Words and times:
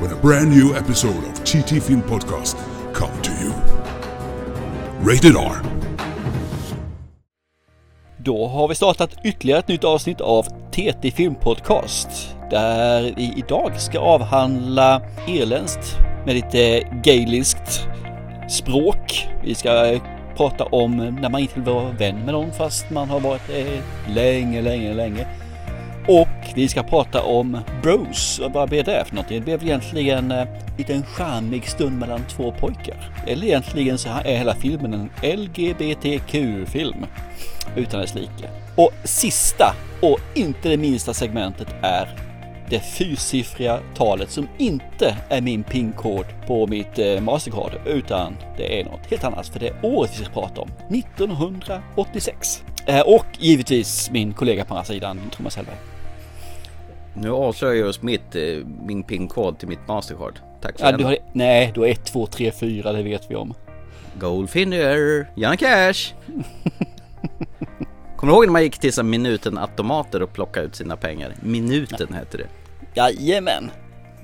when 0.00 0.12
a 0.12 0.20
brand 0.22 0.50
new 0.50 0.76
episode 0.76 1.24
of 1.24 1.44
TT 1.44 1.80
Film 1.80 2.02
Podcast 2.02 2.56
come 2.94 3.22
to 3.22 3.30
you. 3.42 3.52
Rated 5.12 5.36
R. 5.36 5.56
Då 8.18 8.46
har 8.46 8.68
vi 8.68 8.74
startat 8.74 9.10
ytterligare 9.24 9.58
ett 9.58 9.68
nytt 9.68 9.84
avsnitt 9.84 10.20
av 10.20 10.42
TT 10.70 11.10
Film 11.10 11.34
Podcast. 11.34 12.34
där 12.50 13.12
vi 13.16 13.32
idag 13.36 13.80
ska 13.80 13.98
avhandla 13.98 15.02
irländskt 15.26 15.98
med 16.26 16.34
lite 16.34 16.80
gaeliskt 17.04 17.88
språk. 18.48 19.28
Vi 19.42 19.54
ska 19.54 19.98
prata 20.36 20.64
om 20.64 20.96
när 20.96 21.30
man 21.30 21.40
inte 21.40 21.54
vill 21.54 21.64
vara 21.64 21.90
vän 21.90 22.16
med 22.16 22.34
någon 22.34 22.52
fast 22.52 22.90
man 22.90 23.10
har 23.10 23.20
varit 23.20 23.42
det 23.46 23.82
länge, 24.14 24.62
länge, 24.62 24.94
länge. 24.94 25.26
Och 26.08 26.28
vi 26.54 26.68
ska 26.68 26.82
prata 26.82 27.22
om 27.22 27.58
Bros. 27.82 28.40
Vad 28.52 28.68
blev 28.68 28.84
det 28.84 29.04
för 29.04 29.14
någonting? 29.14 29.38
Det 29.38 29.44
blev 29.44 29.62
egentligen 29.62 30.30
en 30.30 30.48
liten 30.78 31.02
charmig 31.02 31.68
stund 31.68 31.98
mellan 31.98 32.20
två 32.28 32.52
pojkar. 32.52 32.96
Eller 33.26 33.46
egentligen 33.46 33.98
så 33.98 34.08
är 34.08 34.36
hela 34.36 34.54
filmen 34.54 34.94
en 34.94 35.38
LGBTQ-film 35.40 37.06
utan 37.76 38.00
dess 38.00 38.14
like. 38.14 38.48
Och 38.76 38.92
sista 39.04 39.74
och 40.00 40.18
inte 40.34 40.68
det 40.68 40.76
minsta 40.76 41.14
segmentet 41.14 41.68
är 41.82 42.08
det 42.70 42.80
fyrsiffriga 42.80 43.80
talet 43.94 44.30
som 44.30 44.48
inte 44.58 45.16
är 45.28 45.40
min 45.40 45.62
pinkod 45.62 46.24
på 46.46 46.66
mitt 46.66 46.98
eh, 46.98 47.20
Mastercard 47.20 47.72
utan 47.86 48.36
det 48.56 48.80
är 48.80 48.84
något 48.84 49.06
helt 49.10 49.24
annat 49.24 49.48
för 49.48 49.60
det 49.60 49.68
är 49.68 49.74
året 49.82 50.10
vi 50.12 50.24
ska 50.24 50.32
prata 50.32 50.60
om, 50.60 50.68
1986. 50.90 52.64
Eh, 52.86 53.00
och 53.00 53.26
givetvis 53.38 54.10
min 54.10 54.32
kollega 54.32 54.64
på 54.64 54.74
andra 54.74 54.84
sidan, 54.84 55.20
Thomas 55.30 55.56
Hellberg. 55.56 55.93
Nu 57.14 57.30
avslöjar 57.30 57.74
jag 57.74 57.86
just 57.86 58.02
mitt, 58.02 58.34
eh, 58.36 58.42
min 58.86 59.02
pinkod 59.02 59.58
till 59.58 59.68
mitt 59.68 59.88
Mastercard. 59.88 60.38
Tack 60.60 60.78
för 60.78 60.86
Ja, 60.86 60.96
du 60.96 61.04
har, 61.04 61.16
nej, 61.32 61.70
du 61.74 61.80
har 61.80 61.86
1, 61.86 62.04
2, 62.04 62.26
3, 62.26 62.52
4, 62.52 62.92
det 62.92 63.02
vet 63.02 63.30
vi 63.30 63.34
om. 63.34 63.54
Goldfinger, 64.14 65.26
Janne 65.34 65.56
Cash. 65.56 66.14
Kommer 68.16 68.32
du 68.32 68.36
ihåg 68.36 68.46
när 68.46 68.52
man 68.52 68.62
gick 68.62 68.78
till 68.78 68.92
så 68.92 69.02
här 69.02 69.08
minuten 69.08 69.58
automater 69.58 70.22
och 70.22 70.32
plockade 70.32 70.66
ut 70.66 70.74
sina 70.76 70.96
pengar? 70.96 71.34
Minuten 71.40 72.14
hette 72.14 72.36
det. 72.36 72.46
Jajamän! 72.94 73.70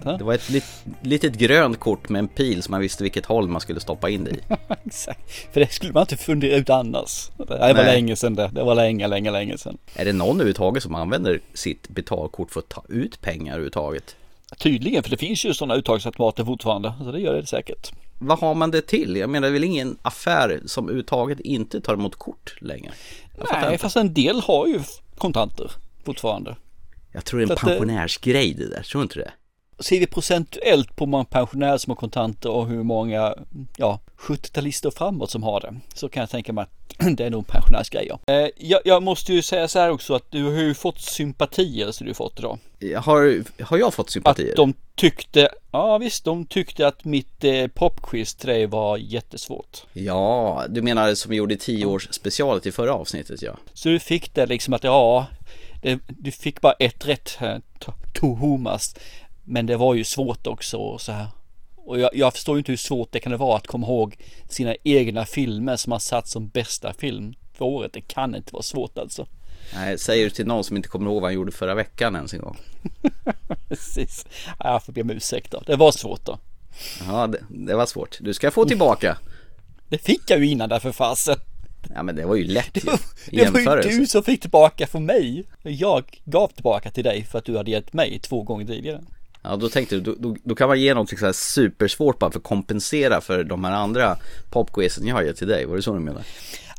Det 0.04 0.24
var 0.24 0.34
ett 0.34 0.50
lit, 0.50 0.84
litet 1.02 1.34
grönt 1.34 1.80
kort 1.80 2.08
med 2.08 2.18
en 2.18 2.28
pil 2.28 2.62
så 2.62 2.70
man 2.70 2.80
visste 2.80 3.02
vilket 3.02 3.26
håll 3.26 3.48
man 3.48 3.60
skulle 3.60 3.80
stoppa 3.80 4.10
in 4.10 4.24
det 4.24 4.30
i. 4.30 4.40
Exakt, 4.84 5.32
för 5.52 5.60
det 5.60 5.72
skulle 5.72 5.92
man 5.92 6.00
inte 6.00 6.16
fundera 6.16 6.56
ut 6.56 6.70
annars. 6.70 7.30
Det 7.36 7.44
var 7.44 7.74
Nej. 7.74 7.74
länge 7.74 8.16
sedan 8.16 8.34
det, 8.34 8.50
det 8.54 8.62
var 8.62 8.74
länge, 8.74 9.08
länge, 9.08 9.30
länge 9.30 9.58
sedan. 9.58 9.78
Är 9.94 10.04
det 10.04 10.12
någon 10.12 10.36
överhuvudtaget 10.36 10.82
som 10.82 10.94
använder 10.94 11.40
sitt 11.54 11.88
betalkort 11.88 12.50
för 12.50 12.60
att 12.60 12.68
ta 12.68 12.84
ut 12.88 13.20
pengar 13.20 13.52
överhuvudtaget? 13.52 14.16
Tydligen, 14.58 15.02
för 15.02 15.10
det 15.10 15.16
finns 15.16 15.44
ju 15.44 15.54
sådana 15.54 15.74
uttagsautomater 15.74 16.44
fortfarande, 16.44 16.92
så 17.04 17.12
det 17.12 17.20
gör 17.20 17.34
det 17.34 17.46
säkert. 17.46 17.92
Vad 18.18 18.38
har 18.38 18.54
man 18.54 18.70
det 18.70 18.82
till? 18.82 19.16
Jag 19.16 19.30
menar 19.30 19.48
det 19.48 19.50
är 19.50 19.52
väl 19.52 19.64
ingen 19.64 19.98
affär 20.02 20.60
som 20.66 20.84
överhuvudtaget 20.84 21.40
inte 21.40 21.80
tar 21.80 21.94
emot 21.94 22.16
kort 22.16 22.56
längre? 22.60 22.92
Jag 23.38 23.46
Nej, 23.62 23.78
fast 23.78 23.96
en 23.96 24.14
del 24.14 24.40
har 24.40 24.66
ju 24.66 24.80
kontanter 25.18 25.70
fortfarande. 26.04 26.56
Jag 27.12 27.24
tror 27.24 27.40
det 27.40 27.46
är 27.46 27.50
en 27.50 27.56
pensionärsgrej 27.56 28.54
det 28.54 28.68
där, 28.68 28.82
tror 28.82 29.00
du 29.00 29.02
inte 29.02 29.18
det? 29.18 29.30
Ser 29.80 30.00
vi 30.00 30.06
procentuellt 30.06 30.96
på 30.96 31.04
hur 31.04 31.10
många 31.10 31.24
pensionärer 31.24 31.78
som 31.78 31.90
har 31.90 31.96
kontanter 31.96 32.50
och 32.50 32.66
hur 32.66 32.82
många, 32.82 33.34
ja, 33.76 34.00
70-talister 34.18 34.90
framåt 34.90 35.30
som 35.30 35.42
har 35.42 35.60
det, 35.60 35.74
så 35.94 36.08
kan 36.08 36.20
jag 36.20 36.30
tänka 36.30 36.52
mig 36.52 36.62
att 36.62 36.70
det 37.16 37.24
är 37.26 37.30
nog 37.30 37.46
pensionärsgrejer. 37.46 38.18
Eh, 38.26 38.46
jag, 38.56 38.80
jag 38.84 39.02
måste 39.02 39.32
ju 39.32 39.42
säga 39.42 39.68
så 39.68 39.78
här 39.78 39.90
också 39.90 40.14
att 40.14 40.30
du 40.30 40.44
har 40.44 40.62
ju 40.62 40.74
fått 40.74 41.00
sympatier 41.00 41.92
så 41.92 42.04
du 42.04 42.14
fått 42.14 42.38
idag. 42.38 42.58
Har, 42.96 43.44
har 43.64 43.78
jag 43.78 43.94
fått 43.94 44.06
Att 44.06 44.12
sympatier? 44.12 44.56
de 44.56 44.74
tyckte, 44.94 45.48
ja 45.70 45.98
visst, 45.98 46.24
de 46.24 46.46
tyckte 46.46 46.86
att 46.86 47.04
mitt 47.04 47.44
eh, 47.44 47.66
popquiz 47.66 48.34
till 48.34 48.48
dig 48.48 48.66
var 48.66 48.96
jättesvårt. 48.96 49.82
Ja, 49.92 50.64
du 50.68 50.82
menar 50.82 51.14
som 51.14 51.30
vi 51.30 51.36
gjorde 51.36 51.54
i 51.54 51.58
10 51.58 51.86
års 51.86 52.08
specialet 52.10 52.66
i 52.66 52.72
förra 52.72 52.94
avsnittet 52.94 53.42
ja. 53.42 53.56
Så 53.74 53.88
du 53.88 53.98
fick 54.00 54.34
det 54.34 54.46
liksom 54.46 54.74
att 54.74 54.84
ja, 54.84 55.26
det, 55.82 55.98
du 56.08 56.30
fick 56.30 56.60
bara 56.60 56.72
ett 56.72 57.06
rätt 57.08 57.36
här, 57.38 57.60
to- 57.80 57.92
Tohomas. 58.14 58.94
Men 59.50 59.66
det 59.66 59.76
var 59.76 59.94
ju 59.94 60.04
svårt 60.04 60.46
också 60.46 60.76
och 60.76 61.00
så 61.00 61.12
här. 61.12 61.26
Och 61.76 61.98
jag, 62.00 62.10
jag 62.14 62.32
förstår 62.32 62.56
ju 62.56 62.58
inte 62.58 62.72
hur 62.72 62.76
svårt 62.76 63.12
det 63.12 63.20
kan 63.20 63.36
vara 63.38 63.56
att 63.56 63.66
komma 63.66 63.86
ihåg 63.86 64.16
sina 64.48 64.74
egna 64.84 65.26
filmer 65.26 65.76
som 65.76 65.92
har 65.92 65.98
satt 65.98 66.28
som 66.28 66.48
bästa 66.48 66.92
film 66.92 67.34
för 67.52 67.64
året. 67.64 67.92
Det 67.92 68.00
kan 68.00 68.34
inte 68.34 68.52
vara 68.52 68.62
svårt 68.62 68.98
alltså. 68.98 69.26
Nej, 69.74 69.98
säger 69.98 70.24
du 70.24 70.30
till 70.30 70.46
någon 70.46 70.64
som 70.64 70.76
inte 70.76 70.88
kommer 70.88 71.10
ihåg 71.10 71.22
vad 71.22 71.28
han 71.28 71.34
gjorde 71.34 71.52
förra 71.52 71.74
veckan 71.74 72.16
ens 72.16 72.34
en 72.34 72.40
gång. 72.40 72.56
Precis. 73.68 74.26
Ja, 74.58 74.72
Jag 74.72 74.84
får 74.84 74.92
be 74.92 75.02
om 75.02 75.10
ursäkt 75.10 75.50
då. 75.50 75.62
Det 75.66 75.76
var 75.76 75.92
svårt 75.92 76.24
då. 76.24 76.38
Ja, 77.06 77.26
det, 77.26 77.38
det 77.48 77.74
var 77.74 77.86
svårt. 77.86 78.18
Du 78.20 78.34
ska 78.34 78.50
få 78.50 78.64
tillbaka. 78.64 79.18
Det 79.88 79.98
fick 79.98 80.30
jag 80.30 80.38
ju 80.38 80.46
innan 80.46 80.68
där 80.68 80.78
för 80.78 80.92
fasen. 80.92 81.36
Ja, 81.94 82.02
men 82.02 82.16
det 82.16 82.26
var 82.26 82.36
ju 82.36 82.44
lätt 82.44 82.76
ju. 82.76 82.80
Det 82.80 82.90
var, 82.90 83.60
det 83.60 83.66
var 83.66 83.82
ju 83.82 83.98
du 83.98 84.06
som 84.06 84.22
fick 84.22 84.40
tillbaka 84.40 84.86
för 84.86 84.98
mig. 85.00 85.44
Jag 85.62 86.20
gav 86.24 86.48
tillbaka 86.48 86.90
till 86.90 87.04
dig 87.04 87.24
för 87.24 87.38
att 87.38 87.44
du 87.44 87.56
hade 87.56 87.70
gett 87.70 87.92
mig 87.92 88.18
två 88.18 88.42
gånger 88.42 88.66
tidigare. 88.66 89.00
Ja, 89.42 89.56
då 89.56 89.68
tänkte 89.68 89.94
du, 89.94 90.00
då, 90.00 90.14
då, 90.18 90.36
då 90.44 90.54
kan 90.54 90.68
man 90.68 90.80
ge 90.80 90.94
något 90.94 91.08
så 91.18 91.26
här 91.26 91.32
supersvårt 91.32 92.18
bara 92.18 92.30
för 92.30 92.38
att 92.38 92.44
kompensera 92.44 93.20
för 93.20 93.44
de 93.44 93.64
här 93.64 93.72
andra 93.72 94.16
popquizen 94.50 95.06
jag 95.06 95.14
har 95.14 95.22
gett 95.22 95.36
till 95.36 95.48
dig. 95.48 95.64
Var 95.64 95.76
det 95.76 95.82
så 95.82 95.94
du 95.94 96.00
menar? 96.00 96.22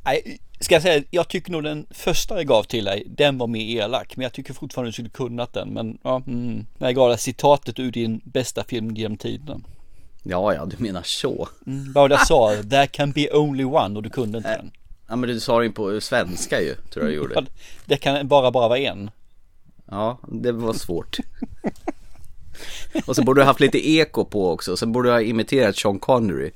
Nej, 0.04 0.40
ska 0.60 0.76
jag 0.76 0.82
säga, 0.82 1.04
jag 1.12 1.28
tycker 1.28 1.52
nog 1.52 1.64
den 1.64 1.86
första 1.90 2.38
jag 2.38 2.48
gav 2.48 2.64
till 2.64 2.86
dig, 2.86 3.04
den 3.08 3.38
var 3.38 3.48
mer 3.48 3.82
elak. 3.82 4.18
Men 4.18 4.24
jag 4.24 4.34
tycker 4.34 4.54
fortfarande 4.54 4.90
du 4.90 4.94
skulle 4.94 5.10
kunnat 5.10 5.54
den. 5.54 5.70
Men 5.70 5.98
ja, 6.04 6.24
mm, 6.28 6.66
när 6.78 6.88
jag 6.88 6.96
gav 6.96 7.10
dig 7.10 7.18
citatet 7.18 7.80
ur 7.80 7.92
din 7.92 8.22
bästa 8.24 8.64
film 8.64 8.96
genom 8.96 9.18
tiden. 9.18 9.66
Ja, 10.24 10.54
ja, 10.54 10.66
du 10.66 10.76
menar 10.78 11.02
så. 11.04 11.48
Mm, 11.68 11.94
vad 11.94 12.12
jag 12.12 12.28
sa? 12.28 12.56
There 12.70 12.88
can 12.88 13.12
be 13.12 13.30
only 13.34 13.64
one 13.64 13.96
och 13.96 14.04
du 14.04 14.10
kunde 14.10 14.38
inte 14.38 14.58
den. 14.58 14.72
Ja, 15.08 15.16
men 15.16 15.30
du 15.30 15.40
sa 15.40 15.60
det 15.60 15.66
ju 15.66 15.72
på 15.72 16.02
svenska 16.02 16.62
ju, 16.62 16.76
tror 16.76 17.06
jag 17.06 17.14
du 17.14 17.16
gjorde. 17.16 17.46
Det 17.86 17.98
kan 17.98 18.28
bara, 18.28 18.52
bara 18.52 18.68
vara 18.68 18.80
en. 18.80 19.12
Ja, 19.86 20.20
det 20.28 20.52
var 20.52 20.74
svårt. 20.74 21.18
Och 23.06 23.16
så 23.16 23.24
borde 23.24 23.42
du 23.42 23.46
haft 23.46 23.60
lite 23.60 23.90
eko 23.90 24.26
på 24.26 24.52
också, 24.52 24.78
sen 24.78 24.92
borde 24.92 25.10
du 25.10 25.14
ha 25.14 25.22
imiterat 25.22 25.76
Sean 25.78 26.00
Connery. 26.00 26.52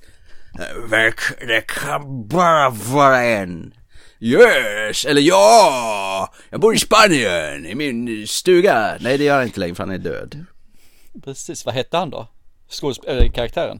Det, 1.47 1.61
kan 1.67 2.27
bara 2.27 2.69
vara 2.69 3.23
en. 3.23 3.73
Yes, 4.19 5.05
eller 5.05 5.21
ja! 5.21 6.33
Jag 6.49 6.59
bor 6.59 6.75
i 6.75 6.79
Spanien, 6.79 7.65
i 7.65 7.75
min 7.75 8.27
stuga. 8.27 8.97
Nej, 8.99 9.17
det 9.17 9.23
gör 9.23 9.35
han 9.35 9.43
inte 9.45 9.59
längre 9.59 9.75
för 9.75 9.83
han 9.83 9.93
är 9.93 9.97
död. 9.97 10.45
Precis, 11.23 11.65
vad 11.65 11.75
hette 11.75 11.97
han 11.97 12.09
då? 12.09 12.27
Skådesp- 12.69 13.07
eller 13.07 13.27
karaktären? 13.27 13.79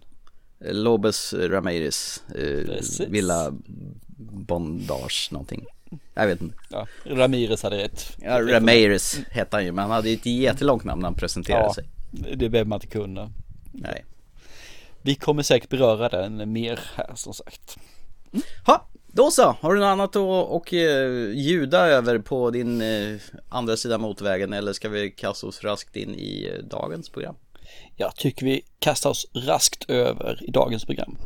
Lobes 0.60 1.34
Ramirez, 1.34 2.24
eh. 2.36 3.08
Villa 3.08 3.54
Bondage 4.48 5.28
någonting. 5.32 5.66
Jag 6.14 6.28
vet 6.28 6.42
inte. 6.42 6.56
Ja, 6.70 6.88
Ramirez 7.06 7.64
hade 7.64 7.78
rätt. 7.78 8.18
Ja, 8.22 8.42
Ramirez 8.42 9.20
hette 9.32 9.56
han 9.56 9.66
ju, 9.66 9.72
men 9.72 9.82
han 9.82 9.92
hade 9.92 10.10
ju 10.10 10.16
ett 10.16 10.26
jättelångt 10.26 10.84
namn 10.84 11.02
när 11.02 11.08
han 11.08 11.16
presenterade 11.16 11.64
Ja, 11.64 11.74
sig. 11.74 11.86
Det 12.36 12.50
behöver 12.50 12.70
man 12.70 12.78
inte 12.78 12.88
kunna. 12.88 13.32
Nej. 13.72 14.06
Vi 15.02 15.16
kommer 15.16 15.44
säkert 15.44 15.70
beröra 15.70 16.10
den 16.10 16.52
mer 16.52 16.80
här 16.96 17.12
som 17.16 17.34
sagt. 17.34 17.78
Ha, 18.66 18.88
då 19.08 19.32
så. 19.32 19.56
Har 19.62 19.74
du 19.74 19.80
något 19.80 19.88
annat 19.88 20.10
att 20.10 20.50
och, 20.50 20.74
eh, 20.74 21.32
ljuda 21.32 21.88
över 21.88 22.20
på 22.20 22.52
din 22.52 22.82
eh, 22.82 23.18
andra 23.50 23.78
sida 23.78 23.98
motorvägen 23.98 24.54
eller 24.54 24.74
ska 24.74 24.90
vi 24.90 25.12
kasta 25.12 25.48
oss 25.48 25.64
raskt 25.64 25.96
in 25.96 26.16
i 26.16 26.52
eh, 26.54 26.64
dagens 26.64 27.10
program? 27.10 27.36
Jag 27.96 28.16
tycker 28.16 28.46
vi 28.46 28.62
kastar 28.80 29.10
oss 29.10 29.26
raskt 29.34 29.90
över 29.90 30.44
i 30.44 30.52
dagens 30.52 30.86
program. 30.86 31.18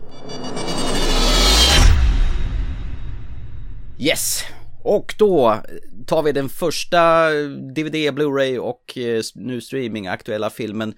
Yes! 4.00 4.44
Och 4.89 5.15
då 5.18 5.62
tar 6.07 6.24
vi 6.24 6.31
den 6.31 6.50
första 6.50 7.30
DVD, 7.75 7.95
Blu-ray 7.95 8.57
och 8.57 8.97
eh, 8.97 9.21
nu 9.36 9.62
streaming 9.62 10.07
aktuella 10.07 10.50
filmen 10.50 10.94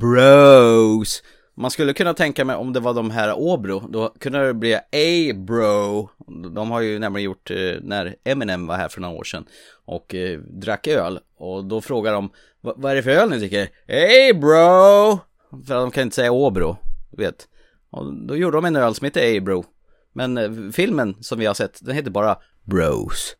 Bros. 0.00 1.22
Man 1.54 1.70
skulle 1.70 1.92
kunna 1.92 2.14
tänka 2.14 2.44
mig 2.44 2.56
om 2.56 2.72
det 2.72 2.80
var 2.80 2.94
de 2.94 3.10
här 3.10 3.38
Åbro, 3.38 3.88
då 3.88 4.08
kunde 4.08 4.46
det 4.46 4.54
bli 4.54 4.74
A-Bro. 4.74 6.08
De 6.54 6.70
har 6.70 6.80
ju 6.80 6.98
nämligen 6.98 7.24
gjort 7.24 7.50
eh, 7.50 7.56
när 7.82 8.16
Eminem 8.24 8.66
var 8.66 8.76
här 8.76 8.88
för 8.88 9.00
några 9.00 9.14
år 9.14 9.24
sedan 9.24 9.46
och 9.84 10.14
eh, 10.14 10.38
drack 10.38 10.86
öl. 10.86 11.18
Och 11.36 11.64
då 11.64 11.80
frågar 11.80 12.12
de, 12.12 12.30
vad 12.60 12.92
är 12.92 12.94
det 12.94 13.02
för 13.02 13.10
öl 13.10 13.30
ni 13.30 13.38
dricker? 13.38 13.68
A-Bro! 13.88 15.18
För 15.50 15.74
att 15.74 15.82
de 15.82 15.90
kan 15.90 16.02
inte 16.02 16.16
säga 16.16 16.32
Åbro. 16.32 16.76
du 17.10 17.24
vet. 17.24 17.48
Och 17.90 18.14
då 18.14 18.36
gjorde 18.36 18.56
de 18.56 18.64
en 18.64 18.76
öl 18.76 18.94
som 18.94 19.04
heter 19.04 19.36
A-Bro. 19.36 19.64
Men 20.12 20.72
filmen 20.72 21.16
som 21.20 21.38
vi 21.38 21.46
har 21.46 21.54
sett, 21.54 21.78
den 21.84 21.94
heter 21.94 22.10
bara 22.10 22.38
Bros. 22.68 23.34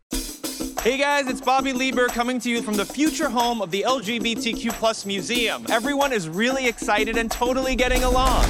Hey 0.80 0.96
guys, 0.96 1.26
it's 1.28 1.42
Bobby 1.42 1.75
Lieber 1.75 2.08
coming 2.08 2.40
to 2.40 2.48
you 2.48 2.62
from 2.62 2.78
the 2.78 2.84
future 2.86 3.28
home 3.28 3.60
of 3.60 3.70
the 3.70 3.84
LGBTQ 3.86 4.70
plus 4.72 5.04
museum. 5.04 5.66
Everyone 5.69 6.14
is 6.14 6.30
really 6.30 6.66
excited 6.66 7.19
and 7.19 7.30
totally 7.30 7.76
getting 7.76 8.04
along. 8.04 8.44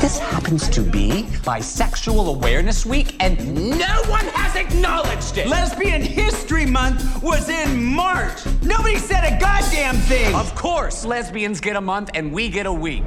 This 0.00 0.20
happens 0.20 0.68
to 0.68 0.82
be 0.82 1.24
Bisexual 1.42 2.28
Awareness 2.28 2.86
Week, 2.86 3.16
and 3.18 3.76
no 3.76 4.02
one 4.06 4.26
has 4.26 4.54
acknowledged 4.54 5.36
it. 5.36 5.48
Lesbian 5.48 6.00
History 6.00 6.64
Month 6.64 7.20
was 7.20 7.48
in 7.48 7.82
March. 7.82 8.38
Nobody 8.62 8.98
said 8.98 9.24
a 9.24 9.36
goddamn 9.40 9.96
thing. 9.96 10.32
Of 10.36 10.54
course, 10.54 11.04
lesbians 11.04 11.60
get 11.60 11.74
a 11.74 11.80
month 11.80 12.10
and 12.14 12.32
we 12.32 12.48
get 12.48 12.66
a 12.66 12.72
week. 12.72 13.02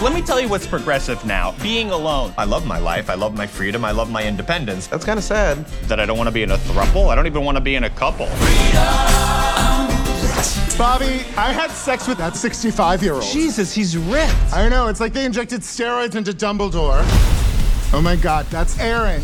Let 0.00 0.12
me 0.12 0.22
tell 0.22 0.40
you 0.40 0.48
what's 0.48 0.64
progressive 0.64 1.24
now 1.24 1.56
being 1.60 1.90
alone. 1.90 2.32
I 2.38 2.44
love 2.44 2.64
my 2.64 2.78
life. 2.78 3.10
I 3.10 3.14
love 3.14 3.36
my 3.36 3.48
freedom. 3.48 3.84
I 3.84 3.90
love 3.90 4.08
my 4.08 4.24
independence. 4.24 4.86
That's 4.86 5.04
kind 5.04 5.18
of 5.18 5.24
sad. 5.24 5.66
That 5.88 5.98
I 5.98 6.06
don't 6.06 6.16
want 6.16 6.28
to 6.28 6.32
be 6.32 6.44
in 6.44 6.52
a 6.52 6.56
throuple. 6.56 7.08
I 7.08 7.16
don't 7.16 7.26
even 7.26 7.44
want 7.44 7.56
to 7.56 7.60
be 7.60 7.74
in 7.74 7.82
a 7.82 7.90
couple. 7.90 8.26
Freedom. 8.26 9.18
Bobby, 10.78 11.24
I 11.36 11.52
had 11.52 11.72
sex 11.72 12.06
with 12.06 12.18
that 12.18 12.36
65 12.36 13.02
year 13.02 13.14
old. 13.14 13.24
Jesus, 13.24 13.74
he's 13.74 13.96
ripped. 13.96 14.32
I 14.52 14.68
know, 14.68 14.86
it's 14.86 15.00
like 15.00 15.12
they 15.12 15.24
injected 15.24 15.62
steroids 15.62 16.14
into 16.14 16.30
Dumbledore. 16.30 17.00
Oh 17.92 18.00
my 18.00 18.14
god, 18.14 18.46
that's 18.46 18.78
Aaron. 18.78 19.20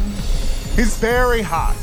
He's 0.74 0.98
very 0.98 1.42
hot. 1.42 1.76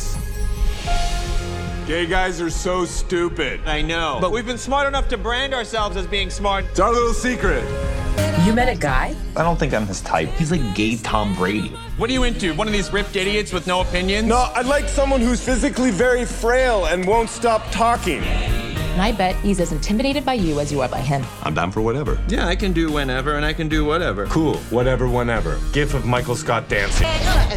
Gay 1.88 2.06
guys 2.08 2.42
are 2.42 2.50
so 2.50 2.84
stupid. 2.84 3.62
I 3.66 3.82
know. 3.82 4.18
But 4.20 4.34
we've 4.34 4.46
been 4.46 4.58
smart 4.58 4.90
enough 4.90 5.08
to 5.10 5.18
brand 5.18 5.54
ourselves 5.54 5.96
as 5.96 6.08
being 6.08 6.30
smart. 6.30 6.66
It's 6.66 6.80
our 6.82 6.92
little 6.92 7.14
secret. 7.14 7.64
You 8.44 8.54
met 8.54 8.70
a 8.70 8.76
guy? 8.76 9.16
I 9.36 9.44
don't 9.44 9.60
think 9.60 9.72
I'm 9.72 9.86
his 9.86 10.02
type. 10.02 10.30
He's 10.30 10.50
like 10.50 10.74
gay 10.74 10.98
Tom 10.98 11.36
Brady. 11.36 11.70
What 11.98 12.10
are 12.10 12.14
you 12.14 12.24
into? 12.24 12.56
One 12.56 12.66
of 12.66 12.74
these 12.74 12.92
ripped 12.92 13.16
idiots 13.16 13.54
with 13.54 13.68
no 13.68 13.82
opinions? 13.82 14.28
No, 14.28 14.52
I'd 14.56 14.66
like 14.66 14.90
someone 14.90 15.22
who's 15.22 15.44
physically 15.44 15.92
very 15.92 16.26
frail 16.26 16.86
and 16.88 17.06
won't 17.06 17.30
stop 17.30 17.70
talking. 17.70 18.24
And 18.24 19.02
I 19.02 19.12
bet 19.12 19.36
he's 19.38 19.60
as 19.60 19.72
intimidated 19.72 20.26
by 20.26 20.34
you 20.34 20.60
as 20.60 20.72
you 20.72 20.82
are 20.82 20.90
by 20.90 21.02
him. 21.02 21.24
I'm 21.44 21.54
down 21.54 21.72
for 21.72 21.82
whatever. 21.82 22.20
Yeah, 22.28 22.48
I 22.48 22.56
can 22.56 22.74
do 22.74 22.92
whenever 22.92 23.36
and 23.36 23.46
I 23.46 23.54
can 23.54 23.70
do 23.70 23.86
whatever. 23.86 24.26
Cool, 24.26 24.58
whatever, 24.72 25.08
whenever. 25.08 25.60
GIF 25.72 25.94
of 25.94 26.06
Michael 26.08 26.36
Scott 26.36 26.68
dancing. 26.68 27.08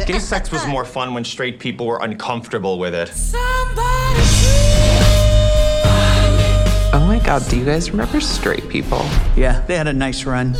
Gay 0.05 0.19
sex 0.19 0.51
was 0.51 0.67
more 0.67 0.85
fun 0.85 1.15
when 1.15 1.25
straight 1.25 1.59
people 1.59 1.87
were 1.87 1.99
uncomfortable 2.03 2.77
with 2.77 2.93
it. 2.93 3.11
Oh 3.33 3.94
god, 7.25 7.49
do 7.49 7.57
you 7.57 7.65
guys 7.65 7.89
remember 7.89 8.19
straight 8.21 8.69
people? 8.69 9.01
Yeah, 9.35 9.65
they 9.65 9.77
had 9.77 9.87
a 9.87 9.93
nice 9.93 10.25
run. 10.25 10.55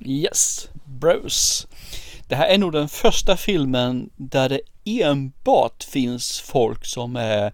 Yes, 0.00 0.68
Bros. 0.84 1.66
Det 2.28 2.34
här 2.36 2.48
är 2.48 2.58
nog 2.58 2.72
den 2.72 2.88
första 2.88 3.36
filmen 3.36 4.10
där 4.16 4.48
det 4.48 4.60
enbart 4.84 5.82
finns 5.84 6.40
folk 6.40 6.84
som 6.84 7.16
är 7.16 7.52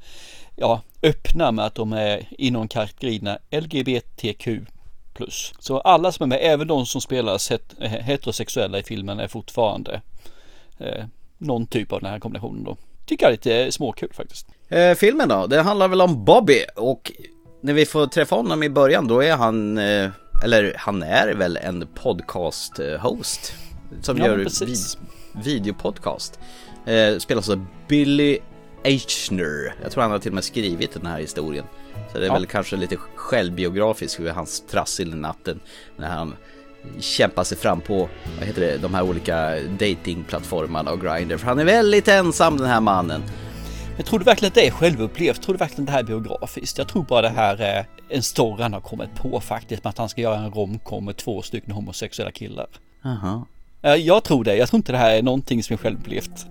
ja, 0.57 0.81
öppna 1.03 1.53
med 1.53 1.65
att 1.65 1.75
de 1.75 1.93
är 1.93 2.27
inom 2.39 2.69
kategorierna 2.69 3.39
LGBTQ+. 3.51 4.49
Så 5.59 5.81
alla 5.81 6.13
som 6.13 6.23
är 6.23 6.27
med, 6.27 6.39
även 6.43 6.67
de 6.67 6.87
som 6.87 7.01
spelar 7.01 7.39
het- 7.51 7.99
heterosexuella 8.01 8.79
i 8.79 8.83
filmen 8.83 9.21
är 9.21 9.29
fortfarande 9.29 10.01
eh, 10.79 11.05
någon 11.39 11.67
typ 11.67 11.93
av 11.93 12.01
den 12.01 12.11
här 12.11 12.19
kombinationen 12.19 12.65
då. 12.65 12.77
Tycker 13.07 13.25
jag 13.27 13.31
är 13.31 13.37
lite 13.37 13.73
småkul 13.73 14.13
faktiskt. 14.13 14.47
Eh, 14.69 14.95
filmen 14.95 15.29
då, 15.29 15.47
det 15.47 15.63
handlar 15.63 15.89
väl 15.89 16.01
om 16.01 16.25
Bobby 16.25 16.65
och 16.77 17.13
när 17.61 17.73
vi 17.73 17.87
får 17.87 18.07
träffa 18.07 18.35
honom 18.37 18.63
i 18.63 18.69
början 18.71 19.09
då 19.09 19.23
är 19.23 19.37
han, 19.37 19.79
eh, 19.79 20.11
eller 20.45 20.75
han 20.79 21.03
är 21.03 21.35
väl 21.35 21.57
en 21.57 21.87
podcast-host 21.95 23.53
som 24.03 24.19
Ja, 24.19 24.27
gör 24.27 24.37
vid- 24.37 24.79
videopodcast. 25.45 26.39
Eh, 26.87 27.19
spelas 27.19 27.49
av 27.49 27.67
Billy 27.89 28.39
Eichner. 28.85 29.75
Jag 29.83 29.93
tror 29.93 30.03
han 30.03 30.11
har 30.11 30.19
till 30.19 30.31
och 30.31 30.35
med 30.35 30.45
skrivit 30.45 30.93
den 30.93 31.07
här 31.07 31.19
historien. 31.21 31.65
Så 32.13 32.19
det 32.19 32.25
är 32.25 32.29
Ja. 32.29 32.33
väl 32.35 32.47
kanske 32.47 32.77
lite 32.77 32.97
självbiografiskt 33.15 34.21
hur 34.21 34.29
hans 34.31 34.61
trassel 34.71 35.09
i 35.13 35.15
natten 35.17 35.61
när 35.97 36.09
han 36.09 36.35
kämpar 37.01 37.45
sig 37.45 37.59
fram 37.59 37.81
på, 37.81 38.09
vad 38.39 38.47
heter 38.47 38.61
det, 38.61 38.79
de 38.79 38.95
här 38.95 39.03
olika 39.03 39.55
datingplattformarna 39.79 40.91
och 40.91 41.01
Grindr. 41.01 41.37
För 41.37 41.47
han 41.47 41.59
är 41.59 41.65
väldigt 41.65 42.09
ensam 42.09 42.57
den 42.57 42.67
här 42.67 42.81
mannen. 42.81 43.23
Men 43.97 44.05
tror 44.05 44.19
du 44.19 44.25
verkligen 44.25 44.51
att 44.51 44.55
det 44.55 44.67
är 44.67 44.71
självupplevt? 44.71 45.43
Tror 45.43 45.55
du 45.55 45.59
verkligen 45.59 45.83
att 45.83 45.87
det 45.87 45.93
här 45.93 45.99
är 46.01 46.05
biografiskt? 46.05 46.79
Jag 46.79 46.89
tror 46.89 47.03
bara 47.03 47.23
det 47.23 47.29
här 47.29 47.57
är 47.61 47.87
en 48.09 48.23
story 48.23 48.63
han 48.63 48.73
har 48.73 48.81
kommit 48.81 49.15
på 49.15 49.41
faktiskt 49.41 49.85
med 49.85 49.91
att 49.91 49.99
han 49.99 50.09
ska 50.09 50.21
göra 50.21 50.39
en 50.39 50.51
romcom 50.51 51.05
med 51.05 51.17
två 51.17 51.43
stycken 51.43 51.71
homosexuella 51.71 52.31
killar. 52.33 52.67
Aha. 53.05 53.47
Jag 53.97 54.25
tror 54.25 54.45
det. 54.45 54.57
Jag 54.57 54.69
tror 54.69 54.79
inte 54.79 54.93
det 54.93 54.99
här 54.99 55.15
är 55.15 55.23
någonting 55.23 55.63
som 55.63 55.75
är 55.75 55.79
självupplevt. 55.79 56.47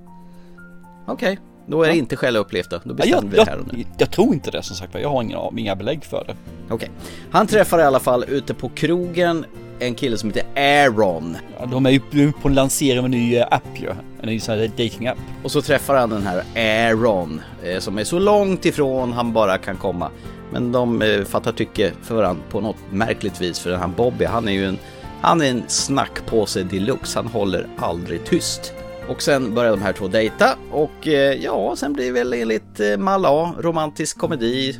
Okej, 1.07 1.39
då 1.67 1.83
är 1.83 1.87
det 1.87 1.93
Ja. 1.93 1.99
inte 1.99 2.15
självupplevt 2.15 2.69
då. 2.69 2.77
Då 2.83 2.89
Ja, 2.89 2.93
bestämmer 2.95 3.15
Jag, 3.15 3.29
vi 3.31 3.35
det 3.37 3.45
här 3.51 3.57
och 3.59 3.65
jag, 3.71 3.77
nu. 3.77 3.85
jag 3.97 4.11
tror 4.11 4.33
inte 4.33 4.51
det 4.51 4.63
som 4.63 4.75
sagt 4.75 4.95
Jag 5.01 5.09
har 5.09 5.23
inga, 5.23 5.39
inga 5.57 5.75
belägg 5.75 6.05
för 6.05 6.23
det. 6.27 6.35
Okej. 6.73 6.89
Han 7.31 7.47
träffar 7.47 7.79
i 7.79 7.83
alla 7.83 7.99
fall 7.99 8.25
ute 8.27 8.53
på 8.53 8.69
krogen 8.69 9.45
en 9.79 9.95
kille 9.95 10.17
som 10.17 10.29
heter 10.29 10.45
Aaron. 10.55 11.37
Ja, 11.59 11.65
De 11.65 11.85
är 11.85 11.89
ju 11.89 12.31
på 12.31 12.47
en 12.47 12.53
lansering 12.53 12.99
av 12.99 13.05
en 13.05 13.11
ny 13.11 13.35
eh, 13.35 13.47
app 13.51 13.79
ju. 13.81 13.89
En 14.21 14.29
ny 14.29 14.39
sån 14.39 14.59
här 14.59 14.67
dating-app. 14.67 15.17
Och 15.43 15.51
så 15.51 15.61
träffar 15.61 15.95
han 15.95 16.09
den 16.09 16.27
här 16.27 16.43
Aaron 16.89 17.41
eh, 17.63 17.79
som 17.79 17.97
är 17.97 18.03
så 18.03 18.19
långt 18.19 18.65
ifrån 18.65 19.13
han 19.13 19.33
bara 19.33 19.57
kan 19.57 19.77
komma. 19.77 20.09
Men 20.51 20.71
de 20.71 21.01
eh, 21.01 21.23
fattar 21.23 21.51
tycke 21.51 21.91
för 22.03 22.15
varandra 22.15 22.43
på 22.49 22.61
något 22.61 22.77
märkligt 22.91 23.41
vis 23.41 23.59
för 23.59 23.69
den 23.69 23.79
här 23.79 23.87
Bobby 23.87 24.25
han 24.25 24.47
är 24.47 24.51
ju 24.51 24.65
en, 24.65 24.77
han 25.21 25.41
är 25.41 25.49
en 25.49 25.63
snackpåse 25.67 26.63
deluxe. 26.63 27.19
Han 27.19 27.27
håller 27.27 27.67
aldrig 27.77 28.25
tyst. 28.25 28.73
Och 29.09 29.21
sen 29.21 29.55
börjar 29.55 29.71
de 29.71 29.81
här 29.81 29.93
två 29.93 30.07
dejta 30.07 30.57
och 30.71 31.07
eh, 31.07 31.43
ja, 31.43 31.75
sen 31.75 31.93
blir 31.93 32.05
det 32.05 32.11
väl 32.11 32.33
enligt 32.33 32.79
eh, 32.79 32.97
Mall 32.97 33.25
A 33.25 33.55
romantisk 33.59 34.17
komedi. 34.17 34.79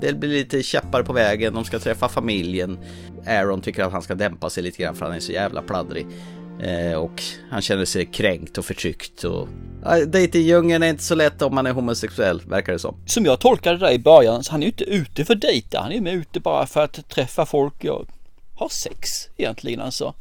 Det, 0.00 0.12
blir 0.12 0.28
lite 0.28 0.62
käppar 0.62 1.02
på 1.02 1.12
vägen, 1.12 1.54
de 1.54 1.64
ska 1.64 1.78
träffa 1.78 2.08
familjen. 2.08 2.78
Aaron 3.26 3.60
tycker 3.60 3.84
att 3.84 3.92
han 3.92 4.02
ska 4.02 4.14
dämpa 4.14 4.50
sig 4.50 4.62
lite 4.62 4.82
grann 4.82 4.94
för 4.94 5.06
han 5.06 5.14
är 5.14 5.20
så 5.20 5.32
jävla 5.32 5.62
pladdrig. 5.62 6.06
Eh, 6.62 6.98
och 6.98 7.22
han 7.50 7.62
känner 7.62 7.84
sig 7.84 8.06
kränkt 8.06 8.58
och 8.58 8.64
förtryckt 8.64 9.24
och... 9.24 9.48
Dejtingdjungeln 10.06 10.82
är 10.82 10.88
inte 10.88 11.02
så 11.02 11.14
lätt 11.14 11.42
om 11.42 11.54
man 11.54 11.66
är 11.66 11.72
homosexuell, 11.72 12.42
verkar 12.46 12.72
det 12.72 12.78
som. 12.78 12.96
Som 13.06 13.24
jag 13.24 13.40
tolkade 13.40 13.78
det 13.78 13.86
där 13.86 13.92
i 13.92 13.98
början 13.98 14.44
så 14.44 14.52
han 14.52 14.62
är 14.62 14.66
ju 14.66 14.70
inte 14.70 14.84
ute 14.84 15.24
för 15.24 15.34
att 15.34 15.40
dejta. 15.40 15.80
Han 15.80 15.92
är 15.92 16.00
med 16.00 16.14
ute 16.14 16.40
bara 16.40 16.66
för 16.66 16.84
att 16.84 17.08
träffa 17.08 17.46
folk 17.46 17.84
och 17.84 18.06
ha 18.54 18.68
sex 18.68 19.28
egentligen 19.36 19.80
alltså. 19.80 20.14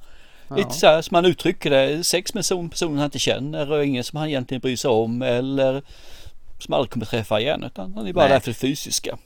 Lite 0.56 0.74
så 0.74 0.88
här 0.88 1.02
som 1.02 1.16
han 1.16 1.26
uttrycker 1.26 1.70
det. 1.70 2.04
Sex 2.04 2.34
med 2.34 2.52
en 2.52 2.70
person 2.70 2.98
han 2.98 3.06
inte 3.06 3.20
känner 3.20 3.72
och 3.72 3.86
ingen 3.86 4.04
som 4.04 4.20
han 4.20 4.28
egentligen 4.28 4.62
bryr 4.62 4.76
sig 4.76 4.90
om 4.90 5.22
eller 5.22 5.82
som 6.60 6.74
aldrig 6.74 6.92
kommer 6.92 7.06
träffa 7.06 7.40
igen. 7.40 7.64
Utan 7.64 7.94
han 7.94 8.08
är 8.08 8.14
bara 8.14 8.26
Nej. 8.26 8.34
där 8.34 8.40
för 8.40 8.52
det 8.52 8.58
fysiska. 8.58 9.18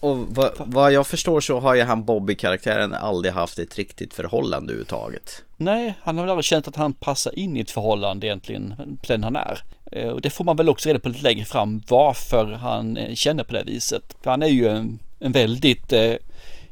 Och 0.00 0.18
vad, 0.18 0.52
vad 0.58 0.92
jag 0.92 1.06
förstår 1.06 1.40
så 1.40 1.60
har 1.60 1.74
ju 1.74 1.82
han 1.82 2.04
Bobby-karaktären 2.04 2.94
aldrig 2.94 3.34
haft 3.34 3.58
ett 3.58 3.78
riktigt 3.78 4.14
förhållande 4.14 4.72
överhuvudtaget. 4.72 5.42
Nej, 5.56 5.94
han 6.02 6.16
har 6.16 6.24
väl 6.24 6.30
aldrig 6.30 6.44
känt 6.44 6.68
att 6.68 6.76
han 6.76 6.92
passar 6.92 7.38
in 7.38 7.56
i 7.56 7.60
ett 7.60 7.70
förhållande 7.70 8.26
egentligen, 8.26 8.74
den 9.06 9.24
han 9.24 9.36
är. 9.36 9.62
Eh, 9.92 10.08
Och 10.08 10.20
det 10.20 10.30
får 10.30 10.44
man 10.44 10.56
väl 10.56 10.68
också 10.68 10.88
reda 10.88 10.98
på 10.98 11.08
lite 11.08 11.22
längre 11.22 11.44
fram 11.44 11.82
varför 11.88 12.46
han 12.46 12.96
eh, 12.96 13.14
känner 13.14 13.44
på 13.44 13.52
det 13.52 13.62
viset. 13.66 14.16
För 14.22 14.30
han 14.30 14.42
är 14.42 14.46
ju 14.46 14.68
en, 14.68 14.98
en 15.18 15.32
väldigt, 15.32 15.92
eh, 15.92 16.14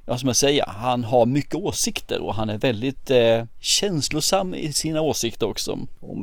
ja 0.08 0.18
som 0.18 0.26
jag 0.26 0.36
säger, 0.36 0.64
han 0.66 1.04
har 1.04 1.26
mycket 1.26 1.54
åsikter 1.54 2.20
och 2.22 2.34
han 2.34 2.50
är 2.50 2.58
väldigt 2.58 3.10
eh, 3.10 3.44
känslosam 3.60 4.54
i 4.54 4.72
sina 4.72 5.00
åsikter 5.00 5.48
också. 5.48 5.78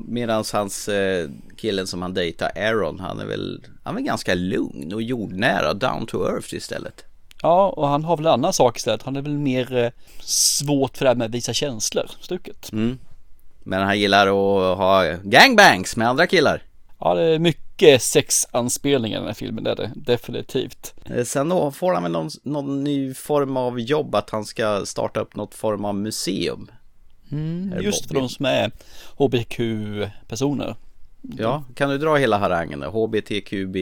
Medan 0.07 0.43
hans 0.53 0.87
eh, 0.87 1.29
killen 1.57 1.87
som 1.87 2.01
han 2.01 2.13
dejtar, 2.13 2.51
Aaron, 2.55 2.99
han 2.99 3.19
är 3.19 3.25
väl, 3.25 3.65
han 3.83 3.97
är 3.97 4.01
ganska 4.01 4.33
lugn 4.33 4.93
och 4.93 5.01
jordnära, 5.01 5.73
down 5.73 6.05
to 6.05 6.27
earth 6.27 6.53
istället. 6.53 7.05
Ja, 7.41 7.69
och 7.69 7.87
han 7.87 8.03
har 8.03 8.17
väl 8.17 8.25
en 8.25 8.31
annan 8.31 8.53
sak 8.53 8.77
istället. 8.77 9.03
Han 9.03 9.15
är 9.15 9.21
väl 9.21 9.37
mer 9.37 9.77
eh, 9.77 9.91
svårt 10.21 10.97
för 10.97 11.05
det 11.05 11.09
här 11.09 11.15
med 11.15 11.25
att 11.25 11.31
visa 11.31 11.53
känslor, 11.53 12.05
stucket. 12.21 12.71
Mm. 12.71 12.97
Men 13.63 13.81
han 13.81 13.99
gillar 13.99 14.27
att 14.27 14.77
ha 14.77 15.15
gangbangs 15.23 15.95
med 15.95 16.09
andra 16.09 16.27
killar. 16.27 16.61
Ja, 16.99 17.13
det 17.13 17.23
är 17.23 17.39
mycket 17.39 17.64
sexanspelningar 17.99 19.17
i 19.17 19.19
den 19.19 19.27
här 19.27 19.33
filmen, 19.33 19.63
det 19.63 19.71
är 19.71 19.75
det 19.75 19.91
definitivt. 19.95 20.93
Eh, 21.05 21.23
Sen 21.23 21.49
då 21.49 21.71
får 21.71 21.93
han 21.93 22.03
väl 22.03 22.11
någon, 22.11 22.29
någon 22.43 22.83
ny 22.83 23.13
form 23.13 23.57
av 23.57 23.79
jobb 23.79 24.15
att 24.15 24.29
han 24.29 24.45
ska 24.45 24.85
starta 24.85 25.19
upp 25.19 25.35
något 25.35 25.53
form 25.53 25.85
av 25.85 25.95
museum. 25.95 26.71
Mm, 27.31 27.73
just 27.81 28.05
för 28.07 28.13
Bobby. 28.13 28.19
de 28.19 28.29
som 28.29 28.45
är 28.45 28.71
HBQ-personer. 29.17 30.75
Ja, 31.37 31.63
kan 31.75 31.89
du 31.89 31.97
dra 31.97 32.15
hela 32.15 32.37
harangen 32.37 32.79
då? 32.79 32.89
HBTQB 32.89 33.77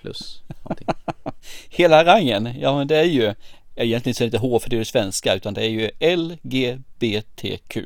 plus 0.00 0.42
någonting. 0.62 0.88
Hela 1.68 1.96
harangen, 1.96 2.54
ja 2.60 2.76
men 2.78 2.86
det 2.88 2.96
är 2.96 3.04
ju 3.04 3.34
egentligen 3.76 4.14
så 4.14 4.24
är 4.24 4.26
det 4.30 4.36
inte 4.36 4.46
H 4.46 4.58
för 4.58 4.70
det 4.70 4.78
är 4.78 4.84
svenska 4.84 5.34
utan 5.34 5.54
det 5.54 5.60
är 5.64 5.68
ju 5.68 5.90
LGBTQ. 6.16 7.76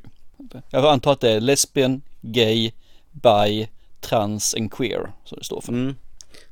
Jag 0.70 0.84
antar 0.84 1.12
att 1.12 1.20
det 1.20 1.30
är 1.32 1.40
lesbian, 1.40 2.02
gay, 2.20 2.70
bi, 3.10 3.68
trans 4.02 4.54
and 4.54 4.72
queer 4.72 5.12
som 5.24 5.38
det 5.38 5.44
står 5.44 5.60
för. 5.60 5.72
Mm. 5.72 5.94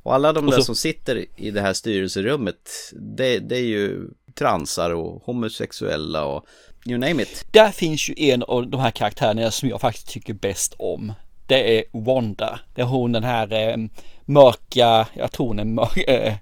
Och 0.03 0.13
alla 0.13 0.33
de 0.33 0.45
Och 0.45 0.51
där 0.51 0.57
så- 0.57 0.63
som 0.65 0.75
sitter 0.75 1.25
i 1.35 1.51
det 1.51 1.61
här 1.61 1.73
styrelserummet, 1.73 2.69
det, 2.93 3.39
det 3.39 3.55
är 3.57 3.63
ju 3.65 4.07
transar 4.35 4.89
och 4.91 5.23
homosexuella 5.25 6.25
och 6.25 6.45
you 6.85 6.97
name 6.97 7.23
it. 7.23 7.45
Där 7.51 7.71
finns 7.71 8.09
ju 8.09 8.13
en 8.17 8.43
av 8.43 8.67
de 8.69 8.79
här 8.79 8.91
karaktärerna 8.91 9.51
som 9.51 9.69
jag 9.69 9.81
faktiskt 9.81 10.07
tycker 10.09 10.33
bäst 10.33 10.73
om. 10.79 11.13
Det 11.47 11.77
är 11.79 11.83
Wanda. 11.91 12.59
Det 12.75 12.81
är 12.81 12.85
hon 12.85 13.11
den 13.11 13.23
här 13.23 13.53
eh, 13.53 13.77
mörka, 14.25 15.07
jag 15.13 15.31
tror 15.31 15.47
hon 15.47 15.59
är 15.59 15.65
mörk, 15.65 15.97
eh, 16.09 16.33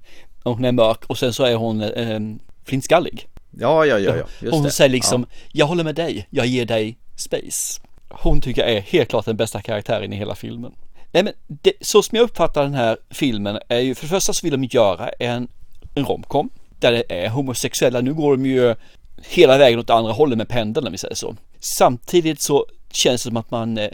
hon 0.44 0.66
är 0.66 0.72
mörk 0.72 1.06
och 1.06 1.18
sen 1.18 1.34
så 1.34 1.44
är 1.44 1.56
hon 1.56 1.82
eh, 1.82 2.20
flintskallig. 2.66 3.28
Ja, 3.52 3.86
ja, 3.86 4.00
ja, 4.00 4.16
ja, 4.18 4.24
just 4.42 4.54
hon 4.54 4.64
det. 4.64 4.72
säger 4.72 4.90
liksom, 4.90 5.26
jag 5.52 5.66
håller 5.66 5.84
med 5.84 5.96
dig, 5.96 6.28
jag 6.30 6.46
ger 6.46 6.66
dig 6.66 6.98
space. 7.16 7.82
Hon 8.10 8.42
tycker 8.42 8.62
jag 8.62 8.72
är 8.72 8.82
helt 8.82 9.10
klart 9.10 9.26
den 9.26 9.38
bästa 9.38 9.62
karaktären 9.62 10.14
i 10.14 10.16
hela 10.16 10.36
filmen. 10.36 10.72
Nej 11.12 11.24
men 11.24 11.34
det, 11.48 11.74
så 11.82 12.04
som 12.04 12.16
jag 12.16 12.24
uppfattar 12.24 12.64
den 12.64 12.74
här 12.74 12.98
filmen 13.10 13.60
är 13.68 13.80
ju 13.80 13.96
för 13.96 14.04
det 14.04 14.10
första 14.10 14.34
så 14.34 14.46
vill 14.48 14.52
de 14.52 14.64
göra 14.64 15.10
en, 15.10 15.48
en 15.96 16.06
romcom 16.06 16.50
där 16.80 16.92
det 16.92 17.04
är 17.10 17.30
homosexuella. 17.30 18.02
Nu 18.02 18.14
går 18.14 18.38
de 18.38 18.46
ju 18.46 18.76
hela 19.22 19.58
vägen 19.58 19.80
åt 19.80 19.90
andra 19.90 20.12
hållet 20.12 20.38
med 20.38 20.48
pendeln 20.48 20.88
om 20.88 20.92
vi 20.92 20.98
säger 20.98 21.16
så. 21.16 21.36
Samtidigt 21.60 22.42
så 22.42 22.66
känns 22.92 23.24
det 23.24 23.30
som 23.30 23.38
att 23.38 23.52
man, 23.52 23.78
eh, 23.78 23.90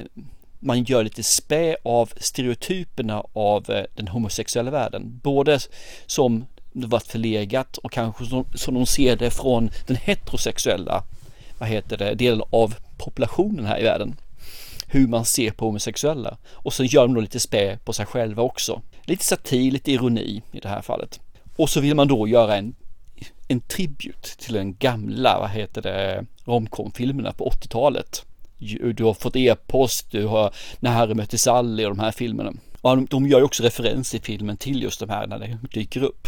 man 0.60 0.84
gör 0.84 1.04
lite 1.04 1.24
spä 1.24 1.76
av 1.84 2.12
stereotyperna 2.18 3.24
av 3.34 3.70
eh, 3.70 3.84
den 3.96 4.08
homosexuella 4.08 4.72
världen. 4.72 5.20
Både 5.24 5.60
som 6.06 6.46
det 6.74 6.88
varit 6.88 7.08
förlegat 7.08 7.78
och 7.78 7.92
kanske 7.92 8.26
som, 8.26 8.46
som 8.56 8.74
de 8.74 8.86
ser 8.86 9.16
det 9.16 9.32
från 9.32 9.70
den 9.88 9.98
heterosexuella 9.98 11.04
vad 11.58 11.70
heter 11.70 11.98
det, 11.98 12.16
delen 12.16 12.42
av 12.50 12.76
populationen 12.98 13.66
här 13.66 13.80
i 13.80 13.84
världen. 13.84 14.16
Hur 14.96 15.08
man 15.08 15.26
ser 15.26 15.52
på 15.52 15.66
homosexuella. 15.66 16.38
Och 16.52 16.74
så 16.74 16.84
gör 16.84 17.02
de 17.02 17.14
då 17.14 17.22
lite 17.22 17.40
spä 17.40 17.78
på 17.78 17.94
sig 17.94 18.06
själva 18.06 18.44
också. 18.44 18.82
Lite 19.04 19.26
satir, 19.26 19.72
lite 19.72 19.92
ironi 19.92 20.42
i 20.52 20.60
det 20.60 20.68
här 20.68 20.82
fallet. 20.82 21.20
Och 21.56 21.70
så 21.70 21.82
vill 21.82 21.96
man 21.96 22.08
då 22.08 22.28
göra 22.28 22.56
en, 22.56 22.76
en 23.48 23.62
tribut 23.62 24.24
till 24.24 24.54
den 24.54 24.76
gamla, 24.76 25.40
vad 25.40 25.50
heter 25.50 25.82
det, 25.82 26.26
romcom-filmerna 26.46 27.32
på 27.32 27.50
80-talet. 27.50 28.26
Du 28.96 29.04
har 29.04 29.14
fått 29.14 29.36
e-post, 29.36 30.12
du 30.12 30.26
har 30.26 30.54
När 30.80 30.92
Harry 30.92 31.14
mötte 31.14 31.38
Sally 31.38 31.86
och 31.86 31.96
de 31.96 32.00
här 32.00 32.12
filmerna. 32.12 32.54
Och 32.82 32.96
de, 32.96 33.06
de 33.06 33.28
gör 33.28 33.40
ju 33.40 33.46
också 33.46 33.64
referens 33.64 34.16
i 34.16 34.20
filmen 34.20 34.58
till 34.58 34.82
just 34.82 35.00
de 35.00 35.10
här 35.10 35.28
när 35.28 35.40
det 35.40 35.58
dyker 35.74 36.04
upp. 36.04 36.28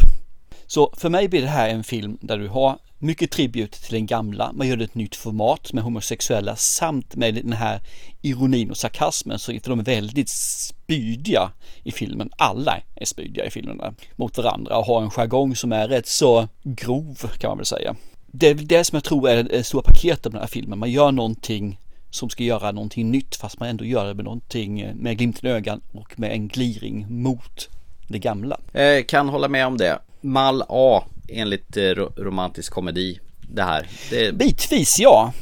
Så 0.70 0.94
för 0.96 1.08
mig 1.08 1.28
blir 1.28 1.40
det 1.40 1.48
här 1.48 1.68
en 1.68 1.84
film 1.84 2.18
där 2.20 2.38
du 2.38 2.48
har 2.48 2.78
mycket 2.98 3.30
tribut 3.30 3.72
till 3.72 3.94
den 3.94 4.06
gamla, 4.06 4.52
man 4.52 4.68
gör 4.68 4.76
det 4.76 4.84
ett 4.84 4.94
nytt 4.94 5.16
format 5.16 5.72
med 5.72 5.84
homosexuella 5.84 6.56
samt 6.56 7.16
med 7.16 7.34
den 7.34 7.52
här 7.52 7.80
ironin 8.22 8.70
och 8.70 8.76
sarkasmen 8.76 9.38
så 9.38 9.52
för 9.52 9.70
de 9.70 9.78
är 9.78 9.84
väldigt 9.84 10.28
spydiga 10.28 11.50
i 11.82 11.92
filmen. 11.92 12.30
Alla 12.36 12.80
är 12.94 13.04
spydiga 13.04 13.44
i 13.46 13.50
filmerna 13.50 13.94
mot 14.16 14.38
varandra 14.38 14.78
och 14.78 14.84
har 14.84 15.02
en 15.02 15.10
jargong 15.10 15.56
som 15.56 15.72
är 15.72 15.88
rätt 15.88 16.06
så 16.06 16.48
grov 16.62 17.30
kan 17.38 17.50
man 17.50 17.58
väl 17.58 17.66
säga. 17.66 17.96
Det 18.26 18.48
är 18.48 18.54
det 18.54 18.84
som 18.84 18.96
jag 18.96 19.04
tror 19.04 19.28
är 19.28 19.42
det 19.42 19.64
stora 19.64 19.82
paketet 19.82 20.24
med 20.24 20.32
den 20.32 20.40
här 20.40 20.48
filmen. 20.48 20.78
Man 20.78 20.90
gör 20.90 21.12
någonting 21.12 21.80
som 22.10 22.30
ska 22.30 22.44
göra 22.44 22.72
någonting 22.72 23.10
nytt 23.10 23.36
fast 23.36 23.60
man 23.60 23.68
ändå 23.68 23.84
gör 23.84 24.06
det 24.06 24.14
med 24.14 24.24
någonting 24.24 24.92
med 24.94 25.18
glimten 25.18 25.50
i 25.50 25.52
ögat 25.52 25.80
och 25.92 26.18
med 26.18 26.32
en 26.32 26.48
gliring 26.48 27.06
mot 27.22 27.68
det 28.08 28.18
gamla. 28.18 28.60
Jag 28.72 29.08
kan 29.08 29.28
hålla 29.28 29.48
med 29.48 29.66
om 29.66 29.76
det. 29.76 29.98
Mall 30.20 30.64
A 30.68 31.04
enligt 31.28 31.76
eh, 31.76 31.82
ro- 31.82 32.12
romantisk 32.16 32.72
komedi. 32.72 33.18
Det 33.50 33.62
här. 33.62 33.86
Det, 34.10 34.32
Bitvis 34.32 34.98
ja. 34.98 35.32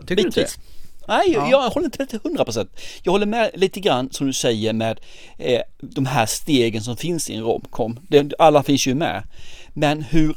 tycker 0.00 0.16
du 0.16 0.22
inte 0.22 0.40
Bitvis. 0.40 0.58
Nej, 1.08 1.30
jag, 1.32 1.50
jag 1.50 1.70
håller 1.70 1.84
inte 1.84 1.98
med 1.98 2.08
till 2.08 2.20
100 2.24 2.44
procent. 2.44 2.70
Jag 3.02 3.12
håller 3.12 3.26
med 3.26 3.50
lite 3.54 3.80
grann 3.80 4.08
som 4.12 4.26
du 4.26 4.32
säger 4.32 4.72
med 4.72 5.00
eh, 5.38 5.60
de 5.80 6.06
här 6.06 6.26
stegen 6.26 6.82
som 6.82 6.96
finns 6.96 7.30
i 7.30 7.34
en 7.34 7.42
romcom. 7.42 7.98
Det- 8.08 8.32
Alla 8.38 8.62
finns 8.62 8.86
ju 8.86 8.94
med. 8.94 9.22
Men 9.74 10.02
hur 10.02 10.36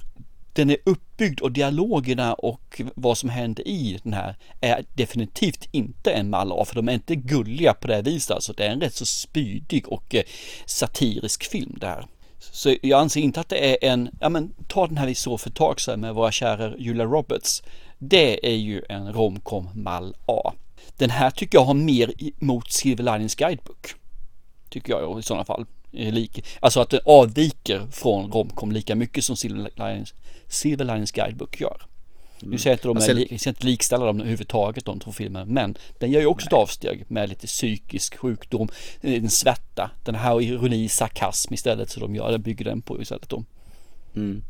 den 0.54 0.70
är 0.70 0.78
uppbyggd 0.86 1.40
och 1.42 1.52
dialogerna 1.52 2.34
och 2.34 2.82
vad 2.96 3.18
som 3.18 3.30
händer 3.30 3.68
i 3.68 4.00
den 4.04 4.14
här 4.14 4.36
är 4.62 4.84
definitivt 4.94 5.68
inte 5.72 6.12
en 6.12 6.30
mall 6.30 6.52
A, 6.52 6.66
för 6.68 6.76
de 6.76 6.90
är 6.90 6.94
inte 6.94 7.16
gulliga 7.16 7.74
på 7.74 7.88
det 7.88 8.02
viset. 8.02 8.32
Alltså 8.32 8.54
det 8.54 8.66
är 8.66 8.70
en 8.72 8.82
rätt 8.82 8.96
så 8.96 9.06
spydig 9.06 9.88
och 9.88 10.16
eh, 10.16 10.24
satirisk 10.66 11.44
film 11.44 11.78
det 11.82 11.88
här. 11.88 12.06
Så 12.40 12.76
jag 12.82 13.00
anser 13.00 13.22
inte 13.22 13.40
att 13.40 13.50
det 13.50 13.86
är 13.86 13.92
en, 13.92 14.10
ja 14.20 14.30
men 14.30 14.54
ta 14.68 14.88
den 14.88 14.98
här 14.98 15.08
vi 15.08 15.16
såg 15.16 15.40
för 15.40 15.50
ett 15.50 15.56
tag 15.56 15.82
sedan 15.82 16.00
med 16.00 16.16
våra 16.16 16.32
kära 16.32 16.78
Julia 16.78 17.06
Roberts. 17.06 17.64
Det 17.98 18.48
är 18.48 18.56
ju 18.56 18.84
en 18.90 19.14
romcom 19.14 19.70
mall 19.74 20.16
A. 20.26 20.54
Den 20.98 21.10
här 21.10 21.32
tycker 21.32 21.58
jag 21.58 21.66
har 21.66 21.74
mer 21.74 22.14
mot 22.38 22.72
Silver 22.72 23.04
Linings 23.04 23.36
Guidebook. 23.36 23.94
Tycker 24.70 24.94
jag 24.94 25.20
i 25.20 25.24
sådana 25.24 25.46
fall. 25.46 25.66
Eh, 25.94 26.24
alltså 26.60 26.80
att 26.80 26.90
den 26.90 27.00
avviker 27.06 27.88
från 27.92 28.32
romcom 28.32 28.72
lika 28.72 28.96
mycket 28.96 29.24
som 29.24 29.36
Silver 29.36 29.70
Linings, 29.76 30.14
Silver 30.48 30.86
Linings 30.86 31.12
Guidebook 31.12 31.62
gör. 31.62 31.82
Nu 32.42 32.58
säger 32.58 32.72
jag 32.72 32.76
inte 32.76 32.88
de 32.88 32.98
Alltså- 32.98 33.34
jag 33.34 33.40
ska 33.40 33.50
inte 33.50 33.66
likställa 33.66 34.06
dem 34.06 34.20
överhuvudtaget 34.20 34.86
de 34.86 35.00
två 35.00 35.12
filmerna 35.12 35.46
men 35.46 35.78
den 36.00 36.12
gör 36.12 36.22
ju 36.22 36.28
också 36.28 36.48
ett 36.48 36.54
avsteg 36.54 37.06
med 37.08 37.30
lite 37.30 37.48
psykisk 37.48 38.18
sjukdom, 38.18 38.70
en 39.02 39.30
svärta, 39.30 39.92
den 40.06 40.16
här 40.16 40.42
ironi, 40.42 40.90
sarkasm 40.90 41.54
istället 41.54 41.90
så 41.90 42.00
de 42.00 42.16
gör, 42.16 42.32
den 42.32 42.42
bygger 42.42 42.66
den 42.66 42.82
på 42.82 43.02
istället 43.02 43.30
då. 43.30 43.44
Mm. 44.16 44.44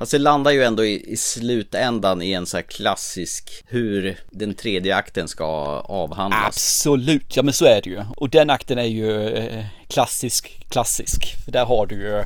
Fast 0.00 0.12
det 0.12 0.18
landar 0.18 0.50
ju 0.50 0.62
ändå 0.62 0.84
i, 0.84 1.12
i 1.12 1.16
slutändan 1.16 2.22
i 2.22 2.32
en 2.32 2.46
så 2.46 2.56
här 2.56 2.64
klassisk 2.64 3.50
hur 3.66 4.18
den 4.30 4.54
tredje 4.54 4.96
akten 4.96 5.28
ska 5.28 5.44
avhandlas. 5.84 6.46
Absolut, 6.46 7.36
ja 7.36 7.42
men 7.42 7.54
så 7.54 7.64
är 7.64 7.80
det 7.82 7.90
ju. 7.90 8.04
Och 8.16 8.30
den 8.30 8.50
akten 8.50 8.78
är 8.78 8.84
ju 8.84 9.28
eh, 9.28 9.64
klassisk, 9.88 10.64
klassisk. 10.68 11.36
För 11.44 11.52
där 11.52 11.64
har 11.64 11.86
du 11.86 11.94
ju 11.94 12.24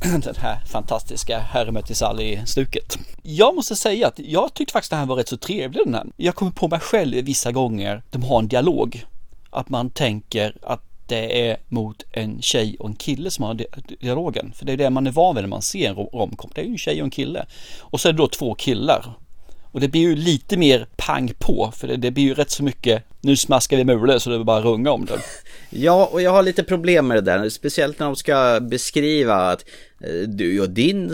den 0.22 0.34
här 0.38 0.58
fantastiska 0.66 1.38
Herre 1.38 1.82
i 1.88 1.94
Sally-stuket. 1.94 2.98
Jag 3.22 3.54
måste 3.54 3.76
säga 3.76 4.08
att 4.08 4.18
jag 4.18 4.54
tyckte 4.54 4.72
faktiskt 4.72 4.92
att 4.92 4.96
den 4.96 4.98
här 4.98 5.06
var 5.06 5.16
rätt 5.16 5.28
så 5.28 5.36
trevlig 5.36 5.82
den 5.84 5.94
här. 5.94 6.06
Jag 6.16 6.34
kommer 6.34 6.52
på 6.52 6.68
mig 6.68 6.80
själv 6.80 7.24
vissa 7.24 7.52
gånger, 7.52 8.02
de 8.10 8.22
har 8.22 8.38
en 8.38 8.48
dialog. 8.48 9.04
Att 9.50 9.68
man 9.68 9.90
tänker 9.90 10.56
att 10.62 10.82
det 11.06 11.48
är 11.48 11.56
mot 11.68 12.04
en 12.12 12.42
tjej 12.42 12.76
och 12.78 12.88
en 12.88 12.96
kille 12.96 13.30
som 13.30 13.44
har 13.44 13.60
dialogen. 14.00 14.52
För 14.56 14.66
det 14.66 14.72
är 14.72 14.76
det 14.76 14.90
man 14.90 15.06
är 15.06 15.10
van 15.10 15.34
vid 15.34 15.42
när 15.42 15.48
man 15.48 15.62
ser 15.62 15.88
en 15.88 15.96
romkom. 15.96 16.50
Det 16.54 16.60
är 16.60 16.64
ju 16.64 16.72
en 16.72 16.78
tjej 16.78 17.00
och 17.00 17.04
en 17.04 17.10
kille. 17.10 17.46
Och 17.80 18.00
så 18.00 18.08
är 18.08 18.12
det 18.12 18.18
då 18.18 18.28
två 18.28 18.54
killar. 18.54 19.14
Och 19.72 19.80
det 19.80 19.88
blir 19.88 20.00
ju 20.00 20.16
lite 20.16 20.56
mer 20.56 20.86
pang 20.96 21.32
på. 21.38 21.72
För 21.76 21.88
det, 21.88 21.96
det 21.96 22.10
blir 22.10 22.24
ju 22.24 22.34
rätt 22.34 22.50
så 22.50 22.62
mycket, 22.62 23.04
nu 23.24 23.36
smaskar 23.36 23.76
vi 23.76 23.84
mulen 23.84 24.20
så 24.20 24.30
det 24.30 24.36
är 24.36 24.44
bara 24.44 24.58
att 24.58 24.64
runga 24.64 24.90
om 24.90 25.04
det. 25.04 25.18
Ja, 25.76 26.08
och 26.12 26.22
jag 26.22 26.30
har 26.30 26.42
lite 26.42 26.64
problem 26.64 27.06
med 27.06 27.16
det 27.16 27.20
där. 27.20 27.48
Speciellt 27.48 27.98
när 27.98 28.06
de 28.06 28.16
ska 28.16 28.60
beskriva 28.60 29.34
att 29.34 29.64
eh, 30.00 30.28
du 30.28 30.60
och 30.60 30.70
din 30.70 31.10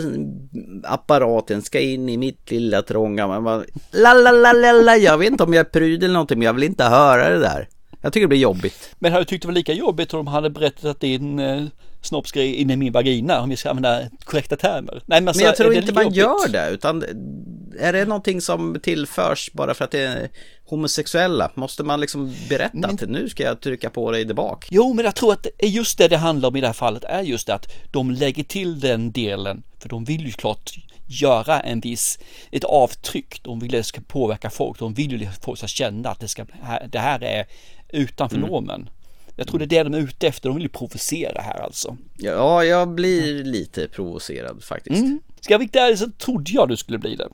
apparat, 0.83 1.47
den 1.47 1.61
ska 1.61 1.79
in 1.79 2.09
i 2.09 2.17
mitt 2.17 2.51
lilla 2.51 2.81
trånga. 2.81 3.27
Man 3.27 3.43
bara, 3.43 3.63
la 3.91 4.13
la 4.13 4.31
la 4.31 4.53
la 4.53 4.71
la, 4.71 4.97
jag 4.97 5.17
vet 5.17 5.27
inte 5.27 5.43
om 5.43 5.53
jag 5.53 5.59
är 5.65 5.69
pryd 5.69 6.03
eller 6.03 6.13
någonting, 6.13 6.39
men 6.39 6.45
jag 6.45 6.53
vill 6.53 6.63
inte 6.63 6.83
höra 6.83 7.29
det 7.29 7.39
där. 7.39 7.67
Jag 8.01 8.13
tycker 8.13 8.23
det 8.23 8.29
blir 8.29 8.39
jobbigt. 8.39 8.95
Men 8.99 9.11
hade 9.11 9.23
du 9.23 9.25
tyckt 9.25 9.41
det 9.41 9.47
var 9.47 9.53
lika 9.53 9.73
jobbigt 9.73 10.13
om 10.13 10.17
de 10.25 10.27
hade 10.27 10.49
berättat 10.49 10.85
att 10.85 10.99
din 10.99 11.39
eh, 11.39 11.63
snopp 12.01 12.27
ska 12.27 12.43
in 12.43 12.69
i 12.69 12.75
min 12.75 12.93
vagina, 12.93 13.41
om 13.41 13.49
vi 13.49 13.55
ska 13.55 13.69
använda 13.69 14.01
korrekta 14.23 14.55
termer? 14.55 15.01
Nej, 15.05 15.21
men, 15.21 15.27
alltså, 15.27 15.39
Men 15.41 15.45
jag 15.47 15.55
tror 15.55 15.73
inte 15.73 15.93
man 15.93 16.03
jobbigt? 16.03 16.17
gör 16.17 16.47
det, 16.47 16.69
utan 16.73 17.03
är 17.79 17.93
det 17.93 18.05
någonting 18.05 18.41
som 18.41 18.79
tillförs 18.83 19.51
bara 19.53 19.73
för 19.73 19.85
att 19.85 19.91
det 19.91 19.99
är 19.99 20.29
homosexuella? 20.71 21.51
Måste 21.55 21.83
man 21.83 21.99
liksom 21.99 22.33
berätta 22.49 22.87
att 22.87 23.09
nu 23.09 23.29
ska 23.29 23.43
jag 23.43 23.61
trycka 23.61 23.89
på 23.89 24.11
dig 24.11 24.25
där 24.25 24.33
bak? 24.33 24.67
Jo, 24.71 24.93
men 24.93 25.05
jag 25.05 25.15
tror 25.15 25.33
att 25.33 25.43
det 25.43 25.65
är 25.65 25.67
just 25.67 25.97
det 25.97 26.07
det 26.07 26.17
handlar 26.17 26.49
om 26.49 26.55
i 26.55 26.61
det 26.61 26.67
här 26.67 26.73
fallet 26.73 27.03
är 27.03 27.21
just 27.21 27.47
det 27.47 27.53
att 27.53 27.67
de 27.91 28.11
lägger 28.11 28.43
till 28.43 28.79
den 28.79 29.11
delen 29.11 29.63
för 29.79 29.89
de 29.89 30.05
vill 30.05 30.25
ju 30.25 30.31
klart 30.31 30.71
göra 31.07 31.59
en 31.59 31.79
viss, 31.79 32.19
ett 32.51 32.63
avtryck. 32.63 33.43
De 33.43 33.59
vill 33.59 33.69
att 33.75 33.79
det 33.79 33.83
ska 33.83 34.01
påverka 34.01 34.49
folk. 34.49 34.79
De 34.79 34.93
vill 34.93 35.21
ju 35.21 35.27
att 35.27 35.43
folk 35.43 35.57
ska 35.57 35.67
känna 35.67 36.09
att 36.09 36.19
det, 36.19 36.27
ska, 36.27 36.45
det 36.89 36.99
här 36.99 37.23
är 37.23 37.45
utanför 37.89 38.37
Mm. 38.37 38.49
normen. 38.49 38.89
Jag 39.35 39.47
tror 39.47 39.59
det 39.59 39.65
är 39.65 39.67
det 39.67 39.83
de 39.83 39.93
är 39.93 39.99
ute 39.99 40.27
efter. 40.27 40.49
De 40.49 40.55
vill 40.55 40.63
ju 40.63 40.69
provocera 40.69 41.41
här 41.41 41.59
alltså. 41.59 41.97
Ja, 42.17 42.63
jag 42.63 42.89
blir 42.89 43.43
lite 43.43 43.87
provocerad 43.87 44.63
faktiskt. 44.63 44.99
Mm. 44.99 45.19
Ska 45.41 45.53
jag 45.53 45.59
vara 45.59 45.63
riktigt 45.63 45.81
ärlig 45.81 45.97
så 45.99 46.11
trodde 46.11 46.51
jag 46.51 46.69
du 46.69 46.77
skulle 46.77 46.97
bli 46.97 47.15
det. 47.15 47.27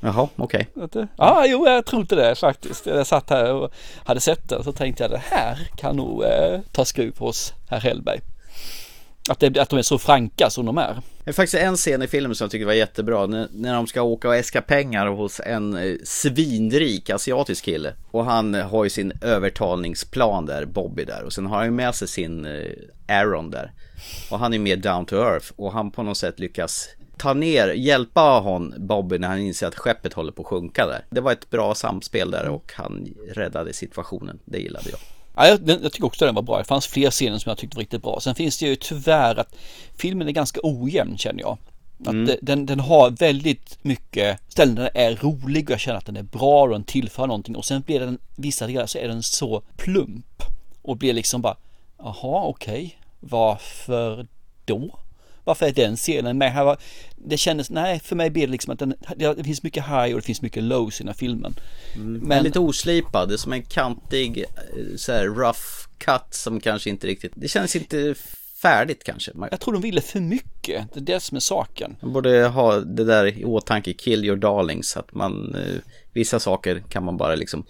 Jaha, 0.00 0.28
okej. 0.36 0.68
Det- 0.92 1.08
Ja, 1.16 1.44
jo, 1.46 1.66
jag 1.66 1.86
trodde 1.86 2.16
det 2.16 2.34
faktiskt. 2.34 2.86
Jag 2.86 3.06
satt 3.06 3.30
här 3.30 3.52
och 3.52 3.72
hade 4.04 4.20
sett 4.20 4.48
den 4.48 4.64
så 4.64 4.72
tänkte 4.72 5.02
jag 5.04 5.10
det 5.10 5.22
här 5.30 5.68
kan 5.76 5.96
nog 5.96 6.24
eh, 6.24 6.60
ta 6.72 6.84
skruv 6.84 7.18
hos 7.18 7.52
herr 7.68 7.80
Hellberg. 7.80 8.20
Att, 9.30 9.40
det, 9.40 9.58
att 9.58 9.68
de 9.68 9.78
är 9.78 9.82
så 9.82 9.98
franka 9.98 10.50
som 10.50 10.66
de 10.66 10.78
är. 10.78 10.96
Det 11.24 11.30
är 11.30 11.32
faktiskt 11.34 11.62
en 11.62 11.76
scen 11.76 12.02
i 12.02 12.06
filmen 12.06 12.34
som 12.34 12.44
jag 12.44 12.50
tycker 12.50 12.66
var 12.66 12.72
jättebra. 12.72 13.26
När, 13.26 13.48
när 13.52 13.74
de 13.74 13.86
ska 13.86 14.02
åka 14.02 14.28
och 14.28 14.36
äska 14.36 14.62
pengar 14.62 15.06
hos 15.06 15.40
en 15.40 15.76
eh, 15.76 15.96
svinrik 16.04 17.10
asiatisk 17.10 17.64
kille. 17.64 17.94
Och 18.10 18.24
han 18.24 18.54
eh, 18.54 18.68
har 18.70 18.84
ju 18.84 18.90
sin 18.90 19.12
övertalningsplan 19.22 20.46
där, 20.46 20.64
Bobby 20.64 21.04
där. 21.04 21.22
Och 21.24 21.32
sen 21.32 21.46
har 21.46 21.56
han 21.56 21.64
ju 21.66 21.70
med 21.70 21.94
sig 21.94 22.08
sin 22.08 22.44
eh, 22.46 22.66
Aaron 23.08 23.50
där. 23.50 23.72
Och 24.30 24.38
han 24.38 24.54
är 24.54 24.58
mer 24.58 24.76
down 24.76 25.06
to 25.06 25.16
earth. 25.16 25.46
Och 25.56 25.72
han 25.72 25.90
på 25.90 26.02
något 26.02 26.18
sätt 26.18 26.38
lyckas 26.38 26.88
ta 27.18 27.34
ner, 27.34 27.68
hjälpa 27.68 28.40
hon 28.40 28.74
Bobby 28.78 29.18
när 29.18 29.28
han 29.28 29.38
inser 29.38 29.66
att 29.66 29.74
skeppet 29.74 30.12
håller 30.12 30.32
på 30.32 30.42
att 30.42 30.48
sjunka 30.48 30.86
där. 30.86 31.04
Det 31.10 31.20
var 31.20 31.32
ett 31.32 31.50
bra 31.50 31.74
samspel 31.74 32.30
där 32.30 32.48
och 32.48 32.72
han 32.74 33.08
räddade 33.34 33.72
situationen. 33.72 34.38
Det 34.44 34.58
gillade 34.58 34.90
jag. 34.90 34.98
Ja, 35.36 35.48
jag, 35.48 35.80
jag 35.82 35.92
tycker 35.92 36.06
också 36.06 36.26
den 36.26 36.34
var 36.34 36.42
bra. 36.42 36.58
Det 36.58 36.64
fanns 36.64 36.86
fler 36.86 37.10
scener 37.10 37.38
som 37.38 37.50
jag 37.50 37.58
tyckte 37.58 37.76
var 37.76 37.80
riktigt 37.82 38.02
bra. 38.02 38.20
Sen 38.20 38.34
finns 38.34 38.58
det 38.58 38.66
ju 38.66 38.76
tyvärr 38.76 39.36
att 39.38 39.54
filmen 39.96 40.28
är 40.28 40.32
ganska 40.32 40.60
ojämn 40.62 41.18
känner 41.18 41.40
jag. 41.40 41.58
Att 42.00 42.12
Mm. 42.12 42.36
den, 42.42 42.66
den 42.66 42.80
har 42.80 43.10
väldigt 43.10 43.78
mycket 43.82 44.40
ställen 44.48 44.74
där 44.74 44.90
den 44.94 45.02
är 45.02 45.16
rolig 45.16 45.64
och 45.64 45.70
jag 45.70 45.80
känner 45.80 45.98
att 45.98 46.06
den 46.06 46.16
är 46.16 46.22
bra 46.22 46.62
och 46.62 46.68
den 46.68 46.84
tillför 46.84 47.26
någonting 47.26 47.56
och 47.56 47.64
sen 47.64 47.80
blir 47.80 48.00
den, 48.00 48.18
vissa 48.36 48.66
delar 48.66 48.86
så 48.86 48.98
är 48.98 49.08
den 49.08 49.22
så 49.22 49.62
plump 49.76 50.42
och 50.82 50.96
blir 50.96 51.12
liksom 51.12 51.42
bara, 51.42 51.56
jaha 51.98 52.42
okej, 52.44 52.98
varför 53.20 54.26
då? 54.64 54.98
Varför 55.48 55.66
är 55.66 55.72
den 55.72 55.96
scenen 55.96 56.38
med 56.38 56.52
här? 56.52 56.76
Det 57.16 57.36
kändes, 57.36 57.70
nej 57.70 58.00
för 58.00 58.16
mig 58.16 58.30
blir 58.30 58.46
det 58.46 58.52
liksom 58.52 58.72
att 58.72 58.78
den, 58.78 58.94
det 59.16 59.44
finns 59.44 59.62
mycket 59.62 59.84
high 59.84 60.14
och 60.14 60.20
det 60.20 60.22
finns 60.22 60.42
mycket 60.42 60.62
lows 60.62 61.00
i 61.00 61.02
den 61.02 61.08
här 61.08 61.14
filmen. 61.14 61.54
Men 61.96 62.44
lite 62.44 62.58
oslipad, 62.58 63.28
det 63.28 63.34
är 63.34 63.36
som 63.36 63.52
en 63.52 63.62
kantig 63.62 64.38
eh, 64.38 64.96
så 64.96 65.12
här 65.12 65.24
rough 65.24 65.60
cut 65.98 66.34
som 66.34 66.60
kanske 66.60 66.90
inte 66.90 67.06
riktigt, 67.06 67.32
det 67.34 67.48
känns 67.48 67.76
inte 67.76 68.14
färdigt 68.62 69.04
kanske. 69.04 69.32
Jag 69.50 69.60
tror 69.60 69.72
de 69.72 69.82
ville 69.82 70.00
för 70.00 70.20
mycket, 70.20 70.94
det 70.94 71.00
är 71.00 71.04
det 71.04 71.20
som 71.20 71.36
är 71.36 71.40
saken. 71.40 71.96
man 72.00 72.12
borde 72.12 72.46
ha 72.46 72.76
det 72.76 73.04
där 73.04 73.38
i 73.38 73.44
åtanke, 73.44 73.92
kill 73.92 74.24
your 74.24 74.36
darlings, 74.36 74.96
att 74.96 75.14
man, 75.14 75.54
eh, 75.54 75.80
vissa 76.12 76.40
saker 76.40 76.82
kan 76.88 77.04
man 77.04 77.16
bara 77.16 77.34
liksom 77.34 77.64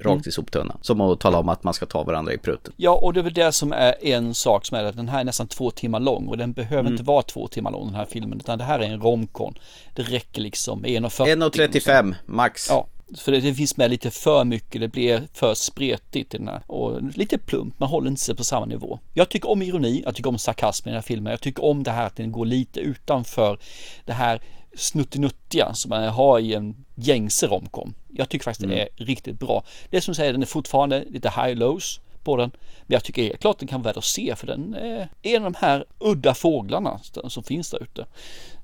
rakt 0.00 0.26
i 0.26 0.32
soptunnan. 0.32 0.78
Som 0.82 1.00
att 1.00 1.20
tala 1.20 1.38
om 1.38 1.48
att 1.48 1.64
man 1.64 1.74
ska 1.74 1.86
ta 1.86 2.02
varandra 2.02 2.32
i 2.32 2.38
prutten. 2.38 2.72
Ja, 2.76 2.90
och 3.02 3.12
det 3.12 3.20
är 3.20 3.24
väl 3.24 3.32
det 3.34 3.52
som 3.52 3.72
är 3.72 4.04
en 4.04 4.34
sak 4.34 4.66
som 4.66 4.76
är 4.76 4.84
att 4.84 4.96
den 4.96 5.08
här 5.08 5.20
är 5.20 5.24
nästan 5.24 5.48
två 5.48 5.70
timmar 5.70 6.00
lång 6.00 6.28
och 6.28 6.36
den 6.38 6.52
behöver 6.52 6.80
Mm. 6.80 6.92
inte 6.92 7.02
vara 7.04 7.22
två 7.22 7.48
timmar 7.48 7.70
lång 7.70 7.86
den 7.86 7.94
här 7.94 8.06
filmen 8.10 8.38
utan 8.40 8.58
det 8.58 8.64
här 8.64 8.78
är 8.78 8.84
en 8.84 9.00
romcon. 9.00 9.54
Det 9.94 10.02
räcker 10.02 10.42
liksom 10.42 10.84
1.40. 10.84 11.36
1.35 11.50 12.14
max. 12.26 12.66
Ja, 12.70 12.86
för 13.16 13.32
det, 13.32 13.40
det 13.40 13.54
finns 13.54 13.76
med 13.76 13.90
lite 13.90 14.10
för 14.10 14.44
mycket, 14.44 14.80
det 14.80 14.88
blir 14.88 15.22
för 15.34 15.54
spretigt 15.54 16.34
i 16.34 16.38
den 16.38 16.48
här 16.48 16.62
och 16.66 17.02
lite 17.02 17.38
plumpt, 17.38 17.80
man 17.80 17.88
håller 17.88 18.08
inte 18.10 18.20
sig 18.22 18.36
på 18.36 18.44
samma 18.44 18.66
nivå. 18.66 18.98
Jag 19.14 19.28
tycker 19.28 19.50
om 19.50 19.62
ironi, 19.62 20.02
jag 20.04 20.14
tycker 20.14 20.30
om 20.30 20.38
sarkasm 20.38 20.88
i 20.88 20.90
den 20.90 20.94
här 20.96 21.02
filmen, 21.02 21.30
jag 21.30 21.40
tycker 21.40 21.64
om 21.64 21.82
det 21.82 21.90
här 21.90 22.06
att 22.06 22.16
den 22.16 22.32
går 22.32 22.46
lite 22.46 22.80
utanför 22.80 23.58
det 24.04 24.12
här 24.12 24.40
snuttinuttiga 24.76 25.74
som 25.74 25.88
man 25.88 26.08
har 26.08 26.38
i 26.38 26.54
en 26.54 26.84
gängse 26.94 27.46
romcom. 27.46 27.94
Jag 28.08 28.28
tycker 28.28 28.44
faktiskt 28.44 28.68
det 28.68 28.82
är 28.82 28.88
riktigt 28.96 29.38
bra. 29.38 29.64
Det 29.90 30.00
som 30.00 30.14
säger, 30.14 30.32
den 30.32 30.42
är 30.42 30.46
fortfarande 30.46 31.04
lite 31.10 31.28
high 31.28 31.54
lows 31.54 32.00
på 32.24 32.36
den. 32.36 32.50
Men 32.86 32.94
jag 32.94 33.04
tycker 33.04 33.22
helt 33.22 33.40
klart 33.40 33.58
den 33.58 33.68
kan 33.68 33.82
vara 33.82 33.88
värd 33.88 33.98
att 33.98 34.04
se 34.04 34.34
för 34.36 34.46
den 34.46 34.74
är 34.74 35.08
en 35.22 35.44
av 35.44 35.52
de 35.52 35.58
här 35.58 35.84
udda 35.98 36.34
fåglarna 36.34 37.00
som 37.28 37.42
finns 37.42 37.70
där 37.70 37.82
ute. 37.82 38.06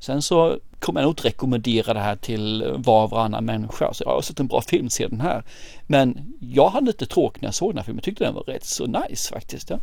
Sen 0.01 0.23
så 0.23 0.59
kommer 0.79 1.01
jag 1.01 1.05
nog 1.05 1.13
inte 1.13 1.29
rekommendera 1.29 1.95
det 1.95 2.01
här 2.01 2.17
till 2.17 2.73
var 2.77 3.05
och 3.05 3.11
varannan 3.11 3.45
människa. 3.45 3.95
Så 3.95 4.05
jag 4.05 4.11
har 4.11 4.23
sett 4.23 4.41
en 4.41 4.47
bra 4.47 4.61
film, 4.61 4.91
se 4.91 5.09
den 5.09 5.21
här. 5.21 5.45
Men 5.87 6.35
jag 6.41 6.69
hade 6.69 6.87
lite 6.87 7.07
tråkigt 7.07 7.43
när 7.43 7.47
jag 7.47 7.55
såg 7.55 7.71
den 7.71 7.79
här 7.79 7.85
filmen. 7.85 7.99
Jag 7.99 8.05
tyckte 8.05 8.25
den 8.25 8.35
var 8.35 8.43
rätt 8.43 8.65
så 8.65 8.87
nice 8.87 9.33
faktiskt. 9.33 9.71
Ja. 9.71 9.79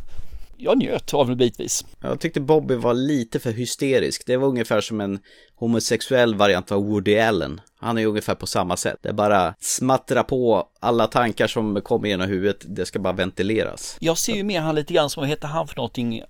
Jag 0.64 0.78
njöt 0.78 1.14
av 1.14 1.28
den 1.28 1.36
bitvis. 1.36 1.84
Jag 2.00 2.20
tyckte 2.20 2.40
Bobby 2.40 2.74
var 2.74 2.94
lite 2.94 3.40
för 3.40 3.52
hysterisk. 3.52 4.22
Det 4.26 4.36
var 4.36 4.48
ungefär 4.48 4.80
som 4.80 5.00
en 5.00 5.18
homosexuell 5.54 6.34
variant 6.34 6.72
av 6.72 6.84
Woody 6.84 7.18
Allen. 7.18 7.60
Han 7.80 7.98
är 7.98 8.06
ungefär 8.06 8.34
på 8.34 8.46
samma 8.46 8.76
sätt. 8.76 8.98
Det 9.02 9.08
är 9.08 9.12
bara 9.12 9.54
smattra 9.60 10.22
på 10.22 10.68
alla 10.80 11.06
tankar 11.06 11.46
som 11.46 11.80
kommer 11.80 12.08
genom 12.08 12.28
huvudet. 12.28 12.64
Det 12.68 12.86
ska 12.86 12.98
bara 12.98 13.12
ventileras. 13.12 13.96
Jag 14.00 14.18
ser 14.18 14.34
ju 14.34 14.42
mer 14.42 14.60
han 14.60 14.74
lite 14.74 14.94
grann 14.94 15.10
som, 15.10 15.20
vad 15.20 15.30
heter 15.30 15.48
han 15.48 15.68
för 15.68 15.76
någonting? 15.76 16.22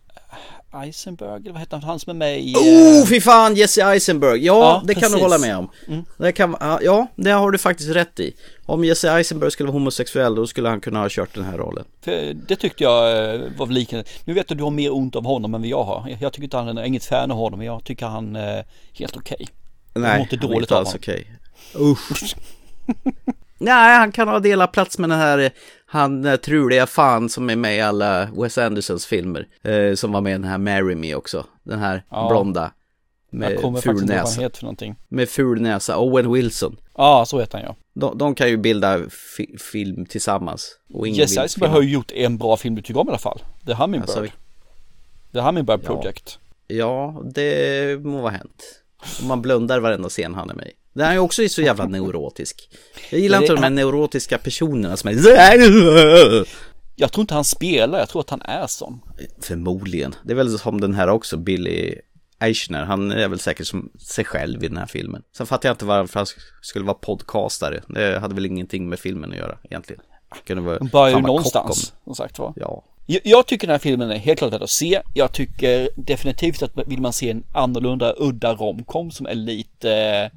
Eisenberg, 0.74 1.40
eller 1.40 1.52
vad 1.52 1.60
heter 1.60 1.76
han, 1.76 1.84
han 1.84 1.98
som 1.98 2.10
är 2.10 2.14
med 2.14 2.40
i... 2.40 2.54
Oh, 2.54 3.06
fy 3.06 3.20
fan, 3.20 3.54
Jesse 3.54 3.82
Eisenberg! 3.82 4.44
Ja, 4.44 4.54
Ja, 4.54 4.82
det 4.86 4.94
kan 4.94 5.00
precis. 5.00 5.16
du 5.16 5.22
hålla 5.22 5.38
med 5.38 5.56
om. 5.56 5.68
Mm. 5.88 6.04
Det 6.16 6.32
kan, 6.32 6.56
ja, 6.60 7.06
det 7.16 7.30
har 7.30 7.50
du 7.50 7.58
faktiskt 7.58 7.90
rätt 7.90 8.20
i. 8.20 8.34
Om 8.66 8.84
Jesse 8.84 9.10
Eisenberg 9.12 9.50
skulle 9.50 9.66
vara 9.66 9.72
homosexuell, 9.78 10.34
då 10.34 10.46
skulle 10.46 10.68
han 10.68 10.80
kunna 10.80 10.98
ha 11.00 11.08
kört 11.10 11.34
den 11.34 11.44
här 11.44 11.58
rollen. 11.58 11.84
För 12.04 12.34
det 12.48 12.56
tyckte 12.56 12.84
jag 12.84 13.34
eh, 13.34 13.40
var 13.56 13.66
liknande. 13.66 14.04
Nu 14.24 14.34
vet 14.34 14.48
du, 14.48 14.54
du 14.54 14.62
har 14.62 14.70
mer 14.70 14.94
ont 14.94 15.16
av 15.16 15.24
honom 15.24 15.54
än 15.54 15.60
vad 15.60 15.68
jag 15.68 15.84
har. 15.84 16.16
Jag 16.20 16.32
tycker 16.32 16.44
inte 16.44 16.56
han 16.56 16.78
är 16.78 16.84
inget 16.84 17.04
fan 17.04 17.30
av 17.30 17.36
honom, 17.36 17.58
men 17.58 17.66
jag 17.66 17.84
tycker 17.84 18.06
han 18.06 18.36
är 18.36 18.64
helt 18.92 19.16
okej. 19.16 19.46
Jag 19.92 20.00
mår 20.00 20.08
Nej, 20.08 20.20
inte 20.20 20.36
han 20.46 20.52
är 20.52 20.60
inte 20.60 20.76
alls 20.76 20.94
okej. 20.94 21.26
Usch. 21.74 22.34
Nej, 23.64 23.98
han 23.98 24.12
kan 24.12 24.28
ha 24.28 24.38
delat 24.38 24.72
plats 24.72 24.98
med 24.98 25.10
den 25.10 25.18
här, 25.18 25.50
han 25.86 26.24
eh, 26.24 26.36
truliga 26.36 26.86
fan 26.86 27.28
som 27.28 27.50
är 27.50 27.56
med 27.56 27.76
i 27.76 27.80
alla 27.80 28.24
Wes 28.24 28.58
Andersons 28.58 29.06
filmer. 29.06 29.46
Eh, 29.62 29.94
som 29.94 30.12
var 30.12 30.20
med 30.20 30.30
i 30.30 30.32
den 30.32 30.44
här 30.44 30.58
Marry 30.58 30.94
Me 30.94 31.14
också. 31.14 31.46
Den 31.62 31.78
här 31.78 32.04
Ja. 32.10 32.28
blonda. 32.28 32.72
Med 33.30 33.58
ful 33.82 34.04
näsa. 34.06 34.50
för 34.54 34.62
någonting. 34.62 34.94
Med 35.08 35.28
ful 35.28 35.60
näsa, 35.60 35.98
Owen 35.98 36.32
Wilson. 36.32 36.76
Ja, 36.96 37.24
så 37.26 37.40
heter 37.40 37.58
han 37.58 37.66
ja. 37.66 37.76
De, 37.94 38.18
de 38.18 38.34
kan 38.34 38.48
ju 38.48 38.56
bilda 38.56 39.00
fi 39.36 39.56
film 39.72 40.06
tillsammans. 40.06 40.78
Och 40.94 41.06
ingen 41.08 41.18
Jesse 41.18 41.40
Eisenberg 41.42 41.70
har 41.70 41.82
ju 41.82 41.90
gjort 41.90 42.12
en 42.12 42.38
bra 42.38 42.56
film 42.56 42.74
du 42.74 42.82
tycker 42.82 43.00
om 43.00 43.08
i 43.08 43.10
alla 43.10 43.18
fall. 43.18 43.42
The 43.66 43.74
Hummingbird. 43.74 44.16
Alltså, 44.18 44.34
The 45.32 45.40
Hummingbird 45.40 45.80
Ja. 45.82 45.86
Project. 45.86 46.38
Ja, 46.66 47.22
det 47.34 48.04
må 48.04 48.20
vara 48.20 48.32
hänt. 48.32 48.62
Om 49.22 49.28
man 49.28 49.42
blundar 49.42 49.78
varenda 49.80 50.08
scen 50.08 50.34
han 50.34 50.50
är 50.50 50.54
med 50.54 50.66
i. 50.66 50.72
Den 50.92 51.06
är 51.06 51.12
ju 51.12 51.18
också 51.18 51.48
så 51.48 51.62
jävla 51.62 51.86
neurotisk. 51.86 52.68
Jag 53.10 53.20
gillar 53.20 53.40
inte 53.40 53.52
de 53.52 53.56
här 53.56 53.62
han- 53.62 53.74
neurotiska 53.74 54.38
personerna 54.38 54.96
som 54.96 55.10
är... 55.10 56.46
Jag 56.96 57.12
tror 57.12 57.20
inte 57.22 57.34
han 57.34 57.44
spelar, 57.44 57.98
jag 57.98 58.08
tror 58.08 58.20
att 58.20 58.30
han 58.30 58.42
är 58.42 58.66
sån. 58.66 59.00
Förmodligen. 59.40 60.14
Det 60.24 60.32
är 60.32 60.36
väl 60.36 60.58
som 60.58 60.80
den 60.80 60.94
här 60.94 61.08
också, 61.08 61.36
Billy 61.36 61.94
Eichner. 62.38 62.84
Han 62.84 63.12
är 63.12 63.28
väl 63.28 63.38
säkert 63.38 63.66
som 63.66 63.92
sig 63.98 64.24
själv 64.24 64.64
i 64.64 64.68
den 64.68 64.76
här 64.76 64.86
filmen. 64.86 65.22
Sen 65.36 65.46
fattar 65.46 65.68
jag 65.68 65.74
inte 65.74 65.84
varför 65.84 66.20
han 66.20 66.26
skulle 66.62 66.84
vara 66.84 66.94
podcastare. 66.94 67.82
Det 67.88 68.18
hade 68.18 68.34
väl 68.34 68.46
ingenting 68.46 68.88
med 68.88 68.98
filmen 68.98 69.30
att 69.30 69.36
göra 69.36 69.58
egentligen. 69.64 70.02
Kunde 70.46 70.62
vara 70.62 70.78
De 70.78 70.88
börjar 70.88 71.16
ju 71.16 71.22
någonstans, 71.22 71.92
som 72.04 72.14
sagt 72.14 72.38
var. 72.38 72.52
Ja. 72.56 72.84
Jag, 73.06 73.46
tycker 73.46 73.66
den 73.66 73.74
här 73.74 73.78
filmen 73.78 74.10
är 74.10 74.16
helt 74.16 74.38
klart 74.38 74.52
att 74.52 74.70
se. 74.70 75.02
Jag 75.14 75.32
tycker 75.32 75.88
definitivt 75.96 76.62
att 76.62 76.70
vill 76.86 77.00
man 77.00 77.12
se 77.12 77.30
en 77.30 77.44
annorlunda, 77.52 78.14
udda 78.18 78.54
romcom 78.54 79.10
som 79.10 79.26
är 79.26 79.34
lite 79.34 80.30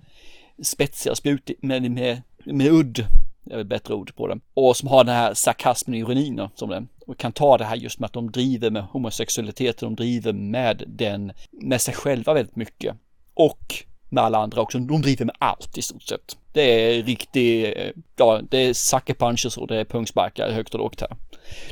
spetsiga 0.64 1.16
spjut 1.16 1.52
med, 1.62 1.92
med, 1.92 2.22
med 2.46 2.72
udd, 2.72 3.06
det 3.44 3.56
är 3.56 3.60
ett 3.60 3.68
bättre 3.68 3.94
ord 3.94 4.16
på 4.16 4.28
den. 4.28 4.42
Och 4.54 4.78
som 4.78 4.90
har 4.90 5.04
den 5.04 5.16
här 5.16 5.34
sarkasmen 5.34 6.04
och 6.04 6.10
ironin 6.10 6.36
då, 6.36 6.50
som 6.56 6.70
den. 6.70 6.88
Och 7.08 7.18
kan 7.18 7.32
ta 7.32 7.58
det 7.58 7.66
här 7.66 7.76
just 7.76 8.00
med 8.00 8.06
att 8.06 8.14
de 8.14 8.32
driver 8.32 8.70
med 8.70 8.84
homosexualitet, 8.84 9.78
de 9.78 9.96
driver 9.96 10.34
med 10.34 10.84
den, 10.88 11.32
med 11.52 11.82
sig 11.82 11.94
själva 11.94 12.34
väldigt 12.34 12.56
mycket. 12.56 12.96
Och 13.34 13.86
med 14.10 14.24
alla 14.24 14.38
andra 14.38 14.62
också. 14.62 14.80
De 14.80 15.02
driver 15.02 15.26
med 15.26 15.36
allt 15.40 15.78
i 15.78 15.82
stort 15.82 16.02
sett. 16.02 16.38
Det 16.54 16.62
är 16.62 17.04
riktig, 17.04 17.74
ja, 18.16 18.42
det 18.50 18.58
är 18.58 18.74
sucker 18.74 19.14
punches 19.14 19.58
och 19.58 19.68
det 19.68 19.80
är 19.80 19.86
pungsparkar 19.86 20.52
högt 20.52 20.74
och 20.74 20.80
lågt 20.80 21.02
här. 21.02 21.16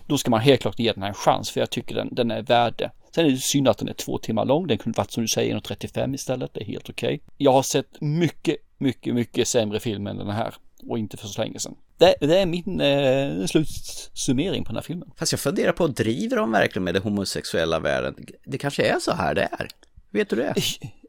Då 0.08 0.17
ska 0.17 0.32
man 0.32 0.39
helt 0.39 0.62
klart 0.62 0.80
ge 0.80 0.91
den 0.91 1.04
här 1.04 1.10
en 1.10 1.15
chans 1.15 1.52
för 1.52 1.60
jag 1.60 1.69
tycker 1.69 1.96
den, 1.96 2.15
den 2.15 2.32
är 2.32 2.41
värd 2.41 2.74
det. 2.78 2.91
Sen 3.15 3.26
är 3.26 3.30
det 3.30 3.38
synd 3.38 3.67
att 3.67 3.78
den 3.78 3.88
är 3.89 3.93
två 3.93 4.17
timmar 4.17 4.46
lång. 4.46 4.67
Den 4.67 4.78
kunde 4.78 4.98
varit 4.98 5.12
som 5.12 5.24
du 5.24 5.28
säger 5.28 5.56
1.35 5.56 6.15
istället. 6.15 6.54
Det 6.54 6.62
är 6.62 6.65
helt 6.65 6.89
okej. 6.89 7.22
Jag 7.38 7.52
har 7.52 7.63
sett 7.63 8.02
mycket, 8.02 8.58
mycket, 8.84 9.15
mycket 9.15 9.48
sämre 9.48 9.80
film 9.80 10.08
än 10.08 10.17
den 10.17 10.30
här 10.30 10.54
och 10.88 11.00
inte 11.00 11.17
för 11.17 11.28
så 11.28 11.41
länge 11.41 11.60
sedan. 11.60 11.76
Det, 11.98 12.15
det 12.19 12.39
är 12.39 12.46
min 12.46 12.82
eh, 12.82 13.46
slutsummering 13.46 14.63
på 14.63 14.67
den 14.67 14.76
här 14.76 14.84
filmen. 14.84 15.12
Fast 15.17 15.32
jag 15.32 15.39
funderar 15.39 15.72
på, 15.72 15.88
driver 15.88 16.38
de 16.38 16.52
verkligen 16.52 16.84
med 16.84 16.93
den 16.93 17.04
homosexuella 17.04 17.80
världen? 17.80 18.15
Det 18.46 18.58
kanske 18.58 18.84
är 18.84 19.00
så 19.00 19.12
här 19.12 19.36
det 19.36 19.50
är. 19.52 19.67
Vet 20.12 20.30
du 20.30 20.36
det? 20.36 20.54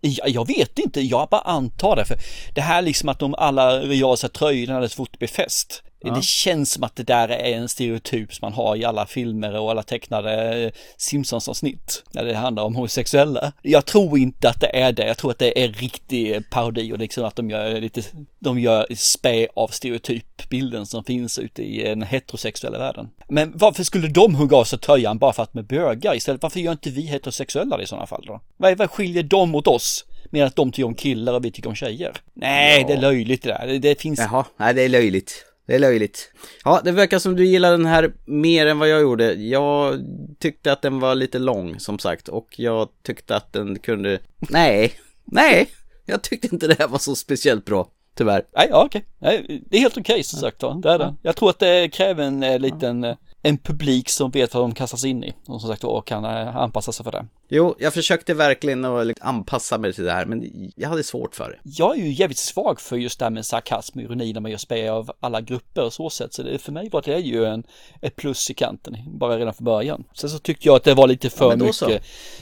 Ja, 0.00 0.24
jag 0.26 0.46
vet 0.46 0.78
inte, 0.78 1.00
jag 1.00 1.28
bara 1.28 1.40
antar 1.40 1.96
det. 1.96 2.04
För 2.04 2.16
det 2.54 2.60
här 2.60 2.82
liksom 2.82 3.08
att 3.08 3.18
de 3.18 3.34
alla 3.34 3.84
gör 3.84 4.16
sig 4.16 4.30
tröjorna 4.30 4.80
när 4.80 4.88
så 4.88 4.96
fort 4.96 5.12
det 5.12 5.18
blir 5.18 5.28
fest. 5.28 5.82
Ja. 6.04 6.14
Det 6.14 6.24
känns 6.24 6.72
som 6.72 6.84
att 6.84 6.96
det 6.96 7.02
där 7.02 7.28
är 7.28 7.52
en 7.56 7.68
stereotyp 7.68 8.34
som 8.34 8.46
man 8.46 8.52
har 8.52 8.76
i 8.76 8.84
alla 8.84 9.06
filmer 9.06 9.58
och 9.60 9.70
alla 9.70 9.82
tecknade 9.82 10.62
eh, 10.64 10.70
Simpsons-avsnitt 10.96 12.02
när 12.12 12.24
det 12.24 12.34
handlar 12.34 12.62
om 12.62 12.74
homosexuella. 12.74 13.52
Jag 13.62 13.84
tror 13.86 14.18
inte 14.18 14.48
att 14.48 14.60
det 14.60 14.76
är 14.76 14.92
det. 14.92 15.06
Jag 15.06 15.16
tror 15.18 15.30
att 15.30 15.38
det 15.38 15.64
är 15.64 15.68
riktig 15.68 16.50
parodi 16.50 16.92
och 16.92 16.98
liksom 16.98 17.24
att 17.24 17.36
de 17.36 17.50
gör 17.50 17.80
lite, 17.80 18.02
de 18.38 18.58
gör 18.60 18.86
spä 18.96 19.48
av 19.56 19.68
stereotypbilden 19.68 20.86
som 20.86 21.04
finns 21.04 21.38
ute 21.38 21.62
i 21.62 21.84
den 21.84 22.02
heterosexuella 22.02 22.78
världen. 22.78 23.10
Men 23.28 23.52
varför 23.54 23.82
skulle 23.84 24.08
de 24.08 24.34
hugga 24.34 24.56
av 24.56 24.64
sig 24.64 24.78
tröjan 24.78 25.18
bara 25.18 25.32
för 25.32 25.42
att 25.42 25.54
med 25.54 25.66
bögar 25.66 26.14
istället? 26.16 26.42
Varför 26.42 26.60
gör 26.60 26.72
inte 26.72 26.90
vi 26.90 27.02
heterosexuella 27.02 27.76
det 27.76 27.82
i 27.82 27.86
sådana 27.86 28.06
fall 28.06 28.24
då? 28.26 28.40
Vad, 28.56 28.78
vad 28.78 28.90
skiljer 28.90 29.22
dem 29.22 29.50
mot 29.50 29.66
oss? 29.66 30.04
Medan 30.30 30.48
att 30.48 30.56
de 30.56 30.72
tycker 30.72 30.86
om 30.86 30.94
killar 30.94 31.32
och 31.34 31.44
vi 31.44 31.50
tycker 31.50 31.68
om 31.68 31.74
tjejer. 31.74 32.12
Nej, 32.34 32.80
Ja. 32.80 32.86
det 32.86 32.92
är 32.92 33.00
löjligt 33.00 33.42
det 33.42 33.48
där. 33.48 33.66
Det, 33.66 33.78
det 33.78 34.00
finns... 34.00 34.18
Jaha, 34.18 34.44
nej 34.56 34.74
det 34.74 34.82
är 34.82 34.88
löjligt. 34.88 35.44
Det 35.66 35.74
är 35.74 35.78
löjligt. 35.78 36.32
Ja, 36.64 36.80
det 36.84 36.92
verkar 36.92 37.18
som 37.18 37.36
du 37.36 37.46
gillar 37.46 37.70
den 37.70 37.86
här 37.86 38.12
mer 38.24 38.66
än 38.66 38.78
vad 38.78 38.88
jag 38.88 39.00
gjorde. 39.00 39.32
Jag 39.32 40.00
tyckte 40.38 40.72
att 40.72 40.82
den 40.82 41.00
var 41.00 41.14
lite 41.14 41.38
lång 41.38 41.80
som 41.80 41.98
sagt 41.98 42.28
och 42.28 42.48
jag 42.56 42.88
tyckte 43.02 43.36
att 43.36 43.52
den 43.52 43.78
kunde... 43.78 44.18
Nej, 44.38 44.92
nej, 45.24 45.70
jag 46.04 46.22
tyckte 46.22 46.48
inte 46.52 46.66
det 46.66 46.78
här 46.78 46.88
var 46.88 46.98
så 46.98 47.14
speciellt 47.14 47.64
bra. 47.64 47.88
Tyvärr. 48.14 48.44
Nej, 48.56 48.66
ja, 48.70 48.84
okej. 48.84 49.04
Nej, 49.18 49.62
det 49.70 49.76
är 49.76 49.80
helt 49.80 49.98
okej 49.98 50.22
som 50.22 50.38
sagt 50.40 50.62
va. 50.62 50.80
Det 50.82 50.90
är 50.90 50.98
det. 50.98 51.14
Jag 51.22 51.36
tror 51.36 51.50
att 51.50 51.58
det 51.58 51.88
kräver 51.88 52.24
en 52.24 52.42
eh, 52.42 52.58
liten, 52.58 53.04
eh, 53.04 53.16
en 53.42 53.58
publik 53.58 54.08
som 54.08 54.30
vet 54.30 54.54
vad 54.54 54.62
de 54.62 54.74
kastas 54.74 55.04
in 55.04 55.24
i. 55.24 55.34
Och 55.46 55.60
som 55.60 55.70
sagt 55.70 55.82
var 55.82 56.02
kan 56.02 56.24
eh, 56.24 56.56
anpassa 56.56 56.92
sig 56.92 57.04
för 57.04 57.12
det. 57.12 57.26
Jo, 57.56 57.74
jag 57.78 57.94
försökte 57.94 58.34
verkligen 58.34 58.84
att 58.84 59.06
liksom 59.06 59.28
anpassa 59.28 59.78
mig 59.78 59.92
till 59.92 60.04
det 60.04 60.12
här, 60.12 60.26
men 60.26 60.72
jag 60.76 60.88
hade 60.88 61.02
svårt 61.02 61.34
för 61.34 61.50
det. 61.50 61.58
Jag 61.62 61.98
är 61.98 62.04
ju 62.04 62.12
jävligt 62.12 62.38
svag 62.38 62.80
för 62.80 62.96
just 62.96 63.18
det 63.18 63.24
här 63.24 63.30
med 63.30 63.46
sarkasm 63.46 63.98
och 63.98 64.04
ironi 64.04 64.32
när 64.32 64.40
man 64.40 64.50
gör 64.50 64.58
spel 64.58 64.88
av 64.88 65.10
alla 65.20 65.40
grupper 65.40 65.84
och 65.84 65.92
så 65.92 66.10
sätt. 66.10 66.34
Så 66.34 66.42
det, 66.42 66.58
för 66.58 66.72
mig 66.72 66.88
var 66.92 67.02
det 67.02 67.18
ju 67.18 67.44
en, 67.44 67.64
ett 68.02 68.16
plus 68.16 68.50
i 68.50 68.54
kanten, 68.54 68.96
bara 69.06 69.38
redan 69.38 69.54
från 69.54 69.64
början. 69.64 70.04
Sen 70.14 70.30
så 70.30 70.38
tyckte 70.38 70.68
jag 70.68 70.76
att 70.76 70.84
det 70.84 70.94
var 70.94 71.08
lite 71.08 71.30
för 71.30 71.50
då 71.50 71.64
mycket 71.64 71.76
så. 71.76 71.90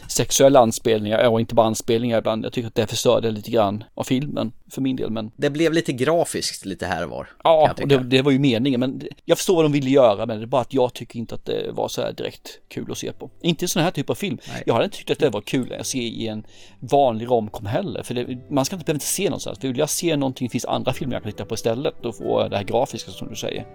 sexuella 0.09 0.61
anspelningar, 0.61 1.29
och 1.29 1.40
inte 1.40 1.55
bara 1.55 1.66
anspelningar 1.66 2.18
ibland. 2.18 2.44
Jag 2.44 2.53
tycker 2.53 2.68
att 2.68 2.75
det 2.75 2.87
förstörde 2.87 3.31
lite 3.31 3.51
grann 3.51 3.85
av 3.94 4.05
filmen, 4.05 4.53
för 4.70 4.81
min 4.81 4.96
del. 4.96 5.11
Men 5.11 5.31
Det 5.37 5.51
blev 5.51 5.72
lite 5.72 5.92
grafiskt 5.92 6.64
lite 6.64 6.87
här 6.87 7.05
och 7.05 7.11
var. 7.11 7.29
ja, 7.44 7.75
och 7.83 7.88
det, 7.88 7.98
det 7.98 8.22
var 8.22 8.33
ju 8.33 8.38
meningen. 8.38 8.81
Men 8.81 9.03
jag 9.25 9.38
förstår 9.38 9.55
vad 9.55 9.64
de 9.64 9.72
ville 9.72 9.90
göra, 9.90 10.27
men 10.27 10.38
det 10.38 10.44
är 10.44 10.46
bara 10.46 10.62
att 10.62 10.75
jag 10.75 10.94
tycker 10.94 11.18
inte 11.18 11.35
att 11.35 11.44
det 11.44 11.70
var 11.72 11.88
så 11.88 12.03
här 12.03 12.12
direkt 12.12 12.59
kul 12.68 12.92
att 12.92 12.98
se 12.98 13.12
på. 13.12 13.31
Inte 13.42 13.64
en 13.64 13.68
sån 13.68 13.83
här 13.83 13.90
typ 13.90 14.11
av 14.11 14.14
film. 14.14 14.38
Jag 14.66 14.75
hade 14.75 14.85
inte 14.85 15.01
tyckt 15.06 15.10
att 15.10 15.18
det 15.18 15.30
var 15.30 15.40
kul 15.40 15.72
att 15.80 15.86
se 15.86 15.98
i 15.98 16.28
en 16.28 16.44
vanlig 16.80 17.26
romcom 17.30 17.66
heller. 17.66 18.02
För 18.02 18.14
det, 18.14 18.50
man 18.50 18.64
ska 18.64 18.76
inte 18.76 18.84
behöva 18.84 18.96
inte 18.96 19.06
se 19.06 19.24
någonstans. 19.24 19.58
För 19.58 19.68
vill 19.68 19.78
jag 19.78 19.90
se 19.90 20.16
någonting, 20.16 20.50
finns 20.50 20.64
andra 20.64 20.92
filmer 20.92 21.14
jag 21.14 21.22
kan 21.22 21.32
titta 21.32 21.44
på 21.44 21.54
istället. 21.54 21.94
Då 22.02 22.12
får 22.12 22.42
jag 22.42 22.50
det 22.50 22.56
här 22.56 22.64
grafiska 22.64 23.10
som 23.10 23.28
du 23.28 23.36
säger. 23.36 23.66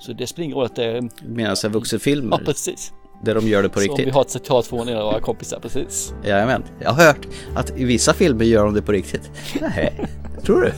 Så 0.00 0.12
det 0.12 0.26
spelar 0.26 0.44
ingen 0.44 0.56
roll 0.56 0.66
att 0.66 0.76
det 0.76 0.84
är... 0.84 1.08
Medan 1.26 1.56
en 1.64 1.72
vuxenfilmer, 1.72 2.36
Ja, 2.38 2.44
precis. 2.44 2.92
där 3.24 3.34
de 3.34 3.48
gör 3.48 3.62
det 3.62 3.68
på 3.68 3.80
Som 3.80 3.88
riktigt. 3.88 4.06
vi 4.06 4.10
har 4.10 4.20
ett 4.20 4.30
citat 4.30 4.66
från 4.66 4.88
en 4.88 4.96
av 4.96 5.04
våra 5.04 5.20
kompisar, 5.20 5.60
precis. 5.60 6.14
Jajamän. 6.24 6.64
Jag 6.80 6.90
har 6.90 7.04
hört 7.04 7.26
att 7.54 7.78
i 7.78 7.84
vissa 7.84 8.12
filmer 8.14 8.44
gör 8.44 8.64
de 8.64 8.74
det 8.74 8.82
på 8.82 8.92
riktigt. 8.92 9.30
Nej, 9.60 10.06
tror 10.42 10.60
du? 10.60 10.72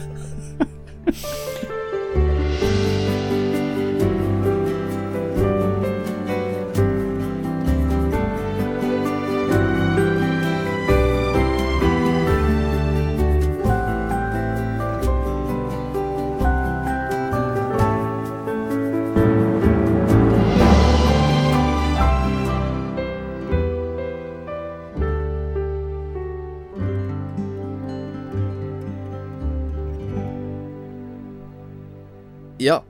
Ja, 32.65 32.85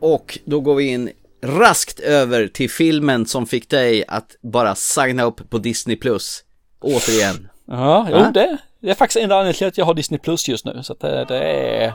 och 0.00 0.38
då 0.44 0.60
går 0.60 0.74
vi 0.74 0.84
in 0.84 1.10
raskt 1.42 2.00
över 2.00 2.48
till 2.48 2.70
filmen 2.70 3.26
som 3.26 3.46
fick 3.46 3.70
dig 3.70 4.04
att 4.08 4.36
bara 4.42 4.74
signa 4.74 5.22
upp 5.22 5.50
på 5.50 5.58
Disney 5.58 5.96
Plus. 5.96 6.44
Återigen. 6.80 7.48
Ja, 7.66 8.08
jo, 8.10 8.30
det, 8.34 8.58
det 8.80 8.90
är 8.90 8.94
faktiskt 8.94 9.24
en 9.24 9.32
anledning 9.32 9.54
till 9.54 9.66
att 9.66 9.78
jag 9.78 9.84
har 9.84 9.94
Disney 9.94 10.18
Plus 10.18 10.48
just 10.48 10.64
nu. 10.64 10.80
Så 10.82 10.92
att 10.92 11.00
det, 11.00 11.24
det 11.28 11.38
är 11.38 11.92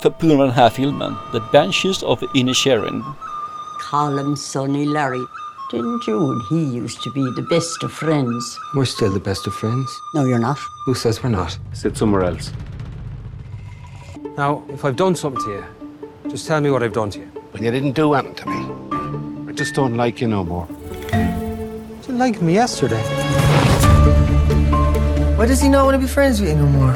för, 0.00 0.10
på 0.10 0.26
grund 0.26 0.40
av 0.40 0.46
den 0.46 0.56
här 0.56 0.70
filmen. 0.70 1.14
The 1.32 1.40
Banshees 1.52 2.02
of 2.02 2.20
Inisherin. 2.34 3.04
Colin, 3.90 4.36
Sonny, 4.36 4.86
Larry. 4.86 5.24
Didn't 5.72 6.08
you 6.08 6.32
and 6.32 6.42
he 6.50 6.78
used 6.78 7.00
to 7.02 7.10
be 7.14 7.42
the 7.42 7.54
best 7.54 7.84
of 7.84 7.92
friends? 7.92 8.58
We're 8.74 8.84
still 8.84 9.12
the 9.12 9.30
best 9.30 9.46
of 9.46 9.54
friends. 9.54 9.88
No, 10.14 10.20
you're 10.26 10.46
not. 10.48 10.58
Who 10.86 10.94
says 10.94 11.22
we're 11.22 11.36
not? 11.36 11.58
Sit 11.72 11.96
somewhere 11.96 12.24
else. 12.24 12.52
Now, 14.36 14.62
if 14.68 14.84
I've 14.84 14.96
done 14.96 15.16
something 15.16 15.44
to 15.44 15.50
you, 15.50 15.64
just 16.34 16.48
tell 16.48 16.60
me 16.60 16.68
what 16.68 16.82
I've 16.82 16.92
done 16.92 17.10
to 17.10 17.20
you. 17.20 17.30
But 17.52 17.62
you 17.62 17.70
didn't 17.70 17.92
do 17.92 18.12
anything 18.14 18.34
to 18.34 18.48
me. 18.48 19.48
I 19.48 19.52
just 19.52 19.72
don't 19.72 19.96
like 19.96 20.20
you 20.20 20.26
no 20.26 20.42
more. 20.42 20.66
You 21.12 22.14
liked 22.14 22.42
me 22.42 22.54
yesterday. 22.54 23.00
Why 25.36 25.46
does 25.46 25.60
he 25.60 25.68
not 25.68 25.84
want 25.84 25.94
to 25.94 26.00
be 26.00 26.08
friends 26.08 26.40
with 26.40 26.50
you 26.50 26.56
no 26.56 26.66
more? 26.66 26.90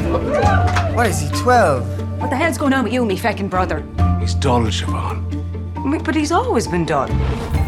What 0.93 1.07
is 1.07 1.21
he, 1.21 1.29
12? 1.39 2.21
What 2.21 2.31
the 2.31 2.37
hell's 2.37 2.59
going 2.59 2.73
on 2.73 2.83
with 2.83 2.93
you, 2.93 3.05
me 3.05 3.17
feckin' 3.17 3.49
brother? 3.49 3.87
He's 4.19 4.35
dull, 4.35 4.63
Siobhan. 4.63 6.05
But 6.05 6.17
he's 6.17 6.33
always 6.33 6.67
been 6.67 6.85
done. 6.85 7.17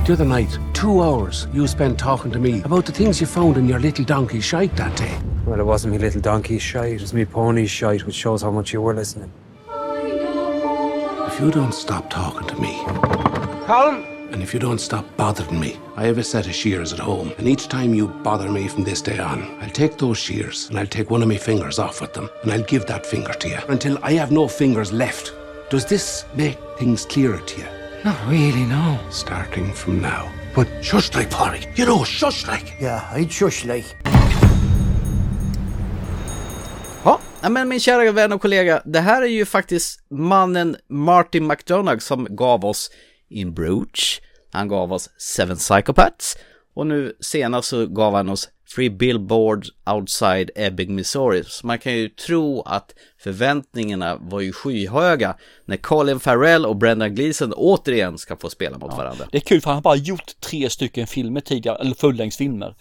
The 0.05 0.15
other 0.15 0.25
night, 0.25 0.59
two 0.75 1.01
hours 1.01 1.47
you 1.53 1.69
spent 1.69 2.01
talking 2.01 2.33
to 2.33 2.41
me 2.41 2.63
about 2.63 2.85
the 2.85 2.91
things 2.91 3.21
you 3.21 3.29
found 3.29 3.57
in 3.57 3.69
your 3.69 3.79
little 3.79 4.05
donkey 4.05 4.41
shite 4.41 4.75
that 4.75 4.97
day. 4.97 5.17
Well, 5.47 5.61
it 5.61 5.65
wasn't 5.65 5.93
me 5.93 5.99
little 5.99 6.21
donkey 6.21 6.59
shite, 6.59 6.95
it 6.95 7.01
was 7.01 7.15
me 7.15 7.25
pony 7.25 7.69
shite, 7.69 8.05
which 8.07 8.17
shows 8.17 8.43
how 8.43 8.51
much 8.51 8.73
you 8.73 8.83
were 8.83 8.93
listening. 8.93 9.31
If 11.33 11.39
you 11.39 11.51
don't 11.53 11.73
stop 11.73 12.11
talking 12.11 12.47
to 12.49 12.61
me, 12.61 12.83
Colin! 13.65 14.05
and 14.33 14.43
if 14.43 14.53
you 14.53 14.61
don't 14.61 14.81
stop 14.81 15.07
bothering 15.17 15.59
me, 15.59 15.79
I 15.97 16.05
have 16.05 16.19
a 16.19 16.25
set 16.25 16.47
of 16.47 16.55
shears 16.55 16.93
at 16.93 16.99
home, 16.99 17.33
and 17.39 17.49
each 17.49 17.69
time 17.69 17.95
you 17.95 18.09
bother 18.09 18.51
me 18.51 18.67
from 18.69 18.83
this 18.85 19.01
day 19.01 19.19
on, 19.19 19.59
I'll 19.63 19.71
take 19.71 19.97
those 19.97 20.19
shears 20.19 20.69
and 20.69 20.79
I'll 20.79 20.87
take 20.87 21.09
one 21.09 21.23
of 21.23 21.29
my 21.29 21.37
fingers 21.39 21.79
off 21.79 22.01
with 22.01 22.13
them, 22.13 22.29
and 22.43 22.53
I'll 22.53 22.65
give 22.65 22.85
that 22.87 23.07
finger 23.07 23.33
to 23.33 23.49
you 23.49 23.59
until 23.69 23.99
I 24.03 24.13
have 24.15 24.33
no 24.33 24.49
fingers 24.49 24.93
left. 24.93 25.33
Does 25.71 25.87
this 25.87 26.25
make 26.35 26.59
things 26.79 27.07
clearer 27.07 27.39
to 27.39 27.61
you? 27.61 27.69
Not 28.05 28.21
really, 28.29 28.65
no. 28.65 28.99
Starting 29.11 29.73
from 29.73 30.01
now. 30.01 30.31
But 30.55 30.69
shush 30.85 31.15
like, 31.15 31.31
Polly. 31.31 31.65
You 31.77 31.87
know, 31.87 32.05
shush 32.05 32.47
like. 32.47 32.75
Yeah, 32.81 33.09
I'd 33.13 33.33
shush 33.33 33.65
like. 33.65 33.87
Ja, 37.43 37.49
men 37.49 37.69
min 37.69 37.81
kära 37.81 38.13
vän 38.13 38.33
och 38.33 38.41
kollega, 38.41 38.83
det 38.85 39.01
här 39.01 39.23
är 39.23 39.27
ju 39.27 39.45
faktiskt 39.45 40.01
mannen 40.11 40.77
Martin 40.89 41.47
McDonagh 41.47 41.99
som 41.99 42.27
gav 42.31 42.65
oss 42.65 42.91
In 43.29 43.55
Bruges, 43.55 44.21
han 44.53 44.69
gav 44.69 44.93
oss 44.93 45.11
Seven 45.19 45.57
Psychopaths 45.57 46.37
och 46.75 46.87
nu 46.87 47.17
senast 47.21 47.69
så 47.69 47.87
gav 47.87 48.15
han 48.15 48.29
oss 48.29 48.49
Free 48.75 48.91
Billboards 48.91 49.69
Outside 49.91 50.51
Ebbing, 50.55 50.95
Missouri. 50.95 51.45
Så 51.47 51.67
man 51.67 51.79
kan 51.79 51.93
ju 51.93 52.09
tro 52.09 52.63
att 52.63 52.95
förväntningarna 53.19 54.17
var 54.17 54.41
ju 54.41 54.53
skyhöga 54.53 55.37
när 55.65 55.77
Colin 55.77 56.21
Farrell 56.21 56.67
och 56.67 56.77
Brendan 56.77 57.15
Gleeson 57.15 57.53
återigen 57.53 58.19
ska 58.19 58.37
få 58.37 58.51
spela 58.51 58.79
mot 58.79 58.97
varandra. 58.97 59.27
Det 59.33 59.39
är 59.39 59.43
kul 59.43 59.61
för 59.61 59.71
han 59.71 59.77
har 59.77 59.83
bara 59.83 59.97
gjort 59.97 60.41
tre 60.41 60.71
stycken 60.71 61.07
filmer 61.07 61.41
tidigare, 61.41 61.79
eller 61.79 61.95
fullängdsfilmer. 61.95 62.75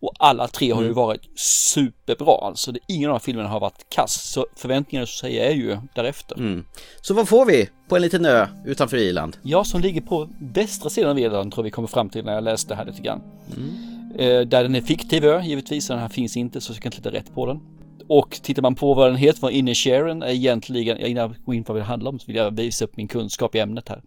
Och 0.00 0.12
alla 0.18 0.48
tre 0.48 0.70
har 0.72 0.80
ju 0.80 0.86
Mm. 0.86 0.96
varit 0.96 1.38
superbra 1.38 2.38
alltså. 2.42 2.72
Det, 2.72 2.78
ingen 2.88 3.10
av 3.10 3.18
filmerna 3.18 3.48
har 3.48 3.60
varit 3.60 3.86
kass. 3.88 4.30
Så 4.32 4.46
förväntningarna 4.56 5.06
så 5.06 5.12
säger 5.18 5.44
är 5.50 5.54
ju 5.54 5.78
därefter. 5.94 6.36
Mm. 6.36 6.64
Så 7.00 7.14
vad 7.14 7.28
får 7.28 7.46
vi 7.46 7.68
på 7.88 7.96
en 7.96 8.02
liten 8.02 8.24
ö 8.26 8.46
utanför 8.66 8.96
Irland? 8.96 9.36
Jag 9.42 9.66
som 9.66 9.80
ligger 9.80 10.00
på 10.00 10.28
västra 10.40 10.90
sidan 10.90 11.10
av 11.10 11.18
Irland 11.18 11.52
tror 11.52 11.64
vi 11.64 11.70
kommer 11.70 11.88
fram 11.88 12.10
till 12.10 12.24
när 12.24 12.34
jag 12.34 12.44
läste 12.44 12.74
här 12.74 12.84
lite 12.84 13.02
grann. 13.02 13.20
Mm. 13.56 13.70
Eh, 14.18 14.40
där 14.48 14.62
den 14.62 14.74
är 14.74 14.80
fiktiv 14.80 15.24
ö 15.24 15.42
givetvis, 15.42 15.88
den 15.88 15.98
här 15.98 16.08
finns 16.08 16.36
inte 16.36 16.60
så 16.60 16.72
jag 16.72 16.82
kan 16.82 16.92
inte 16.92 17.08
leta 17.08 17.18
rätt 17.18 17.34
på 17.34 17.46
den. 17.46 17.60
Och 18.08 18.30
tittar 18.42 18.62
man 18.62 18.74
på 18.74 18.94
vad 18.94 19.10
den 19.10 19.16
heter, 19.16 19.40
vad 19.40 19.52
Inisherin 19.52 20.22
är 20.22 20.30
egentligen, 20.30 20.98
innan 20.98 21.22
jag 21.22 21.34
går 21.44 21.54
in 21.54 21.64
på 21.64 21.72
vad 21.72 21.82
det 21.82 21.86
handlar 21.86 22.10
om 22.10 22.18
så 22.18 22.26
vill 22.26 22.36
jag 22.36 22.56
visa 22.56 22.84
upp 22.84 22.96
min 22.96 23.08
kunskap 23.08 23.54
i 23.54 23.58
ämnet 23.58 23.88
här. 23.88 24.02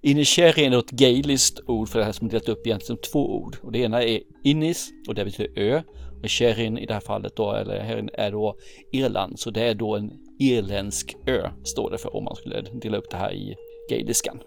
Inisherin 0.00 0.72
är 0.72 0.78
ett 0.78 0.90
gaeliskt 0.90 1.60
ord 1.66 1.88
för 1.88 1.98
det 1.98 2.04
här 2.04 2.12
som 2.12 2.26
är 2.26 2.30
delat 2.30 2.48
upp 2.48 2.66
egentligen 2.66 2.86
som 2.86 3.10
två 3.12 3.36
ord. 3.36 3.56
Och 3.62 3.72
det 3.72 3.78
ena 3.78 4.02
är 4.02 4.20
Innis 4.44 4.90
och 5.08 5.14
det 5.14 5.24
betyder 5.24 5.58
ö. 5.62 5.82
Och 6.22 6.30
Sherin 6.30 6.78
i 6.78 6.86
det 6.86 6.94
här 6.94 7.00
fallet 7.00 7.36
då, 7.36 7.52
eller 7.52 7.80
Herin 7.80 8.10
är 8.14 8.30
då 8.30 8.56
Irland. 8.92 9.40
Så 9.40 9.50
det 9.50 9.62
är 9.62 9.74
då 9.74 9.96
en 9.96 10.12
irländsk 10.38 11.16
ö, 11.26 11.50
står 11.64 11.90
det 11.90 11.98
för 11.98 12.16
om 12.16 12.24
man 12.24 12.36
skulle 12.36 12.60
dela 12.60 12.96
upp 12.96 13.10
det 13.10 13.16
här 13.16 13.32
i 13.32 13.54
gaeliskan. 13.90 14.40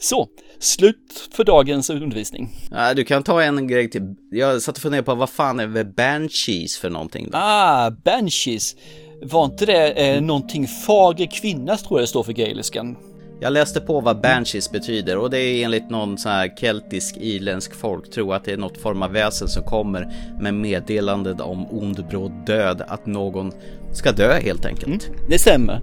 Så, 0.00 0.28
slut 0.58 1.28
för 1.32 1.44
dagens 1.44 1.90
undervisning. 1.90 2.48
Ja, 2.70 2.94
du 2.94 3.04
kan 3.04 3.22
ta 3.22 3.42
en 3.42 3.66
grej 3.68 3.90
till. 3.90 4.14
Jag 4.30 4.62
satt 4.62 4.76
och 4.76 4.82
funderade 4.82 5.04
på 5.06 5.14
vad 5.14 5.30
fan 5.30 5.60
är 5.60 5.84
Banshees 5.84 6.78
för 6.78 6.90
någonting? 6.90 7.28
Då? 7.32 7.38
Ah, 7.38 7.90
Banshees. 7.90 8.76
Var 9.22 9.44
inte 9.44 9.66
det 9.66 9.90
eh, 9.92 10.22
någonting 10.22 10.66
fager 10.66 11.26
kvinna 11.40 11.76
tror 11.76 12.00
jag 12.00 12.02
det 12.02 12.06
står 12.08 12.22
för 12.22 12.32
gaeliskan? 12.32 12.96
Jag 13.40 13.52
läste 13.52 13.80
på 13.80 14.00
vad 14.00 14.20
Banshees 14.20 14.70
betyder 14.72 15.18
och 15.18 15.30
det 15.30 15.38
är 15.38 15.64
enligt 15.64 15.90
någon 15.90 16.18
sån 16.18 16.32
här 16.32 16.56
keltisk 16.56 17.16
irländsk 17.20 17.74
folk 17.74 18.10
tror 18.10 18.34
att 18.34 18.44
det 18.44 18.52
är 18.52 18.56
något 18.56 18.78
form 18.78 19.02
av 19.02 19.12
väsen 19.12 19.48
som 19.48 19.62
kommer 19.62 20.12
med 20.40 20.54
meddelandet 20.54 21.40
om 21.40 21.66
ond 21.70 22.06
bråd 22.08 22.32
död, 22.46 22.82
att 22.88 23.06
någon 23.06 23.52
ska 23.92 24.12
dö 24.12 24.32
helt 24.40 24.64
enkelt. 24.66 25.10
Det 25.30 25.38
stämmer, 25.38 25.80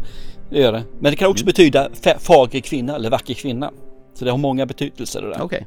det 0.50 0.60
gör 0.60 0.72
det. 0.72 0.84
Men 1.00 1.12
det 1.12 1.16
kan 1.18 1.30
också 1.30 1.46
betyda 1.46 1.90
fa- 1.90 2.20
fager 2.20 2.60
kvinna 2.60 2.96
eller 2.96 3.10
vacker 3.10 3.34
kvinna. 3.34 3.72
Så 4.14 4.26
det 4.26 4.32
har 4.32 4.38
många 4.38 4.66
betydelser 4.66 5.22
det 5.22 5.30
där. 5.30 5.42
Okej. 5.42 5.66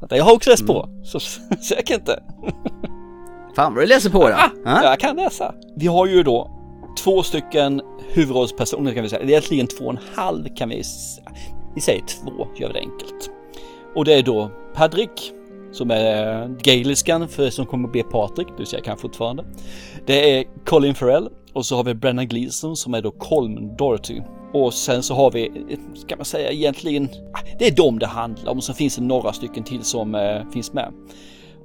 Okay. 0.00 0.18
Jag 0.18 0.24
har 0.24 0.32
också 0.32 0.50
läst 0.50 0.66
på, 0.66 0.88
så 1.04 1.20
säkert 1.68 1.90
inte. 1.98 2.22
Fan 3.56 3.74
vad 3.74 3.82
du 3.82 3.86
läser 3.86 4.10
på 4.10 4.28
då. 4.28 4.34
Ah, 4.64 4.82
jag 4.82 5.00
kan 5.00 5.16
läsa. 5.16 5.54
Vi 5.76 5.86
har 5.86 6.06
ju 6.06 6.22
då 6.22 6.50
två 6.98 7.22
stycken 7.22 7.82
huvudrollspersoner 8.08 8.94
kan 8.94 9.02
vi 9.02 9.08
säga. 9.08 9.22
Egentligen 9.22 9.66
två 9.66 9.84
och 9.84 9.90
en 9.90 9.98
halv 10.14 10.54
kan 10.56 10.68
vi 10.68 10.84
säga. 10.84 11.30
Vi 11.74 11.80
säger 11.80 12.02
två, 12.02 12.46
gör 12.56 12.68
vi 12.68 12.72
det 12.72 12.80
enkelt. 12.80 13.30
Och 13.94 14.04
det 14.04 14.14
är 14.14 14.22
då 14.22 14.50
Padrick 14.74 15.32
som 15.72 15.90
är 15.90 16.48
gaeliskan 16.62 17.28
för 17.28 17.50
som 17.50 17.66
kommer 17.66 17.88
att 17.88 17.92
bli 17.92 18.02
Patrik, 18.02 18.48
du 18.58 18.66
ser 18.66 18.76
jag 18.76 18.84
kan 18.84 18.98
fortfarande. 18.98 19.44
Det 20.06 20.38
är 20.38 20.44
Colin 20.64 20.94
Farrell 20.94 21.28
och 21.52 21.66
så 21.66 21.76
har 21.76 21.84
vi 21.84 21.94
Brennan 21.94 22.28
Gleeson 22.28 22.76
som 22.76 22.94
är 22.94 23.02
då 23.02 23.10
Colman 23.10 23.76
Doherty. 23.76 24.20
Och 24.52 24.74
sen 24.74 25.02
så 25.02 25.14
har 25.14 25.30
vi, 25.30 25.46
eh, 25.46 25.78
ska 25.94 26.16
man 26.16 26.24
säga 26.24 26.50
egentligen, 26.50 27.08
ah, 27.32 27.40
det 27.58 27.66
är 27.66 27.76
dem 27.76 27.98
det 27.98 28.06
handlar 28.06 28.52
om. 28.52 28.60
Så 28.60 28.74
finns 28.74 28.96
det 28.96 29.02
några 29.02 29.32
stycken 29.32 29.64
till 29.64 29.82
som 29.82 30.14
eh, 30.14 30.50
finns 30.52 30.72
med. 30.72 30.92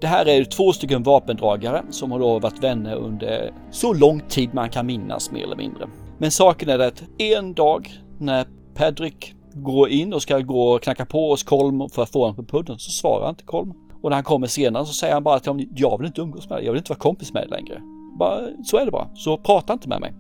Det 0.02 0.08
här 0.08 0.26
är 0.26 0.44
två 0.44 0.74
stycken 0.74 1.04
vapendragare 1.04 1.84
som 1.90 2.12
har 2.12 2.20
då 2.20 2.40
varit 2.40 2.64
vänner 2.64 2.96
under 2.96 3.54
så 3.72 3.94
lång 3.94 4.22
tid 4.30 4.54
man 4.54 4.70
kan 4.70 4.86
minnas 4.86 5.32
mer 5.32 5.44
eller 5.44 5.56
mindre. 5.56 5.88
Men 6.18 6.32
saken 6.32 6.70
är 6.70 6.80
att 6.80 7.04
en 7.18 7.54
dag 7.54 7.92
när 8.20 8.46
Pedrick 8.76 9.34
går 9.54 9.90
in 9.90 10.14
och 10.14 10.22
ska 10.22 10.40
gå 10.40 10.72
och 10.72 10.82
knacka 10.84 11.06
på 11.06 11.30
hos 11.30 11.44
Kolm 11.44 11.90
för 11.90 12.04
att 12.04 12.10
få 12.10 12.20
honom 12.20 12.36
på 12.36 12.44
pudden 12.58 12.80
så 12.80 12.92
svarar 12.92 13.30
inte 13.30 13.44
Kolm. 13.44 13.74
Och 14.02 14.10
när 14.10 14.16
han 14.16 14.24
kommer 14.24 14.48
senare 14.48 14.86
så 14.86 14.94
säger 14.94 15.14
han 15.14 15.24
bara 15.24 15.40
till 15.40 15.50
honom, 15.50 15.68
jag 15.76 15.98
vill 15.98 16.08
inte 16.08 16.22
umgås 16.22 16.50
med 16.50 16.58
dig, 16.58 16.66
jag 16.66 16.72
vill 16.72 16.80
inte 16.80 16.92
vara 16.92 17.00
kompis 17.00 17.34
med 17.34 17.44
dig 17.44 17.50
längre. 17.50 17.82
Bara, 18.20 18.40
så 18.64 18.78
är 18.78 18.86
det 18.86 18.92
bara, 18.92 19.08
så 19.16 19.38
prata 19.38 19.74
inte 19.74 19.90
med 19.90 20.02
mig. 20.02 20.14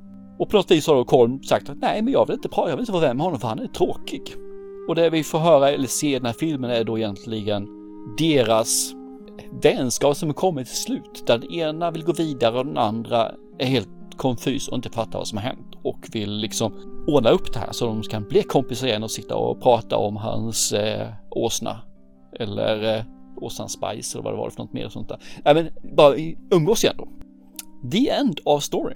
Och 0.44 0.50
på 0.50 0.58
något 0.58 0.72
vis 0.72 0.88
har 0.88 0.96
då 0.96 1.06
Kolm 1.06 1.44
sagt 1.44 1.70
att 1.70 1.78
nej, 1.78 2.02
men 2.02 2.14
jag 2.14 2.26
vill 2.28 2.34
inte 2.34 2.50
prata, 2.50 2.70
jag 2.70 2.76
vill 2.76 2.82
inte 2.82 2.92
vara 2.92 3.02
vän 3.02 3.18
med 3.18 3.24
honom 3.24 3.40
för 3.40 3.48
han 3.48 3.60
är 3.60 3.68
tråkig. 3.68 4.36
Och 4.88 4.96
det 4.96 5.10
vi 5.10 5.24
får 5.24 5.40
höra 5.40 5.70
eller 5.70 5.88
se 5.88 6.10
i 6.10 6.14
den 6.14 6.26
här 6.26 6.34
filmen 6.34 6.72
är 6.72 6.84
då 6.84 6.98
egentligen 6.98 7.68
deras 8.18 8.94
vänskap 9.62 10.18
som 10.18 10.34
kommit 10.34 10.68
till 10.68 10.78
slut. 10.78 11.24
Där 11.28 11.38
den 11.38 11.52
ena 11.52 11.92
vill 11.92 12.04
gå 12.04 12.14
vidare 12.14 12.58
och 12.60 12.66
den 12.66 12.78
andra 12.78 13.32
är 13.60 13.66
helt 13.66 13.90
konfys 14.18 14.68
och 14.68 14.76
inte 14.76 14.90
fattar 14.90 15.20
vad 15.20 15.28
som 15.28 15.38
har 15.38 15.46
hänt 15.46 15.76
och 15.84 16.00
vill 16.12 16.32
liksom 16.32 16.74
ordna 17.08 17.30
upp 17.30 17.54
det 17.54 17.60
här 17.60 17.72
så 17.72 17.86
de 17.86 18.02
kan 18.02 18.28
bli 18.28 18.44
kompisar 18.44 18.88
igen 18.88 19.04
och 19.04 19.12
sitta 19.12 19.36
och 19.36 19.62
prata 19.62 19.98
om 19.98 20.16
hans 20.16 20.74
eh, 20.74 21.08
åsna. 21.30 21.82
Eller 22.40 22.98
eh, 22.98 23.04
åsnan 23.42 23.70
Spice 23.70 24.18
eller 24.18 24.24
vad 24.24 24.34
det 24.34 24.38
var 24.38 24.50
för 24.50 24.62
något 24.62 24.74
mer 24.74 24.86
och 24.86 24.92
sånt 24.92 25.10
där. 25.10 25.18
Nej 25.46 25.54
men 25.54 25.96
bara 25.96 26.16
umgås 26.52 26.84
igen 26.84 26.96
då. 26.98 27.08
The 27.92 28.10
end 28.10 28.40
of 28.46 28.64
story. 28.64 28.96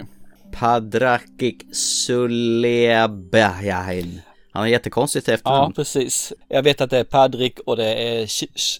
Padrakik 0.52 1.74
Sulebajahin. 1.74 4.20
Han 4.52 4.62
har 4.62 4.68
jättekonstigt 4.68 5.28
efternamn. 5.28 5.72
Ja, 5.76 5.82
precis. 5.82 6.32
Jag 6.48 6.62
vet 6.62 6.80
att 6.80 6.90
det 6.90 6.98
är 6.98 7.04
Padrik 7.04 7.58
och 7.66 7.76
det 7.76 7.94
är 7.94 8.26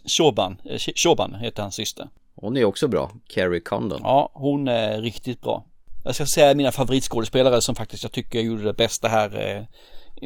Shoban. 0.09 0.57
Shoban 0.94 1.35
heter 1.35 1.62
hans 1.62 1.74
syster. 1.74 2.09
Hon 2.35 2.57
är 2.57 2.64
också 2.64 2.88
bra, 2.88 3.11
Carrie 3.26 3.61
Condon. 3.61 4.00
Ja, 4.02 4.31
hon 4.35 4.68
är 4.68 5.00
riktigt 5.00 5.40
bra. 5.40 5.64
Jag 6.04 6.14
ska 6.14 6.26
säga 6.26 6.54
mina 6.54 6.72
favoritskådespelare 6.72 7.61
som 7.61 7.74
faktiskt 7.74 8.02
jag 8.02 8.12
tycker 8.12 8.40
gjorde 8.40 8.62
det 8.62 8.72
bästa 8.72 9.09
här 9.09 9.57
eh, 9.57 9.62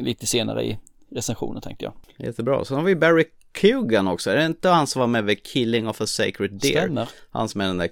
lite 0.03 0.27
senare 0.27 0.63
i 0.63 0.77
recensionen 1.11 1.61
tänkte 1.61 1.85
jag. 1.85 1.93
Jättebra. 2.17 2.65
Sen 2.65 2.77
har 2.77 2.83
vi 2.83 2.95
Barry 2.95 3.25
Kugan 3.51 4.07
också. 4.07 4.31
Är 4.31 4.35
det 4.35 4.45
inte 4.45 4.69
han 4.69 4.87
som 4.87 4.99
var 4.99 5.07
med 5.07 5.23
vid 5.23 5.43
Killing 5.43 5.87
of 5.87 6.01
a 6.01 6.07
Sacred 6.07 6.51
Deer? 6.51 6.81
Stämmer. 6.81 7.09
Han 7.31 7.49
som 7.49 7.61
är 7.61 7.67
den 7.67 7.77
där 7.77 7.89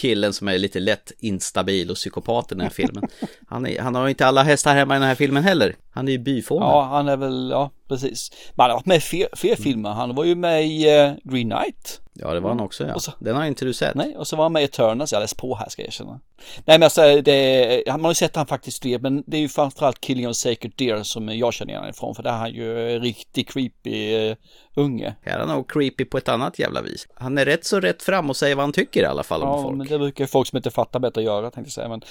killen 0.00 0.32
som 0.32 0.48
är 0.48 0.58
lite 0.58 0.80
lätt 0.80 1.12
instabil 1.18 1.90
och 1.90 1.96
psykopat 1.96 2.52
i 2.52 2.54
den 2.54 2.60
här 2.60 2.70
filmen. 2.70 3.08
Han, 3.48 3.66
är, 3.66 3.80
han 3.80 3.94
har 3.94 4.08
inte 4.08 4.26
alla 4.26 4.42
hästar 4.42 4.74
hemma 4.74 4.96
i 4.96 4.98
den 4.98 5.08
här 5.08 5.14
filmen 5.14 5.44
heller. 5.44 5.76
Han 5.90 6.08
är 6.08 6.12
ju 6.12 6.18
byfåne. 6.18 6.66
Ja, 6.66 6.82
han 6.82 7.08
är 7.08 7.16
väl, 7.16 7.50
ja 7.50 7.70
precis. 7.88 8.30
Men 8.54 8.62
han 8.62 8.70
har 8.70 8.76
varit 8.76 8.86
med 8.86 8.96
i 8.96 9.00
fler, 9.00 9.28
fler 9.36 9.56
filmer. 9.56 9.90
Han 9.90 10.14
var 10.14 10.24
ju 10.24 10.34
med 10.34 10.66
i 10.66 10.98
eh, 10.98 11.12
Green 11.24 11.50
Knight. 11.50 12.00
Ja, 12.18 12.34
det 12.34 12.40
var 12.40 12.48
han 12.48 12.60
också 12.60 12.86
ja. 12.86 12.98
Så, 12.98 13.12
den 13.18 13.36
har 13.36 13.44
inte 13.44 13.64
du 13.64 13.74
sett. 13.74 13.94
Nej, 13.94 14.16
och 14.16 14.26
så 14.26 14.36
var 14.36 14.44
han 14.44 14.52
med 14.52 14.62
i 14.62 14.64
Eternals. 14.64 15.12
Jag 15.12 15.20
läste 15.20 15.36
på 15.36 15.54
här 15.54 15.68
ska 15.68 15.82
jag 15.82 15.86
erkänna. 15.86 16.20
Nej 16.64 16.78
men 16.78 16.82
alltså, 16.82 17.20
det, 17.20 17.82
man 17.86 18.04
har 18.04 18.10
ju 18.10 18.14
sett 18.14 18.36
han 18.36 18.46
faktiskt 18.46 18.82
fler, 18.82 18.98
men 18.98 19.24
det 19.26 19.36
är 19.36 19.40
ju 19.40 19.48
framförallt 19.48 20.00
Killing 20.00 20.28
of 20.28 20.36
Sacred 20.36 20.72
Deer 20.76 21.02
som 21.02 21.28
jag 21.28 21.54
känner 21.54 21.72
igen 21.72 21.88
ifrån. 21.88 22.14
För 22.14 22.22
där 22.22 22.30
är 22.30 22.36
han 22.36 22.52
ju 22.52 22.98
riktigt 22.98 23.52
creepy 23.52 24.16
uh, 24.30 24.36
unge. 24.74 25.14
Här 25.22 25.34
är 25.34 25.38
han 25.38 25.48
nog 25.48 25.70
creepy 25.70 26.04
på 26.04 26.18
ett 26.18 26.28
annat 26.28 26.58
jävla 26.58 26.82
vis. 26.82 27.08
Han 27.14 27.38
är 27.38 27.44
rätt 27.44 27.64
så 27.64 27.80
rätt 27.80 28.02
fram 28.02 28.30
och 28.30 28.36
säger 28.36 28.54
vad 28.54 28.62
han 28.62 28.72
tycker 28.72 29.02
i 29.02 29.06
alla 29.06 29.22
fall 29.22 29.42
om 29.42 29.48
ja, 29.48 29.62
folk. 29.62 29.76
men 29.76 29.86
det 29.86 29.98
brukar 29.98 30.26
folk 30.26 30.48
som 30.48 30.56
inte 30.56 30.70
fattar 30.70 31.00
bättre 31.00 31.22
göra 31.22 31.50
tänkte 31.50 31.68
jag 31.68 31.72
säga. 31.72 31.88
Men... 31.88 32.02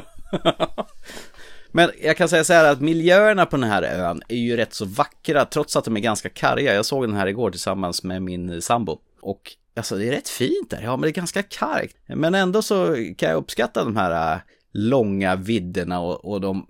Men 1.72 1.90
jag 2.02 2.16
kan 2.16 2.28
säga 2.28 2.44
så 2.44 2.52
här 2.52 2.72
att 2.72 2.80
miljöerna 2.80 3.46
på 3.46 3.56
den 3.56 3.70
här 3.70 3.82
ön 3.82 4.22
är 4.28 4.36
ju 4.36 4.56
rätt 4.56 4.74
så 4.74 4.84
vackra 4.84 5.44
trots 5.44 5.76
att 5.76 5.84
de 5.84 5.96
är 5.96 6.00
ganska 6.00 6.28
karga. 6.28 6.74
Jag 6.74 6.86
såg 6.86 7.02
den 7.02 7.16
här 7.16 7.26
igår 7.26 7.50
tillsammans 7.50 8.02
med 8.02 8.22
min 8.22 8.62
sambo. 8.62 8.98
Och 9.22 9.52
alltså 9.76 9.96
det 9.96 10.08
är 10.08 10.12
rätt 10.12 10.28
fint 10.28 10.70
där, 10.70 10.82
ja 10.82 10.96
men 10.96 11.00
det 11.00 11.08
är 11.08 11.12
ganska 11.12 11.42
kargt. 11.42 11.96
Men 12.06 12.34
ändå 12.34 12.62
så 12.62 12.96
kan 13.16 13.28
jag 13.28 13.36
uppskatta 13.36 13.84
de 13.84 13.96
här 13.96 14.34
äh, 14.34 14.40
långa 14.72 15.36
vidderna 15.36 16.00
och, 16.00 16.24
och 16.24 16.40
de 16.40 16.66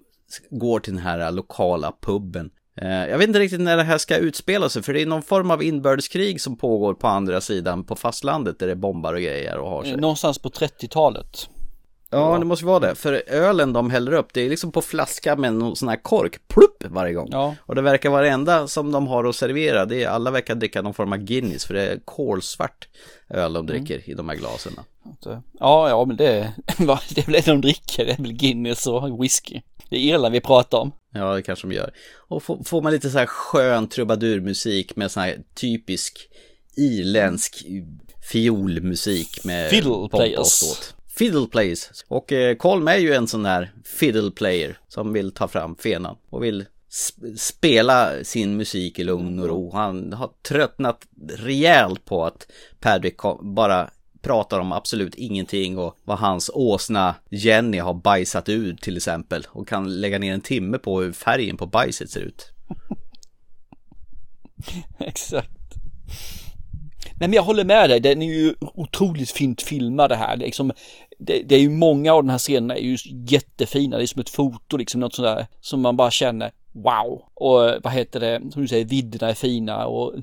går 0.51 0.81
till 0.81 0.95
den 0.95 1.03
här 1.03 1.33
lokala 1.33 1.93
puben. 2.01 2.51
Eh, 2.77 3.09
jag 3.09 3.19
vet 3.19 3.29
inte 3.29 3.39
riktigt 3.39 3.61
när 3.61 3.77
det 3.77 3.83
här 3.83 3.99
ska 3.99 4.17
utspela 4.17 4.69
sig 4.69 4.83
för 4.83 4.93
det 4.93 5.03
är 5.03 5.07
någon 5.07 5.23
form 5.23 5.51
av 5.51 5.63
inbördeskrig 5.63 6.41
som 6.41 6.57
pågår 6.57 6.95
på 6.95 7.09
andra 7.09 7.41
sidan 7.41 7.85
på 7.85 7.97
fastlandet 7.97 8.59
där 8.59 8.67
det 8.67 8.77
bombar 8.77 9.15
och 9.15 9.21
grejer 9.21 9.59
och 9.59 9.71
har 9.71 9.83
sig. 9.83 9.93
Eh, 9.93 9.99
någonstans 9.99 10.39
på 10.39 10.49
30-talet. 10.49 11.49
Ja, 12.11 12.39
det 12.39 12.45
måste 12.45 12.65
vara 12.67 12.81
det. 12.81 12.95
För 12.95 13.23
ölen 13.27 13.73
de 13.73 13.91
häller 13.91 14.13
upp, 14.13 14.29
det 14.33 14.41
är 14.41 14.51
liksom 14.51 14.73
på 14.73 14.83
flaska 14.83 15.37
med 15.37 15.55
någon 15.55 15.77
sån 15.77 15.89
här 15.89 15.97
kork, 15.97 16.49
plupp, 16.49 16.85
varje 16.89 17.13
gång. 17.13 17.29
Ja. 17.33 17.55
Och 17.61 17.75
det 17.75 17.83
verkar 17.83 18.11
vara 18.11 18.23
det 18.23 18.29
enda 18.29 18.69
som 18.69 18.93
de 18.93 19.07
har 19.07 19.25
att 19.25 19.37
servera, 19.37 19.85
det 19.85 20.03
är 20.05 20.09
alla 20.09 20.31
verkar 20.31 20.55
dricka 20.55 20.83
någon 20.83 20.95
form 20.95 21.13
av 21.13 21.19
Guinness, 21.19 21.65
för 21.65 21.75
det 21.75 21.83
är 21.87 22.01
kolsvart 22.05 22.89
öl 23.29 23.53
de 23.53 23.67
dricker 23.67 23.95
Mm. 23.95 24.11
i 24.11 24.15
de 24.15 24.29
här 24.29 24.37
glasen. 24.37 24.73
Ja, 25.61 25.89
ja 25.89 26.05
men 26.05 26.17
det, 26.17 26.53
det 26.79 27.19
är 27.21 27.27
väl 27.27 27.33
det 27.33 27.47
de 27.47 27.61
dricker, 27.61 28.07
det 28.07 28.13
är 28.13 28.23
väl 28.23 28.33
Guinness 28.33 28.87
och 28.87 29.23
whisky. 29.23 29.61
Det 29.89 29.97
är 29.97 30.01
Irland 30.01 30.33
vi 30.33 30.41
pratar 30.41 30.79
om. 30.79 30.93
Ja, 31.15 31.35
det 31.35 31.43
kanske 31.43 31.67
de 31.69 31.75
gör. 31.75 31.93
Och 32.29 32.43
får, 32.43 32.65
får 32.65 32.83
man 32.83 32.93
lite 32.93 33.11
så 33.11 33.19
här 33.19 33.27
skön 33.27 33.89
trubadurmusik 33.89 34.97
med 34.97 35.11
sån 35.11 35.23
här 35.23 35.39
typisk 35.55 36.29
irländsk 36.77 37.65
fiolmusik 38.33 39.45
med 39.45 39.71
Fiddle 39.71 40.09
players. 40.11 40.63
Fiddle 41.21 41.47
plays. 41.47 42.05
Och 42.09 42.33
eh, 42.33 42.57
Kolm 42.57 42.89
är 42.89 42.97
ju 42.97 43.13
en 43.13 43.29
sån 43.29 43.43
där 43.43 43.73
fiddle 43.85 44.31
player 44.31 44.79
som 44.89 45.13
vill 45.13 45.33
ta 45.33 45.49
fram 45.49 45.77
fenan 45.77 46.17
och 46.31 46.45
vill 46.45 46.65
spela 47.37 48.25
sin 48.25 48.57
musik 48.57 48.99
i 48.99 49.05
lugn 49.05 49.39
och 49.39 49.49
ro. 49.49 49.71
Han 49.73 50.13
har 50.13 50.31
tröttnat 50.49 51.07
rejält 51.29 52.05
på 52.05 52.25
att 52.25 52.47
Padrick 52.79 53.17
bara 53.41 53.91
pratar 54.23 54.61
om 54.61 54.73
absolut 54.73 55.15
ingenting 55.15 55.79
och 55.79 55.97
vad 56.05 56.19
hans 56.19 56.51
åsna 56.55 57.15
Jenny 57.31 57.79
har 57.79 57.95
bajsat 57.95 58.49
ur 58.49 58.75
till 58.75 58.97
exempel 58.97 59.47
och 59.49 59.69
kan 59.69 60.01
lägga 60.01 60.19
ner 60.19 60.35
en 60.35 60.41
timme 60.41 60.79
på 60.79 61.01
hur 61.01 61.13
färgen 61.13 61.57
på 61.57 61.67
bajset 61.67 62.11
ser 62.11 62.21
ut. 62.21 62.53
Exakt. 64.99 65.61
Nej 67.21 67.29
men 67.29 67.33
jag 67.33 67.43
håller 67.43 67.65
med 67.65 67.91
dig, 67.91 68.01
den 68.01 68.23
är 68.23 68.27
ju 68.27 68.55
otroligt 68.61 69.31
fint 69.31 69.63
filmad 69.63 70.11
det 70.11 70.17
här. 70.17 70.37
Liksom, 70.37 70.73
det, 71.21 71.43
det 71.43 71.55
är 71.55 71.61
ju 71.61 71.71
många 71.71 72.13
av 72.13 72.25
de 72.25 72.31
här 72.31 72.39
scenerna 72.39 72.77
är 72.77 72.83
ju 72.83 72.97
jättefina, 73.29 73.97
det 73.97 74.05
är 74.05 74.07
som 74.07 74.21
ett 74.21 74.31
foto 74.31 74.77
liksom, 74.77 75.01
något 75.01 75.15
sådär 75.15 75.47
som 75.61 75.81
man 75.81 75.97
bara 75.97 76.11
känner 76.11 76.51
wow. 76.73 77.23
Och 77.35 77.83
vad 77.83 77.93
heter 77.93 78.21
det, 78.21 78.53
som 78.53 78.63
du 78.63 78.69
säger, 78.69 78.85
vidderna 78.85 79.31
är 79.31 79.35
fina 79.35 79.87
och 79.87 80.15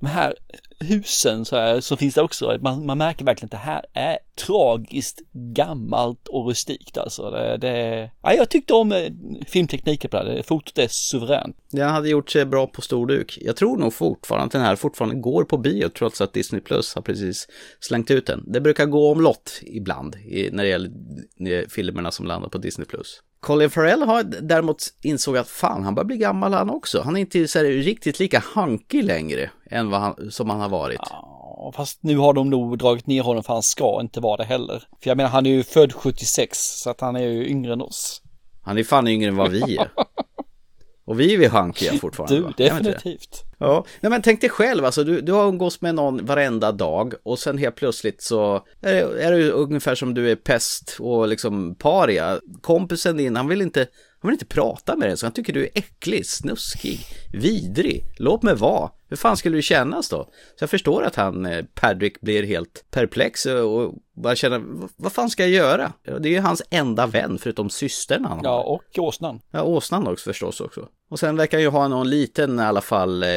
de 0.00 0.06
här 0.06 0.34
husen 0.80 1.44
så, 1.44 1.56
här, 1.56 1.80
så 1.80 1.96
finns 1.96 2.14
det 2.14 2.22
också, 2.22 2.58
man, 2.60 2.86
man 2.86 2.98
märker 2.98 3.24
verkligen 3.24 3.46
att 3.46 3.50
det 3.50 3.56
här 3.56 3.84
är 3.92 4.18
tragiskt 4.46 5.20
gammalt 5.32 6.28
och 6.28 6.46
rustikt 6.46 6.98
alltså. 6.98 7.30
Det, 7.30 7.56
det, 7.56 8.10
ja, 8.22 8.32
jag 8.34 8.48
tyckte 8.48 8.74
om 8.74 8.92
eh, 8.92 9.12
filmtekniken 9.46 10.10
på 10.10 10.22
det 10.22 10.32
här, 10.32 10.42
fotot 10.42 10.78
är 10.78 10.88
suveränt. 10.90 11.56
Den 11.70 11.88
hade 11.88 12.08
gjort 12.08 12.30
sig 12.30 12.44
bra 12.44 12.66
på 12.66 12.82
storduk. 12.82 13.38
Jag 13.40 13.56
tror 13.56 13.76
nog 13.76 13.94
fortfarande 13.94 14.46
att 14.46 14.52
den 14.52 14.62
här 14.62 14.76
fortfarande 14.76 15.16
går 15.16 15.44
på 15.44 15.58
bio 15.58 15.88
trots 15.88 16.20
att 16.20 16.32
Disney 16.32 16.60
Plus 16.60 16.94
har 16.94 17.02
precis 17.02 17.48
slängt 17.80 18.10
ut 18.10 18.26
den. 18.26 18.44
Det 18.46 18.60
brukar 18.60 18.86
gå 18.86 19.12
omlott 19.12 19.60
ibland 19.62 20.14
i, 20.14 20.50
när 20.52 20.64
det 20.64 20.70
gäller 20.70 21.68
filmerna 21.68 22.10
som 22.10 22.26
landar 22.26 22.48
på 22.48 22.58
Disney 22.58 22.86
Plus. 22.86 23.22
Colin 23.46 23.70
Farrell 23.70 24.02
har 24.02 24.22
däremot 24.22 24.82
insåg 25.02 25.36
att 25.36 25.48
fan, 25.48 25.84
han 25.84 25.94
börjar 25.94 26.06
bli 26.06 26.16
gammal 26.16 26.52
han 26.52 26.70
också. 26.70 27.02
Han 27.02 27.16
är 27.16 27.20
inte 27.20 27.48
så 27.48 27.58
här, 27.58 27.64
riktigt 27.64 28.18
lika 28.18 28.38
hankig 28.54 29.04
längre 29.04 29.50
än 29.70 29.90
vad 29.90 30.00
han, 30.00 30.30
som 30.30 30.50
han 30.50 30.60
har 30.60 30.68
varit. 30.68 31.00
Ja, 31.02 31.72
fast 31.76 32.02
nu 32.02 32.16
har 32.16 32.32
de 32.32 32.50
nog 32.50 32.78
dragit 32.78 33.06
ner 33.06 33.22
honom 33.22 33.42
för 33.42 33.52
han 33.52 33.62
ska 33.62 34.00
inte 34.00 34.20
vara 34.20 34.36
det 34.36 34.44
heller. 34.44 34.82
För 35.02 35.10
jag 35.10 35.16
menar, 35.16 35.30
han 35.30 35.46
är 35.46 35.50
ju 35.50 35.62
född 35.62 35.92
76 35.92 36.58
så 36.58 36.90
att 36.90 37.00
han 37.00 37.16
är 37.16 37.20
ju 37.20 37.48
yngre 37.48 37.72
än 37.72 37.80
oss. 37.80 38.22
Han 38.62 38.78
är 38.78 38.84
fan 38.84 39.08
yngre 39.08 39.28
än 39.28 39.36
vad 39.36 39.50
vi 39.50 39.76
är. 39.76 39.90
Och 41.04 41.20
vi 41.20 41.34
är 41.34 41.38
ju 41.40 41.48
hankiga 41.48 41.92
fortfarande. 41.92 42.36
Du, 42.36 42.64
definitivt. 42.64 43.44
Ja, 43.58 43.84
nej 44.00 44.10
men 44.10 44.22
tänk 44.22 44.40
dig 44.40 44.50
själv, 44.50 44.84
alltså 44.84 45.04
du, 45.04 45.20
du 45.20 45.32
har 45.32 45.48
umgås 45.48 45.80
med 45.80 45.94
någon 45.94 46.26
varenda 46.26 46.72
dag 46.72 47.14
och 47.22 47.38
sen 47.38 47.58
helt 47.58 47.76
plötsligt 47.76 48.22
så 48.22 48.54
är 48.82 48.92
det, 48.94 49.22
är 49.24 49.32
det 49.32 49.50
ungefär 49.50 49.94
som 49.94 50.14
du 50.14 50.30
är 50.30 50.36
pest 50.36 50.96
och 51.00 51.28
liksom 51.28 51.74
paria. 51.74 52.40
Kompisen 52.62 53.16
din, 53.16 53.36
han 53.36 53.48
vill 53.48 53.62
inte, 53.62 53.80
han 54.20 54.28
vill 54.28 54.34
inte 54.34 54.46
prata 54.46 54.96
med 54.96 55.08
dig 55.08 55.16
så 55.16 55.26
han 55.26 55.32
tycker 55.32 55.52
du 55.52 55.62
är 55.62 55.68
äcklig, 55.74 56.26
snuskig, 56.26 57.00
vidrig. 57.32 58.04
Låt 58.18 58.42
mig 58.42 58.54
vara. 58.54 58.90
Hur 59.08 59.16
fan 59.16 59.36
skulle 59.36 59.56
du 59.58 59.62
kännas 59.62 60.08
då? 60.08 60.24
Så 60.58 60.62
jag 60.62 60.70
förstår 60.70 61.02
att 61.02 61.14
han, 61.16 61.46
eh, 61.46 61.64
Padrick, 61.74 62.20
blir 62.20 62.42
helt 62.42 62.84
perplex 62.90 63.46
och 63.46 63.94
bara 64.22 64.36
känner, 64.36 64.58
"V- 64.58 64.88
vad 64.96 65.12
fan 65.12 65.30
ska 65.30 65.42
jag 65.42 65.50
göra? 65.50 65.92
Det 66.20 66.28
är 66.28 66.32
ju 66.32 66.40
hans 66.40 66.62
enda 66.70 67.06
vän 67.06 67.38
förutom 67.38 67.70
systern 67.70 68.24
han 68.24 68.36
har. 68.38 68.44
Ja, 68.44 68.62
och 68.62 68.98
åsnan. 68.98 69.40
Ja, 69.50 69.62
åsnan 69.62 70.06
också 70.06 70.30
förstås 70.30 70.60
också. 70.60 70.88
Och 71.08 71.18
sen 71.18 71.36
verkar 71.36 71.58
ju 71.58 71.68
ha 71.68 71.88
någon 71.88 72.10
liten 72.10 72.58
i 72.58 72.62
alla 72.62 72.80
fall 72.80 73.22
eh, 73.22 73.28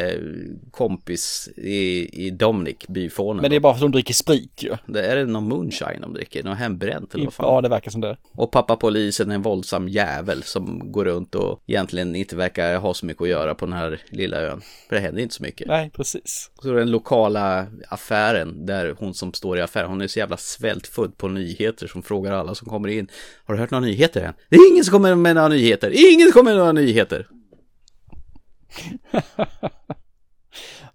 kompis 0.71 1.49
i, 1.57 2.09
i 2.25 2.29
Dominic, 2.29 2.77
byfånen. 2.87 3.41
Men 3.41 3.49
det 3.49 3.55
är 3.55 3.59
bara 3.59 3.73
för 3.73 3.77
att 3.77 3.81
de 3.81 3.91
dricker 3.91 4.13
sprit 4.13 4.63
ju. 4.63 4.75
Det 4.85 5.05
är 5.05 5.15
det 5.15 5.25
någon 5.25 5.49
moonshine 5.49 6.01
de 6.01 6.13
dricker? 6.13 6.43
Någon 6.43 6.57
hembränt 6.57 7.13
eller 7.13 7.23
vad 7.23 7.33
fan? 7.33 7.55
Ja, 7.55 7.61
det 7.61 7.69
verkar 7.69 7.91
som 7.91 8.01
det. 8.01 8.17
Och 8.33 8.51
pappa 8.51 8.75
polisen 8.75 9.31
är 9.31 9.35
en 9.35 9.41
våldsam 9.41 9.89
jävel 9.89 10.43
som 10.43 10.91
går 10.91 11.05
runt 11.05 11.35
och 11.35 11.63
egentligen 11.67 12.15
inte 12.15 12.35
verkar 12.35 12.77
ha 12.77 12.93
så 12.93 13.05
mycket 13.05 13.21
att 13.21 13.29
göra 13.29 13.55
på 13.55 13.65
den 13.65 13.73
här 13.73 14.01
lilla 14.09 14.37
ön. 14.37 14.61
För 14.89 14.95
det 14.95 15.01
händer 15.01 15.21
inte 15.21 15.35
så 15.35 15.43
mycket. 15.43 15.67
Nej, 15.67 15.91
precis. 15.95 16.51
Så 16.61 16.73
den 16.73 16.91
lokala 16.91 17.67
affären 17.87 18.65
där 18.65 18.95
hon 18.99 19.13
som 19.13 19.33
står 19.33 19.57
i 19.57 19.61
affären, 19.61 19.89
hon 19.89 20.01
är 20.01 20.07
så 20.07 20.19
jävla 20.19 20.37
svältfödd 20.37 21.17
på 21.17 21.27
nyheter 21.27 21.87
som 21.87 22.03
frågar 22.03 22.33
alla 22.33 22.55
som 22.55 22.69
kommer 22.69 22.89
in. 22.89 23.07
Har 23.45 23.53
du 23.53 23.59
hört 23.59 23.71
några 23.71 23.85
nyheter 23.85 24.21
än? 24.21 24.33
Det 24.49 24.55
är 24.55 24.71
ingen 24.71 24.83
som 24.83 24.91
kommer 24.91 25.15
med 25.15 25.35
några 25.35 25.47
nyheter. 25.47 26.13
Ingen 26.13 26.31
kommer 26.31 26.51
med 26.51 26.57
några 26.57 26.71
nyheter. 26.71 27.27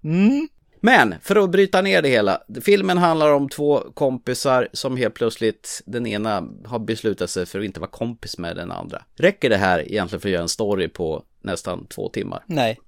Mm. 0.04 0.48
Men 0.80 1.14
för 1.22 1.36
att 1.36 1.50
bryta 1.50 1.82
ner 1.82 2.02
det 2.02 2.08
hela. 2.08 2.42
Filmen 2.62 2.98
handlar 2.98 3.32
om 3.32 3.48
två 3.48 3.82
kompisar 3.94 4.68
som 4.72 4.96
helt 4.96 5.14
plötsligt 5.14 5.82
den 5.86 6.06
ena 6.06 6.48
har 6.64 6.78
beslutat 6.78 7.30
sig 7.30 7.46
för 7.46 7.58
att 7.58 7.64
inte 7.64 7.80
vara 7.80 7.90
kompis 7.90 8.38
med 8.38 8.56
den 8.56 8.70
andra. 8.70 9.02
Räcker 9.16 9.50
det 9.50 9.56
här 9.56 9.78
egentligen 9.78 10.20
för 10.20 10.28
att 10.28 10.32
göra 10.32 10.42
en 10.42 10.48
story 10.48 10.88
på 10.88 11.24
nästan 11.42 11.86
två 11.86 12.08
timmar? 12.08 12.44
Nej, 12.46 12.78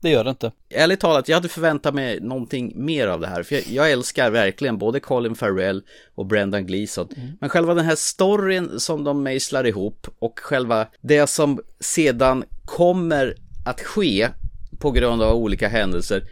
det 0.00 0.10
gör 0.10 0.24
det 0.24 0.30
inte. 0.30 0.52
Ärligt 0.68 1.00
talat, 1.00 1.28
jag 1.28 1.36
hade 1.36 1.48
förväntat 1.48 1.94
mig 1.94 2.20
någonting 2.20 2.72
mer 2.84 3.06
av 3.06 3.20
det 3.20 3.26
här. 3.26 3.42
För 3.42 3.54
jag, 3.54 3.64
jag 3.66 3.92
älskar 3.92 4.30
verkligen 4.30 4.78
både 4.78 5.00
Colin 5.00 5.34
Farrell 5.34 5.82
och 6.14 6.26
Brendan 6.26 6.66
Gleeson. 6.66 7.08
Mm. 7.16 7.28
Men 7.40 7.50
själva 7.50 7.74
den 7.74 7.84
här 7.84 7.96
storyn 7.96 8.80
som 8.80 9.04
de 9.04 9.22
mejslar 9.22 9.66
ihop 9.66 10.06
och 10.18 10.38
själva 10.38 10.86
det 11.00 11.26
som 11.26 11.60
sedan 11.80 12.44
kommer 12.64 13.34
att 13.70 13.80
ske 13.80 14.28
på 14.78 14.90
grund 14.90 15.22
av 15.22 15.36
olika 15.36 15.68
händelser. 15.68 16.24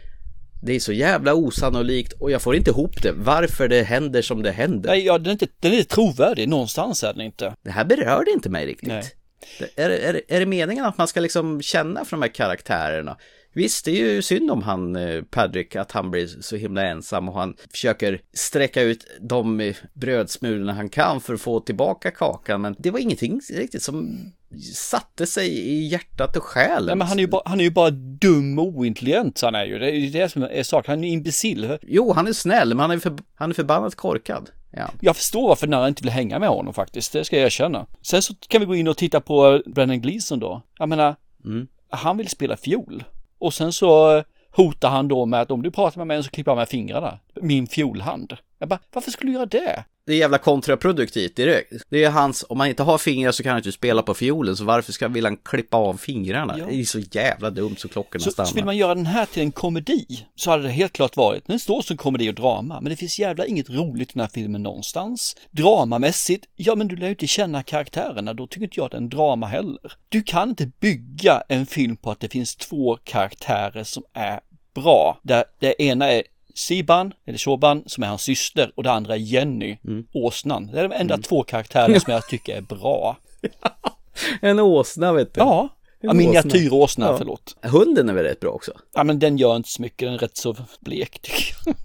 Det 0.61 0.75
är 0.75 0.79
så 0.79 0.93
jävla 0.93 1.33
osannolikt 1.33 2.13
och 2.13 2.31
jag 2.31 2.41
får 2.41 2.55
inte 2.55 2.69
ihop 2.69 3.01
det. 3.03 3.11
Varför 3.11 3.67
det 3.67 3.83
händer 3.83 4.21
som 4.21 4.43
det 4.43 4.51
händer. 4.51 4.89
Nej, 4.89 5.05
ja, 5.05 5.17
den 5.17 5.27
är 5.27 5.31
inte, 5.31 5.47
den 5.59 5.73
är 5.73 5.83
trovärdig 5.83 6.49
någonstans 6.49 7.03
är 7.03 7.13
den 7.13 7.21
inte. 7.21 7.55
Det 7.63 7.71
här 7.71 7.85
berörde 7.85 8.31
inte 8.31 8.49
mig 8.49 8.65
riktigt. 8.65 8.89
Nej. 8.89 9.03
Är, 9.75 9.89
är, 9.89 10.21
är 10.27 10.39
det 10.39 10.45
meningen 10.45 10.85
att 10.85 10.97
man 10.97 11.07
ska 11.07 11.19
liksom 11.19 11.61
känna 11.61 12.05
för 12.05 12.11
de 12.11 12.21
här 12.21 12.33
karaktärerna? 12.33 13.17
Visst, 13.53 13.85
det 13.85 13.91
är 13.91 14.13
ju 14.13 14.21
synd 14.21 14.51
om 14.51 14.63
han 14.63 14.95
eh, 14.95 15.21
Patrick, 15.23 15.75
att 15.75 15.91
han 15.91 16.11
blir 16.11 16.27
så 16.27 16.55
himla 16.55 16.85
ensam 16.85 17.29
och 17.29 17.35
han 17.35 17.55
försöker 17.71 18.21
sträcka 18.33 18.81
ut 18.81 19.05
de 19.21 19.73
brödsmulorna 19.93 20.73
han 20.73 20.89
kan 20.89 21.21
för 21.21 21.33
att 21.33 21.41
få 21.41 21.59
tillbaka 21.59 22.11
kakan. 22.11 22.61
Men 22.61 22.75
det 22.79 22.91
var 22.91 22.99
ingenting 22.99 23.41
riktigt 23.53 23.81
som 23.83 24.17
satte 24.75 25.25
sig 25.25 25.47
i 25.59 25.87
hjärtat 25.87 26.37
och 26.37 26.43
själen. 26.43 26.85
Nej, 26.85 26.95
men 26.95 27.07
han 27.07 27.19
är 27.19 27.23
ju 27.23 27.27
bara, 27.27 27.41
han 27.45 27.59
är 27.59 27.63
ju 27.63 27.71
bara 27.71 27.89
dum 27.91 28.59
och 28.59 28.65
ointelligent, 28.67 29.41
han 29.41 29.55
är 29.55 29.65
ju. 29.65 29.79
Det 29.79 29.91
är 29.91 30.11
det 30.11 30.29
som 30.29 30.43
är 30.43 30.63
saken. 30.63 30.91
Han 30.91 31.03
är 31.03 31.07
ju 31.07 31.13
imbecill. 31.13 31.77
Jo, 31.81 32.13
han 32.13 32.27
är 32.27 32.33
snäll, 32.33 32.69
men 32.69 32.79
han 32.79 32.91
är, 32.91 32.99
för, 32.99 33.13
han 33.35 33.49
är 33.49 33.53
förbannat 33.53 33.95
korkad. 33.95 34.49
Ja. 34.71 34.89
Jag 35.01 35.15
förstår 35.15 35.47
varför 35.47 35.67
Nara 35.67 35.87
inte 35.87 36.03
vill 36.03 36.11
hänga 36.11 36.39
med 36.39 36.49
honom 36.49 36.73
faktiskt, 36.73 37.13
det 37.13 37.25
ska 37.25 37.35
jag 37.35 37.45
erkänna. 37.45 37.85
Sen 38.01 38.21
så 38.21 38.33
kan 38.47 38.61
vi 38.61 38.65
gå 38.67 38.75
in 38.75 38.87
och 38.87 38.97
titta 38.97 39.21
på 39.21 39.61
Brennan 39.65 40.01
Gleeson 40.01 40.39
då. 40.39 40.61
Jag 40.79 40.89
menar, 40.89 41.15
Mm. 41.45 41.67
han 41.89 42.17
vill 42.17 42.29
spela 42.29 42.57
fiol. 42.57 43.03
Och 43.39 43.53
sen 43.53 43.73
så 43.73 44.23
hotar 44.51 44.89
han 44.89 45.07
då 45.07 45.25
med 45.25 45.41
att 45.41 45.51
om 45.51 45.61
du 45.63 45.71
pratar 45.71 45.97
med 45.97 46.07
mig 46.07 46.23
så 46.23 46.29
klipper 46.29 46.51
jag 46.51 46.57
med 46.57 46.69
fingrarna. 46.69 47.19
Min 47.41 47.67
fiolhand. 47.67 48.37
Jag 48.59 48.69
bara, 48.69 48.79
varför 48.93 49.11
skulle 49.11 49.31
du 49.31 49.35
göra 49.35 49.45
det? 49.45 49.83
Det 50.09 50.15
är 50.15 50.17
jävla 50.17 50.37
kontraproduktivt 50.37 51.35
direkt. 51.35 51.73
Det 51.89 52.03
är 52.03 52.09
hans, 52.09 52.45
om 52.49 52.57
man 52.57 52.67
inte 52.67 52.83
har 52.83 52.97
fingrar 52.97 53.31
så 53.31 53.43
kan 53.43 53.49
han 53.49 53.59
inte 53.59 53.71
spela 53.71 54.01
på 54.01 54.13
fiolen, 54.13 54.57
så 54.57 54.63
varför 54.63 54.91
ska 54.91 55.07
vill 55.07 55.25
han 55.25 55.37
klippa 55.37 55.77
av 55.77 55.97
fingrarna? 55.97 56.55
Ja. 56.57 56.65
Det 56.65 56.75
är 56.75 56.83
så 56.83 56.99
jävla 56.99 57.49
dumt 57.49 57.75
så 57.77 57.87
klockorna 57.87 58.23
Så, 58.23 58.31
stannar. 58.31 58.47
så 58.47 58.55
vill 58.55 58.65
man 58.65 58.77
göra 58.77 58.95
den 58.95 59.05
här 59.05 59.25
till 59.25 59.41
en 59.41 59.51
komedi 59.51 60.25
så 60.35 60.51
hade 60.51 60.63
det 60.63 60.69
helt 60.69 60.93
klart 60.93 61.17
varit, 61.17 61.47
den 61.47 61.59
står 61.59 61.81
som 61.81 61.97
komedi 61.97 62.29
och 62.29 62.33
drama, 62.33 62.81
men 62.81 62.89
det 62.89 62.95
finns 62.95 63.19
jävla 63.19 63.45
inget 63.45 63.69
roligt 63.69 64.09
i 64.09 64.13
den 64.13 64.21
här 64.21 64.29
filmen 64.33 64.63
någonstans. 64.63 65.35
Dramamässigt, 65.51 66.45
ja 66.55 66.75
men 66.75 66.87
du 66.87 66.95
lär 66.95 67.05
ju 67.05 67.11
inte 67.11 67.27
känna 67.27 67.63
karaktärerna, 67.63 68.33
då 68.33 68.47
tycker 68.47 68.63
inte 68.63 68.79
jag 68.79 68.85
att 68.85 68.91
det 68.91 68.97
är 68.97 69.01
en 69.01 69.09
drama 69.09 69.47
heller. 69.47 69.93
Du 70.09 70.23
kan 70.23 70.49
inte 70.49 70.71
bygga 70.79 71.43
en 71.49 71.65
film 71.65 71.97
på 71.97 72.11
att 72.11 72.19
det 72.19 72.29
finns 72.29 72.55
två 72.55 72.97
karaktärer 73.03 73.83
som 73.83 74.03
är 74.13 74.39
bra, 74.75 75.19
där 75.23 75.43
det 75.59 75.81
ena 75.81 76.11
är 76.11 76.23
Siban, 76.59 77.13
eller 77.25 77.37
Shoban, 77.37 77.83
som 77.85 78.03
är 78.03 78.07
hans 78.07 78.21
syster 78.21 78.71
och 78.75 78.83
det 78.83 78.91
andra 78.91 79.13
är 79.13 79.19
Jenny, 79.19 79.77
åsnan. 80.13 80.69
Det 80.73 80.79
är 80.79 80.87
de 80.89 80.95
enda 80.95 81.17
två 81.17 81.43
karaktärerna 81.43 81.99
som 81.99 82.13
jag 82.13 82.27
tycker 82.27 82.55
är 82.57 82.61
bra. 82.61 83.17
En 84.41 84.59
åsna 84.59 85.13
vet 85.13 85.33
du. 85.33 85.39
Ja, 85.39 85.69
ja 86.01 86.13
miniatyråsna, 86.13 87.05
Ja. 87.05 87.17
förlåt. 87.17 87.55
Hunden 87.61 88.09
är 88.09 88.13
väl 88.13 88.23
rätt 88.23 88.39
bra 88.39 88.49
också? 88.51 88.71
Ja 88.93 89.03
men 89.03 89.19
den 89.19 89.37
gör 89.37 89.55
inte 89.55 89.69
så 89.69 89.81
mycket, 89.81 89.99
den 90.07 90.13
är 90.13 90.17
rätt 90.17 90.37
så 90.37 90.55
blek 90.79 91.19
tycker 91.21 91.55
jag. 91.65 91.75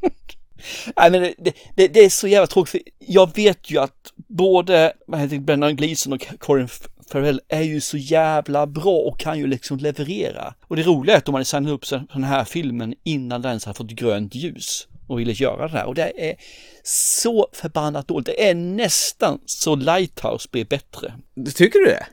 Nej 0.97 1.11
men 1.11 1.21
det, 1.39 1.55
det, 1.77 1.89
det 1.89 2.05
är 2.05 2.09
så 2.09 2.29
jävla 2.29 2.47
tråkigt, 2.47 2.89
jag 2.99 3.37
vet 3.37 3.71
ju 3.71 3.79
att 3.79 4.13
både, 4.17 4.93
vad 5.07 5.21
heter 5.21 5.37
det, 5.37 5.43
Brennan 5.43 5.77
Gleeson 5.77 6.13
och 6.13 6.27
Corin 6.39 6.69
Farrell 7.15 7.41
är 7.49 7.63
ju 7.63 7.81
så 7.81 7.97
jävla 7.97 8.67
bra 8.67 8.97
och 8.97 9.19
kan 9.19 9.39
ju 9.39 9.47
liksom 9.47 9.79
leverera. 9.79 10.55
Och 10.63 10.77
det 10.77 10.83
roliga 10.83 11.15
är 11.15 11.19
att 11.19 11.25
de 11.25 11.35
hade 11.35 11.45
signat 11.45 11.73
upp 11.73 12.09
den 12.13 12.25
här 12.25 12.45
filmen 12.45 12.95
innan 13.03 13.43
den 13.43 13.49
ens 13.49 13.65
hade 13.65 13.77
fått 13.77 13.91
grönt 13.91 14.35
ljus 14.35 14.89
och 15.07 15.21
ville 15.21 15.33
göra 15.33 15.69
det 15.69 15.79
här. 15.79 15.87
Och 15.87 15.95
det 15.95 16.31
är 16.31 16.37
så 16.83 17.49
förbannat 17.53 18.09
dåligt. 18.09 18.27
Det 18.27 18.49
är 18.49 18.55
nästan 18.55 19.41
så 19.47 19.75
Lighthouse 19.75 20.49
blir 20.53 20.65
bättre. 20.65 21.15
Tycker 21.55 21.79
du 21.79 21.85
det? 21.85 22.07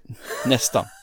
Nästan. 0.45 0.85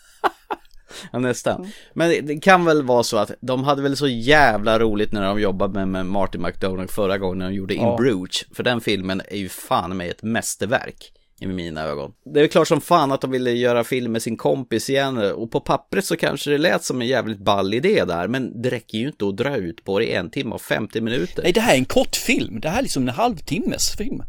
Ja, 1.13 1.19
nästan. 1.19 1.73
Men 1.95 2.27
det, 2.27 2.39
kan 2.39 2.65
väl 2.65 2.83
vara 2.83 3.03
så 3.03 3.17
att 3.17 3.31
de 3.41 3.65
hade 3.65 3.83
väl 3.83 3.97
så 3.97 4.09
jävla 4.09 4.79
roligt 4.79 5.13
när 5.13 5.23
de 5.23 5.41
jobbade 5.41 5.75
med, 5.75 5.89
med 5.89 6.07
Martin 6.07 6.43
McDonagh 6.43 6.93
förra 6.93 7.19
gången 7.19 7.39
när 7.39 7.49
de 7.49 7.55
gjorde 7.55 7.75
In 7.75 7.83
Ja. 7.83 7.97
Bruges. 7.97 8.45
För 8.55 8.63
den 8.63 8.81
filmen 8.81 9.23
är 9.29 9.37
ju 9.37 9.49
fan 9.49 9.97
med 9.97 10.11
ett 10.11 10.23
mästerverk 10.23 11.13
i 11.41 11.47
mina 11.47 11.83
ögon. 11.83 12.13
Det 12.25 12.41
är 12.41 12.47
klart 12.47 12.69
som 12.69 12.81
fan 12.81 13.13
att 13.13 13.21
de 13.21 13.31
ville 13.31 13.51
göra 13.51 13.85
film 13.85 14.13
med 14.13 14.23
sin 14.23 14.37
kompis 14.37 14.91
igen 14.91 15.19
och 15.19 15.51
på 15.51 15.61
pappret 15.61 16.05
så 16.05 16.17
kanske 16.17 16.51
det 16.51 16.59
lät 16.59 16.85
som 16.85 17.01
en 17.01 17.07
jävligt 17.07 17.39
ball 17.39 17.75
idé 17.75 18.05
där 18.05 18.29
men 18.29 18.63
det 18.63 18.71
räcker 18.71 18.99
ju 18.99 19.07
inte 19.07 19.29
att 19.29 19.37
dra 19.37 19.57
ut 19.57 19.85
på 19.85 19.99
det 19.99 20.05
i 20.05 20.13
en 20.13 20.31
timme 20.31 20.55
och 20.55 20.61
50 20.61 21.01
minuter. 21.01 21.43
Nej 21.43 21.53
det 21.53 21.61
här 21.61 21.75
är 21.75 21.79
en 21.79 21.85
kortfilm, 21.85 22.61
det 22.61 22.69
här 22.69 22.79
är 22.79 22.83
liksom 22.83 23.03
en 23.03 23.15
halvtimmes 23.15 23.97
film. 23.97 24.23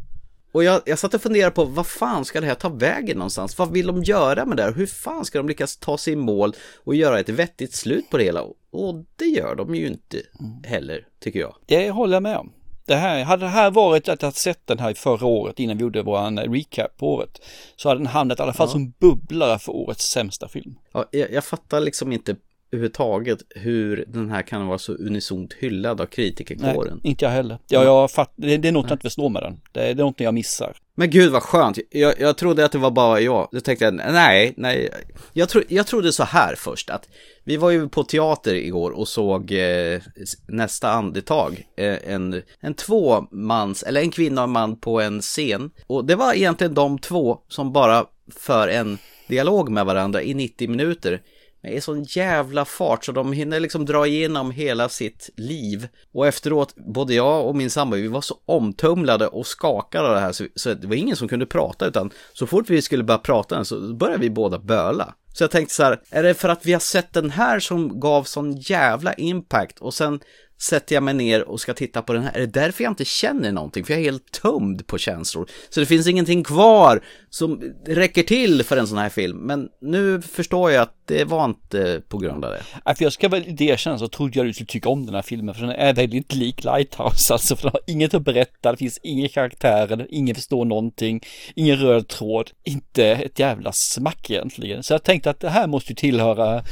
Och 0.51 0.63
jag, 0.63 0.81
jag 0.85 0.99
satt 0.99 1.13
och 1.13 1.21
funderade 1.21 1.51
på 1.51 1.65
vad 1.65 1.87
fan 1.87 2.25
ska 2.25 2.41
det 2.41 2.47
här 2.47 2.55
ta 2.55 2.69
vägen 2.69 3.17
någonstans? 3.17 3.57
Vad 3.57 3.71
vill 3.71 3.87
de 3.87 4.03
göra 4.03 4.45
med 4.45 4.57
det 4.57 4.63
här? 4.63 4.73
Hur 4.73 4.85
fan 4.85 5.25
ska 5.25 5.39
de 5.39 5.47
lyckas 5.47 5.77
ta 5.77 5.97
sig 5.97 6.13
i 6.13 6.15
mål 6.15 6.53
och 6.83 6.95
göra 6.95 7.19
ett 7.19 7.29
vettigt 7.29 7.73
slut 7.73 8.09
på 8.09 8.17
det 8.17 8.23
hela? 8.23 8.41
Och 8.71 9.05
det 9.15 9.25
gör 9.25 9.55
de 9.55 9.75
ju 9.75 9.87
inte 9.87 10.21
heller, 10.63 11.07
tycker 11.19 11.39
jag. 11.39 11.55
Det 11.65 11.91
håller 11.91 12.15
jag 12.15 12.23
med 12.23 12.37
om. 12.37 12.51
Det 12.89 12.95
här, 12.95 13.23
hade 13.23 13.45
det 13.45 13.49
här 13.49 13.71
varit 13.71 14.09
att 14.09 14.21
jag 14.21 14.33
sett 14.33 14.67
den 14.67 14.79
här 14.79 14.93
förra 14.93 15.25
året 15.25 15.59
innan 15.59 15.77
vi 15.77 15.81
gjorde 15.81 16.01
våran 16.01 16.39
recap 16.39 16.97
på 16.97 17.13
året 17.13 17.41
så 17.75 17.89
hade 17.89 17.99
den 17.99 18.07
hamnat 18.07 18.39
i 18.39 18.41
alla 18.43 18.53
fall 18.53 18.67
Ja. 18.67 18.71
som 18.71 18.93
bubblare 18.99 19.59
för 19.59 19.71
årets 19.71 20.05
sämsta 20.11 20.47
film. 20.47 20.75
Ja, 20.93 21.05
jag, 21.11 21.31
jag 21.31 21.43
fattar 21.43 21.79
liksom 21.79 22.11
inte 22.11 22.35
överhuvudtaget 22.71 23.39
hur 23.49 24.05
den 24.07 24.29
här 24.29 24.41
kan 24.41 24.67
vara 24.67 24.77
så 24.77 24.93
unisont 24.93 25.53
hyllad 25.53 26.01
av 26.01 26.05
kritikerkåren. 26.05 26.99
inte 27.03 27.25
jag 27.25 27.31
heller. 27.31 27.59
Ja, 27.67 27.83
jag 27.83 28.11
fatt, 28.11 28.33
det, 28.35 28.57
det 28.57 28.67
är 28.67 28.71
något 28.71 28.89
jag 28.89 28.95
inte 28.95 29.03
förstår 29.03 29.29
med 29.29 29.43
den. 29.43 29.61
Det 29.71 29.79
är, 29.79 29.93
det 29.93 30.01
är 30.01 30.05
något 30.05 30.19
jag 30.19 30.33
missar. 30.33 30.77
Men 30.95 31.09
gud 31.09 31.31
vad 31.31 31.43
skönt, 31.43 31.79
jag, 31.89 32.13
jag 32.19 32.37
trodde 32.37 32.65
att 32.65 32.71
det 32.71 32.77
var 32.77 32.91
bara 32.91 33.19
jag. 33.19 33.49
Då 33.51 33.59
tänkte 33.59 33.85
jag, 33.85 33.93
nej, 33.93 34.53
nej. 34.57 34.89
Jag, 35.33 35.49
tro, 35.49 35.61
jag 35.67 35.87
trodde 35.87 36.11
så 36.11 36.23
här 36.23 36.55
först 36.55 36.89
att 36.89 37.09
vi 37.43 37.57
var 37.57 37.69
ju 37.69 37.89
på 37.89 38.03
teater 38.03 38.53
igår 38.53 38.91
och 38.91 39.07
såg 39.07 39.51
eh, 39.51 40.01
nästa 40.47 40.91
andetag. 40.91 41.67
Eh, 41.77 41.97
en, 42.13 42.41
en 42.59 42.73
tvåmans, 42.73 43.83
eller 43.83 44.01
en 44.01 44.11
kvinna 44.11 44.41
och 44.41 44.47
en 44.47 44.51
man 44.51 44.79
på 44.79 45.01
en 45.01 45.21
scen. 45.21 45.71
Och 45.87 46.05
det 46.05 46.15
var 46.15 46.33
egentligen 46.33 46.73
de 46.73 46.99
två 46.99 47.37
som 47.47 47.73
bara 47.73 48.05
för 48.35 48.67
en 48.67 48.97
dialog 49.27 49.69
med 49.69 49.85
varandra 49.85 50.21
i 50.21 50.33
90 50.33 50.69
minuter. 50.69 51.21
Med 51.61 51.83
sån 51.83 52.03
jävla 52.03 52.65
fart 52.65 53.05
så 53.05 53.11
de 53.11 53.33
hinner 53.33 53.59
liksom 53.59 53.85
dra 53.85 54.07
igenom 54.07 54.51
hela 54.51 54.89
sitt 54.89 55.29
liv. 55.35 55.87
Och 56.13 56.27
efteråt, 56.27 56.75
både 56.75 57.13
jag 57.13 57.45
och 57.45 57.55
min 57.55 57.69
sambo, 57.69 57.95
vi 57.95 58.07
var 58.07 58.21
så 58.21 58.35
omtumlade 58.45 59.27
och 59.27 59.47
skakade 59.47 60.07
av 60.07 60.13
det 60.13 60.21
här 60.21 60.31
så, 60.31 60.45
så 60.55 60.73
det 60.73 60.87
var 60.87 60.95
ingen 60.95 61.15
som 61.15 61.27
kunde 61.27 61.45
prata 61.45 61.87
utan 61.87 62.11
så 62.33 62.47
fort 62.47 62.69
vi 62.69 62.81
skulle 62.81 63.03
börja 63.03 63.17
prata 63.17 63.65
så 63.65 63.93
började 63.93 64.21
vi 64.21 64.29
båda 64.29 64.59
böla. 64.59 65.13
Så 65.33 65.43
jag 65.43 65.51
tänkte 65.51 65.75
så 65.75 65.83
här, 65.83 66.01
är 66.09 66.23
det 66.23 66.33
för 66.33 66.49
att 66.49 66.65
vi 66.65 66.73
har 66.73 66.79
sett 66.79 67.13
den 67.13 67.29
här 67.29 67.59
som 67.59 67.99
gav 67.99 68.23
sån 68.23 68.57
jävla 68.57 69.13
impact 69.13 69.79
och 69.79 69.93
sen 69.93 70.19
sätter 70.61 70.95
jag 70.95 71.03
mig 71.03 71.13
ner 71.13 71.49
och 71.49 71.61
ska 71.61 71.73
titta 71.73 72.01
på 72.01 72.13
den 72.13 72.23
här. 72.23 72.31
Är 72.33 72.39
det 72.39 72.45
därför 72.45 72.83
jag 72.83 72.91
inte 72.91 73.05
känner 73.05 73.51
någonting? 73.51 73.85
För 73.85 73.93
jag 73.93 73.99
är 73.99 74.03
helt 74.03 74.31
tömd 74.31 74.87
på 74.87 74.97
känslor. 74.97 75.49
Så 75.69 75.79
det 75.79 75.85
finns 75.85 76.07
ingenting 76.07 76.43
kvar 76.43 77.03
som 77.29 77.61
räcker 77.85 78.23
till 78.23 78.63
för 78.63 78.77
en 78.77 78.87
sån 78.87 78.97
här 78.97 79.09
film. 79.09 79.37
Men 79.37 79.69
nu 79.81 80.21
förstår 80.21 80.71
jag 80.71 80.81
att 80.81 80.95
det 81.05 81.23
var 81.23 81.45
inte 81.45 82.01
på 82.07 82.17
grund 82.17 82.45
av 82.45 82.51
det. 82.51 82.61
Ja, 82.85 82.95
för 82.95 83.03
jag 83.03 83.13
ska 83.13 83.29
väl 83.29 83.61
erkänna 83.61 83.97
så 83.97 84.07
trodde 84.07 84.39
jag 84.39 84.45
du 84.45 84.53
skulle 84.53 84.67
tycka 84.67 84.89
om 84.89 85.05
den 85.05 85.15
här 85.15 85.21
filmen 85.21 85.55
för 85.55 85.61
den 85.61 85.75
är 85.75 85.93
väldigt 85.93 86.33
lik 86.33 86.63
Lighthouse 86.63 87.33
alltså 87.33 87.55
för 87.55 87.63
den 87.63 87.71
har 87.71 87.81
inget 87.87 88.13
att 88.13 88.21
berätta, 88.21 88.71
det 88.71 88.77
finns 88.77 88.99
inga 89.03 89.27
karaktärer, 89.27 90.07
ingen 90.09 90.35
förstår 90.35 90.65
någonting, 90.65 91.21
ingen 91.55 91.77
röd 91.77 92.07
tråd, 92.07 92.51
inte 92.63 93.05
ett 93.05 93.39
jävla 93.39 93.71
smack 93.71 94.29
egentligen. 94.29 94.83
Så 94.83 94.93
jag 94.93 95.03
tänkte 95.03 95.29
att 95.29 95.39
det 95.39 95.49
här 95.49 95.67
måste 95.67 95.91
ju 95.91 95.95
tillhöra 95.95 96.63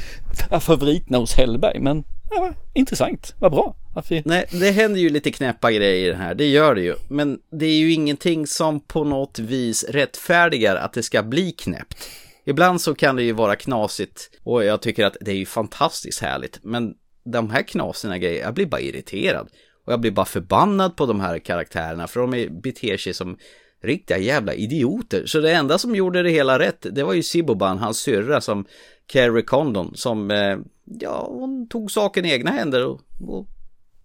favoriterna 0.60 1.18
hos 1.18 1.34
Hellberg 1.34 1.80
men 1.80 2.04
ja, 2.30 2.54
intressant, 2.74 3.34
vad 3.38 3.52
bra. 3.52 3.76
Vi... 4.08 4.22
Nej, 4.24 4.46
det 4.50 4.70
händer 4.70 5.00
ju 5.00 5.10
lite 5.10 5.30
knäppa 5.30 5.72
grejer 5.72 6.14
här, 6.14 6.34
det 6.34 6.46
gör 6.46 6.74
det 6.74 6.82
ju. 6.82 6.94
Men 7.08 7.38
det 7.50 7.66
är 7.66 7.78
ju 7.78 7.92
ingenting 7.92 8.46
som 8.46 8.80
på 8.80 9.04
något 9.04 9.38
vis 9.38 9.84
rättfärdigar 9.84 10.76
att 10.76 10.92
det 10.92 11.02
ska 11.02 11.22
bli 11.22 11.52
knäppt. 11.52 12.08
Ibland 12.44 12.80
så 12.80 12.94
kan 12.94 13.16
det 13.16 13.22
ju 13.22 13.32
vara 13.32 13.56
knasigt 13.56 14.30
och 14.44 14.64
jag 14.64 14.82
tycker 14.82 15.06
att 15.06 15.16
det 15.20 15.30
är 15.30 15.36
ju 15.36 15.46
fantastiskt 15.46 16.22
härligt. 16.22 16.60
Men 16.62 16.94
de 17.24 17.50
här 17.50 17.62
knasiga 17.62 18.18
grejerna, 18.18 18.46
jag 18.46 18.54
blir 18.54 18.66
bara 18.66 18.80
irriterad. 18.80 19.48
Och 19.86 19.92
jag 19.92 20.00
blir 20.00 20.10
bara 20.10 20.26
förbannad 20.26 20.96
på 20.96 21.06
de 21.06 21.20
här 21.20 21.38
karaktärerna 21.38 22.06
för 22.06 22.20
de 22.20 22.34
är, 22.34 22.48
beter 22.48 22.96
sig 22.96 23.14
som 23.14 23.38
riktiga 23.82 24.18
jävla 24.18 24.54
idioter. 24.54 25.26
Så 25.26 25.40
det 25.40 25.52
enda 25.52 25.78
som 25.78 25.94
gjorde 25.94 26.22
det 26.22 26.30
hela 26.30 26.58
rätt, 26.58 26.86
det 26.92 27.02
var 27.02 27.14
ju 27.14 27.22
Siboban, 27.22 27.78
hans 27.78 27.98
syrra 27.98 28.40
som 28.40 28.64
Carrie 29.06 29.42
Condon, 29.42 29.92
som, 29.94 30.30
eh, 30.30 30.58
ja, 31.00 31.26
hon 31.30 31.68
tog 31.68 31.90
saken 31.90 32.24
i 32.24 32.32
egna 32.32 32.50
händer 32.50 32.86
och, 32.86 33.00
och 33.28 33.46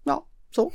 ja, 0.03 0.25
så. 0.55 0.71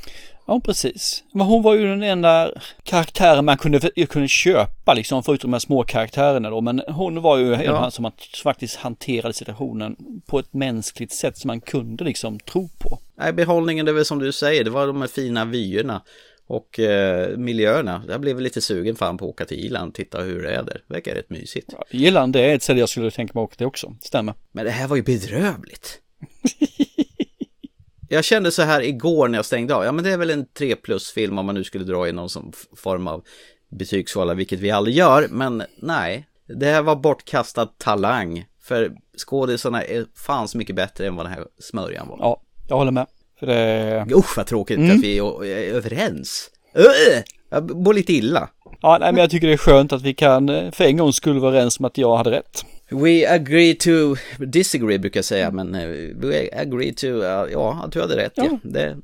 Ja, 0.47 0.59
precis. 0.59 1.23
Men 1.31 1.47
hon 1.47 1.63
var 1.63 1.75
ju 1.75 1.87
den 1.87 2.03
enda 2.03 2.51
karaktären 2.83 3.45
man 3.45 3.57
kunde, 3.57 3.79
kunde 4.09 4.27
köpa 4.27 4.93
liksom, 4.93 5.23
förutom 5.23 5.51
de 5.51 5.55
här 5.55 5.59
små 5.59 5.83
karaktärerna 5.83 6.49
då. 6.49 6.61
Men 6.61 6.81
hon 6.87 7.21
var 7.21 7.37
ju 7.37 7.53
en 7.53 7.61
ja. 7.61 7.91
som 7.91 8.11
faktiskt 8.43 8.75
hanterade 8.75 9.33
situationen 9.33 9.95
på 10.25 10.39
ett 10.39 10.53
mänskligt 10.53 11.13
sätt 11.13 11.37
som 11.37 11.47
man 11.47 11.61
kunde 11.61 12.03
liksom 12.03 12.39
tro 12.39 12.69
på. 12.77 12.99
Nej, 13.15 13.33
behållningen 13.33 13.85
det 13.85 13.91
är 13.91 13.93
väl 13.93 14.05
som 14.05 14.19
du 14.19 14.31
säger, 14.31 14.63
det 14.63 14.69
var 14.69 14.87
de 14.87 15.01
här 15.01 15.07
fina 15.07 15.45
vyerna 15.45 16.01
och 16.49 16.79
eh, 16.79 17.37
miljöerna. 17.37 18.03
Jag 18.07 18.21
blev 18.21 18.41
lite 18.41 18.61
sugen 18.61 18.95
fan 18.95 19.17
på 19.17 19.25
att 19.25 19.29
åka 19.29 19.45
till 19.45 19.65
Irland 19.65 19.89
och 19.89 19.95
titta 19.95 20.21
hur 20.21 20.43
det 20.43 20.49
är 20.49 20.63
där. 20.63 20.83
Det 20.87 20.93
verkar 20.93 21.15
rätt 21.15 21.29
mysigt. 21.29 21.69
Ja, 21.71 21.83
Irland 21.89 22.33
det 22.33 22.41
är 22.41 22.55
ett 22.55 22.63
ställe 22.63 22.79
jag 22.79 22.89
skulle 22.89 23.11
tänka 23.11 23.33
mig 23.33 23.41
åka 23.41 23.55
till 23.55 23.65
också, 23.65 23.95
stämmer. 24.01 24.33
Men 24.51 24.65
det 24.65 24.71
här 24.71 24.87
var 24.87 24.95
ju 24.95 25.03
bedrövligt. 25.03 25.99
Jag 28.11 28.23
kände 28.23 28.51
så 28.51 28.61
här 28.61 28.81
igår 28.81 29.27
när 29.27 29.37
jag 29.37 29.45
stängde 29.45 29.75
av. 29.75 29.83
Ja, 29.83 29.91
men 29.91 30.03
det 30.03 30.11
är 30.11 30.17
väl 30.17 30.29
en 30.29 30.45
3 30.45 30.75
plus-film 30.75 31.37
om 31.37 31.45
man 31.45 31.55
nu 31.55 31.63
skulle 31.63 31.83
dra 31.83 32.07
i 32.07 32.11
någon 32.11 32.29
som 32.29 32.51
form 32.75 33.07
av 33.07 33.23
betygsskala, 33.71 34.33
vilket 34.33 34.59
vi 34.59 34.71
aldrig 34.71 34.95
gör. 34.95 35.27
Men 35.29 35.63
nej, 35.77 36.27
det 36.47 36.65
här 36.65 36.81
var 36.81 36.95
bortkastad 36.95 37.65
talang. 37.65 38.45
För 38.61 38.91
skådisarna 39.17 39.83
är 39.83 40.05
fan 40.15 40.47
så 40.47 40.57
mycket 40.57 40.75
bättre 40.75 41.07
än 41.07 41.15
vad 41.15 41.25
den 41.25 41.33
här 41.33 41.47
smörjan 41.59 42.07
var. 42.07 42.17
Ja, 42.19 42.41
jag 42.69 42.75
håller 42.75 42.91
med. 42.91 43.07
För 43.39 43.47
det... 43.47 44.05
Usch 44.15 44.37
vad 44.37 44.47
tråkigt 44.47 44.77
mm. 44.77 44.95
att 44.95 45.03
vi 45.03 45.17
är 45.17 45.73
överens. 45.73 46.49
Öh! 46.75 47.23
Jag 47.49 47.75
mår 47.75 47.93
lite 47.93 48.13
illa. 48.13 48.49
Ja, 48.81 48.97
nej, 48.99 49.11
men 49.11 49.21
jag 49.21 49.29
tycker 49.29 49.47
det 49.47 49.53
är 49.53 49.57
skönt 49.57 49.93
att 49.93 50.01
vi 50.01 50.13
kan 50.13 50.49
eh, 50.49 50.71
för 50.71 50.83
en 50.83 50.97
gångs 50.97 51.15
skull 51.15 51.39
vara 51.39 51.51
överens 51.51 51.79
om 51.79 51.85
att 51.85 51.97
jag 51.97 52.17
hade 52.17 52.31
rätt. 52.31 52.65
We 52.91 53.33
agree 53.33 53.73
to 53.73 54.15
disagree 54.37 54.99
brukar 54.99 55.17
jag 55.17 55.25
säga, 55.25 55.51
men 55.51 55.75
eh, 55.75 55.87
we 56.15 56.49
agree 56.61 56.93
to, 56.93 57.07
ja, 57.51 57.81
att 57.85 57.91
du 57.91 58.01
hade 58.01 58.17
rätt. 58.17 58.33
Ja. 58.35 58.43
ja. 58.45 58.57
Det, 58.63 58.97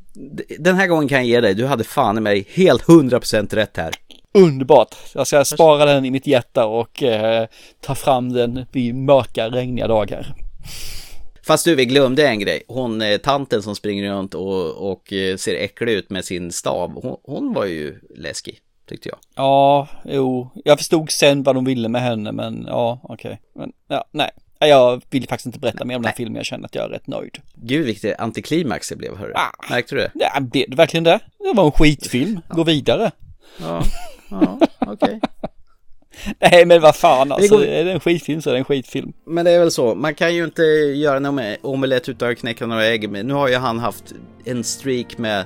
den 0.60 0.76
här 0.76 0.88
gången 0.88 1.08
kan 1.08 1.18
jag 1.18 1.28
ge 1.28 1.42
dig, 1.42 1.54
du 1.54 1.66
hade 1.66 1.84
fan 1.84 2.18
i 2.18 2.22
mig 2.22 2.48
helt 2.50 2.84
100% 2.84 3.56
rätt 3.56 3.78
här. 3.78 3.94
Underbart! 4.34 4.96
Jag 5.14 5.28
ska 5.28 5.46
spara 5.46 5.86
den 5.86 6.06
i 6.06 6.12
mitt 6.12 6.28
hjärta 6.28 6.66
och 6.66 7.04
eh, 7.04 7.48
ta 7.82 7.96
fram 7.96 8.34
den 8.34 8.66
vid 8.72 8.96
mörka, 8.96 9.50
regniga 9.50 9.88
dagar. 9.88 10.36
Fast 11.46 11.66
du, 11.66 11.76
vi 11.76 11.86
glömde 11.86 12.28
en 12.28 12.39
grej. 12.39 12.64
Hon, 12.68 13.02
eh, 13.02 13.18
tanten 13.18 13.64
som 13.64 13.76
springer 13.76 14.14
runt 14.14 14.34
och, 14.34 14.91
och 14.91 15.14
eh, 15.14 15.38
ser 15.38 15.56
äcklig 15.56 15.93
ut 15.93 16.10
med 16.10 16.26
sin 16.26 16.52
stav, 16.52 17.02
hon, 17.04 17.18
hon 17.24 17.54
var 17.54 17.66
ju 17.66 18.00
läskig 18.16 18.60
tyckte 18.89 19.10
jag. 19.10 19.18
Ja, 19.36 19.88
jo, 20.06 20.50
jag 20.66 20.78
förstod 20.78 21.12
sen 21.12 21.43
vad 21.43 21.56
de 21.56 21.66
ville 21.66 21.89
med 21.89 22.02
henne, 22.02 22.32
men 22.32 22.66
ja, 22.68 23.00
okej. 23.04 23.14
Okay. 23.32 23.38
Men 23.54 23.72
ja, 23.88 24.06
nej. 24.12 24.30
Jag 24.60 25.02
vill 25.10 25.28
faktiskt 25.28 25.46
inte 25.46 25.60
berätta 25.60 25.86
mer 25.86 25.96
om 25.96 26.02
den 26.02 26.10
här 26.10 26.16
filmen, 26.16 26.36
jag 26.36 26.46
känner 26.46 26.66
att 26.66 26.76
jag 26.76 26.86
är 26.86 26.89
rätt 26.89 27.08
nöjd. 27.08 27.38
Gud 27.56 27.86
vilket 27.86 28.20
antiklimax 28.20 28.89
det 28.89 28.96
blev, 28.96 29.18
hörru. 29.18 29.34
Ah, 29.36 29.52
Märkte 29.70 29.96
du 29.96 30.02
det? 30.02 30.12
Ja, 30.14 30.39
blev 30.39 30.70
det 30.70 30.76
verkligen 30.76 31.04
det? 31.04 31.20
Det 31.38 31.54
var 31.56 31.66
en 31.66 31.72
skitfilm, 31.72 32.41
gå 32.50 32.64
vidare. 32.64 33.12
Ja, 33.58 33.84
ja 34.30 34.60
okej. 34.80 34.93
Okay. 34.93 35.20
Nej 36.40 36.66
men 36.66 36.82
vad 36.82 36.96
fan 36.96 37.32
alltså, 37.32 37.58
går... 37.58 37.66
är 37.66 37.86
det 37.86 37.92
en 37.92 38.00
skitfilm 38.00 38.42
så 38.42 38.50
är 38.50 38.54
det 38.54 38.60
en 38.60 38.66
skitfilm. 38.66 39.14
Men 39.26 39.46
det 39.46 39.52
är 39.52 39.60
väl 39.60 39.72
så, 39.72 39.96
man 39.96 40.16
kan 40.16 40.36
ju 40.36 40.44
inte 40.44 40.62
göra 40.62 41.18
en 41.18 41.56
omelett 41.62 42.10
utan 42.10 42.32
att 42.32 42.38
knäcka 42.38 42.66
några 42.66 42.86
ägg. 42.86 43.10
Men 43.10 43.28
nu 43.28 43.34
har 43.34 43.48
ju 43.48 43.56
han 43.56 43.80
haft 43.80 44.14
en 44.46 44.64
streak 44.64 45.18
med 45.18 45.46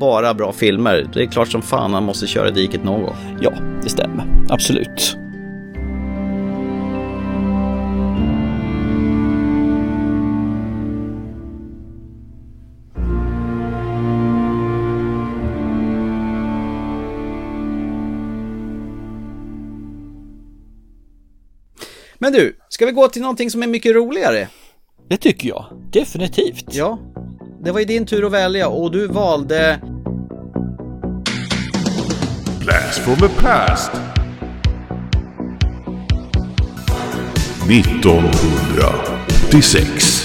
bara 0.00 0.34
bra 0.34 0.52
filmer. 0.52 1.10
Det 1.14 1.22
är 1.22 1.26
klart 1.26 1.48
som 1.48 1.62
fan 1.62 1.94
han 1.94 2.02
måste 2.02 2.26
köra 2.26 2.50
diket 2.50 2.84
någon 2.84 3.02
gång. 3.02 3.16
Ja, 3.40 3.52
det 3.82 3.88
stämmer. 3.88 4.24
Absolut. 4.48 5.16
Men 22.20 22.32
du, 22.32 22.56
ska 22.68 22.86
vi 22.86 22.92
gå 22.92 23.08
till 23.08 23.22
någonting 23.22 23.50
som 23.50 23.62
är 23.62 23.66
mycket 23.66 23.94
roligare? 23.94 24.48
Det 25.08 25.16
tycker 25.16 25.48
jag, 25.48 25.66
definitivt. 25.92 26.74
Ja, 26.74 26.98
det 27.64 27.72
var 27.72 27.80
ju 27.80 27.84
din 27.84 28.06
tur 28.06 28.26
att 28.26 28.32
välja 28.32 28.68
och 28.68 28.92
du 28.92 29.06
valde... 29.06 29.80
Blast 32.60 32.98
from 32.98 33.16
the 33.16 33.28
past. 33.28 33.90
1986. 37.70 40.24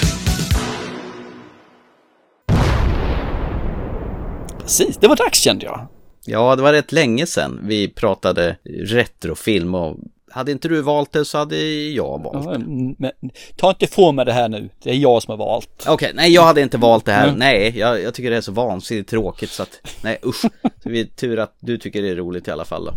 Precis, 4.58 4.96
det 4.96 5.08
var 5.08 5.16
dags 5.16 5.40
kände 5.40 5.64
jag. 5.64 5.88
Ja, 6.26 6.56
det 6.56 6.62
var 6.62 6.72
rätt 6.72 6.92
länge 6.92 7.26
sedan 7.26 7.60
vi 7.62 7.88
pratade 7.88 8.56
retrofilm 8.64 9.74
och 9.74 9.96
hade 10.34 10.52
inte 10.52 10.68
du 10.68 10.82
valt 10.82 11.12
det 11.12 11.24
så 11.24 11.38
hade 11.38 11.56
jag 11.90 12.22
valt 12.22 12.52
det. 12.52 12.58
Men, 12.98 13.12
ta 13.56 13.70
inte 13.70 13.84
ifrån 13.84 14.14
mig 14.14 14.24
det 14.24 14.32
här 14.32 14.48
nu. 14.48 14.70
Det 14.82 14.90
är 14.90 14.94
jag 14.94 15.22
som 15.22 15.30
har 15.30 15.46
valt. 15.46 15.70
Okej, 15.80 15.92
okay, 15.92 16.12
nej 16.14 16.32
jag 16.32 16.42
hade 16.42 16.60
inte 16.60 16.78
valt 16.78 17.04
det 17.04 17.12
här. 17.12 17.28
Mm. 17.28 17.38
Nej, 17.38 17.78
jag, 17.78 18.02
jag, 18.02 18.14
tycker 18.14 18.30
det 18.30 18.36
är 18.36 18.40
så 18.40 18.52
vansinnigt 18.52 19.10
tråkigt 19.10 19.50
så 19.50 19.62
att, 19.62 19.80
nej 20.02 20.18
usch. 20.26 20.42
Så 20.82 20.88
vi 20.88 21.06
tur 21.06 21.38
att 21.38 21.56
du 21.60 21.78
tycker 21.78 22.02
det 22.02 22.08
är 22.08 22.16
roligt 22.16 22.48
i 22.48 22.50
alla 22.50 22.64
fall 22.64 22.84
då. 22.84 22.94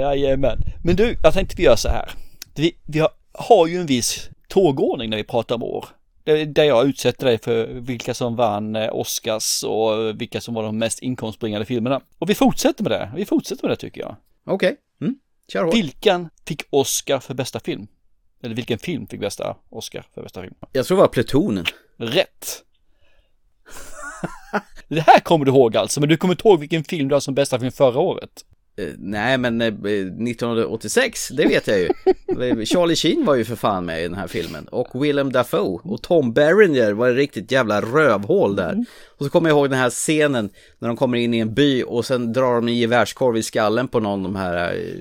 Jajamän. 0.00 0.58
Men 0.84 0.96
du, 0.96 1.16
jag 1.22 1.34
tänkte 1.34 1.56
vi 1.56 1.62
gör 1.62 1.76
så 1.76 1.88
här. 1.88 2.10
Vi, 2.54 2.76
vi 2.86 2.98
har, 2.98 3.10
har 3.32 3.66
ju 3.66 3.80
en 3.80 3.86
viss 3.86 4.28
tågordning 4.48 5.10
när 5.10 5.16
vi 5.16 5.24
pratar 5.24 5.54
om 5.54 5.62
år. 5.62 5.86
Där 6.46 6.64
jag 6.64 6.86
utsätter 6.88 7.26
dig 7.26 7.38
för 7.38 7.66
vilka 7.66 8.14
som 8.14 8.36
vann 8.36 8.76
eh, 8.76 8.88
Oscars 8.92 9.64
och 9.64 10.20
vilka 10.20 10.40
som 10.40 10.54
var 10.54 10.62
de 10.62 10.78
mest 10.78 11.02
inkomstbringande 11.02 11.66
filmerna. 11.66 12.00
Och 12.18 12.30
vi 12.30 12.34
fortsätter 12.34 12.82
med 12.82 12.92
det. 12.92 13.12
Vi 13.16 13.24
fortsätter 13.24 13.62
med 13.62 13.70
det 13.70 13.76
tycker 13.76 14.00
jag. 14.00 14.16
Okej. 14.46 14.66
Okay. 14.66 14.83
Kör 15.52 15.72
Vilken 15.72 16.28
fick 16.46 16.62
Oscar 16.70 17.20
för 17.20 17.34
bästa 17.34 17.60
film? 17.60 17.86
Eller 18.42 18.54
vilken 18.54 18.78
film 18.78 19.06
fick 19.06 19.20
bästa 19.20 19.56
Oscar 19.70 20.06
för 20.14 20.22
bästa 20.22 20.42
film? 20.42 20.54
Jag 20.72 20.86
tror 20.86 20.96
det 20.96 21.00
var 21.00 21.08
Plutonen. 21.08 21.64
Rätt! 21.96 22.62
det 24.88 25.00
här 25.00 25.20
kommer 25.20 25.44
du 25.44 25.50
ihåg 25.50 25.76
alltså, 25.76 26.00
men 26.00 26.08
du 26.08 26.16
kommer 26.16 26.34
inte 26.34 26.48
ihåg 26.48 26.60
vilken 26.60 26.84
film 26.84 27.08
du 27.08 27.14
har 27.14 27.20
som 27.20 27.34
bästa 27.34 27.58
film 27.58 27.72
förra 27.72 28.00
året? 28.00 28.44
Uh, 28.80 28.88
nej, 28.98 29.38
men 29.38 29.62
uh, 29.62 29.66
eh, 29.66 29.72
1986, 29.72 31.28
det 31.28 31.46
vet 31.46 31.66
jag 31.66 31.78
ju. 31.78 31.88
Charlie 32.66 32.96
Sheen 32.96 33.24
var 33.24 33.34
ju 33.34 33.44
för 33.44 33.56
fan 33.56 33.84
med 33.84 34.00
i 34.00 34.02
den 34.02 34.14
här 34.14 34.26
filmen. 34.26 34.68
Och 34.68 35.04
Willem 35.04 35.32
Dafoe. 35.32 35.80
Och 35.82 36.02
Tom 36.02 36.32
Berenger 36.32 36.92
var 36.92 37.10
ett 37.10 37.16
riktigt 37.16 37.50
jävla 37.50 37.80
rövhål 37.80 38.56
där. 38.56 38.72
Mm. 38.72 38.84
Och 39.18 39.24
så 39.24 39.30
kommer 39.30 39.48
jag 39.48 39.58
ihåg 39.58 39.70
den 39.70 39.78
här 39.78 39.90
scenen 39.90 40.50
när 40.78 40.88
de 40.88 40.96
kommer 40.96 41.18
in 41.18 41.34
i 41.34 41.38
en 41.38 41.54
by 41.54 41.82
och 41.82 42.06
sen 42.06 42.32
drar 42.32 42.54
de 42.54 42.68
en 42.68 42.76
gevärskorv 42.76 43.36
i 43.36 43.42
skallen 43.42 43.88
på 43.88 44.00
någon 44.00 44.26
av 44.26 44.32
de 44.32 44.36
här 44.36 44.74
uh, 44.74 45.00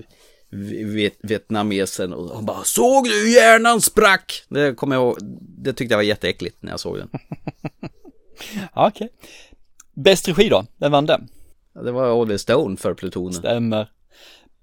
viet 0.53 1.13
vietnamesen 1.23 2.13
och 2.13 2.35
han 2.35 2.45
bara 2.45 2.63
Såg 2.63 3.03
du 3.03 3.33
hjärnan 3.33 3.81
sprack? 3.81 4.43
Det 4.49 4.75
kommer 4.75 4.95
jag 4.95 5.03
ihåg, 5.03 5.17
det 5.57 5.73
tyckte 5.73 5.93
jag 5.93 5.97
var 5.97 6.03
jätteäckligt 6.03 6.57
när 6.59 6.71
jag 6.71 6.79
såg 6.79 6.97
den. 6.97 7.09
Okej. 8.73 9.05
Okay. 9.05 9.07
Bäst 9.93 10.27
regi 10.27 10.49
då? 10.49 10.65
Vem 10.77 10.91
vann 10.91 11.05
den? 11.05 11.27
Det 11.73 11.91
var 11.91 12.11
Oliver 12.11 12.37
Stone 12.37 12.77
för 12.77 12.93
Plutonen. 12.93 13.33
Stämmer. 13.33 13.89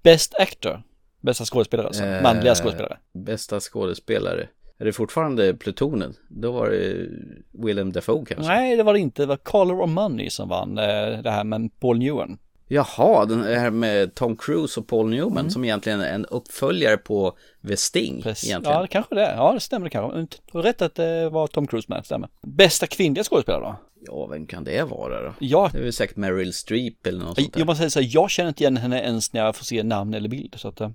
Best 0.03 0.35
actor? 0.35 0.83
Bästa 1.21 1.45
skådespelare 1.45 1.87
alltså, 1.87 2.03
eh, 2.03 2.23
manliga 2.23 2.55
skådespelare. 2.55 2.97
Bästa 3.13 3.59
skådespelare. 3.59 4.47
Är 4.79 4.85
det 4.85 4.93
fortfarande 4.93 5.53
plutonen? 5.53 6.13
Då 6.29 6.51
var 6.51 6.69
det 6.69 7.07
Willem 7.51 7.91
Dafoe 7.91 8.25
kanske? 8.25 8.53
Nej, 8.53 8.77
det 8.77 8.83
var 8.83 8.93
det 8.93 8.99
inte. 8.99 9.21
Det 9.21 9.25
var 9.25 9.37
Color 9.37 9.81
of 9.81 9.89
Money 9.89 10.29
som 10.29 10.49
vann 10.49 10.77
eh, 10.77 11.21
det 11.23 11.31
här 11.31 11.43
med 11.43 11.79
Paul 11.79 11.99
Newman. 11.99 12.37
Jaha, 12.73 13.25
den 13.25 13.43
här 13.43 13.69
med 13.71 14.15
Tom 14.15 14.37
Cruise 14.37 14.79
och 14.79 14.87
Paul 14.87 15.09
Newman 15.09 15.37
Mm. 15.37 15.49
som 15.49 15.63
egentligen 15.63 16.01
är 16.01 16.13
en 16.13 16.25
uppföljare 16.25 16.97
på 16.97 17.37
The 17.67 17.77
Sting. 17.77 18.21
Precis. 18.21 18.49
Egentligen. 18.49 18.75
Ja, 18.75 18.81
det 18.81 18.87
kanske 18.87 19.15
det 19.15 19.25
är. 19.25 19.35
Ja, 19.35 19.53
det 19.53 19.59
stämmer 19.59 19.85
det 19.85 19.89
kanske. 19.89 20.37
Rätt 20.53 20.81
att 20.81 20.95
det 20.95 21.29
var 21.29 21.47
Tom 21.47 21.67
Cruise 21.67 21.85
med, 21.89 22.05
stämmer. 22.05 22.29
Bästa 22.47 22.87
kvinnliga 22.87 23.23
skådespelare 23.23 23.61
då? 23.61 23.75
Ja, 24.05 24.27
vem 24.27 24.47
kan 24.47 24.63
det 24.63 24.83
vara 24.83 25.21
då? 25.21 25.33
Ja. 25.39 25.69
Det 25.73 25.77
är 25.79 25.83
väl 25.83 25.93
säkert 25.93 26.15
Meryl 26.17 26.53
Streep 26.53 27.07
eller 27.07 27.19
något 27.25 27.35
sånt 27.37 27.53
där. 27.53 27.59
Jag 27.59 27.65
måste 27.65 27.79
säga 27.79 27.89
så 27.89 27.99
här, 27.99 28.09
jag 28.11 28.29
känner 28.29 28.47
inte 28.49 28.63
igen 28.63 28.77
henne 28.77 29.01
ens 29.03 29.33
när 29.33 29.45
jag 29.45 29.55
får 29.55 29.65
se 29.65 29.83
namn 29.83 30.13
eller 30.13 30.29
bild. 30.29 30.55
Så 30.57 30.67
att, 30.67 30.81
eh, 30.81 30.89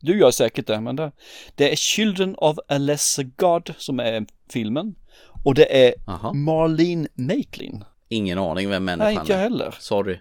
du 0.00 0.18
gör 0.18 0.30
säkert 0.30 0.66
det, 0.66 0.80
men 0.80 0.96
det, 0.96 1.12
det 1.54 1.72
är 1.72 1.76
Children 1.76 2.34
of 2.38 2.58
a 2.68 2.78
Lesser 2.78 3.22
God 3.36 3.74
som 3.78 4.00
är 4.00 4.26
filmen. 4.52 4.94
Och 5.44 5.54
det 5.54 5.86
är 5.88 5.94
Aha. 6.06 6.32
Marlene 6.32 7.08
Matlin. 7.14 7.84
Ingen 8.08 8.38
aning 8.38 8.68
vem 8.70 8.84
människan 8.84 9.06
Nej, 9.12 9.20
inte 9.20 9.32
jag 9.32 9.38
heller. 9.38 9.74
Sorry. 9.80 10.18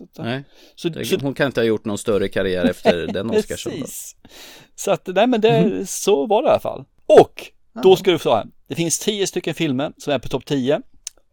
Att, 0.00 0.24
Nej. 0.24 0.44
Så, 0.74 0.88
Det- 0.88 1.04
så, 1.04 1.16
Hon 1.22 1.34
kan 1.34 1.46
inte 1.46 1.60
ha 1.60 1.66
gjort 1.66 1.84
någon 1.84 1.98
större 1.98 2.28
karriär 2.28 2.64
efter 2.64 3.06
den 3.12 3.30
Oscarsson. 3.30 3.72
Precis. 3.72 4.16
Så 4.74 4.90
att, 4.90 5.06
nej 5.06 5.26
men 5.26 5.40
det, 5.40 5.60
Mhm. 5.66 5.86
så 5.86 6.26
var 6.26 6.42
det 6.42 6.46
i 6.48 6.50
alla 6.50 6.60
fall. 6.60 6.84
Och, 7.20 7.46
då 7.82 7.96
ska 7.96 8.10
du 8.10 8.18
få 8.18 8.34
här. 8.34 8.46
Det 8.68 8.74
finns 8.74 8.98
tio 8.98 9.26
stycken 9.26 9.54
filmer 9.54 9.92
som 9.98 10.12
är 10.12 10.18
på 10.18 10.28
topp 10.28 10.44
10. 10.46 10.80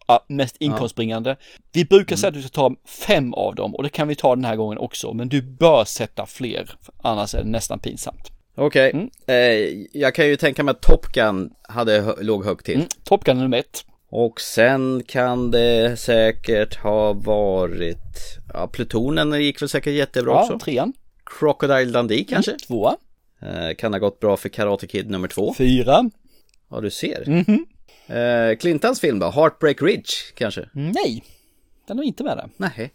Ja, 0.08 0.26
mest 0.30 0.56
inkomstbringande. 0.60 1.36
Vi 1.74 1.86
brukar 1.86 2.16
säga 2.16 2.28
att 2.28 2.34
du 2.34 2.42
ska 2.42 2.50
ta 2.50 2.76
fem 2.88 3.34
av 3.34 3.56
dem 3.56 3.76
och 3.76 3.84
det 3.84 3.90
kan 3.90 4.08
vi 4.08 4.16
ta 4.16 4.36
den 4.36 4.46
här 4.46 4.56
gången 4.56 4.78
också. 4.78 5.14
Men 5.14 5.30
du 5.30 5.42
bör 5.42 5.86
sätta 5.86 6.26
fler, 6.26 6.70
annars 7.04 7.36
är 7.36 7.44
det 7.44 7.50
nästan 7.50 7.80
pinsamt. 7.80 8.32
Okej, 8.56 8.92
Mm. 8.92 9.10
eh, 9.28 9.86
jag 10.02 10.16
kan 10.16 10.28
ju 10.28 10.36
tänka 10.38 10.64
mig 10.64 10.72
att 10.72 10.82
Top 10.82 11.06
Gun 11.06 11.50
hade, 11.64 12.16
låg 12.24 12.46
högt 12.46 12.66
till. 12.66 12.76
Mm. 12.76 12.88
Top 13.04 13.24
Gun 13.24 13.38
är 13.38 13.42
nummer 13.42 13.58
ett. 13.58 13.86
Och 14.14 14.42
sen 14.42 15.04
kan 15.08 15.52
det 15.52 16.00
säkert 16.00 16.76
ha 16.76 17.14
varit, 17.14 18.38
ja 18.54 18.68
plutonen 18.68 19.42
gick 19.44 19.62
väl 19.62 19.70
säkert 19.70 19.94
jättebra 19.94 20.32
Ja, 20.34 20.42
också. 20.44 20.60
trean. 20.60 20.94
Crocodile 21.26 21.92
Dundee 21.92 22.24
kanske? 22.24 22.52
Mm, 22.52 22.60
tvåa. 22.60 22.96
Eh, 23.42 23.76
kan 23.78 23.94
ha 23.94 24.00
gått 24.00 24.20
bra 24.20 24.38
för 24.38 24.50
Karate 24.50 24.88
Kid 24.88 25.10
nummer 25.10 25.28
två. 25.28 25.54
Fyra. 25.58 26.10
Ja, 26.70 26.82
du 26.82 26.90
ser. 26.90 27.24
Mhm. 27.28 27.66
Eh, 28.18 28.58
Clintons 28.58 29.00
film 29.00 29.20
då? 29.20 29.30
Heartbreak 29.30 29.82
Ridge 29.82 30.10
kanske? 30.36 30.70
Nej, 30.74 31.24
den 31.88 32.00
är 32.00 32.04
inte 32.04 32.24
med 32.24 32.38
där. 32.38 32.50
Nej. 32.58 32.94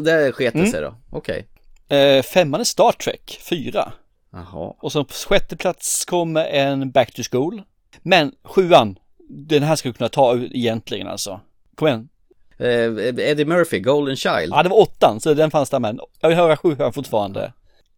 Det 0.00 0.32
sket 0.32 0.54
det 0.54 0.66
sig 0.66 0.80
då. 0.80 0.94
Okej. 1.10 1.46
Eh, 1.88 2.22
femman 2.22 2.60
är 2.60 2.64
Star 2.64 2.92
Trek, 2.92 3.38
fyra. 3.48 3.92
Jaha. 4.32 4.74
Och 4.78 4.92
så 4.92 5.04
på 5.04 5.12
sjätte 5.14 5.56
plats 5.56 6.04
kommer 6.04 6.44
en 6.44 6.90
Back 6.90 7.14
to 7.14 7.22
School. 7.30 7.62
Men 8.02 8.32
sjuan, 8.44 8.96
den 9.32 9.62
här 9.62 9.76
ska 9.76 9.88
du 9.88 9.92
kunna 9.92 10.08
ta 10.08 10.36
egentligen 10.36 11.08
alltså. 11.08 11.40
Kom 11.74 11.88
igen. 11.88 12.08
Eh, 12.58 13.28
Eddie 13.28 13.44
Murphy, 13.44 13.80
Golden 13.80 14.16
Child. 14.16 14.52
Ja, 14.52 14.62
det 14.62 14.68
var 14.68 14.80
åttan, 14.80 15.20
så 15.20 15.34
den 15.34 15.50
fanns 15.50 15.70
där 15.70 15.80
med. 15.80 16.00
Jag 16.20 16.28
vill 16.28 16.38
höra 16.38 16.56
sjuan 16.56 16.92
fortfarande. 16.92 17.52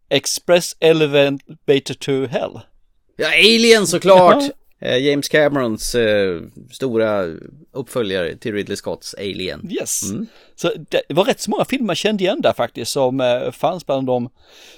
Express 0.09 0.77
Elevator 0.81 1.95
to 1.95 2.27
Hell. 2.27 2.61
Ja, 3.17 3.29
Alien 3.29 3.87
såklart! 3.87 4.43
Eh, 4.81 4.99
James 4.99 5.29
Camerons 5.29 5.95
eh, 5.95 6.41
stora 6.71 7.25
uppföljare 7.73 8.37
till 8.37 8.53
Ridley 8.55 8.77
Scotts 8.77 9.15
Alien. 9.15 9.71
Yes. 9.73 10.11
Mm. 10.11 10.27
Så 10.55 10.73
det 10.89 11.15
var 11.15 11.25
rätt 11.25 11.41
så 11.41 11.51
många 11.51 11.65
filmer 11.65 11.91
jag 11.91 11.97
kände 11.97 12.25
igen 12.25 12.41
där 12.41 12.53
faktiskt 12.53 12.93
som 12.93 13.21
eh, 13.21 13.51
fanns 13.51 13.87
bland 13.87 14.07
de 14.07 14.29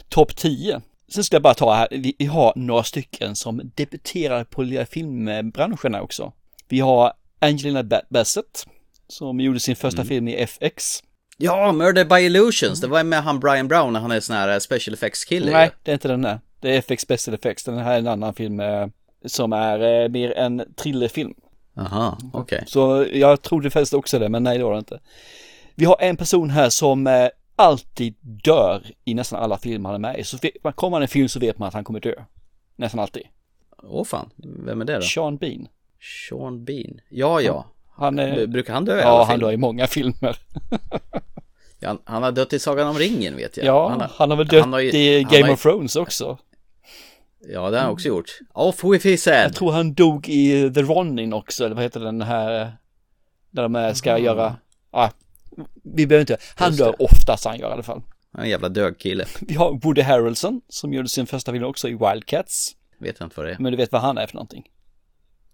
topp 0.09 0.36
10. 0.36 0.80
Sen 1.09 1.24
ska 1.24 1.34
jag 1.36 1.42
bara 1.42 1.54
ta 1.54 1.74
här, 1.74 1.88
vi, 1.90 2.26
har 2.26 2.52
några 2.57 2.82
stycken 2.82 3.36
som 3.36 3.70
debuterar 3.74 4.44
på 4.44 4.62
lilla 4.62 4.86
filmbranscherna 4.86 6.02
också. 6.02 6.32
Vi 6.69 6.81
har 6.81 7.12
Angelina 7.41 7.83
Ba- 7.83 8.03
Bassett 8.11 8.67
som 9.09 9.41
gjorde 9.41 9.61
sin 9.61 9.77
första 9.77 10.01
Mm. 10.01 10.09
film 10.09 10.29
i 10.29 10.35
FX. 10.37 11.03
Ja, 11.39 11.73
Murder 11.73 12.05
by 12.05 12.14
Illusions, 12.27 12.81
det 12.81 12.87
var 12.87 13.05
med 13.05 13.23
han 13.23 13.41
Brian 13.41 13.69
Brown 13.69 13.93
när 13.93 14.01
han 14.01 14.11
är 14.11 14.21
sån 14.21 14.37
här 14.37 14.49
eh, 14.49 14.59
special 14.59 14.95
effects 14.95 15.25
kille. 15.25 15.51
Nej, 15.53 15.71
det 15.83 15.91
är 15.91 15.93
inte 15.95 16.09
den 16.09 16.23
där. 16.23 16.41
Det 16.61 16.75
är 16.75 16.79
FX 16.79 17.03
Special 17.03 17.35
Effects. 17.35 17.64
Den 17.64 17.79
här 17.79 17.95
är 17.95 17.99
en 17.99 18.07
annan 18.07 18.35
film 18.35 18.61
eh, 18.61 18.87
som 19.27 19.53
är 19.53 20.03
eh, 20.05 20.09
mer 20.09 20.31
en 20.39 20.62
thrillerfilm. 20.77 21.35
Aha, 21.79 22.19
okej. 22.33 22.64
Så 22.67 23.07
jag 23.12 23.43
trodde 23.43 23.71
faktiskt 23.71 23.95
också 23.95 24.19
det, 24.19 24.29
men 24.29 24.43
nej 24.43 24.59
det 24.59 24.64
var 24.64 24.73
det 24.73 24.79
inte. 24.79 25.01
Vi 25.75 25.85
har 25.85 25.97
en 26.01 26.17
person 26.17 26.51
här 26.51 26.71
som 26.71 27.29
alltid 27.57 28.14
dör 28.21 28.83
i 29.05 29.14
nästan 29.14 29.43
alla 29.43 29.59
filmer 29.59 29.89
han 29.89 30.05
är 30.05 30.11
med 30.12 30.19
i. 30.21 30.25
Så 30.25 30.39
kommer 30.75 30.97
han 30.97 31.03
i 31.03 31.05
en 31.05 31.09
film 31.09 31.29
så 31.29 31.41
vet 31.41 31.59
man 31.59 31.69
att 31.69 31.75
han 31.75 31.85
kommer 31.85 32.01
dö. 32.01 32.14
Nästan 32.77 33.01
alltid. 33.01 33.23
Åh 33.83 34.05
fan, 34.05 34.31
vem 34.64 34.81
är 34.81 34.85
det 34.85 34.95
då? 34.95 35.03
Sean 35.03 35.37
Bean. 35.37 35.69
Sean 36.28 36.64
Bean. 36.64 37.00
Ja, 37.09 37.40
ja. 37.40 37.66
Han 37.96 38.18
är... 38.18 38.46
Brukar 38.46 38.74
han 38.74 38.84
dö 38.84 38.98
i 38.98 39.02
Ja, 39.02 39.24
han 39.24 39.38
dör 39.40 39.52
i 39.52 39.57
många 39.57 39.86
filmer. 39.86 40.36
Ja, 41.80 41.88
han, 41.88 41.98
han 42.04 42.22
har 42.22 42.32
dött 42.32 42.52
i 42.52 42.59
Sagan 42.59 42.88
om 42.88 42.98
ringen 42.98 43.36
vet 43.36 43.57
jag. 43.57 43.66
Ja, 43.66 44.09
han 44.16 44.30
har, 44.30 44.36
väl 44.36 44.46
dött 44.46 44.61
han 44.61 44.72
har 44.72 44.80
ju- 44.80 44.90
i 44.90 45.22
han 45.22 45.32
Game 45.32 45.46
har 45.46 45.52
of 45.52 45.62
Thrones 45.62 45.96
också. 45.96 46.38
Ja, 47.48 47.70
det 47.70 47.76
har 47.76 47.82
han 47.84 47.92
också 47.92 48.09
gjort. 48.09 48.38
Off 48.52 48.84
with 48.84 49.07
his 49.07 49.26
head. 49.26 49.42
Jag 49.42 49.54
tror 49.54 49.72
han 49.72 49.94
dog 49.94 50.28
i 50.28 50.70
The 50.74 50.82
Ronin 50.82 51.32
också, 51.32 51.64
eller 51.64 51.74
vad 51.74 51.84
heter 51.84 52.00
den 52.00 52.22
här, 52.22 52.72
där 53.50 53.62
de 53.62 53.76
eh, 53.76 53.92
ska 53.92 54.18
göra, 54.18 54.57
ja, 54.92 55.11
vi 55.82 56.07
behöver 56.07 56.20
inte, 56.20 56.36
han 56.57 56.68
Just 56.68 56.78
dör 56.78 57.02
oftast 57.02 57.44
han 57.44 57.59
gör 57.59 57.68
i 57.68 57.72
alla 57.72 57.82
fall. 57.82 58.02
Han 58.32 58.44
en 58.44 58.50
jävla 58.50 58.68
dögkille. 58.68 59.24
Vi 59.40 59.54
har 59.54 59.72
Woody 59.82 60.02
Harrelson 60.02 60.61
som 60.68 60.92
gjorde 60.92 61.09
sin 61.09 61.26
första 61.26 61.52
film 61.52 61.64
också 61.64 61.88
i 61.88 61.94
Wildcats. 61.94 62.76
Vet 62.98 63.16
jag 63.18 63.26
inte 63.26 63.36
vad 63.36 63.46
det 63.46 63.52
är. 63.52 63.59
Men 63.59 63.72
du 63.72 63.76
vet 63.76 63.92
vad 63.92 64.02
han 64.02 64.18
är 64.18 64.26
för 64.26 64.34
någonting? 64.34 64.64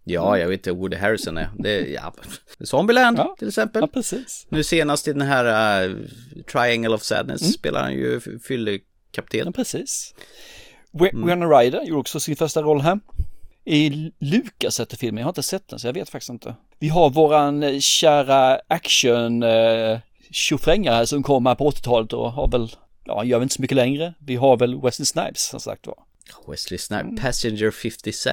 Ja, 0.05 0.39
jag 0.39 0.49
vet 0.49 0.59
inte 0.59 0.73
Woody 0.73 0.97
Harrison 0.97 1.37
är. 1.39 1.51
Det 1.59 1.71
är, 1.71 1.87
ja. 1.87 2.15
Zombieland 2.65 3.19
till 3.39 3.49
exempel. 3.49 3.81
Ja, 3.83 3.87
precis. 3.87 4.47
Nu 4.49 4.65
senast 4.65 5.09
i 5.09 5.13
den 5.13 5.23
här 5.23 5.85
uh, 5.89 5.97
Triangle 6.53 6.95
of 6.95 7.03
Sadness 7.03 7.41
Mm. 7.43 7.53
spelar 7.53 7.83
han 7.83 7.93
ju 7.93 8.21
fyllekapten. 8.49 9.41
Ja, 9.47 9.53
precis. 9.53 10.15
We- 10.93 11.27
Winona 11.27 11.47
Ryder 11.59 11.83
gjorde 11.85 12.01
också 12.01 12.21
sin 12.21 12.37
första 12.37 12.63
roll 12.63 12.81
här. 12.81 13.01
I 13.65 14.13
Lucas 14.19 14.81
heter 14.81 14.97
filmen, 14.97 15.21
jag 15.21 15.27
har 15.27 15.31
inte 15.31 15.43
sett 15.43 15.69
den 15.69 15.79
så 15.79 15.87
jag 15.87 15.93
vet 15.95 16.09
faktiskt 16.09 16.31
inte. 16.31 16.55
Vi 16.79 16.89
har 16.89 17.11
våran 17.11 17.63
eh, 17.63 17.79
kära 17.79 18.61
action 18.69 19.43
eh, 19.43 19.99
här 20.69 21.05
som 21.05 21.23
kom 21.23 21.47
här 21.47 21.55
på 21.55 21.71
80-talet 21.71 22.13
och 22.13 22.33
har 22.33 22.49
väl, 22.49 22.69
ja, 23.05 23.25
gör 23.25 23.39
vi 23.39 23.43
inte 23.43 23.55
så 23.55 23.63
mycket 23.63 23.77
längre. 23.77 24.15
Vi 24.19 24.37
har 24.37 24.57
väl 24.57 24.81
Wesley 24.81 25.07
Snipes 25.07 25.43
som 25.43 25.61
sagt 25.61 25.87
var. 25.87 25.97
Wesley 26.49 26.79
Snipes, 26.79 27.21
Passenger 27.23 27.71
57. 27.71 28.31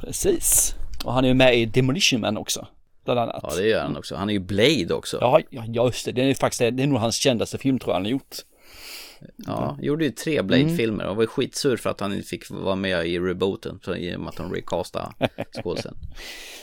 Precis. 0.00 0.74
Och 1.04 1.12
han 1.12 1.24
är 1.24 1.28
ju 1.28 1.34
med 1.34 1.58
i 1.58 1.66
Demolition 1.66 2.20
Man 2.20 2.36
också. 2.36 2.66
Bland 3.04 3.20
annat. 3.20 3.40
Ja, 3.42 3.54
det 3.56 3.68
gör 3.68 3.82
han 3.82 3.96
också. 3.96 4.16
Han 4.16 4.28
är 4.28 4.32
ju 4.32 4.38
Blade 4.38 4.94
också. 4.94 5.18
Ja, 5.20 5.40
ja 5.50 5.64
just 5.66 6.04
det. 6.04 6.12
Det 6.12 6.22
är 6.22 6.34
faktiskt, 6.34 6.58
det 6.58 6.82
är 6.82 6.86
nog 6.86 6.98
hans 6.98 7.16
kändaste 7.16 7.58
film 7.58 7.78
tror 7.78 7.90
jag 7.90 7.94
han 7.94 8.04
har 8.04 8.10
gjort. 8.10 8.36
Ja, 9.36 9.78
gjorde 9.80 10.04
ju 10.04 10.10
tre 10.10 10.42
Blade-filmer 10.42 11.06
och 11.06 11.16
var 11.16 11.26
skitsur 11.26 11.76
för 11.76 11.90
att 11.90 12.00
han 12.00 12.14
inte 12.14 12.28
fick 12.28 12.50
vara 12.50 12.76
med 12.76 13.06
i 13.06 13.18
rebooten 13.18 13.80
i 13.96 14.16
och 14.16 14.20
med 14.20 14.28
att 14.28 14.36
de 14.36 14.54
recastade 14.54 15.12
skådisen. 15.62 15.96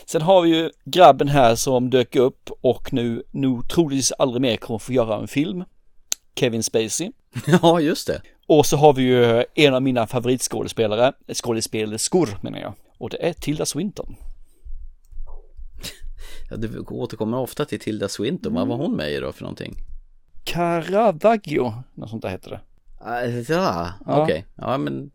Sen 0.06 0.22
har 0.22 0.42
vi 0.42 0.48
ju 0.48 0.70
grabben 0.84 1.28
här 1.28 1.54
som 1.54 1.90
dök 1.90 2.16
upp 2.16 2.50
och 2.60 2.92
nu 2.92 3.22
nog 3.30 3.68
troligtvis 3.68 4.12
aldrig 4.12 4.42
mer 4.42 4.56
kommer 4.56 4.78
få 4.78 4.92
göra 4.92 5.16
en 5.16 5.28
film. 5.28 5.64
Kevin 6.34 6.62
Spacey. 6.62 7.10
Ja, 7.62 7.80
just 7.80 8.06
det. 8.06 8.22
Och 8.46 8.66
så 8.66 8.76
har 8.76 8.92
vi 8.92 9.02
ju 9.02 9.44
en 9.54 9.74
av 9.74 9.82
mina 9.82 10.06
favoritskådespelare, 10.06 11.12
skådespelerskor 11.34 12.38
menar 12.42 12.58
jag. 12.58 12.74
Och 12.98 13.10
det 13.10 13.26
är 13.28 13.32
Tilda 13.32 13.66
Swinton. 13.66 14.16
Ja, 16.50 16.56
du 16.56 16.78
återkommer 16.80 17.38
ofta 17.38 17.64
till 17.64 17.80
Tilda 17.80 18.08
Swinton. 18.08 18.54
Vad 18.54 18.68
var 18.68 18.76
hon 18.76 18.96
med 18.96 19.10
i 19.12 19.16
då 19.20 19.32
för 19.32 19.42
någonting? 19.42 19.74
Caravaggio, 20.44 21.72
något 21.94 22.10
sånt 22.10 22.22
där 22.22 22.28
heter 22.28 22.50
det. 22.50 22.60
Ah, 23.00 23.22
Ja, 23.48 24.22
okej. 24.22 24.44
Ja, 24.54 24.78
men 24.78 25.10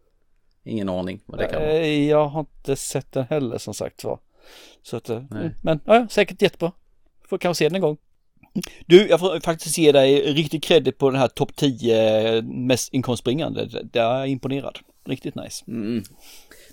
ingen 0.64 0.90
aning 0.90 1.20
vad 1.26 1.40
det 1.40 1.46
kan 1.48 1.62
vara. 1.62 1.72
Eh, 1.72 2.10
Jag 2.10 2.28
har 2.28 2.40
inte 2.40 2.76
sett 2.76 3.12
den 3.12 3.26
heller 3.30 3.58
som 3.58 3.74
sagt 3.74 4.04
var. 4.04 4.20
Så 4.84 4.98
att, 4.98 5.10
eh, 5.10 5.24
Nej. 5.30 5.56
men 5.62 5.80
ja, 5.86 6.08
säkert 6.10 6.42
jättebra. 6.42 6.72
Får 7.30 7.38
kanske 7.38 7.60
se 7.60 7.70
den 7.70 7.76
en 7.76 7.82
gång. 7.82 7.98
Du, 8.86 9.08
jag 9.08 9.20
får 9.20 9.40
faktiskt 9.40 9.78
ge 9.78 9.92
dig 9.92 10.34
riktig 10.34 10.64
credit 10.64 10.98
på 10.98 11.10
den 11.10 11.20
här 11.20 11.28
topp 11.28 11.56
10 11.56 12.42
mest 12.42 12.94
inkomstbringande. 12.94 13.66
Det 13.84 14.00
är 14.00 14.18
jag 14.20 14.28
imponerad. 14.28 14.80
Riktigt 15.06 15.36
nice. 15.36 15.64
Mm. 15.68 16.04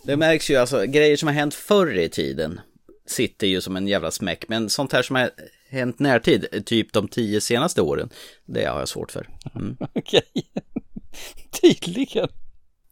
Det 0.03 0.17
märks 0.17 0.51
ju 0.51 0.57
alltså, 0.57 0.87
grejer 0.87 1.17
som 1.17 1.27
har 1.27 1.35
hänt 1.35 1.55
förr 1.55 1.99
i 1.99 2.09
tiden 2.09 2.61
sitter 3.11 3.47
ju 3.47 3.61
som 3.61 3.77
en 3.77 3.89
jävla 3.89 4.11
smäck. 4.11 4.49
Men 4.49 4.69
sånt 4.69 4.93
här 4.93 5.03
som 5.03 5.17
har 5.17 5.31
hänt 5.69 5.99
närtid, 5.99 6.65
typ 6.67 6.93
de 6.93 7.09
tio 7.09 7.41
senaste 7.41 7.83
åren, 7.83 8.09
det 8.45 8.65
har 8.65 8.79
jag 8.79 8.89
svårt 8.89 9.13
för. 9.13 9.29
Mm. 9.55 9.77
Okej. 9.93 10.23
Tydligen. 11.61 12.29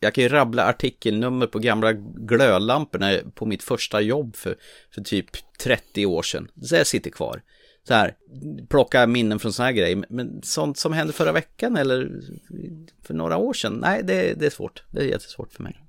Jag 0.01 0.15
kan 0.15 0.25
ju 0.25 0.29
rabbla 0.29 0.65
artikelnummer 0.65 1.47
på 1.47 1.59
gamla 1.59 1.93
glödlamporna 2.15 3.13
på 3.35 3.47
mitt 3.47 3.63
första 3.63 4.01
jobb 4.01 4.37
för, 4.37 4.57
för 4.95 5.01
typ 5.01 5.27
30 5.61 6.07
år 6.07 6.23
sedan. 6.23 6.49
Så 6.63 6.75
jag 6.75 6.87
sitter 6.87 7.11
kvar. 7.11 7.43
Så 7.89 7.95
här, 7.95 8.15
plocka 8.69 9.07
minnen 9.07 9.39
från 9.39 9.53
såna 9.53 9.67
här 9.67 9.73
grejer. 9.73 10.05
Men 10.09 10.43
sånt 10.43 10.79
som 10.79 10.93
hände 10.93 11.13
förra 11.13 11.33
veckan 11.33 11.77
eller 11.77 12.21
för 13.03 13.15
några 13.15 13.37
år 13.37 13.53
sedan, 13.53 13.79
nej 13.83 14.03
det, 14.05 14.35
det 14.35 14.47
är 14.47 14.51
svårt. 14.51 14.83
Det 14.91 15.01
är 15.01 15.05
jättesvårt 15.05 15.53
för 15.53 15.63
mig. 15.63 15.86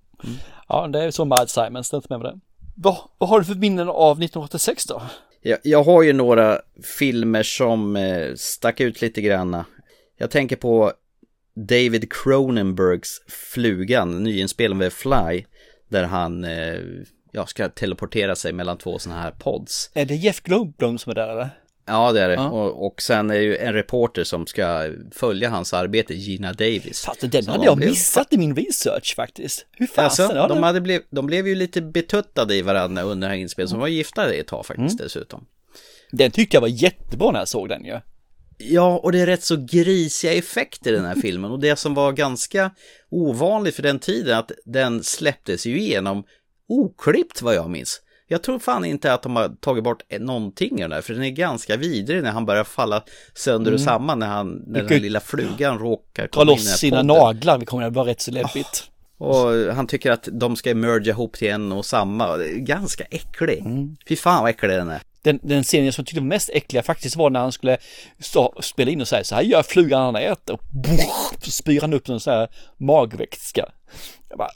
Ja, 0.68 0.88
det 0.88 1.04
är 1.04 1.12
så 1.12 1.26
med 1.26 1.50
Simons, 1.50 1.90
det 1.90 1.96
är 1.96 1.98
inte 1.98 2.08
med, 2.10 2.20
med 2.20 2.32
det. 2.32 2.40
Vad, 2.76 2.98
vad 3.18 3.30
har 3.30 3.40
du 3.40 3.46
för 3.46 3.56
minnen 3.56 3.90
av 3.90 4.12
1986 4.12 4.86
då? 4.86 5.02
Jag, 5.42 5.60
jag 5.64 5.84
har 5.84 6.04
ju 6.04 6.14
några 6.14 6.62
filmer 7.00 7.44
som 7.44 7.96
eh, 7.96 8.34
stack 8.36 8.80
ut 8.80 9.02
lite 9.02 9.22
granna. 9.22 9.66
Jag 10.18 10.32
tänker 10.32 10.56
på 10.56 10.94
David 11.56 12.14
Cronenbergs 12.14 13.22
Flugan, 13.28 14.24
nyinspelad 14.24 14.78
med 14.78 14.94
Fly, 14.94 15.46
där 15.90 16.04
han 16.04 16.44
eh, 16.44 16.80
ja, 17.32 17.46
ska 17.46 17.70
teleportera 17.70 18.36
sig 18.36 18.54
mellan 18.54 18.78
två 18.78 19.00
sådana 19.00 19.22
här 19.22 19.32
pods. 19.32 19.92
Är 19.94 20.06
det 20.06 20.16
Jeff 20.16 20.42
Goldblum 20.42 20.98
som 20.98 21.10
är 21.10 21.16
där 21.16 21.30
eller? 21.30 21.50
Ja, 21.88 22.12
det 22.12 22.22
är 22.22 22.28
det. 22.30 22.34
Ja. 22.36 22.50
Och, 22.50 22.86
och 22.88 23.02
sen 23.02 23.30
är 23.30 23.36
det 23.36 23.42
ju 23.44 23.58
en 23.58 23.74
reporter 23.74 24.24
som 24.24 24.48
ska 24.48 24.90
följa 25.12 25.50
hans 25.50 25.74
arbete, 25.74 26.14
Gina 26.14 26.54
Davis. 26.54 27.02
Fast 27.06 27.32
den 27.32 27.48
hade 27.48 27.66
jag 27.66 27.78
blev- 27.78 27.90
missat 27.90 28.34
i 28.34 28.38
min 28.38 28.56
research 28.56 29.16
faktiskt. 29.16 29.66
Hur 29.72 29.88
fasen? 29.88 30.26
Alltså, 30.26 30.38
ja, 30.38 30.48
de, 30.48 30.64
hade 30.64 30.82
blev, 30.82 31.02
de 31.10 31.26
blev 31.26 31.48
ju 31.48 31.56
lite 31.56 31.82
betuttade 31.82 32.56
i 32.56 32.62
varandra 32.62 33.02
under 33.02 33.28
den 33.28 33.36
här 33.36 33.42
inspelningen, 33.42 33.70
som 33.70 33.80
var 33.80 33.88
gifta 33.88 34.34
ett 34.34 34.48
tag 34.48 34.66
faktiskt 34.66 35.00
Mm. 35.00 35.04
dessutom. 35.04 35.46
Den 36.12 36.32
tyckte 36.32 36.56
jag 36.56 36.62
var 36.62 36.68
jättebra 36.68 37.32
när 37.32 37.40
jag 37.40 37.48
såg 37.48 37.70
den 37.70 37.86
ju. 37.86 38.00
Ja, 38.58 38.98
och 38.98 39.12
det 39.12 39.20
är 39.20 39.26
rätt 39.26 39.44
så 39.44 39.56
grisiga 39.72 40.34
effekter 40.34 40.94
i 40.94 40.96
den 40.96 41.06
här 41.06 41.16
filmen. 41.22 41.52
Och 41.52 41.60
det 41.60 41.76
som 41.76 41.94
var 41.94 42.12
ganska 42.12 42.72
ovanligt 43.10 43.76
för 43.76 43.84
den 43.84 44.00
tiden, 44.00 44.38
att 44.38 44.52
den 44.66 45.04
släpptes 45.04 45.66
ju 45.66 45.80
igenom 45.80 46.24
oklippt 46.68 47.42
vad 47.42 47.56
jag 47.56 47.70
minns. 47.70 48.02
Jag 48.28 48.42
tror 48.42 48.60
fan 48.60 48.86
inte 48.86 49.14
att 49.14 49.22
de 49.22 49.36
har 49.36 49.50
tagit 49.60 49.84
bort 49.84 50.04
någonting 50.20 50.74
av 50.74 50.80
den 50.80 50.90
där, 50.90 51.02
för 51.02 51.14
den 51.14 51.24
är 51.24 51.30
ganska 51.30 51.78
vidrig 51.78 52.24
när 52.24 52.32
han 52.32 52.46
börjar 52.46 52.64
falla 52.64 53.04
sönder 53.34 53.72
och 53.72 53.80
Mm. 53.80 53.86
samman 53.86 54.20
när, 54.20 54.28
han, 54.28 54.64
när 54.68 54.80
den 54.80 54.90
här 54.90 55.00
lilla 55.00 55.20
flugan 55.20 55.80
råkar 55.80 56.28
komma 56.28 56.44
in 56.44 56.50
i 56.50 56.52
loss 56.52 56.64
den 56.64 56.70
här 56.72 56.78
sina 56.78 57.04
naglar, 57.04 57.58
vi 57.58 57.66
kommer 57.66 57.84
att 57.84 57.94
vara 57.94 58.08
rätt 58.08 58.22
så 58.22 58.32
läbbigt. 58.32 58.84
Och 59.18 59.76
han 59.76 59.88
tycker 59.88 60.12
att 60.12 60.30
de 60.32 60.56
ska 60.56 60.76
merga 60.76 61.12
ihop 61.12 61.34
till 61.34 61.48
en 61.48 61.72
och 61.72 61.86
samma. 61.86 62.38
Det 62.38 62.54
Ganska 62.54 63.04
äcklig. 63.04 63.64
Fy 64.08 64.16
fan 64.16 64.42
vad 64.42 64.50
äcklig 64.50 64.72
den 64.72 64.90
är. 64.90 65.02
Den, 65.22 65.40
den 65.44 65.64
scenen 65.64 65.94
som 65.94 66.02
jag 66.02 66.08
tyckte 66.08 66.22
var 66.22 66.28
mest 66.28 66.50
äckliga 66.54 66.84
faktiskt 66.84 67.16
var 67.16 67.30
när 67.30 67.40
han 67.40 67.52
skulle 67.52 67.78
stå, 68.20 68.54
spela 68.62 68.92
in 68.92 69.02
och 69.02 69.08
säga 69.08 69.24
så 69.24 69.36
här 69.36 69.42
gör 69.42 69.64
flugan 69.64 70.02
han 70.02 70.16
äter 70.16 70.54
och 70.54 70.62
så 71.44 71.52
spyr 71.52 71.82
han 71.82 71.94
upp 71.94 72.10
en 72.10 72.20
sån 72.20 72.34
här 72.34 72.48
magvätska. 72.78 73.66
Jag 74.30 74.38
bara. 74.38 74.50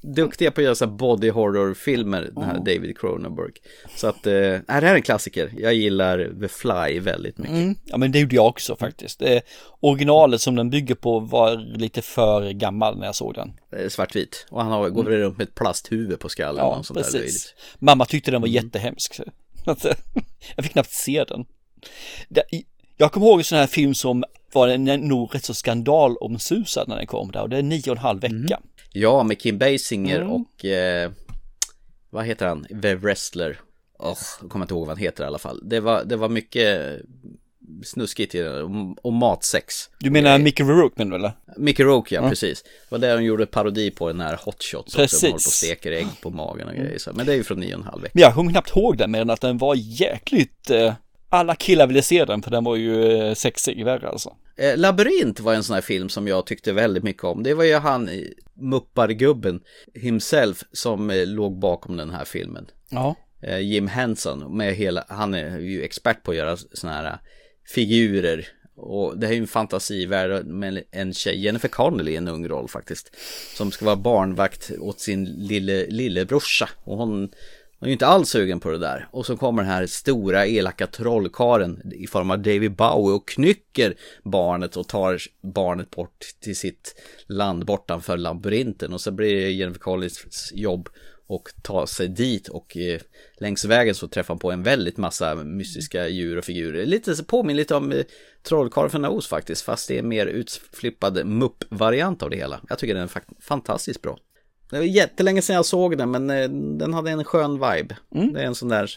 Duktiga 0.00 0.50
på 0.50 0.60
att 0.60 0.64
göra 0.64 0.74
så 0.74 0.86
body 0.86 1.30
horror-filmer, 1.30 2.30
den 2.34 2.44
här 2.44 2.58
David 2.58 2.98
Cronenberg. 2.98 3.52
Så 3.96 4.06
att, 4.06 4.26
eh, 4.26 4.32
det 4.32 4.64
här 4.68 4.82
är 4.82 4.94
en 4.94 5.02
klassiker. 5.02 5.52
Jag 5.58 5.74
gillar 5.74 6.40
The 6.40 6.48
Fly 6.48 7.00
väldigt 7.00 7.38
mycket. 7.38 7.56
Mm. 7.56 7.74
Ja 7.84 7.96
men 7.96 8.12
det 8.12 8.18
gjorde 8.18 8.34
jag 8.36 8.46
också 8.46 8.76
faktiskt. 8.76 9.18
Det, 9.18 9.40
originalet 9.80 10.40
som 10.40 10.56
den 10.56 10.70
bygger 10.70 10.94
på 10.94 11.20
var 11.20 11.56
lite 11.56 12.02
för 12.02 12.50
gammal 12.50 12.98
när 12.98 13.06
jag 13.06 13.14
såg 13.14 13.34
den. 13.34 13.52
Eh, 13.76 13.88
Svartvit. 13.88 14.46
Och 14.50 14.62
han 14.62 14.72
har, 14.72 14.88
går 14.88 15.04
väl 15.04 15.18
runt 15.18 15.38
med 15.38 15.48
ett 15.48 15.54
plasthuvud 15.54 16.18
på 16.18 16.28
skallen. 16.28 16.64
Ja, 16.64 16.76
och 16.76 16.86
sånt 16.86 16.96
Där 16.98 17.04
precis. 17.04 17.14
löjligt. 17.20 17.54
Mamma 17.78 18.04
tyckte 18.04 18.30
den 18.30 18.40
var 18.40 18.48
jättehemsk. 18.48 19.20
att, 19.64 19.84
eh, 19.84 19.94
jag 20.56 20.64
fick 20.64 20.72
knappt 20.72 20.92
se 20.92 21.24
den. 21.24 21.44
Jag 22.96 23.12
kommer 23.12 23.26
ihåg 23.26 23.38
en 23.38 23.44
sån 23.44 23.58
här 23.58 23.66
film 23.66 23.94
som 23.94 24.24
var 24.52 24.68
en, 24.68 24.84
nog 24.84 25.34
rätt 25.34 25.44
så 25.44 25.54
skandalomsusad 25.54 26.88
när 26.88 26.96
den 26.96 27.06
kom 27.06 27.32
där 27.32 27.42
och 27.42 27.48
det 27.48 27.56
är 27.58 27.62
nio 27.62 27.80
och 27.90 27.96
en 27.96 27.98
halv 27.98 28.20
vecka. 28.20 28.60
Ja, 28.92 29.22
med 29.22 29.40
Kim 29.40 29.58
Basinger 29.58 30.20
Mm. 30.20 30.32
och 30.32 30.64
eh, 30.64 31.10
vad 32.10 32.24
heter 32.26 32.46
han? 32.46 32.66
The 32.82 32.94
Wrestler. 32.94 33.60
Oh, 33.98 34.18
jag 34.40 34.50
kommer 34.50 34.64
inte 34.64 34.74
ihåg 34.74 34.86
vad 34.86 34.96
han 34.96 35.04
heter 35.04 35.24
i 35.24 35.26
alla 35.26 35.38
fall. 35.38 35.60
Det 35.64 35.80
var, 35.80 36.04
det 36.04 36.16
var 36.16 36.28
mycket 36.28 36.98
snuskigt 37.84 38.34
i 38.34 38.38
den 38.38 38.62
och, 38.64 39.04
och 39.06 39.12
matsex. 39.12 39.74
Du 40.00 40.10
menar 40.10 40.38
Mickey 40.38 40.62
Rourke 40.62 40.94
menar 40.96 41.10
du 41.10 41.16
eller? 41.16 41.32
Mickey 41.56 41.84
Rourke, 41.84 42.14
ja, 42.14 42.22
Ja. 42.22 42.28
precis. 42.28 42.62
Det 42.62 42.68
var 42.88 42.98
där 42.98 43.16
de 43.16 43.24
gjorde 43.24 43.46
parodi 43.46 43.90
på 43.90 44.08
den 44.08 44.20
här 44.20 44.40
Hot 44.44 44.62
Shots. 44.62 44.96
Precis. 44.96 45.20
De 45.20 45.26
håller 45.26 45.32
på 45.32 45.36
och 45.36 45.42
steker 45.42 45.92
ägg 45.92 46.06
på 46.22 46.30
magen 46.30 46.68
och 46.68 46.74
grejer. 46.74 47.12
Men 47.14 47.26
det 47.26 47.32
är 47.32 47.36
ju 47.36 47.44
från 47.44 47.60
nio 47.60 47.74
och 47.74 47.80
en 47.80 47.86
halv 47.86 48.02
vecka. 48.02 48.12
Men 48.14 48.22
jag 48.22 48.34
kommer 48.34 48.50
knappt 48.50 48.70
ihåg 48.76 48.98
den 48.98 49.10
mer 49.10 49.20
än 49.20 49.30
att 49.30 49.40
den 49.40 49.58
var 49.58 49.74
jäkligt, 49.78 50.70
eh, 50.70 50.94
alla 51.28 51.54
killar 51.54 51.86
ville 51.86 52.02
se 52.02 52.24
den 52.24 52.42
för 52.42 52.50
den 52.50 52.64
var 52.64 52.76
ju 52.76 53.12
eh, 53.12 53.34
sexig 53.34 53.84
värre 53.84 54.08
alltså. 54.08 54.36
Eh, 54.56 54.76
Labyrint 54.76 55.40
var 55.40 55.54
en 55.54 55.64
sån 55.64 55.74
här 55.74 55.80
film 55.80 56.08
som 56.08 56.28
jag 56.28 56.46
tyckte 56.46 56.72
väldigt 56.72 57.04
mycket 57.04 57.24
om. 57.24 57.42
Det 57.42 57.54
var 57.54 57.64
ju 57.64 57.74
han, 57.74 58.08
eh, 58.08 58.22
muppargubben 58.54 59.60
himself, 59.94 60.64
som 60.72 61.10
låg 61.26 61.58
bakom 61.58 61.96
den 61.96 62.10
här 62.10 62.24
filmen. 62.24 62.66
Ja. 62.88 63.16
Jim 63.60 63.88
Henson, 63.88 64.56
med 64.56 64.74
hela, 64.74 65.04
han 65.08 65.34
är 65.34 65.58
ju 65.58 65.82
expert 65.82 66.22
på 66.22 66.30
att 66.30 66.36
göra 66.36 66.56
såna 66.56 66.92
här 66.92 67.18
figurer. 67.74 68.48
Och 68.76 69.18
det 69.18 69.26
här 69.26 69.32
är 69.32 69.36
ju 69.36 69.42
en 69.42 69.46
fantasivärld 69.46 70.46
med 70.46 70.84
en 70.90 71.14
tjej, 71.14 71.40
Jennifer 71.44 71.68
Connelly 71.68 72.12
i 72.12 72.16
en 72.16 72.28
ung 72.28 72.48
roll 72.48 72.68
faktiskt. 72.68 73.16
Som 73.56 73.70
ska 73.72 73.84
vara 73.84 73.96
barnvakt 73.96 74.70
åt 74.80 75.00
sin 75.00 75.24
lille, 75.24 75.86
lillebrorsa. 75.86 76.68
Och 76.84 76.96
hon, 76.96 77.30
hon 77.80 77.86
är 77.86 77.90
ju 77.90 77.92
inte 77.92 78.06
alls 78.06 78.28
sugen 78.28 78.60
på 78.60 78.70
det 78.70 78.78
där. 78.78 79.08
Och 79.10 79.26
så 79.26 79.36
kommer 79.36 79.62
den 79.62 79.72
här 79.72 79.86
stora 79.86 80.46
elaka 80.46 80.86
trollkaren 80.86 81.92
i 81.94 82.06
form 82.06 82.30
av 82.30 82.38
David 82.38 82.72
Bowie 82.76 83.14
och 83.14 83.28
knycker 83.28 83.94
barnet 84.24 84.76
och 84.76 84.88
tar 84.88 85.18
barnet 85.42 85.90
bort 85.90 86.26
till 86.40 86.56
sitt 86.56 86.94
land 87.26 87.64
bortanför 87.64 88.16
labyrinten. 88.16 88.92
Och 88.92 89.00
så 89.00 89.10
blir 89.10 89.34
det 89.34 89.50
Jennifer 89.50 89.80
Collins 89.80 90.52
jobb 90.54 90.88
och 91.26 91.48
ta 91.62 91.86
sig 91.86 92.08
dit 92.08 92.48
och 92.48 92.76
eh, 92.76 93.00
längs 93.36 93.64
vägen 93.64 93.94
så 93.94 94.08
träffar 94.08 94.34
han 94.34 94.38
på 94.38 94.52
en 94.52 94.62
väldigt 94.62 94.96
massa 94.96 95.34
mystiska 95.34 96.08
djur 96.08 96.38
och 96.38 96.44
figurer. 96.44 96.86
Lite 96.86 97.16
så 97.16 97.24
påminner 97.24 97.56
lite 97.56 97.74
om 97.74 97.92
eh, 97.92 98.04
Trollkarlen 98.42 98.90
från 98.90 99.04
Oz 99.04 99.26
faktiskt, 99.26 99.62
fast 99.62 99.88
det 99.88 99.94
är 99.94 99.98
en 99.98 100.08
mer 100.08 100.26
utflippad 100.26 101.26
mupp-variant 101.26 102.22
av 102.22 102.30
det 102.30 102.36
hela. 102.36 102.60
Jag 102.68 102.78
tycker 102.78 102.94
den 102.94 103.02
är 103.02 103.08
fakt- 103.08 103.44
fantastiskt 103.44 104.02
bra. 104.02 104.18
Det 104.70 104.76
var 104.76 104.84
jättelänge 104.84 105.42
sedan 105.42 105.56
jag 105.56 105.66
såg 105.66 105.98
den, 105.98 106.10
men 106.10 106.30
eh, 106.30 106.48
den 106.78 106.94
hade 106.94 107.10
en 107.10 107.24
skön 107.24 107.52
vibe. 107.52 107.96
Det 108.32 108.40
är 108.40 108.46
en 108.46 108.54
sån 108.54 108.68
där 108.68 108.90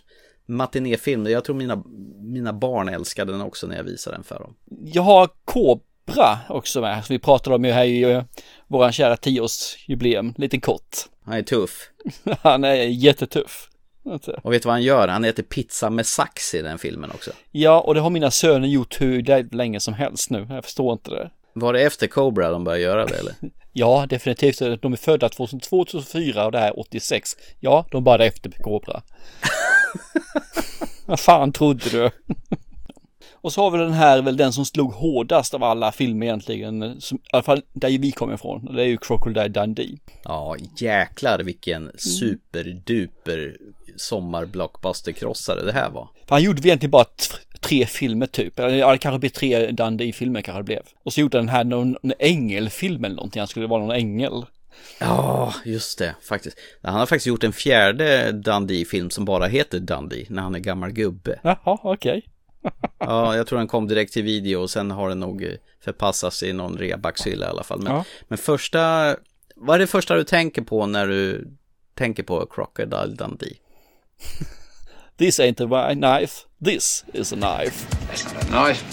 matinéfilm. 0.46 1.26
Jag 1.26 1.44
tror 1.44 1.56
mina, 1.56 1.84
mina 2.20 2.54
barn 2.54 2.90
älskade 2.90 3.32
den 3.32 3.42
också 3.42 3.68
när 3.68 3.76
jag 3.76 3.84
visade 3.84 4.16
den 4.16 4.24
för 4.24 4.40
dem. 4.40 4.56
Jag 4.84 5.02
har 5.02 5.30
Kobra 5.46 6.40
också 6.50 6.82
med, 6.82 7.06
som 7.06 7.14
vi 7.14 7.20
pratade 7.20 7.56
om 7.56 7.66
ju 7.66 7.72
här 7.72 7.86
i 7.86 8.04
eh, 8.04 8.24
våran 8.68 8.92
kära 8.92 9.18
tioårsjubileum, 9.18 10.34
lite 10.38 10.60
kort. 10.60 10.98
Han 11.26 11.38
är 11.38 11.42
tuff. 11.42 11.90
Han 12.42 12.64
är 12.64 12.76
jättetuff. 12.76 13.68
Alltså. 14.06 14.40
Och 14.44 14.54
vet 14.54 14.62
du 14.62 14.68
vad 14.68 14.74
han 14.74 14.84
gör? 14.84 15.08
Han 15.08 15.26
äter 15.26 15.44
pizza 15.44 15.90
med 15.90 16.06
sax 16.06 16.54
i 16.54 16.62
den 16.62 16.78
filmen 16.78 17.12
också. 17.12 17.32
Ja, 17.52 17.82
och 17.82 17.94
det 17.94 18.00
har 18.00 18.10
mina 18.10 18.32
söner 18.32 18.68
gjort 18.68 19.02
hur 19.02 19.56
länge 19.56 19.80
som 19.80 19.94
helst 19.94 20.30
nu. 20.30 20.48
Jag 20.50 20.64
förstår 20.64 20.94
inte 20.94 21.12
det. 21.12 21.32
Var 21.54 21.74
det 21.74 21.82
efter 21.82 22.08
Cobra 22.08 22.52
de 22.52 22.64
började 22.64 22.84
göra 22.84 23.06
det 23.06 23.16
eller? 23.16 23.36
Ja, 23.74 24.06
definitivt. 24.10 24.82
De 24.82 24.94
är 24.94 24.98
födda 24.98 25.30
2002, 25.30 25.86
2004 25.86 26.46
och 26.46 26.52
det 26.52 26.60
här 26.60 26.68
är 26.68 26.80
86. 26.80 27.38
Ja, 27.60 27.86
de 27.92 28.04
bara 28.04 28.26
efter 28.26 28.52
Kobra. 28.52 29.02
Vad 31.06 31.20
fan 31.20 31.52
trodde 31.52 31.90
du? 31.90 32.12
och 33.42 33.54
så 33.54 33.62
har 33.62 33.72
vi 33.72 33.78
den 33.78 33.94
här, 33.94 34.22
väl 34.22 34.38
den 34.38 34.54
som 34.54 34.66
slog 34.66 34.94
hårdast 34.94 35.54
av 35.54 35.64
alla 35.64 35.92
filmer 35.92 36.26
egentligen, 36.26 37.02
som, 37.02 37.18
i 37.18 37.22
alla 37.32 37.44
fall 37.44 37.62
där 37.74 37.90
vi 37.98 38.12
kommer 38.12 38.34
ifrån, 38.34 38.68
och 38.68 38.74
det 38.74 38.82
är 38.82 38.88
ju 38.88 38.98
Crocodile 38.98 39.48
Dundee. 39.48 39.98
Ja, 40.24 40.56
jäklar 40.78 41.40
vilken 41.40 41.92
superduper 41.98 43.58
sommar-blockbuster-krossare 43.98 45.66
det 45.66 45.74
här 45.74 45.90
var. 45.90 46.10
För 46.28 46.36
han 46.36 46.44
gjorde 46.44 46.68
egentligen 46.68 46.92
bara 46.92 47.06
tre 47.62 47.86
filmer 47.86 48.28
typ, 48.28 48.60
eller 48.60 48.78
ja, 48.78 48.92
det 48.92 48.98
kanske 48.98 49.20
blir 49.20 49.30
tre 49.30 49.72
Dundee-filmer 49.72 50.42
kanske 50.42 50.60
det 50.60 50.64
blev. 50.64 50.82
Och 51.04 51.14
så 51.14 51.22
gjorde 51.22 51.38
den 51.38 51.50
här 51.50 51.64
någon, 51.64 51.92
någon 52.04 52.14
ängelfilm 52.20 53.04
eller 53.06 53.16
någonting, 53.16 53.40
han 53.40 53.48
skulle 53.48 53.68
vara 53.68 53.82
någon 53.82 53.96
ängel. 53.96 54.46
Ja, 55.00 55.54
just 55.66 56.00
det, 56.00 56.16
faktiskt. 56.22 56.58
Han 56.84 56.94
har 56.94 57.06
faktiskt 57.06 57.28
gjort 57.28 57.44
en 57.44 57.54
fjärde 57.54 58.32
Dundee-film 58.32 59.10
som 59.10 59.26
bara 59.26 59.46
heter 59.48 59.80
Dundee, 59.80 60.26
när 60.30 60.42
han 60.42 60.56
är 60.56 60.60
gammal 60.60 60.92
gubbe. 60.92 61.40
Jaha, 61.44 61.80
okej. 61.84 62.26
Ja, 63.00 63.36
jag 63.36 63.48
tror 63.48 63.58
den 63.60 63.68
kom 63.68 63.88
direkt 63.88 64.14
till 64.14 64.24
video 64.24 64.58
och 64.62 64.70
sen 64.70 64.92
har 64.92 65.10
den 65.10 65.20
nog 65.20 65.44
eh, 65.44 65.50
förpassats 65.84 66.44
i 66.44 66.54
någon 66.54 66.78
reabackshylla 66.78 67.46
i 67.46 67.50
alla 67.50 67.64
fall. 67.64 67.82
Men, 67.82 67.94
Ja. 67.94 68.06
men 68.28 68.38
första, 68.38 69.16
vad 69.56 69.76
är 69.76 69.80
det 69.80 69.88
första 69.88 70.16
du 70.16 70.24
tänker 70.24 70.62
på 70.62 70.86
när 70.86 71.08
du 71.08 71.48
tänker 71.96 72.24
på 72.24 72.46
Crocodile 72.46 73.16
Dundee? 73.16 73.56
This 75.18 75.40
ain't 75.40 75.62
a 75.62 75.94
knife, 75.94 76.46
this 76.60 77.06
is 77.14 77.34
a 77.34 77.36
knife. 77.36 77.88
That's 78.08 78.34
not 78.34 78.44
a 78.44 78.50
knife. 78.50 78.84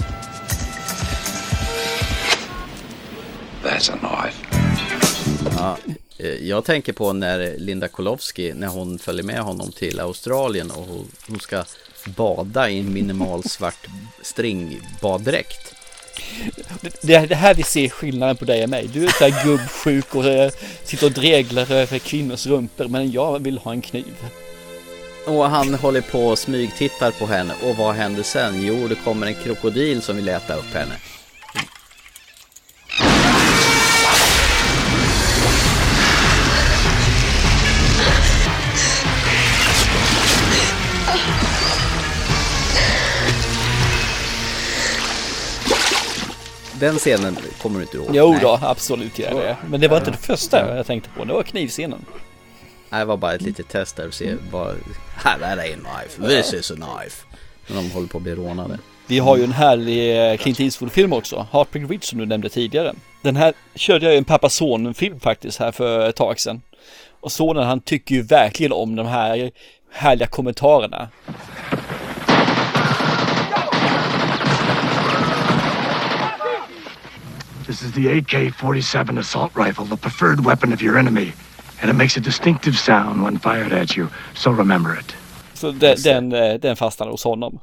That's 3.63 3.93
a 3.93 3.97
knife. 3.97 4.47
Ja, 5.57 5.77
eh, 6.19 6.49
jag 6.49 6.65
tänker 6.65 6.93
på 6.93 7.13
när 7.13 7.59
Linda 7.59 7.89
Kolowski, 7.89 8.53
när 8.55 8.69
hon 8.69 8.99
följer 8.99 9.25
med 9.25 9.41
honom 9.41 9.73
till 9.73 10.01
Australien 10.01 10.71
och 10.71 10.87
hon, 11.27 11.41
ska 11.41 11.65
bada 12.17 12.71
i 12.71 12.79
en 12.79 12.93
minimal 12.93 13.45
svart 13.45 13.87
stringbaddräkt. 14.23 15.75
Det, 16.81 17.03
det 17.03 17.15
är 17.15 17.27
det 17.27 17.35
här 17.35 17.55
vi 17.55 17.63
ser 17.63 17.89
skillnaden 17.89 18.37
på 18.37 18.45
dig 18.45 18.65
och 18.65 18.71
mig. 18.71 18.91
Du 18.93 19.05
är 19.05 19.11
så 19.11 19.25
här 19.25 19.45
gubbsjuk 19.45 20.15
och 20.15 20.25
eh, 20.25 20.51
sitter 20.85 21.07
och 21.07 21.13
dreglar 21.13 21.73
över 21.73 21.99
kvinnors 21.99 22.47
rumpor, 22.47 22.89
men 22.89 23.13
jag 23.13 23.39
vill 23.39 23.59
ha 23.59 23.73
en 23.73 23.83
kniv. 23.83 24.15
Och 25.29 25.51
han 25.51 25.75
håller 25.75 26.01
på 26.01 26.27
och 26.27 26.39
smygtittar 26.39 27.11
på 27.11 27.27
henne. 27.27 27.55
Och 27.63 27.77
vad 27.77 27.95
händer 27.95 28.23
sen? 28.23 28.67
Jo, 28.67 28.89
det 28.89 28.95
kommer 28.95 29.27
en 29.27 29.35
krokodil 29.35 30.03
som 30.03 30.17
vill 30.17 30.29
äta 30.29 30.55
upp 30.55 30.75
henne. 30.75 30.95
Den 46.81 46.99
scenen 46.99 47.37
kommer 47.63 47.79
du 47.79 47.83
inte 47.83 47.97
ihåg? 47.97 48.07
Jo 48.13 48.39
då, 48.43 48.59
absolut 48.63 49.19
gör 49.19 49.29
jag 49.29 49.39
det. 49.39 49.57
Men 49.71 49.81
det 49.81 49.89
var 49.89 49.97
inte 49.99 50.11
det 50.11 50.17
första 50.17 50.77
jag 50.77 50.87
tänkte 50.87 51.11
på, 51.17 51.25
det 51.25 51.33
var 51.33 51.43
knivscenen. 51.43 52.05
Det 52.91 53.05
var 53.05 53.17
bara 53.17 53.35
ett 53.35 53.43
litet 53.43 53.69
test 53.69 53.97
där 53.97 54.07
och 54.07 54.15
se 54.15 54.35
vad... 54.51 54.77
Här, 55.17 55.39
ain't 55.39 55.87
a 55.87 56.07
knife. 56.09 56.29
This 56.29 56.53
is 56.53 56.71
a 56.71 56.75
knife. 56.75 57.27
När 57.67 57.77
de 57.77 57.91
håller 57.91 58.09
på 58.09 58.19
att 58.19 58.23
bli 58.23 58.35
rånade. 58.35 58.79
Vi 59.07 59.19
har 59.19 59.37
ju 59.37 59.45
en 59.45 59.53
härlig 59.53 60.31
eh, 60.31 60.37
Clint 60.37 60.61
Eastwood-film 60.61 61.13
också, 61.13 61.47
Heartbreak 61.53 61.91
Ridge 61.91 62.07
som 62.07 62.19
du 62.19 62.27
nämnde 62.27 62.49
tidigare. 62.49 62.95
Den 63.23 63.37
här 63.37 63.53
körde 63.75 64.05
jag 64.05 64.13
ju 64.13 64.19
en 64.19 64.25
pappa-son-film 64.25 65.21
faktiskt 65.21 65.59
här 65.59 65.73
för 65.73 66.09
ett 66.09 66.17
tag 66.17 66.41
sedan. 66.41 66.63
Och 67.21 67.33
sonen 67.33 67.65
han 67.65 67.81
tycker 67.81 68.15
ju 68.15 68.23
verkligen 68.23 68.73
om 68.73 68.97
de 68.97 69.07
här 69.07 69.51
härliga 69.93 70.29
kommentarerna. 70.29 71.09
This 77.67 77.83
is 77.83 77.93
the 77.93 78.19
AK 78.19 78.55
47 78.55 79.19
assault 79.19 79.53
rifle, 79.57 79.87
the 79.87 79.97
preferred 79.97 80.41
weapon 80.41 80.73
of 80.73 80.83
your 80.83 80.99
enemy. 80.99 81.33
And 81.83 81.91
it 81.91 81.97
makes 81.97 82.17
a 82.17 82.21
distinctive 82.21 82.77
sound 82.77 83.23
when 83.25 83.39
fired 83.39 83.73
at 83.73 83.97
you, 83.97 84.09
so 84.35 84.51
remember 84.51 85.01
it. 85.01 85.17
Så 85.55 85.71
den, 85.71 85.97
den, 86.05 86.33
eh, 86.33 86.55
den 86.61 86.77
fastnade 86.77 87.11
hos 87.11 87.25
honom. 87.25 87.61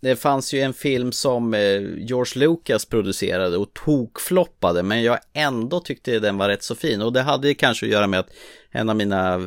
Det 0.00 0.16
fanns 0.16 0.54
ju 0.54 0.60
en 0.60 0.74
film 0.74 1.12
som 1.12 1.54
eh, 1.54 1.80
George 1.96 2.46
Lucas 2.46 2.84
producerade 2.84 3.56
och 3.56 3.74
tokfloppade 3.74 4.82
men 4.82 5.02
jag 5.02 5.18
ändå 5.32 5.80
tyckte 5.80 6.18
den 6.18 6.38
var 6.38 6.48
rätt 6.48 6.62
så 6.62 6.74
fin 6.74 7.02
och 7.02 7.12
det 7.12 7.22
hade 7.22 7.54
kanske 7.54 7.86
att 7.86 7.92
göra 7.92 8.06
med 8.06 8.20
att 8.20 8.30
en 8.70 8.88
av 8.88 8.96
mina 8.96 9.38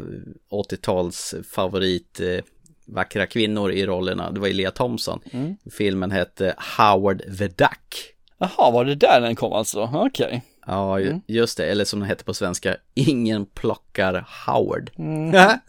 80-tals 0.51 1.35
favorit 1.51 2.19
eh, 2.19 2.43
vackra 2.85 3.25
kvinnor 3.25 3.71
i 3.71 3.85
rollerna, 3.85 4.31
det 4.31 4.39
var 4.39 4.47
Lea 4.47 4.71
Thompson. 4.71 5.19
Mm. 5.31 5.55
Filmen 5.71 6.11
hette 6.11 6.55
Howard 6.77 7.37
the 7.37 7.47
Duck. 7.47 8.13
Jaha, 8.37 8.71
var 8.71 8.85
det 8.85 8.95
där 8.95 9.21
den 9.21 9.35
kom 9.35 9.53
alltså? 9.53 9.89
Okej. 9.93 10.43
Ja, 10.65 10.99
Mm. 10.99 11.21
just 11.27 11.57
det, 11.57 11.65
eller 11.65 11.85
som 11.85 11.99
den 11.99 12.09
hette 12.09 12.23
på 12.23 12.33
svenska, 12.33 12.77
Ingen 12.93 13.45
plockar 13.45 14.27
Howard. 14.47 14.91
Mm. 14.97 15.31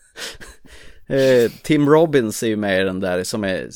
Eh, 1.09 1.51
Tim 1.63 1.89
Robbins 1.89 2.43
är 2.43 2.47
ju 2.47 2.57
med 2.57 2.81
i 2.81 2.85
den 2.85 3.01
där 3.01 3.25
som 3.25 3.45
är, 3.45 3.69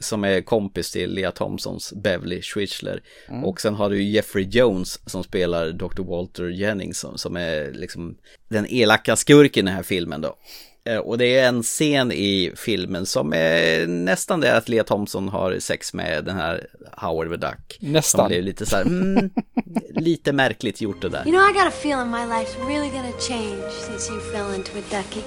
som 0.00 0.24
är 0.24 0.40
kompis 0.40 0.90
till 0.90 1.14
Lea 1.14 1.30
Thompsons 1.30 1.92
Beverly 1.92 2.42
Schwitzler. 2.42 3.02
Mm. 3.28 3.44
Och 3.44 3.60
sen 3.60 3.74
har 3.74 3.90
du 3.90 4.02
Jeffrey 4.02 4.44
Jones 4.50 5.10
som 5.10 5.24
spelar 5.24 5.72
Dr. 5.72 6.02
Walter 6.02 6.48
Jennings 6.48 6.98
som, 6.98 7.18
som 7.18 7.36
är 7.36 7.72
liksom 7.72 8.16
den 8.48 8.66
elaka 8.68 9.16
skurken 9.16 9.66
i 9.66 9.70
den 9.70 9.76
här 9.76 9.82
filmen 9.82 10.20
då. 10.20 10.36
Eh, 10.84 10.96
Och 10.98 11.18
det 11.18 11.38
är 11.38 11.48
en 11.48 11.62
scen 11.62 12.12
i 12.12 12.52
filmen 12.56 13.06
som 13.06 13.32
är 13.32 13.86
nästan 13.86 14.40
det 14.40 14.56
att 14.56 14.68
Lea 14.68 14.84
Thompson 14.84 15.28
har 15.28 15.58
sex 15.58 15.94
med 15.94 16.24
den 16.24 16.36
här 16.36 16.66
Howard 16.96 17.30
the 17.30 17.36
Duck. 17.36 17.78
Nästan. 17.80 18.18
Som 18.18 18.28
blir 18.28 18.42
lite 18.42 18.66
så 18.66 18.76
här, 18.76 18.82
mm, 18.84 19.30
lite 19.90 20.32
märkligt 20.32 20.80
gjort 20.80 21.00
det 21.02 21.08
där. 21.08 21.26
You 21.26 21.32
know, 21.38 21.50
I 21.50 21.52
got 21.52 21.66
a 21.66 21.76
feeling 21.82 22.10
my 22.10 22.24
life's 22.34 22.66
really 22.68 22.88
gonna 22.90 23.12
change 23.20 23.70
since 23.70 24.12
you 24.12 24.20
fell 24.20 24.54
into 24.54 24.70
a 24.78 24.82
ducky. 24.90 25.24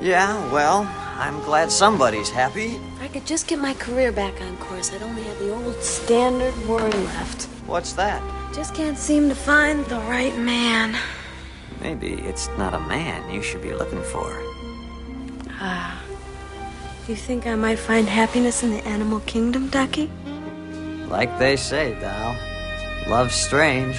Yeah, 0.00 0.52
well, 0.52 0.86
I'm 1.20 1.44
glad 1.46 1.70
somebody's 1.72 2.30
happy. 2.30 2.66
If 2.66 3.02
I 3.04 3.08
could 3.12 3.26
just 3.26 3.48
get 3.48 3.58
my 3.58 3.74
career 3.74 4.12
back 4.12 4.34
on 4.40 4.56
course, 4.56 4.92
I'd 4.96 5.02
only 5.02 5.22
have 5.22 5.38
the 5.38 5.52
old 5.52 5.82
standard 5.82 6.54
worry 6.68 6.92
left. 7.04 7.48
What's 7.66 7.92
that? 7.94 8.22
Just 8.56 8.74
can't 8.76 8.98
seem 8.98 9.28
to 9.28 9.34
find 9.34 9.84
the 9.86 10.00
right 10.08 10.38
man. 10.38 10.96
Maybe 11.82 12.12
it's 12.30 12.48
not 12.58 12.74
a 12.74 12.80
man 12.80 13.34
you 13.34 13.42
should 13.42 13.62
be 13.62 13.72
looking 13.74 14.02
for. 14.02 14.26
Ah. 15.60 16.02
You 17.08 17.16
think 17.16 17.46
I 17.46 17.54
might 17.54 17.78
find 17.78 18.06
happiness 18.06 18.62
in 18.62 18.70
the 18.70 18.86
animal 18.86 19.20
kingdom, 19.20 19.68
Ducky? 19.68 20.10
Like 21.08 21.38
they 21.38 21.56
say, 21.56 21.98
Dal, 22.00 22.36
love's 23.08 23.34
strange. 23.34 23.98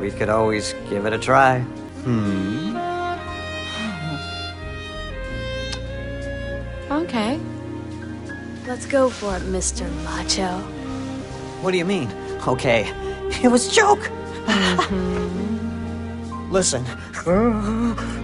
We 0.00 0.10
could 0.10 0.30
always 0.30 0.74
give 0.88 1.04
it 1.04 1.12
a 1.12 1.18
try. 1.18 1.60
Hmm. 1.60 2.76
Okay. 6.90 7.38
Let's 8.66 8.86
go 8.86 9.10
for 9.10 9.36
it, 9.36 9.42
Mr. 9.42 9.86
Macho. 10.02 10.58
What 11.60 11.72
do 11.72 11.78
you 11.78 11.84
mean? 11.84 12.10
Okay, 12.48 12.90
it 13.42 13.48
was 13.48 13.68
a 13.68 13.72
joke. 13.72 14.10
Listen, 16.50 16.86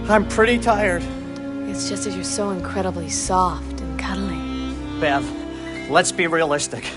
I'm 0.09 0.27
pretty 0.27 0.57
tired. 0.57 1.03
It's 1.69 1.89
just 1.89 2.05
that 2.05 2.13
you're 2.15 2.23
so 2.23 2.51
incredibly 2.51 3.09
soft 3.09 3.81
and 3.81 3.99
cuddly. 3.99 4.39
Bev, 5.01 5.23
let's 5.89 6.13
be 6.13 6.25
realistic. 6.25 6.89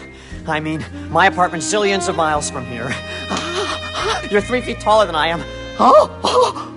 I 0.46 0.60
mean, 0.60 0.84
my 1.10 1.26
apartment's 1.26 1.70
zillions 1.70 2.08
of 2.08 2.16
miles 2.16 2.48
from 2.50 2.64
here. 2.66 2.88
You're 4.30 4.40
three 4.40 4.60
feet 4.60 4.80
taller 4.80 5.06
than 5.06 5.16
I 5.16 5.26
am. 5.26 5.40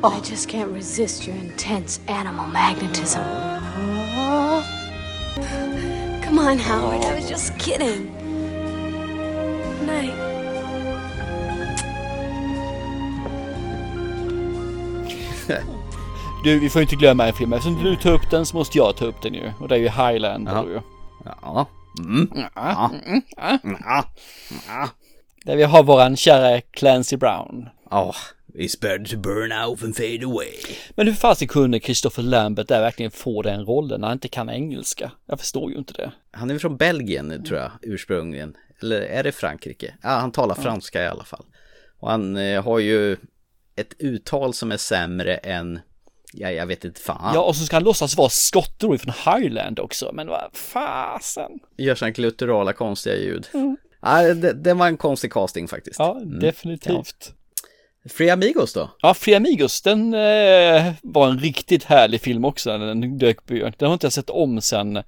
I 0.04 0.20
just 0.24 0.50
can't 0.50 0.72
resist 0.72 1.28
your 1.28 1.36
intense 1.36 2.00
animal 2.08 2.48
magnetism. 2.48 3.24
Come 6.24 6.40
on, 6.40 6.58
Howard. 6.58 7.04
I 7.04 7.16
was 7.16 7.30
just 7.30 7.58
kidding. 7.60 8.12
Good 9.80 9.88
night. 15.48 15.64
Du, 16.44 16.60
vi 16.60 16.70
får 16.70 16.80
ju 16.80 16.84
inte 16.84 16.96
glömma 16.96 17.28
en 17.28 17.34
film. 17.34 17.54
Eftersom 17.54 17.84
du 17.84 17.96
tar 17.96 18.12
upp 18.12 18.30
den 18.32 18.46
så 18.46 18.58
måste 18.58 18.78
jag 18.78 18.98
ta 18.98 19.06
upp 19.06 19.22
den 19.22 19.34
ju. 19.34 19.52
Och 19.60 19.68
det 19.68 19.76
är 19.76 19.80
ju 19.80 19.90
Highlander 19.90 20.52
Ja. 20.54 20.66
ju. 20.68 20.80
Ja. 21.26 21.68
Mm. 22.00 22.30
Ja. 22.56 22.92
Ja. 24.68 24.90
Där 25.46 25.56
vi 25.56 25.64
har 25.64 25.84
våran 25.84 26.16
kära 26.18 26.62
Clancy 26.62 27.18
Brown. 27.18 27.70
Ja, 27.90 28.16
it's 28.54 28.82
better 28.82 29.06
to 29.06 29.18
burn 29.18 29.52
out 29.52 29.84
and 29.84 29.96
fade 29.96 30.26
away. 30.26 30.54
Men 30.96 31.08
hur 31.08 31.14
fasen 31.14 31.48
kunde 31.48 31.80
Christopher 31.80 32.24
Lambert 32.24 32.68
där 32.68 32.82
verkligen 32.82 33.12
få 33.12 33.42
den 33.42 33.66
rollen 33.66 34.02
när 34.02 34.08
han 34.08 34.16
inte 34.16 34.28
kan 34.28 34.50
engelska? 34.50 35.12
Jag 35.26 35.40
förstår 35.40 35.72
ju 35.72 35.78
inte 35.78 35.94
det. 35.94 36.12
Han 36.32 36.52
är 36.52 36.60
från 36.60 36.78
Belgien 36.78 37.44
tror 37.46 37.60
jag 37.60 37.72
ursprungligen. 37.82 38.56
Eller 38.82 39.02
är 39.02 39.24
det 39.24 39.32
Frankrike? 39.32 39.94
Ja, 40.02 40.10
han 40.10 40.32
talar 40.32 40.56
franska 40.56 41.04
i 41.04 41.08
alla 41.08 41.24
fall. 41.24 41.46
Och 42.00 42.12
han 42.12 42.38
eh, 42.38 42.64
har 42.64 42.80
ju 42.80 43.18
ett 43.76 43.94
uttal 44.00 44.54
som 44.54 44.72
är 44.72 44.78
sämre 44.78 45.36
än, 45.36 45.80
ja 46.34 46.52
jag 46.52 46.66
vet 46.66 46.86
inte 46.86 47.02
fan. 47.02 47.32
Ja, 47.36 47.42
och 47.42 47.56
så 47.56 47.66
ska 47.66 47.76
han 47.76 47.84
låtsas 47.84 48.18
vara 48.18 48.30
skotte 48.30 48.88
då 48.88 48.98
från 48.98 49.14
Highland 49.26 49.80
också. 49.80 50.10
Men 50.14 50.28
vad 50.28 50.50
fasen. 50.54 51.52
Gör 51.78 51.96
sådana 51.96 52.12
glutturala 52.12 52.74
konstiga 52.74 53.16
ljud. 53.16 53.48
Mm. 53.54 53.78
Ja, 54.02 54.22
det, 54.34 54.54
det 54.54 54.74
var 54.74 54.88
en 54.88 54.98
konstig 54.98 55.32
casting 55.34 55.68
faktiskt. 55.68 56.00
Ja, 56.00 56.18
Mm. 56.22 56.40
definitivt. 56.40 57.34
Free 58.10 58.30
Amigos 58.30 58.74
då? 58.74 58.90
Ja, 59.02 59.14
Free 59.14 59.36
Amigos, 59.36 59.82
den 59.82 60.14
eh, 60.14 60.94
var 61.02 61.28
en 61.30 61.40
riktigt 61.40 61.84
härlig 61.84 62.22
film 62.22 62.46
också 62.46 62.78
när 62.78 62.86
den 62.88 63.18
dök 63.18 63.46
på 63.46 63.54
Den 63.54 63.74
har 63.80 63.94
inte 63.94 64.06
jag 64.06 64.14
sett 64.14 64.30
om 64.30 64.62
sen, 64.62 65.04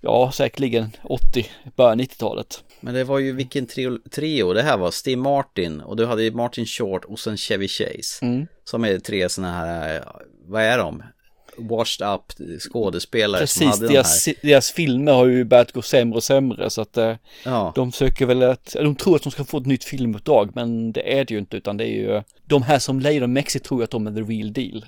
ja 0.00 0.32
säkerligen 0.32 0.90
80, 1.04 1.46
början 1.76 2.00
90-talet. 2.00 2.64
Men 2.80 2.94
det 2.94 3.04
var 3.04 3.18
ju 3.18 3.32
vilken 3.32 3.66
trio, 3.66 3.98
trio 4.10 4.52
det 4.52 4.62
här 4.62 4.76
var. 4.76 4.90
Steve 4.90 5.20
Martin 5.22 5.80
och 5.80 5.96
du 5.96 6.06
hade 6.06 6.30
Martin 6.30 6.66
Short 6.66 7.04
och 7.04 7.18
sen 7.18 7.36
Chevy 7.36 7.68
Chase. 7.68 8.24
Mm. 8.26 8.46
Som 8.64 8.84
är 8.84 8.98
tre 8.98 9.28
sådana 9.28 9.52
här, 9.52 10.04
vad 10.46 10.62
är 10.62 10.78
de? 10.78 11.02
Washed 11.60 12.08
up 12.08 12.22
skådespelare 12.60 13.46
som 13.46 13.60
Precis, 13.66 13.80
hade 13.80 13.86
de 13.88 13.94
deras, 13.94 14.26
här. 14.26 14.34
deras 14.42 14.70
filmer 14.70 15.12
har 15.12 15.26
ju 15.26 15.44
börjat 15.44 15.72
gå 15.72 15.82
sämre 15.82 16.16
och 16.16 16.22
sämre 16.22 16.70
så 16.70 16.80
att 16.82 16.96
eh, 16.96 17.14
Ja. 17.44 17.72
de 17.74 17.92
försöker 17.92 18.26
väl 18.26 18.42
att, 18.42 18.76
de 18.80 18.96
tror 18.96 19.16
att 19.16 19.22
de 19.22 19.30
ska 19.32 19.44
få 19.44 19.58
ett 19.58 19.66
nytt 19.66 19.84
filmuppdrag 19.84 20.50
men 20.54 20.92
det 20.92 21.18
är 21.18 21.24
det 21.24 21.34
ju 21.34 21.38
inte 21.40 21.56
utan 21.56 21.76
det 21.76 21.84
är 21.84 21.92
ju 22.14 22.22
de 22.44 22.62
här 22.62 22.78
som 22.78 23.00
lejer 23.00 23.20
dem 23.20 23.32
Mexi 23.32 23.58
tror 23.58 23.82
att 23.82 23.90
de 23.90 24.06
är 24.06 24.12
the 24.12 24.20
real 24.20 24.52
deal. 24.52 24.84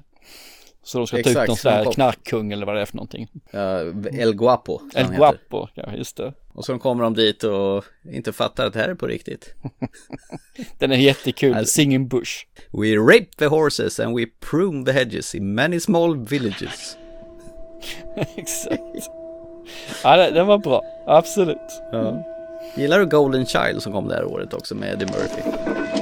Så 0.83 0.99
de 0.99 1.07
ska 1.07 1.17
ta 1.17 1.21
ut 1.21 1.27
Exakt, 1.27 1.49
någon 1.49 1.57
sån 1.57 1.73
de 1.73 1.85
kom- 1.85 1.93
knarkkung 1.93 2.53
eller 2.53 2.67
vad 2.67 2.75
det 2.75 2.81
är 2.81 2.87
för 2.87 2.97
någonting. 2.97 3.29
Ja, 3.51 3.81
El 4.13 4.33
Guapo. 4.35 4.79
som 4.79 4.91
El. 4.95 5.17
Guapo, 5.17 5.69
ja 5.75 5.93
just 5.97 6.17
det. 6.17 6.33
Och 6.55 6.65
så 6.65 6.79
kommer 6.79 7.05
de 7.05 7.15
dit 7.15 7.45
och 7.45 7.85
inte 8.13 8.33
fattar 8.33 8.67
att 8.67 8.73
det 8.73 8.79
här 8.79 8.89
är 8.89 8.95
på 8.95 9.07
riktigt. 9.07 9.55
Den 10.79 10.93
är 10.93 10.97
jättekul, 10.97 11.55
Alltså- 11.55 11.73
Singing 11.73 12.09
Bush. 12.09 12.31
We 12.73 12.97
rape 12.97 13.27
the 13.39 13.47
horses 13.47 14.01
and 14.01 14.17
we 14.19 14.27
prune 14.51 14.85
the 14.85 14.93
hedges 14.93 15.35
in 15.35 15.55
many 15.55 15.81
small 15.81 16.17
villages. 16.27 16.97
Exakt. 18.37 18.83
Ja, 20.05 20.17
den 20.31 20.47
var 20.47 20.59
bra, 20.59 20.83
absolut. 21.07 21.83
Ja. 21.93 22.27
Gillar 22.75 22.99
du 22.99 23.07
Golden 23.07 23.47
Child 23.47 23.83
som 23.83 23.93
kom 23.93 24.09
det 24.09 24.15
här 24.15 24.25
året 24.25 24.55
också 24.55 24.75
med 24.75 24.93
Eddie 24.93 25.07
Murphy? 25.07 25.43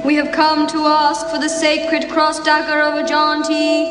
We 0.07 0.15
have 0.23 0.31
come 0.33 0.69
to 0.69 0.77
ask 0.87 1.29
for 1.29 1.37
the 1.37 1.49
sacred 1.49 2.09
cross 2.13 2.43
dagger 2.45 2.87
of 2.87 2.93
a 2.93 3.07
jaunty, 3.09 3.85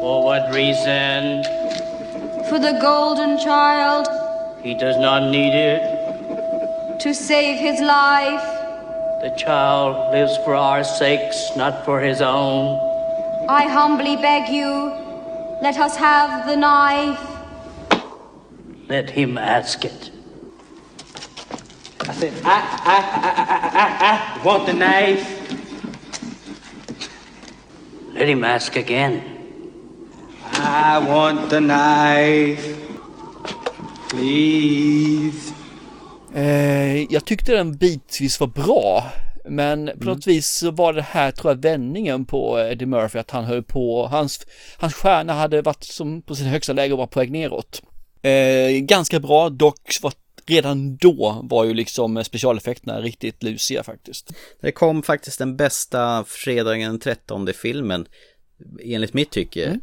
For 0.00 0.22
what 0.24 0.54
reason? 0.54 1.44
for 2.48 2.58
the 2.58 2.72
golden 2.80 3.38
child, 3.38 4.06
He 4.62 4.74
does 4.74 4.96
not 4.96 5.30
need 5.32 5.54
it. 5.54 5.80
To 7.06 7.14
save 7.14 7.60
his 7.60 7.80
life. 7.80 8.42
The 9.22 9.32
child 9.38 10.12
lives 10.12 10.36
for 10.38 10.56
our 10.56 10.82
sakes, 10.82 11.50
not 11.56 11.84
for 11.84 12.00
his 12.00 12.20
own. 12.20 12.80
I 13.48 13.68
humbly 13.68 14.16
beg 14.16 14.48
you, 14.48 14.92
let 15.62 15.76
us 15.78 15.94
have 15.96 16.48
the 16.48 16.56
knife. 16.56 17.24
Let 18.88 19.08
him 19.08 19.38
ask 19.38 19.84
it. 19.84 20.10
I 22.00 22.12
said, 22.12 22.32
I, 22.44 22.58
I, 22.94 22.98
I, 23.26 23.40
I, 23.54 23.58
I, 23.82 24.40
I 24.40 24.44
want 24.44 24.66
the 24.66 24.74
knife. 24.74 25.26
Let 28.14 28.28
him 28.28 28.42
ask 28.42 28.74
again. 28.74 29.22
I 30.54 30.98
want 30.98 31.50
the 31.50 31.60
knife. 31.60 32.66
Please. 34.08 35.55
Eh, 36.36 37.12
jag 37.12 37.24
tyckte 37.24 37.52
den 37.52 37.76
bitvis 37.76 38.40
var 38.40 38.46
bra. 38.46 39.12
Men 39.48 39.90
på 39.98 40.04
något 40.04 40.26
vis 40.26 40.46
så 40.46 40.70
var 40.70 40.92
det 40.92 41.02
här 41.02 41.30
tror 41.30 41.52
jag 41.52 41.62
vändningen 41.62 42.24
på 42.24 42.58
Eddie 42.60 42.86
Murphy 42.86 43.18
att 43.18 43.30
han 43.30 43.44
höll 43.44 43.62
på, 43.62 44.06
hans, 44.06 44.46
hans 44.76 44.94
stjärna 44.94 45.32
hade 45.32 45.62
varit 45.62 45.84
som 45.84 46.22
på 46.22 46.34
sin 46.34 46.46
högsta 46.46 46.72
läge 46.72 46.92
och 46.92 46.98
var 46.98 47.06
på 47.06 47.18
väg 47.20 47.30
neråt. 47.30 47.82
Eh, 48.22 48.70
ganska 48.80 49.20
bra, 49.20 49.48
dock 49.48 49.98
var, 50.02 50.12
redan 50.46 50.96
då 50.96 51.40
var 51.42 51.64
ju 51.64 51.74
liksom 51.74 52.24
specialeffekterna 52.24 53.00
riktigt 53.00 53.42
lusiga 53.42 53.82
faktiskt. 53.82 54.30
Det 54.60 54.72
kom 54.72 55.02
faktiskt 55.02 55.38
den 55.38 55.56
bästa 55.56 56.24
fredagen 56.28 56.90
den 56.90 57.00
13 57.00 57.48
filmen, 57.62 58.06
enligt 58.82 59.14
mitt 59.14 59.30
tycke. 59.30 59.64
Mm. 59.64 59.80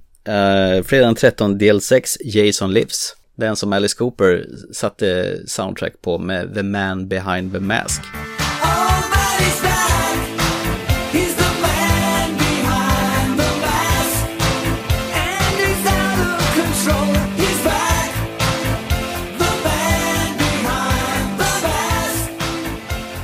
Uh, 0.78 0.84
fredagen 0.84 1.08
den 1.08 1.16
13 1.16 1.58
del 1.58 1.82
6, 1.82 2.18
Jason 2.24 2.74
Lives. 2.74 3.16
Den 3.36 3.56
som 3.56 3.74
Alice 3.74 3.98
Cooper 3.98 4.46
satte 4.72 5.40
soundtrack 5.48 5.94
på 6.02 6.18
med 6.18 6.54
The 6.54 6.64
Man 6.64 7.08
Behind 7.08 7.54
the 7.54 7.60
Mask. 7.60 8.02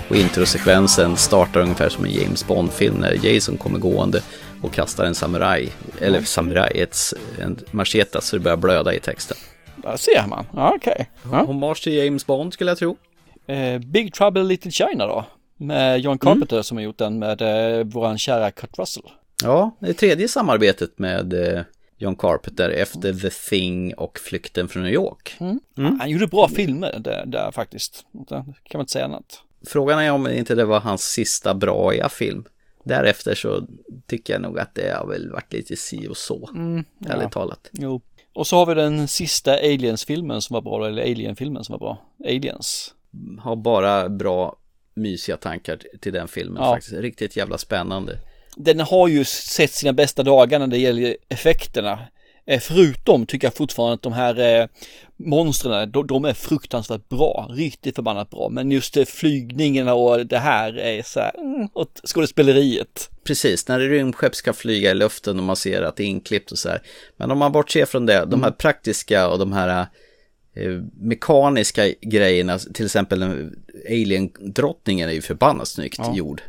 Och 0.09 0.15
introsekvensen 0.15 1.17
startar 1.17 1.61
ungefär 1.61 1.89
som 1.89 2.05
en 2.05 2.11
James 2.11 2.47
Bond-film 2.47 2.95
när 2.95 3.25
Jason 3.25 3.57
kommer 3.57 3.79
gående 3.79 4.21
och 4.61 4.73
kastar 4.73 5.05
en 5.05 5.15
samuraj, 5.15 5.71
eller 6.01 6.21
samuraj, 6.21 6.71
ett, 6.75 6.97
en 7.39 7.59
macheta 7.71 8.21
så 8.21 8.35
det 8.35 8.39
börjar 8.39 8.57
blöda 8.57 8.93
i 8.93 8.99
texten. 8.99 9.37
Där 9.83 9.97
ser 9.97 10.27
man, 10.27 10.45
ja, 10.55 10.73
okej. 10.75 11.09
Okay. 11.25 11.45
Hommage 11.45 11.83
till 11.83 11.93
James 11.93 12.25
Bond 12.25 12.53
skulle 12.53 12.71
jag 12.71 12.77
tro. 12.77 12.97
Eh, 13.47 13.79
Big 13.79 14.13
Trouble 14.13 14.43
Little 14.43 14.71
China 14.71 15.07
då? 15.07 15.25
Med 15.57 15.99
John 15.99 16.17
Carpenter 16.17 16.55
mm. 16.55 16.63
som 16.63 16.77
har 16.77 16.83
gjort 16.83 16.97
den 16.97 17.19
med 17.19 17.41
eh, 17.41 17.85
våran 17.85 18.17
kära 18.17 18.51
Kurt 18.51 18.79
Russell. 18.79 19.03
Ja, 19.43 19.77
det 19.79 19.93
tredje 19.93 20.27
samarbetet 20.27 20.99
med 20.99 21.33
eh, 21.33 21.61
John 21.97 22.15
Carpenter 22.15 22.69
efter 22.69 23.13
The 23.13 23.29
Thing 23.29 23.93
och 23.93 24.19
Flykten 24.19 24.67
från 24.67 24.83
New 24.83 24.93
York. 24.93 25.35
Mm. 25.39 25.59
Mm. 25.77 25.99
Han 25.99 26.09
gjorde 26.09 26.27
bra 26.27 26.47
filmer 26.47 26.99
där, 26.99 27.25
där 27.25 27.51
faktiskt. 27.51 28.05
Det 28.11 28.35
kan 28.45 28.45
man 28.73 28.81
inte 28.81 28.91
säga 28.91 29.05
annat. 29.05 29.43
Frågan 29.67 29.99
är 29.99 30.11
om 30.11 30.27
inte 30.27 30.55
det 30.55 30.65
var 30.65 30.79
hans 30.79 31.01
sista 31.01 31.53
braiga 31.53 32.09
film. 32.09 32.43
Därefter 32.83 33.35
så 33.35 33.67
tycker 34.07 34.33
jag 34.33 34.41
nog 34.41 34.59
att 34.59 34.75
det 34.75 34.97
har 34.97 35.07
väl 35.07 35.31
varit 35.31 35.53
lite 35.53 35.75
si 35.75 36.07
och 36.07 36.17
så, 36.17 36.49
mm, 36.53 36.83
ja. 36.97 37.13
ärligt 37.13 37.31
talat. 37.31 37.69
Jo. 37.71 38.01
Och 38.39 38.47
så 38.47 38.55
har 38.55 38.65
vi 38.65 38.73
den 38.73 39.07
sista 39.07 39.53
Aliens-filmen 39.53 40.41
som 40.41 40.53
var 40.53 40.61
bra, 40.61 40.87
eller 40.87 41.01
Alien-filmen 41.01 41.63
som 41.63 41.73
var 41.73 41.79
bra. 41.79 41.97
Aliens. 42.25 42.93
Har 43.39 43.55
bara 43.55 44.09
bra 44.09 44.55
mysiga 44.93 45.37
tankar 45.37 45.79
till 46.01 46.13
den 46.13 46.27
filmen 46.27 46.63
ja. 46.63 46.73
faktiskt. 46.73 46.93
Riktigt 46.93 47.35
jävla 47.35 47.57
spännande. 47.57 48.19
Den 48.55 48.79
har 48.79 49.07
ju 49.07 49.25
sett 49.25 49.71
sina 49.71 49.93
bästa 49.93 50.23
dagar 50.23 50.59
när 50.59 50.67
det 50.67 50.77
gäller 50.77 51.17
effekterna. 51.29 51.99
Eh, 52.45 52.59
förutom 52.59 53.25
tycker 53.25 53.47
jag 53.47 53.53
fortfarande 53.53 53.93
att 53.93 54.01
de 54.01 54.13
här 54.13 54.61
eh, 54.61 54.67
monstren, 55.19 55.91
de, 55.91 56.07
de, 56.07 56.25
är 56.25 56.33
fruktansvärt 56.33 57.09
bra, 57.09 57.47
riktigt 57.51 57.95
förbannat 57.95 58.29
bra. 58.29 58.49
Men 58.49 58.71
just 58.71 58.97
eh, 58.97 59.05
flygningarna 59.05 59.93
och 59.93 60.25
det 60.25 60.37
här 60.37 60.77
är 60.77 61.03
så 61.03 61.19
här, 61.19 61.39
mm, 61.39 61.69
åt 61.73 62.01
skådespeleriet. 62.05 63.09
Precis, 63.23 63.67
när 63.67 63.79
rymdskepp 63.79 64.35
ska 64.35 64.53
flyga 64.53 64.91
i 64.91 64.93
luften 64.93 65.37
och 65.37 65.43
man 65.43 65.55
ser 65.55 65.81
att 65.81 65.95
det 65.95 66.03
är 66.03 66.07
inklippt 66.07 66.51
och 66.51 66.57
så 66.57 66.69
här. 66.69 66.81
Men 67.17 67.31
om 67.31 67.37
man 67.37 67.51
bortser 67.51 67.85
från 67.85 68.05
det, 68.05 68.25
de 68.25 68.41
här 68.41 68.49
mm. 68.49 68.57
praktiska 68.57 69.29
och 69.29 69.39
de 69.39 69.53
här 69.53 69.87
eh, 70.55 70.71
mekaniska 70.99 71.83
grejerna, 72.01 72.59
till 72.59 72.85
exempel 72.85 73.23
Alien-drottningen 73.89 75.09
är 75.09 75.13
ju 75.13 75.21
förbannat 75.21 75.67
snyggt 75.67 75.99
ja. 75.99 76.15
gjord. 76.15 76.41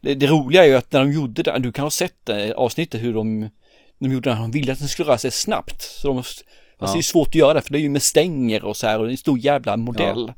Det, 0.00 0.14
det, 0.14 0.26
roliga 0.26 0.64
är 0.64 0.68
ju 0.68 0.74
att 0.74 0.92
när 0.92 1.00
de 1.00 1.12
gjorde 1.12 1.42
det, 1.42 1.58
du 1.58 1.72
kan 1.72 1.82
ha 1.82 1.90
sett 1.90 2.16
det, 2.24 2.54
avsnittet 2.54 3.02
hur 3.02 3.14
de 3.14 3.50
de 3.98 4.12
gjorde 4.12 4.30
det, 4.30 4.36
de 4.36 4.50
ville 4.50 4.72
att 4.72 4.78
den 4.78 4.88
skulle 4.88 5.08
röra 5.08 5.18
sig 5.18 5.30
snabbt. 5.30 5.82
Så 5.82 6.08
de, 6.08 6.22
alltså 6.78 6.94
ja. 6.94 6.96
det 6.96 7.00
är 7.00 7.02
svårt 7.02 7.28
att 7.28 7.34
göra 7.34 7.60
för 7.60 7.72
det 7.72 7.78
är 7.78 7.82
ju 7.82 7.88
med 7.88 8.02
stänger 8.02 8.64
och 8.64 8.76
så 8.76 8.86
här 8.86 8.98
och 8.98 9.04
det 9.04 9.10
är 9.10 9.12
en 9.12 9.16
stor 9.16 9.38
jävla 9.38 9.76
modell. 9.76 10.24
Ja. 10.28 10.34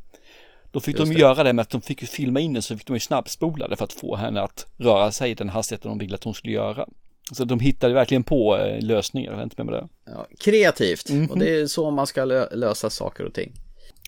Då 0.70 0.80
fick 0.80 0.98
Just 0.98 1.10
de 1.10 1.14
det. 1.14 1.20
göra 1.20 1.42
det 1.42 1.52
med 1.52 1.62
att 1.62 1.70
de 1.70 1.80
fick 1.80 2.08
filma 2.08 2.40
in 2.40 2.52
den 2.52 2.62
så 2.62 2.76
fick 2.76 2.86
de 2.86 2.96
ju 2.96 3.00
snabbspola 3.00 3.68
det 3.68 3.76
för 3.76 3.84
att 3.84 3.92
få 3.92 4.16
henne 4.16 4.40
att 4.40 4.66
röra 4.76 5.12
sig 5.12 5.30
i 5.30 5.34
den 5.34 5.48
hastigheten 5.48 5.88
de 5.88 5.98
ville 5.98 6.14
att 6.14 6.24
hon 6.24 6.34
skulle 6.34 6.52
göra. 6.52 6.88
Så 7.32 7.44
de 7.44 7.60
hittade 7.60 7.94
verkligen 7.94 8.24
på 8.24 8.56
eh, 8.56 8.80
lösningar, 8.80 9.32
jag 9.32 9.42
inte 9.42 9.64
med, 9.64 9.66
med 9.66 9.74
det. 9.74 9.88
Ja, 10.04 10.26
kreativt, 10.38 11.10
mm 11.10 11.26
-hmm. 11.26 11.30
och 11.30 11.38
det 11.38 11.60
är 11.60 11.66
så 11.66 11.90
man 11.90 12.06
ska 12.06 12.24
lö 12.24 12.48
lösa 12.54 12.90
saker 12.90 13.24
och 13.24 13.34
ting. 13.34 13.52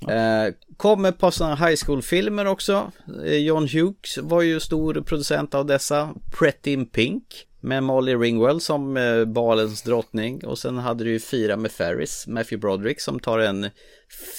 Ja. 0.01 0.12
Eh, 0.12 0.55
kommer 0.76 1.12
på 1.12 1.31
sådana 1.31 1.57
high 1.66 1.76
school-filmer 1.87 2.47
också. 2.47 2.93
Eh, 3.26 3.37
John 3.37 3.68
Hughes 3.68 4.18
var 4.18 4.43
ju 4.43 4.61
stor 4.61 4.95
producent 4.95 5.55
av 5.55 5.66
dessa. 5.66 6.14
Pretty 6.39 6.72
in 6.72 6.87
Pink. 6.87 7.24
Med 7.61 7.82
Molly 7.82 8.14
Ringwell 8.14 8.61
som 8.61 8.96
eh, 8.96 9.24
balens 9.24 9.82
drottning 9.82 10.46
och 10.46 10.58
sen 10.58 10.78
hade 10.78 11.04
du 11.04 11.11
ju 11.11 11.20
fyra 11.20 11.56
med 11.56 11.72
Ferris, 11.72 12.26
Matthew 12.26 12.61
Broderick 12.61 13.00
som 13.00 13.20
tar 13.20 13.38
en 13.38 13.70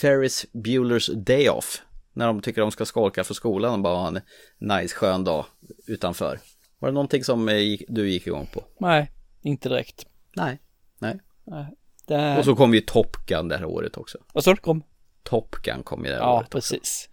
Ferris 0.02 0.46
Bueller's 0.54 1.14
Day 1.16 1.50
Off 1.50 1.82
när 2.14 2.28
de 2.28 2.42
tycker 2.42 2.62
de 2.62 2.72
ska 2.72 2.86
skolka 2.86 3.24
för 3.24 3.34
skolan 3.34 3.74
och 3.74 3.80
bara 3.80 3.96
ha 3.96 4.08
en 4.08 4.20
nice 4.60 4.96
skön 4.96 5.24
dag 5.24 5.46
utanför. 5.88 6.40
Var 6.80 6.90
det 6.90 6.94
någonting 6.94 7.24
som 7.24 7.50
eh, 7.50 7.56
du 7.88 8.10
gick 8.10 8.28
igång 8.28 8.48
på? 8.54 8.64
Nej, 8.80 9.12
inte 9.42 9.70
direkt. 9.70 10.06
Nej, 10.36 10.60
nej. 11.00 11.20
nej 11.46 11.66
det... 12.08 12.38
Och 12.38 12.46
så 12.46 12.56
kom 12.56 12.74
ju 12.74 12.82
Top 12.82 13.18
Gun 13.26 13.48
det 13.48 13.58
här 13.58 13.66
året 13.66 13.98
också. 13.98 14.18
Vad 14.34 14.44
sa 14.44 14.52
du? 14.52 14.58
Kom? 14.58 14.84
Top 15.24 15.56
Gun 15.56 15.84
kom 15.84 16.06
ju 16.06 16.12
det 16.12 16.16
här 16.16 16.24
ja, 16.24 16.34
året 16.34 16.48
Ja, 16.52 16.58
precis. 16.58 17.10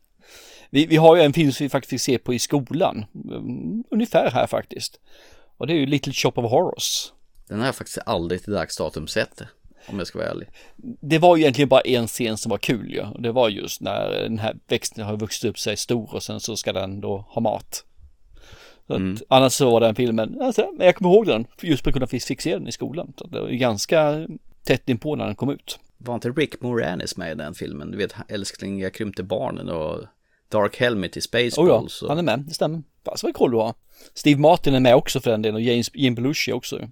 Vi, 0.71 0.87
vi 0.87 0.97
har 0.97 1.17
ju 1.17 1.23
en 1.23 1.33
film 1.33 1.53
som 1.53 1.65
vi 1.65 1.69
faktiskt 1.69 1.91
fick 1.91 2.01
se 2.01 2.19
på 2.19 2.35
i 2.35 2.39
skolan. 2.39 3.05
Mm, 3.15 3.85
ungefär 3.91 4.31
här 4.31 4.47
faktiskt. 4.47 5.01
Och 5.59 5.67
det 5.67 5.73
är 5.73 5.77
ju 5.77 5.87
Little 5.87 6.13
Shop 6.13 6.33
of 6.35 6.51
Horrors. 6.51 7.13
Den 7.49 7.59
har 7.59 7.67
jag 7.67 7.75
faktiskt 7.75 7.99
aldrig 8.07 8.43
till 8.43 8.53
dags 8.53 8.77
datum 8.77 9.07
sett. 9.07 9.43
Om 9.87 9.99
jag 9.99 10.07
ska 10.07 10.19
vara 10.19 10.29
ärlig. 10.29 10.49
Det 11.01 11.19
var 11.19 11.37
ju 11.37 11.43
egentligen 11.43 11.69
bara 11.69 11.81
en 11.81 12.07
scen 12.07 12.37
som 12.37 12.51
var 12.51 12.59
kul 12.59 12.91
ju. 12.91 12.97
Ja. 12.97 13.17
Det 13.19 13.33
var 13.33 13.49
just 13.49 13.81
när 13.81 14.11
den 14.11 14.39
här 14.39 14.57
växten 14.69 15.05
har 15.05 15.17
vuxit 15.17 15.51
upp 15.51 15.59
sig 15.59 15.77
stor 15.77 16.15
och 16.15 16.23
sen 16.23 16.41
så 16.41 16.57
ska 16.57 16.73
den 16.73 17.01
då 17.01 17.25
ha 17.29 17.41
mat. 17.41 17.85
Så 18.87 18.95
mm. 18.95 19.15
att, 19.15 19.23
annars 19.29 19.53
så 19.53 19.71
var 19.71 19.81
den 19.81 19.95
filmen, 19.95 20.43
alltså, 20.43 20.67
jag 20.79 20.97
kommer 20.97 21.15
ihåg 21.15 21.27
den 21.27 21.47
just 21.63 21.87
av 21.87 22.03
att 22.03 22.11
fick 22.11 22.41
se 22.41 22.55
den 22.55 22.69
i 22.69 22.73
skolan. 22.73 23.13
Så 23.17 23.27
det 23.27 23.41
var 23.41 23.49
ju 23.49 23.57
ganska 23.57 24.27
tätt 24.65 24.89
inpå 24.89 25.17
när 25.17 25.27
den 25.27 25.37
kom 25.37 25.51
ut. 25.51 25.79
Var 25.99 26.15
inte 26.15 26.31
Rick 26.31 26.61
Moranis 26.61 27.17
med 27.17 27.33
i 27.33 27.35
den 27.35 27.55
filmen? 27.55 27.91
Du 27.91 27.99
vet, 27.99 28.15
älskling 28.29 28.81
jag 28.81 28.95
krympte 28.95 29.23
barnen 29.23 29.69
och 29.69 30.05
Dark 30.49 30.77
Helmet 30.77 31.17
i 31.17 31.21
Spaceballs. 31.21 32.03
Oh 32.03 32.07
ja, 32.07 32.09
han 32.09 32.19
är 32.19 32.23
med, 32.23 32.45
det 32.49 32.55
stämmer. 32.55 32.83
Pass 33.05 33.23
vad 33.23 33.35
koll 33.35 33.51
du 33.51 33.57
har. 33.57 33.75
Steve 34.15 34.41
Martin 34.41 34.75
är 34.75 34.81
med 34.81 34.95
också 34.95 35.21
för 35.21 35.31
den 35.31 35.43
delen 35.43 35.55
och 35.55 35.61
James, 35.61 35.91
Jim 35.95 36.15
Belushi 36.15 36.53
också. 36.53 36.89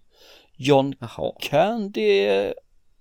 John 0.57 0.95
Jaha. 1.01 1.33
Candy 1.41 2.27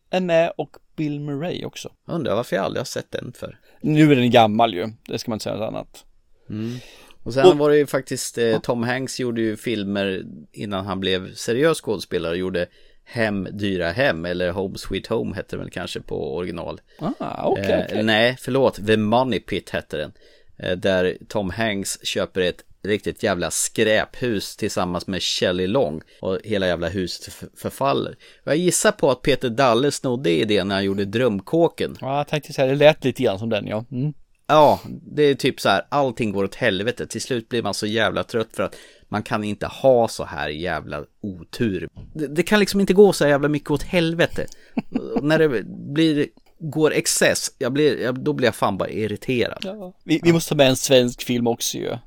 är 0.10 0.22
med 0.22 0.52
och 0.58 0.78
Bill 0.96 1.20
Murray 1.20 1.66
också. 1.66 1.90
Undrar 2.06 2.36
varför 2.36 2.56
jag 2.56 2.66
aldrig 2.66 2.80
har 2.80 2.86
sett 2.86 3.12
den 3.12 3.34
för. 3.34 3.60
Nu 3.82 4.12
är 4.12 4.16
den 4.16 4.32
gammal 4.32 4.74
ju, 4.74 4.88
det 5.08 5.20
ska 5.20 5.32
man 5.32 5.36
inte 5.36 5.44
säga 5.44 5.56
något 5.56 5.68
annat. 5.68 6.06
Mm. 6.50 6.78
Och 7.24 7.34
sen 7.34 7.46
och, 7.46 7.58
var 7.58 7.70
det 7.70 7.78
ju 7.78 7.86
faktiskt, 7.86 8.38
eh, 8.38 8.60
Tom 8.60 8.84
Hanks 8.84 9.20
gjorde 9.20 9.42
ju 9.42 9.58
filmer 9.58 10.26
innan 10.52 10.86
han 10.86 11.00
blev 11.00 11.34
seriös 11.34 11.82
skådespelare, 11.82 12.38
gjorde 12.38 12.68
Hem, 13.08 13.48
dyra 13.52 13.92
hem 13.92 14.26
eller 14.26 14.52
Home 14.52 14.78
Sweet 14.78 15.08
Home 15.08 15.36
hette 15.36 15.56
den 15.56 15.60
väl 15.60 15.72
kanske 15.72 16.02
på 16.02 16.36
original. 16.36 16.82
Ah, 17.00 17.50
okay, 17.50 17.72
eh, 17.72 17.86
okay. 17.86 18.04
Nej, 18.04 18.38
förlåt, 18.40 18.88
The 18.88 18.98
Money 18.98 19.40
Pit 19.40 19.70
hette 19.70 19.98
den. 19.98 20.14
Eh, 20.58 20.78
där 20.78 21.18
Tom 21.28 21.50
Hanks 21.50 22.06
köper 22.06 22.42
ett 22.42 22.64
riktigt 22.84 23.24
jävla 23.24 23.52
skräphus 23.52 24.56
tillsammans 24.56 25.08
med 25.08 25.24
Shelley 25.24 25.68
Long 25.68 26.02
och 26.22 26.40
hela 26.44 26.68
jävla 26.68 26.90
huset 26.90 27.34
förfaller. 27.58 28.16
Jag 28.44 28.58
gissar 28.58 28.92
på 28.92 29.12
att 29.12 29.22
Peter 29.22 29.50
Dalle 29.50 29.92
snodde 29.92 30.32
idén 30.32 30.68
när 30.68 30.76
han 30.76 30.86
gjorde 30.86 31.06
Drömkåken. 31.06 31.98
Ja, 32.02 32.18
jag 32.18 32.28
tänkte 32.28 32.54
säga 32.54 32.68
det 32.68 32.76
lät 32.76 33.04
lite 33.04 33.24
grann 33.24 33.40
som 33.40 33.50
den 33.50 33.68
ja. 33.68 33.86
Mm. 33.92 34.14
Ja, 34.48 34.80
det 34.88 35.24
är 35.24 35.36
typ 35.36 35.62
så 35.62 35.70
här, 35.70 35.86
allting 35.90 36.32
går 36.32 36.44
åt 36.44 36.56
helvete. 36.56 37.08
Till 37.08 37.22
slut 37.22 37.50
blir 37.50 37.64
man 37.64 37.74
så 37.74 37.86
jävla 37.86 38.24
trött 38.24 38.50
för 38.54 38.64
att 38.64 38.76
man 39.10 39.24
kan 39.24 39.44
inte 39.44 39.68
ha 39.68 40.08
så 40.08 40.24
här 40.24 40.50
jävla 40.50 41.04
otur. 41.22 41.88
Det, 42.14 42.28
det 42.28 42.44
kan 42.44 42.60
liksom 42.60 42.80
inte 42.80 42.94
gå 42.94 43.14
så 43.14 43.28
jävla 43.28 43.48
mycket 43.48 43.72
åt 43.72 43.84
helvete. 43.84 44.46
när 45.22 45.40
det 45.40 45.64
blir 45.94 46.28
går 46.60 46.94
excess, 46.94 47.52
jag 47.58 47.74
blir, 47.74 48.02
jag, 48.02 48.20
då 48.20 48.34
blir 48.34 48.48
jag 48.48 48.56
fan 48.56 48.78
bara 48.78 48.90
irriterad. 48.90 49.60
Ja. 49.62 49.94
Vi, 50.04 50.20
vi, 50.24 50.34
måste 50.34 50.50
ta 50.50 50.56
med 50.56 50.70
en 50.70 50.76
svensk 50.76 51.24
film 51.24 51.48
också 51.48 51.78
ju. 51.78 51.98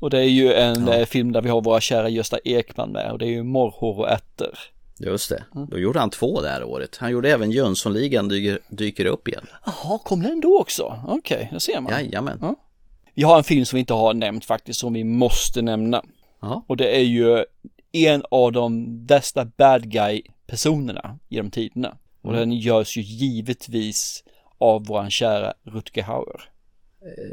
Och 0.00 0.10
det 0.10 0.18
är 0.18 0.28
ju 0.28 0.52
en 0.52 0.86
ja. 0.86 0.94
Eh, 0.94 1.06
film 1.06 1.32
där 1.32 1.42
vi 1.42 1.48
har 1.48 1.60
våra 1.60 1.80
kära 1.80 2.08
Gösta 2.08 2.38
Ekman 2.44 2.92
med 2.92 3.12
och 3.12 3.18
det 3.18 3.26
är 3.26 3.30
ju 3.30 3.42
Morrhår 3.42 3.98
och 3.98 4.10
ärtor. 4.10 4.58
Just 4.98 5.28
det, 5.28 5.44
mm. 5.54 5.68
då 5.70 5.78
gjorde 5.78 5.98
han 6.00 6.10
två 6.10 6.40
det 6.40 6.48
här 6.48 6.64
året. 6.64 6.96
Han 6.96 7.10
gjorde 7.10 7.32
även 7.32 7.50
Jönssonligan 7.50 8.28
dyker, 8.28 8.58
dyker 8.68 9.04
upp 9.04 9.28
igen. 9.28 9.46
Jaha, 9.66 9.98
kom 9.98 10.22
den 10.22 10.40
då 10.40 10.60
också? 10.60 11.02
Okej, 11.06 11.36
okay, 11.36 11.48
det 11.52 11.60
ser 11.60 11.80
man. 11.80 11.92
Jajamän. 11.92 12.38
Ja. 12.40 12.54
Vi 13.14 13.22
har 13.22 13.38
en 13.38 13.44
film 13.44 13.64
som 13.64 13.76
vi 13.76 13.80
inte 13.80 13.94
har 13.94 14.14
nämnt 14.14 14.44
faktiskt, 14.44 14.80
som 14.80 14.92
vi 14.92 15.04
måste 15.04 15.62
nämna. 15.62 16.02
Ja. 16.40 16.64
Och 16.66 16.76
det 16.76 16.96
är 16.96 17.02
ju 17.02 17.44
en 17.92 18.22
av 18.30 18.52
de 18.52 18.84
bästa 19.06 19.44
bad 19.44 19.90
guy-personerna 19.90 21.18
genom 21.28 21.50
tiderna. 21.50 21.96
Och 22.26 22.32
Mm. 22.34 22.48
den 22.48 22.52
görs 22.58 22.96
ju 22.96 23.02
givetvis 23.02 24.24
av 24.58 24.86
våran 24.86 25.10
kära 25.10 25.52
Rutger 25.64 26.02
Hauer. 26.02 26.40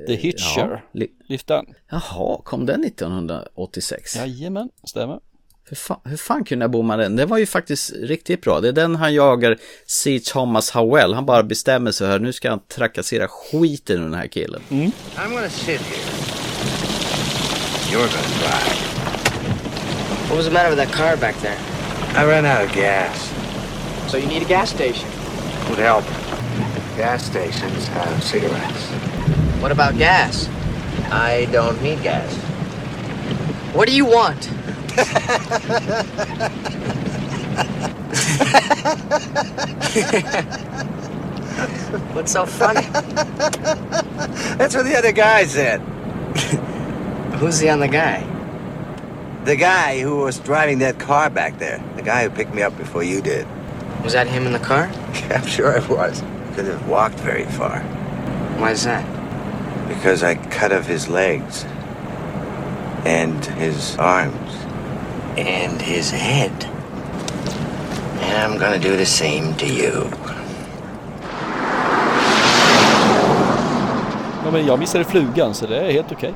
The 0.07 0.15
Hitcher. 0.15 0.57
ja, 0.57 0.81
li- 0.93 1.11
Lyft 1.29 1.47
den. 1.47 1.65
Jaha, 1.91 2.41
kom 2.43 2.65
den 2.65 2.81
1986? 2.83 4.15
Jajamän, 4.15 4.69
stämmer. 4.83 5.19
Hur 5.69 5.75
fan, 5.75 5.99
hur 6.03 6.17
fan 6.17 6.43
kunde 6.45 6.63
jag 6.63 6.71
bomma 6.71 6.97
den? 6.97 7.15
Den 7.15 7.29
var 7.29 7.37
ju 7.37 7.45
faktiskt 7.45 7.91
riktigt 7.93 8.41
bra. 8.41 8.59
Det 8.61 8.67
är 8.67 8.71
den 8.73 8.95
han 8.95 9.13
jagar 9.13 9.57
C. 9.87 10.19
Thomas 10.25 10.71
Howell. 10.71 11.13
Han 11.13 11.25
bara 11.25 11.43
bestämmer 11.43 11.91
sig 11.91 12.07
här. 12.07 12.19
Nu 12.19 12.33
ska 12.33 12.49
han 12.49 12.59
trakassera 12.67 13.27
skiten 13.27 13.97
ur 13.99 14.03
den 14.03 14.13
här 14.13 14.27
killen. 14.27 14.61
Mm. 14.71 14.91
I'm 15.15 15.29
gonna 15.33 15.49
sit 15.49 15.81
here. 15.81 16.13
You're 17.91 17.97
gonna 17.99 18.39
drive. 18.39 18.79
What 20.29 20.37
was 20.37 20.45
the 20.45 20.51
matter 20.53 20.69
with 20.69 20.83
that 20.83 20.91
car 20.91 21.17
back 21.17 21.35
there? 21.41 21.57
I 22.15 22.25
ran 22.25 22.45
out 22.45 22.69
of 22.69 22.75
gas. 22.75 23.33
So 24.13 24.19
you 24.19 24.27
need 24.27 24.43
a 24.43 24.45
gas 24.45 24.69
station. 24.69 25.09
Would 25.71 25.79
help. 25.79 26.05
Gas 26.95 27.25
stations 27.25 27.87
have 27.87 28.23
cigarettes. 28.23 28.85
What 29.59 29.71
about 29.71 29.97
gas? 29.97 30.47
I 31.09 31.47
don't 31.51 31.81
need 31.81 32.03
gas. 32.03 32.31
What 33.73 33.87
do 33.87 33.95
you 33.95 34.05
want? 34.05 34.45
What's 42.13 42.33
so 42.33 42.45
funny? 42.45 42.85
That's 44.57 44.75
what 44.75 44.85
the 44.85 44.95
other 44.95 45.11
guy 45.11 45.45
said. 45.45 45.81
Who's 47.39 47.57
the 47.57 47.69
other 47.69 47.87
guy? 47.87 48.23
The 49.45 49.55
guy 49.55 50.01
who 50.01 50.17
was 50.17 50.37
driving 50.37 50.77
that 50.79 50.99
car 50.99 51.31
back 51.31 51.57
there. 51.57 51.83
The 51.95 52.03
guy 52.03 52.25
who 52.25 52.29
picked 52.29 52.53
me 52.53 52.61
up 52.61 52.77
before 52.77 53.01
you 53.01 53.19
did. 53.19 53.47
Was 54.03 54.13
that 54.13 54.27
him 54.27 54.45
in 54.45 54.51
the 54.53 54.59
car? 54.59 54.83
I'm 55.31 55.47
sure 55.47 55.71
it 55.75 55.87
was. 55.87 56.21
Couldn't 56.55 56.71
have 56.71 56.87
walked 56.89 57.19
very 57.19 57.45
far. 57.45 57.79
Why's 58.59 58.83
that? 58.83 59.05
Because 59.87 60.23
I 60.23 60.35
cut 60.35 60.71
off 60.71 60.85
his 60.85 61.07
legs. 61.07 61.65
And 63.05 63.43
his 63.45 63.97
arms. 63.97 64.53
And 65.37 65.81
his 65.81 66.11
head. 66.11 66.65
And 68.21 68.53
I'm 68.53 68.59
gonna 68.59 68.79
do 68.79 68.95
the 68.97 69.05
same 69.05 69.55
to 69.55 69.65
you. 69.65 70.09
Ja, 74.45 74.51
men 74.51 74.65
jag 74.65 74.79
missade 74.79 75.03
flugan 75.03 75.53
så 75.53 75.65
det 75.65 75.77
är 75.77 75.91
helt 75.91 76.11
okej. 76.11 76.33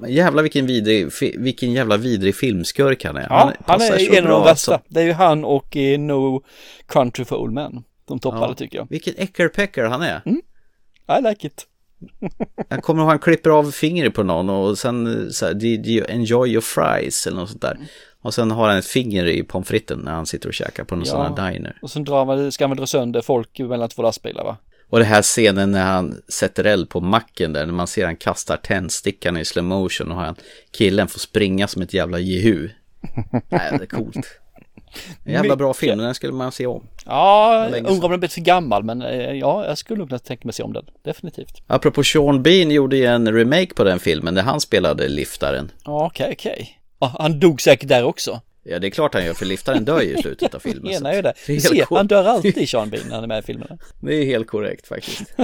Men 0.00 0.12
jävlar 0.12 0.42
vilken 0.42 0.66
vidrig, 0.66 1.08
vilken 1.38 1.72
jävla 1.72 1.96
vidrig 1.96 2.34
filmskurk 2.36 3.04
han 3.04 3.16
är. 3.16 3.26
Ja, 3.30 3.52
han 3.66 3.80
så 3.80 3.92
är 3.92 4.14
en 4.18 4.24
av 4.24 4.30
de 4.30 4.40
värsta. 4.44 4.50
alltså. 4.50 4.80
Det 4.88 5.00
är 5.00 5.04
ju 5.04 5.12
han 5.12 5.44
och 5.44 5.76
eh, 5.76 5.98
No 5.98 6.44
Country 6.86 7.24
for 7.24 7.36
Old 7.36 7.52
Men. 7.52 7.84
De 8.08 8.18
toppade 8.18 8.46
Ja. 8.46 8.54
tycker 8.54 8.78
jag. 8.78 8.86
Vilken 8.90 9.14
äckelpäcker 9.16 9.84
han 9.84 10.02
är. 10.02 10.22
I 11.18 11.22
like 11.22 11.46
it. 11.46 11.66
Jag 12.68 12.82
kommer 12.82 13.02
ihåg 13.02 13.08
han 13.10 13.18
klipper 13.18 13.50
av 13.50 13.70
fingret 13.70 14.14
på 14.14 14.22
någon 14.22 14.50
och 14.50 14.78
sen 14.78 15.06
eh, 15.06 15.28
så 15.30 15.46
här, 15.46 15.54
did 15.54 15.86
you 15.86 16.06
enjoy 16.08 16.50
your 16.50 16.60
fries 16.60 17.26
eller 17.26 17.36
något 17.36 17.48
sånt 17.50 17.62
där. 17.62 17.78
Och 18.22 18.34
sen 18.34 18.50
har 18.50 18.68
han 18.68 18.78
ett 18.78 18.86
finger 18.86 19.26
i 19.26 19.42
pommes 19.42 19.68
fritesen 19.68 20.02
när 20.04 20.12
han 20.12 20.26
sitter 20.26 20.48
och 20.48 20.54
käkar 20.54 20.84
på 20.84 20.96
någon 20.96 21.04
Ja. 21.06 21.10
sån 21.10 21.36
här 21.38 21.52
diner. 21.52 21.78
Och 21.82 21.90
sen 21.90 22.04
drar 22.04 22.24
man, 22.24 22.52
ska 22.52 22.68
man 22.68 22.76
dra 22.76 22.86
sönder 22.86 23.20
folk 23.20 23.58
mellan 23.58 23.88
två 23.88 24.02
lastbilar 24.02 24.44
va? 24.44 24.56
Och 24.90 24.98
det 24.98 25.04
här 25.04 25.22
scenen 25.22 25.70
när 25.70 25.84
han 25.84 26.22
sätter 26.28 26.64
eld 26.64 26.90
på 26.90 27.00
macken 27.00 27.52
där, 27.52 27.66
när 27.66 27.72
man 27.72 27.86
ser 27.86 28.04
han 28.04 28.16
kastar 28.16 28.56
tändstickan 28.56 29.36
i 29.36 29.44
slow 29.44 29.64
motion 29.64 30.12
och 30.12 30.18
han, 30.18 30.34
killen 30.70 31.08
får 31.08 31.20
springa 31.20 31.68
som 31.68 31.82
ett 31.82 31.94
jävla 31.94 32.18
jehu. 32.18 32.68
Nej, 33.48 33.72
det 33.78 33.82
är 33.82 33.86
coolt. 33.86 34.40
En 35.24 35.32
jävla 35.32 35.56
bra 35.56 35.74
film, 35.74 35.98
den 35.98 36.14
skulle 36.14 36.32
man 36.32 36.52
se 36.52 36.66
om. 36.66 36.86
Ja, 37.06 37.66
undrar 37.66 38.04
om 38.04 38.10
den 38.10 38.20
blivit 38.20 38.32
för 38.32 38.40
gammal 38.40 38.84
men 38.84 39.02
eh, 39.02 39.32
ja, 39.32 39.66
jag 39.66 39.78
skulle 39.78 39.98
nog 39.98 40.08
kunna 40.08 40.18
tänka 40.18 40.42
mig 40.44 40.52
se 40.52 40.62
om 40.62 40.72
den. 40.72 40.84
Definitivt. 41.04 41.62
Apropå 41.66 42.04
Sean 42.04 42.42
Bean 42.42 42.70
gjorde 42.70 42.96
ju 42.96 43.04
en 43.04 43.34
remake 43.34 43.74
på 43.74 43.84
den 43.84 44.00
filmen 44.00 44.34
där 44.34 44.42
han 44.42 44.60
spelade 44.60 45.08
liftaren. 45.08 45.70
Ja, 45.84 46.06
okej, 46.06 46.32
okej. 46.32 46.80
Ja, 47.00 47.16
han 47.18 47.40
dog 47.40 47.60
säkert 47.60 47.88
där 47.88 48.04
också. 48.04 48.40
Ja, 48.70 48.78
det 48.78 48.86
är 48.86 48.90
klart 48.90 49.14
han 49.14 49.24
gör, 49.24 49.34
för 49.34 49.46
liftaren 49.46 49.84
dör 49.84 50.00
ju 50.00 50.18
i 50.18 50.22
slutet 50.22 50.54
av 50.54 50.58
filmen. 50.64 51.02
Det. 51.02 51.22
det 51.46 51.54
är 51.56 51.60
ser, 51.60 51.84
coolt. 51.84 51.98
han 51.98 52.06
dör 52.06 52.24
alltid 52.24 52.68
Sean 52.68 52.90
Bean 52.90 53.08
när 53.08 53.14
han 53.14 53.24
är 53.24 53.28
med 53.28 53.38
i 53.38 53.42
filmerna. 53.42 53.78
Det 54.00 54.14
är 54.14 54.24
helt 54.24 54.46
korrekt 54.46 54.86
faktiskt. 54.86 55.22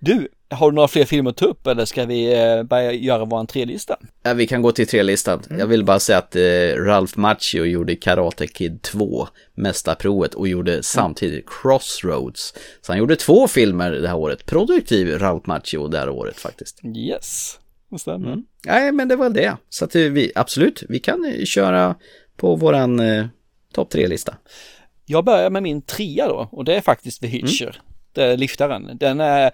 Du, 0.00 0.28
har 0.50 0.70
du 0.70 0.74
några 0.74 0.88
fler 0.88 1.04
filmer 1.04 1.30
att 1.30 1.36
ta 1.36 1.46
upp 1.46 1.66
eller 1.66 1.84
ska 1.84 2.04
vi 2.04 2.42
eh, 2.42 2.62
börja 2.62 2.92
göra 2.92 3.24
vår 3.24 3.44
trelista? 3.44 3.96
Ja, 4.22 4.34
vi 4.34 4.46
kan 4.46 4.62
gå 4.62 4.72
till 4.72 4.86
tre-listan. 4.86 5.42
Jag 5.58 5.66
vill 5.66 5.84
bara 5.84 6.00
säga 6.00 6.18
att 6.18 6.36
eh, 6.36 6.42
Ralph 6.76 7.18
Macchio 7.18 7.64
gjorde 7.64 7.96
Karate 7.96 8.46
Kid 8.46 8.82
2, 8.82 9.28
Mästarprovet, 9.54 10.34
och 10.34 10.48
gjorde 10.48 10.82
samtidigt 10.82 11.44
Crossroads. 11.48 12.54
Så 12.82 12.92
han 12.92 12.98
gjorde 12.98 13.16
två 13.16 13.48
filmer 13.48 13.90
det 13.90 14.08
här 14.08 14.16
året. 14.16 14.46
Produktiv 14.46 15.18
Ralph 15.18 15.48
Macchio 15.48 15.88
det 15.88 15.98
här 15.98 16.08
året 16.08 16.40
faktiskt. 16.40 16.80
Yes, 16.96 17.58
det 17.94 18.00
stämmer. 18.00 18.28
Mm. 18.32 18.44
Nej, 18.66 18.92
men 18.92 19.08
det 19.08 19.16
var 19.16 19.30
det. 19.30 19.56
Så 19.68 19.84
att 19.84 19.94
eh, 19.94 20.02
vi, 20.02 20.32
absolut, 20.34 20.82
vi 20.88 20.98
kan 20.98 21.24
eh, 21.24 21.44
köra 21.44 21.94
på 22.36 22.56
våran 22.56 23.00
eh, 23.00 23.26
topp 23.72 23.90
tre-lista. 23.90 24.36
Jag 25.06 25.24
börjar 25.24 25.50
med 25.50 25.62
min 25.62 25.82
trea 25.82 26.28
då 26.28 26.48
och 26.52 26.64
det 26.64 26.76
är 26.76 26.80
faktiskt 26.80 27.20
The 27.20 27.26
Hitcher. 27.26 27.80
Det 28.12 28.22
är 28.22 28.36
liftaren. 28.36 28.90
Den 29.00 29.20
är, 29.20 29.50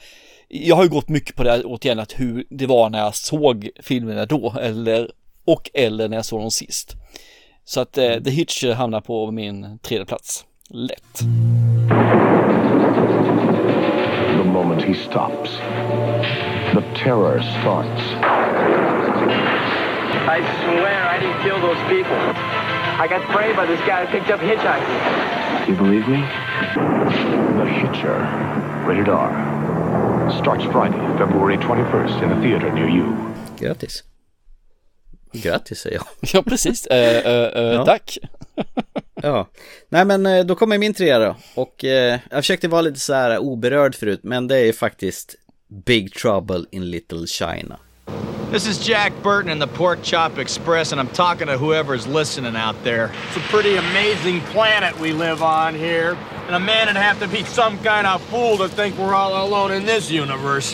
jag 0.49 0.76
har 0.76 0.82
ju 0.82 0.88
gått 0.88 1.09
mycket 1.09 1.36
på 1.36 1.43
det 1.43 1.51
här 1.51 1.62
återigen 1.64 1.99
att 1.99 2.20
hur 2.20 2.45
det 2.51 2.66
var 2.66 2.91
när 2.91 2.99
jag 2.99 3.14
såg 3.14 3.70
filmerna 3.82 4.26
då 4.26 4.55
eller 4.61 5.11
och 5.45 5.70
eller 5.74 6.09
när 6.09 6.16
jag 6.16 6.24
såg 6.24 6.41
dem 6.41 6.51
sist. 6.51 6.95
Så 7.64 7.80
att 7.80 7.99
eh, 7.99 8.14
The 8.14 8.30
Hitcher 8.30 8.72
hamnar 8.72 9.01
på 9.01 9.30
min 9.30 9.78
tredje 9.78 10.07
plats. 10.07 10.45
Lätt. 10.68 11.18
The 14.36 14.45
moment 14.45 14.82
he 14.82 14.95
stops, 14.95 15.51
the 16.72 16.82
terror 17.05 17.41
starts. 17.61 18.30
I 19.28 20.38
swear 20.64 21.00
I 21.14 21.18
didn't 21.20 21.40
kill 21.42 21.60
those 21.60 21.80
people. 21.88 22.16
I 23.02 23.06
got 23.08 23.22
framed 23.32 23.56
by 23.56 23.66
this 23.66 23.80
guy 23.86 24.04
who 24.04 24.12
picked 24.18 24.30
up 24.30 24.40
hitchhiking. 24.40 25.68
You 25.68 25.74
believe 25.76 26.08
me? 26.08 26.20
The 27.58 27.66
Hitcher. 27.66 28.18
Rated 28.86 29.08
R. 29.08 29.30
Starts 30.42 30.64
Friday, 30.64 31.18
February 31.18 31.56
21st 31.58 32.22
in 32.22 32.30
a 32.32 32.40
theater 32.42 32.72
near 32.72 32.88
you. 32.88 33.16
Grattis. 33.58 34.02
Grattis 35.32 35.78
säger 35.80 35.96
jag. 35.96 36.06
Ja, 36.32 36.42
precis. 36.42 36.86
Eh, 36.86 37.16
eh, 37.26 37.42
eh, 37.56 37.62
Ja. 37.72 37.84
Tack. 37.84 38.18
Ja, 39.22 39.48
nej 39.88 40.04
men 40.04 40.26
eh, 40.26 40.44
då 40.44 40.54
kommer 40.54 40.78
min 40.78 40.94
trea 40.94 41.18
då. 41.18 41.36
Och 41.54 41.84
eh, 41.84 42.18
jag 42.30 42.38
försökte 42.38 42.68
vara 42.68 42.80
lite 42.82 42.98
så 43.00 43.14
här 43.14 43.38
oberörd 43.38 43.94
förut, 43.94 44.20
men 44.22 44.48
det 44.48 44.58
är 44.58 44.72
faktiskt 44.72 45.34
Big 45.86 46.14
Trouble 46.14 46.64
in 46.70 46.90
Little 46.90 47.26
China. 47.26 47.78
This 48.51 48.66
is 48.66 48.84
Jack 48.84 49.12
Burton 49.22 49.48
in 49.48 49.61
the 49.61 49.68
Pork 49.68 50.03
Chop 50.03 50.36
Express, 50.36 50.90
and 50.90 51.01
I'm 51.01 51.07
talking 51.11 51.46
to 51.46 51.57
whoever's 51.57 52.09
listening 52.09 52.57
out 52.57 52.74
there. 52.82 53.12
It's 53.28 53.36
a 53.36 53.40
pretty 53.48 53.76
amazing 53.76 54.40
planet 54.40 54.98
we 54.98 55.12
live 55.12 55.40
on 55.40 55.72
here. 55.72 56.18
And 56.46 56.57
a 56.57 56.59
man 56.59 56.88
would 56.88 56.96
have 56.96 57.20
to 57.20 57.28
be 57.28 57.44
some 57.44 57.78
kind 57.84 58.09
of 58.09 58.20
fool 58.22 58.59
to 58.59 58.68
think 58.68 58.98
we're 58.98 59.14
all 59.14 59.46
alone 59.46 59.70
in 59.70 59.86
this 59.86 60.11
universe. 60.11 60.72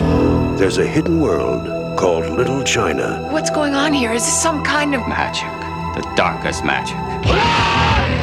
There's 0.58 0.78
a 0.78 0.86
hidden 0.86 1.20
world 1.20 1.98
called 1.98 2.24
Little 2.30 2.64
China. 2.64 3.28
What's 3.30 3.50
going 3.50 3.74
on 3.74 3.92
here? 3.92 4.10
Is 4.10 4.24
this 4.24 4.42
some 4.42 4.64
kind 4.64 4.94
of 4.94 5.06
magic? 5.06 5.50
The 6.02 6.10
darkest 6.16 6.64
magic. 6.64 6.96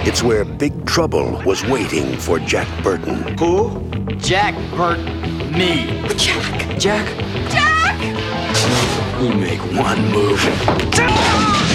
It's 0.08 0.24
where 0.24 0.45
Big 0.45 0.88
Trouble 0.88 1.39
was 1.45 1.64
waiting 1.66 2.18
for 2.18 2.39
Jack 2.39 2.68
Burton. 2.84 3.38
Who? 3.38 3.80
Jack 4.16 4.56
Burton. 4.76 5.51
Me. 5.51 5.86
Jack! 6.18 6.80
Jack? 6.80 7.08
Jack! 7.51 9.03
You 9.24 9.34
make 9.36 9.61
one 9.71 10.11
move. 10.11 10.38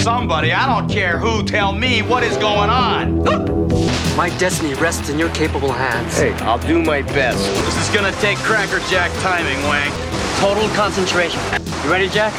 Somebody, 0.03 0.53
I 0.53 0.67
don't 0.67 0.87
care 0.87 1.17
who, 1.17 1.43
tell 1.43 1.73
me 1.73 2.03
what 2.03 2.21
is 2.21 2.37
going 2.37 2.69
on. 2.69 3.23
My 4.15 4.29
destiny 4.37 4.75
rests 4.75 5.09
in 5.09 5.17
your 5.17 5.29
capable 5.29 5.71
hands. 5.71 6.15
Hey, 6.15 6.31
I'll 6.45 6.59
do 6.59 6.83
my 6.83 7.01
best. 7.01 7.43
This 7.65 7.89
is 7.89 7.95
gonna 7.95 8.11
take 8.21 8.37
crackerjack 8.37 9.11
timing, 9.23 9.57
Wang. 9.63 9.91
Total 10.37 10.69
concentration. 10.75 11.41
You 11.83 11.91
ready, 11.91 12.07
Jack? 12.09 12.33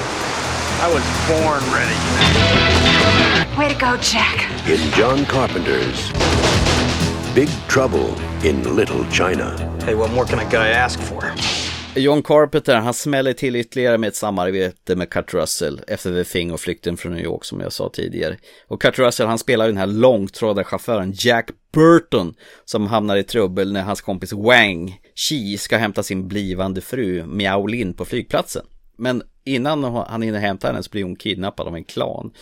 I 0.80 0.88
was 0.94 1.02
born 1.26 1.60
ready. 1.74 3.58
Way 3.58 3.74
to 3.74 3.80
go, 3.80 3.96
Jack. 3.96 4.48
In 4.68 4.78
John 4.92 5.24
Carpenter's 5.24 6.12
Big 7.34 7.48
Trouble 7.66 8.16
in 8.44 8.76
Little 8.76 9.04
China. 9.06 9.58
Hey, 9.84 9.96
what 9.96 10.12
more 10.12 10.24
can 10.24 10.38
a 10.38 10.48
guy 10.48 10.68
ask 10.68 11.00
for? 11.00 11.34
John 11.94 12.22
Carpenter, 12.22 12.76
han 12.76 12.94
smäller 12.94 13.32
till 13.32 13.56
ytterligare 13.56 13.98
med 13.98 14.08
ett 14.08 14.16
samarbete 14.16 14.96
med 14.96 15.10
Kurt 15.10 15.34
Russell 15.34 15.80
efter 15.86 16.24
The 16.24 16.30
Thing 16.30 16.52
och 16.52 16.60
Flykten 16.60 16.96
från 16.96 17.12
New 17.12 17.24
York 17.24 17.44
som 17.44 17.60
jag 17.60 17.72
sa 17.72 17.90
tidigare. 17.92 18.36
Och 18.68 18.82
Kurt 18.82 18.98
Russell, 18.98 19.26
han 19.26 19.38
spelar 19.38 19.64
ju 19.64 19.70
den 19.70 19.78
här 19.78 19.86
långtradarchauffören 19.86 21.12
Jack 21.16 21.50
Burton 21.72 22.34
som 22.64 22.86
hamnar 22.86 23.16
i 23.16 23.22
trubbel 23.22 23.72
när 23.72 23.82
hans 23.82 24.00
kompis 24.00 24.32
Wang 24.32 25.00
Chi 25.14 25.58
ska 25.58 25.76
hämta 25.76 26.02
sin 26.02 26.28
blivande 26.28 26.80
fru 26.80 27.26
Miao 27.26 27.66
Lin 27.66 27.94
på 27.94 28.04
flygplatsen. 28.04 28.66
Men 28.96 29.22
innan 29.44 29.84
han 29.84 30.22
hinner 30.22 30.38
hämta 30.38 30.66
henne 30.66 30.82
så 30.82 30.90
blir 30.90 31.04
hon 31.04 31.16
kidnappad 31.16 31.66
av 31.66 31.76
en 31.76 31.84
klan. 31.84 32.32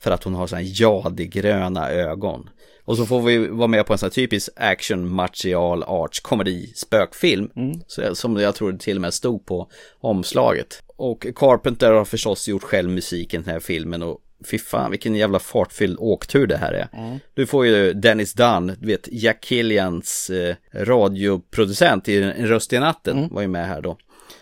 För 0.00 0.10
att 0.10 0.24
hon 0.24 0.34
har 0.34 0.46
sådana 0.46 0.66
jadigröna 0.66 1.90
ögon. 1.90 2.48
Och 2.88 2.96
så 2.96 3.06
får 3.06 3.22
vi 3.22 3.48
vara 3.48 3.68
med 3.68 3.86
på 3.86 3.92
en 3.92 3.98
sån 3.98 4.06
här 4.06 4.10
typisk 4.10 4.48
action 4.56 5.08
martial 5.08 5.82
arts 5.82 6.20
komedi 6.20 6.72
spökfilm. 6.74 7.50
Så, 7.86 8.14
som 8.14 8.36
jag 8.36 8.54
tror 8.54 8.72
det 8.72 8.78
till 8.78 8.96
och 8.96 9.00
med 9.00 9.14
stod 9.14 9.46
på 9.46 9.70
omslaget. 10.00 10.82
Och 10.96 11.26
Carpenter 11.36 11.92
har 11.92 12.04
förstås 12.04 12.48
gjort 12.48 12.62
själv 12.62 12.90
musiken 12.90 13.40
i 13.40 13.44
den 13.44 13.52
här 13.52 13.60
filmen 13.60 14.02
och 14.02 14.18
fy 14.50 14.58
fan 14.58 14.90
vilken 14.90 15.14
jävla 15.14 15.38
fartfylld 15.38 15.96
åktur 15.98 16.46
det 16.46 16.56
här 16.56 16.72
är. 16.72 16.88
Mm. 16.92 17.18
Du 17.34 17.46
får 17.46 17.66
ju 17.66 17.92
Dennis 17.92 18.32
Dunn, 18.32 18.76
du 18.80 18.86
vet 18.86 19.08
Jack 19.12 19.44
Killians 19.44 20.30
eh, 20.30 20.56
radioproducent 20.72 22.08
i 22.08 22.22
En 22.22 22.46
röst 22.46 22.72
i 22.72 22.78
natten 22.78 23.28
var 23.30 23.42
ju 23.42 23.48
med 23.48 23.66
här 23.66 23.80
då. 23.80 23.96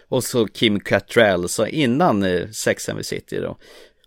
Och 0.08 0.24
så 0.24 0.46
Kim 0.46 0.80
Cattrall, 0.80 1.48
så 1.48 1.66
innan 1.66 2.22
eh, 2.22 2.48
Sex 2.48 2.88
and 2.88 2.98
the 2.98 3.04
City 3.04 3.36
då. 3.36 3.58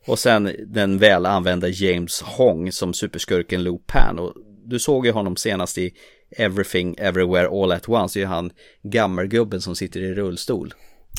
Och 0.08 0.20
sen 0.20 0.56
den 0.68 0.97
väl 0.97 1.26
använda 1.26 1.68
James 1.68 2.22
Hong 2.22 2.72
som 2.72 2.93
superskurken 2.93 3.64
Lou 3.64 3.78
Pan. 3.78 4.20
Och 4.20 4.34
du 4.66 4.80
såg 4.80 5.06
ju 5.06 5.12
honom 5.12 5.36
senast 5.36 5.78
i 5.78 5.91
Everything 6.38 6.95
Everywhere 6.97 7.47
All 7.47 7.72
At 7.72 7.89
Once. 7.89 8.20
Det 8.20 8.24
är 8.24 8.26
ju 8.26 8.34
han 8.34 8.52
gammelgubben 8.84 9.62
som 9.62 9.76
sitter 9.76 10.00
i 10.00 10.14
rullstol. 10.14 10.74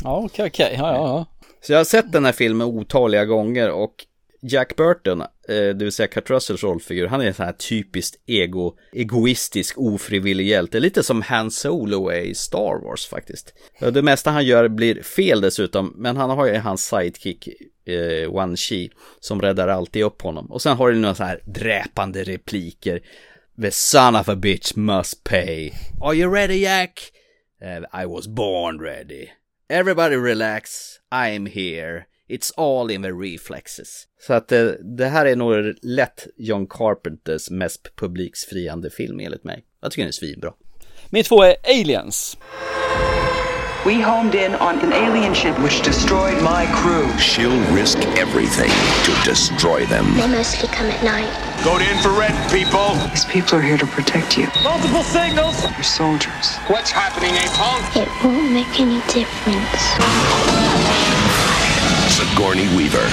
Ja, 0.04 0.22
okej, 0.24 0.46
okej. 0.46 0.74
Ja, 0.78 0.94
ja, 0.94 1.08
ja. 1.08 1.26
Så 1.60 1.72
jag 1.72 1.78
har 1.78 1.84
sett 1.84 2.12
den 2.12 2.24
här 2.24 2.32
filmen 2.32 2.66
otaliga 2.66 3.24
gånger 3.24 3.70
och 3.70 3.94
Jack 4.42 4.76
Burton, 4.76 5.20
eh, 5.20 5.26
det 5.48 5.74
vill 5.74 5.92
säga 5.92 6.06
Kurt 6.06 6.30
Russells 6.30 6.62
rollfigur, 6.62 7.06
han 7.06 7.20
är 7.20 7.26
en 7.26 7.34
sån 7.34 7.46
här 7.46 7.52
typiskt 7.52 8.16
ego, 8.26 8.74
egoistisk, 8.92 9.78
ofrivillig 9.78 10.46
hjälte. 10.46 10.80
Lite 10.80 11.02
som 11.02 11.22
Han 11.22 11.50
Solo 11.50 12.08
är 12.08 12.20
i 12.20 12.34
Star 12.34 12.84
Wars 12.84 13.06
faktiskt. 13.06 13.54
Det 13.92 14.02
mesta 14.02 14.30
han 14.30 14.46
gör 14.46 14.68
blir 14.68 15.02
fel 15.02 15.40
dessutom, 15.40 15.94
men 15.96 16.16
han 16.16 16.30
har 16.30 16.46
ju 16.46 16.54
hans 16.54 16.86
sidekick 16.86 17.48
eh, 17.86 18.30
Wan 18.32 18.56
Chi 18.56 18.90
som 19.20 19.42
räddar 19.42 19.68
alltid 19.68 20.02
upp 20.04 20.22
honom. 20.22 20.50
Och 20.52 20.62
sen 20.62 20.76
har 20.76 20.90
du 20.90 20.98
några 20.98 21.14
så 21.14 21.24
här 21.24 21.40
dräpande 21.44 22.24
repliker. 22.24 23.00
The 23.62 23.70
son 23.70 24.16
of 24.16 24.28
a 24.28 24.36
bitch 24.36 24.76
must 24.76 25.24
pay. 25.24 25.72
Are 26.00 26.14
you 26.14 26.34
ready 26.34 26.62
Jack? 26.62 27.12
Eh, 27.62 28.02
I 28.02 28.06
was 28.06 28.26
born 28.26 28.80
ready. 28.80 29.28
Everybody 29.68 30.16
relax, 30.16 30.70
I'm 31.12 31.46
here. 31.46 32.06
It's 32.30 32.52
all 32.56 32.90
in 32.90 33.02
the 33.02 33.12
reflexes. 33.12 34.06
Så 34.26 34.32
att 34.32 34.48
det, 34.48 34.96
det 34.96 35.06
här 35.06 35.26
är 35.26 35.36
nog 35.36 35.74
lätt 35.82 36.26
John 36.36 36.66
Carpenters 36.66 37.50
mest 37.50 37.96
publiksfriande 37.96 38.90
film 38.90 39.20
enligt 39.20 39.44
mig. 39.44 39.64
Jag 39.82 39.90
tycker 39.90 40.02
den 40.02 40.08
är 40.08 40.12
svinbra. 40.12 40.52
Min 41.10 41.24
två 41.24 41.42
är 41.42 41.56
Aliens. 41.64 42.36
We 43.86 44.02
homed 44.02 44.34
in 44.34 44.54
on 44.54 44.78
an 44.78 44.92
alien 44.92 45.34
ship 45.34 45.58
which 45.58 45.82
destroyed 45.82 46.42
my 46.42 46.66
crew. 46.66 47.08
She'll 47.18 47.74
risk 47.74 47.98
everything 48.18 48.70
to 49.06 49.30
destroy 49.30 49.86
them. 49.86 50.04
They 50.16 50.28
mostly 50.28 50.68
come 50.68 50.90
at 50.90 51.02
night. 51.02 51.30
Go 51.64 51.78
to 51.78 51.84
infrared, 51.84 52.34
people. 52.50 52.94
These 53.08 53.24
people 53.24 53.58
are 53.58 53.62
here 53.62 53.78
to 53.78 53.86
protect 53.86 54.36
you. 54.36 54.48
Multiple 54.62 55.02
signals. 55.02 55.64
You're 55.64 55.82
soldiers. 55.82 56.58
What's 56.68 56.90
happening, 56.90 57.32
A-Punk? 57.32 57.96
It 57.96 58.08
won't 58.22 58.52
make 58.52 58.78
any 58.78 59.00
difference. 59.08 61.09
Sigourney 62.20 62.66
Weaver. 62.76 63.06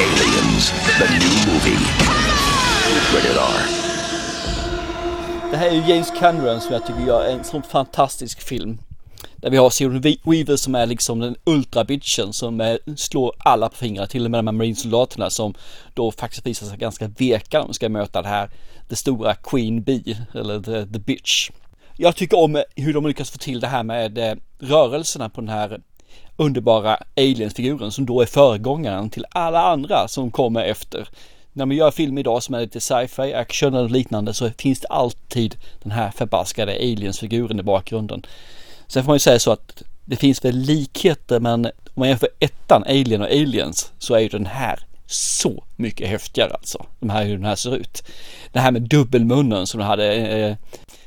Aliens. 0.00 0.70
The 0.98 1.06
new 1.14 1.34
movie. 1.46 1.86
Rated 3.14 3.36
R. 3.36 3.66
Det 5.50 5.56
här 5.56 5.66
är 5.66 5.74
ju 5.74 5.92
James 5.92 6.10
Cameron 6.18 6.60
som 6.60 6.72
jag 6.72 6.86
tycker 6.86 7.06
gör 7.06 7.26
en 7.26 7.44
sån 7.44 7.62
fantastisk 7.62 8.42
film. 8.42 8.78
Där 9.36 9.50
vi 9.50 9.56
har 9.56 9.70
Sigourney 9.70 10.16
Weaver 10.24 10.56
som 10.56 10.74
är 10.74 10.86
liksom 10.86 11.20
den 11.20 11.36
ultrabitchen 11.44 12.32
som 12.32 12.78
slår 12.96 13.32
alla 13.38 13.68
på 13.68 13.76
fingrarna, 13.76 14.06
till 14.06 14.24
och 14.24 14.30
med 14.30 14.38
de 14.38 14.46
här 14.46 14.52
marinsoldaterna 14.52 15.30
som 15.30 15.54
då 15.94 16.12
faktiskt 16.12 16.46
visar 16.46 16.66
sig 16.66 16.78
ganska 16.78 17.08
veka 17.08 17.58
när 17.58 17.66
de 17.66 17.74
ska 17.74 17.88
möta 17.88 18.22
det 18.22 18.28
här, 18.28 18.50
det 18.88 18.96
stora 18.96 19.34
Queen 19.34 19.82
Bee, 19.82 20.16
eller 20.34 20.60
the, 20.60 20.92
the 20.92 20.98
Bitch. 20.98 21.50
Jag 21.96 22.16
tycker 22.16 22.38
om 22.38 22.62
hur 22.76 22.94
de 22.94 23.06
lyckas 23.06 23.30
få 23.30 23.38
till 23.38 23.60
det 23.60 23.66
här 23.66 23.82
med 23.82 24.18
eh, 24.18 24.34
rörelserna 24.58 25.28
på 25.28 25.40
den 25.40 25.50
här 25.50 25.80
underbara 26.36 26.98
aliensfiguren 27.16 27.92
som 27.92 28.06
då 28.06 28.20
är 28.20 28.26
föregångaren 28.26 29.10
till 29.10 29.24
alla 29.30 29.62
andra 29.62 30.08
som 30.08 30.30
kommer 30.30 30.64
efter. 30.64 31.08
När 31.52 31.66
man 31.66 31.76
gör 31.76 31.90
film 31.90 32.18
idag 32.18 32.42
som 32.42 32.54
är 32.54 32.60
lite 32.60 32.80
sci-fi, 32.80 33.34
action 33.34 33.74
eller 33.74 33.88
liknande 33.88 34.34
så 34.34 34.50
finns 34.50 34.80
det 34.80 34.88
alltid 34.88 35.56
den 35.82 35.92
här 35.92 36.10
förbaskade 36.10 36.72
aliensfiguren 36.72 37.60
i 37.60 37.62
bakgrunden. 37.62 38.26
Sen 38.86 39.02
får 39.02 39.08
man 39.08 39.16
ju 39.16 39.20
säga 39.20 39.38
så 39.38 39.52
att 39.52 39.82
det 40.04 40.16
finns 40.16 40.44
väl 40.44 40.56
likheter 40.56 41.40
men 41.40 41.66
om 41.66 42.00
man 42.00 42.08
jämför 42.08 42.28
ettan, 42.38 42.84
Alien 42.84 43.20
och 43.20 43.26
Aliens, 43.26 43.92
så 43.98 44.14
är 44.14 44.20
ju 44.20 44.28
den 44.28 44.46
här 44.46 44.86
så 45.06 45.64
mycket 45.76 46.08
häftigare 46.08 46.50
alltså. 46.50 46.86
De 47.00 47.10
här, 47.10 47.24
hur 47.24 47.36
den 47.36 47.44
här 47.44 47.56
ser 47.56 47.76
ut. 47.76 48.02
Det 48.52 48.60
här 48.60 48.70
med 48.70 48.82
dubbelmunnen 48.82 49.66
som 49.66 49.80
de 49.80 49.86
hade. 49.86 50.14
Eh, 50.14 50.56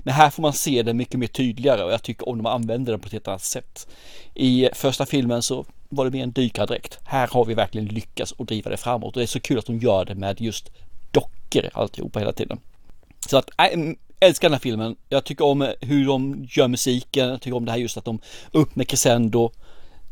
men 0.05 0.13
här 0.13 0.29
får 0.29 0.41
man 0.41 0.53
se 0.53 0.83
det 0.83 0.93
mycket 0.93 1.19
mer 1.19 1.27
tydligare 1.27 1.83
och 1.83 1.91
jag 1.91 2.03
tycker 2.03 2.29
om 2.29 2.37
de 2.37 2.45
använder 2.45 2.91
den 2.91 2.99
på 2.99 3.05
ett 3.05 3.11
helt 3.11 3.27
annat 3.27 3.43
sätt. 3.43 3.87
I 4.33 4.69
första 4.73 5.05
filmen 5.05 5.41
så 5.41 5.65
var 5.89 6.05
det 6.05 6.11
mer 6.11 6.23
en 6.23 6.31
dykardräkt. 6.31 6.99
Här 7.03 7.27
har 7.27 7.45
vi 7.45 7.53
verkligen 7.53 7.87
lyckats 7.87 8.31
och 8.31 8.45
driva 8.45 8.71
det 8.71 8.77
framåt 8.77 9.15
och 9.15 9.19
det 9.19 9.23
är 9.23 9.27
så 9.27 9.39
kul 9.39 9.59
att 9.59 9.65
de 9.65 9.79
gör 9.79 10.05
det 10.05 10.15
med 10.15 10.41
just 10.41 10.69
dockor 11.11 11.69
alltihopa 11.73 12.19
hela 12.19 12.31
tiden. 12.31 12.59
Så 13.27 13.37
att, 13.37 13.49
äh, 13.57 13.79
älskar 14.19 14.49
den 14.49 14.53
här 14.53 14.59
filmen. 14.59 14.95
Jag 15.09 15.23
tycker 15.23 15.45
om 15.45 15.73
hur 15.81 16.07
de 16.07 16.47
gör 16.49 16.67
musiken. 16.67 17.29
Jag 17.29 17.41
tycker 17.41 17.57
om 17.57 17.65
det 17.65 17.71
här 17.71 17.79
just 17.79 17.97
att 17.97 18.05
de 18.05 18.19
upp 18.51 18.75
med 18.75 18.87
crescendo, 18.87 19.51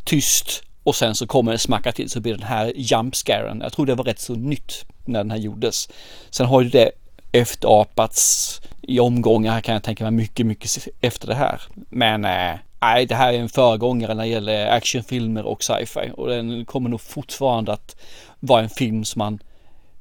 tyst 0.03 0.63
och 0.83 0.95
sen 0.95 1.15
så 1.15 1.27
kommer 1.27 1.51
det 1.51 1.57
smacka 1.57 1.91
till 1.91 2.09
så 2.09 2.19
blir 2.19 2.33
den 2.33 2.47
här 2.47 2.73
jump 2.75 3.15
scaren. 3.15 3.61
Jag 3.61 3.73
tror 3.73 3.85
det 3.85 3.95
var 3.95 4.03
rätt 4.03 4.19
så 4.19 4.35
nytt 4.35 4.85
när 5.05 5.19
den 5.19 5.31
här 5.31 5.37
gjordes. 5.37 5.89
Sen 6.29 6.45
har 6.45 6.61
ju 6.61 6.69
det 6.69 6.91
efterapats 7.31 8.61
i 8.87 8.99
omgångar 8.99 9.61
kan 9.61 9.73
jag 9.73 9.83
tänka 9.83 10.03
mig 10.03 10.11
mycket, 10.11 10.45
mycket 10.45 10.87
efter 11.01 11.27
det 11.27 11.35
här. 11.35 11.61
Men 11.89 12.25
äh, 12.25 12.59
nej, 12.81 13.05
det 13.05 13.15
här 13.15 13.33
är 13.33 13.37
en 13.37 13.49
föregångare 13.49 14.13
när 14.13 14.23
det 14.23 14.29
gäller 14.29 14.67
actionfilmer 14.67 15.45
och 15.45 15.63
sci-fi 15.63 16.11
och 16.17 16.27
den 16.27 16.65
kommer 16.65 16.89
nog 16.89 17.01
fortfarande 17.01 17.73
att 17.73 17.95
vara 18.39 18.61
en 18.61 18.69
film 18.69 19.05
som 19.05 19.19
man 19.19 19.39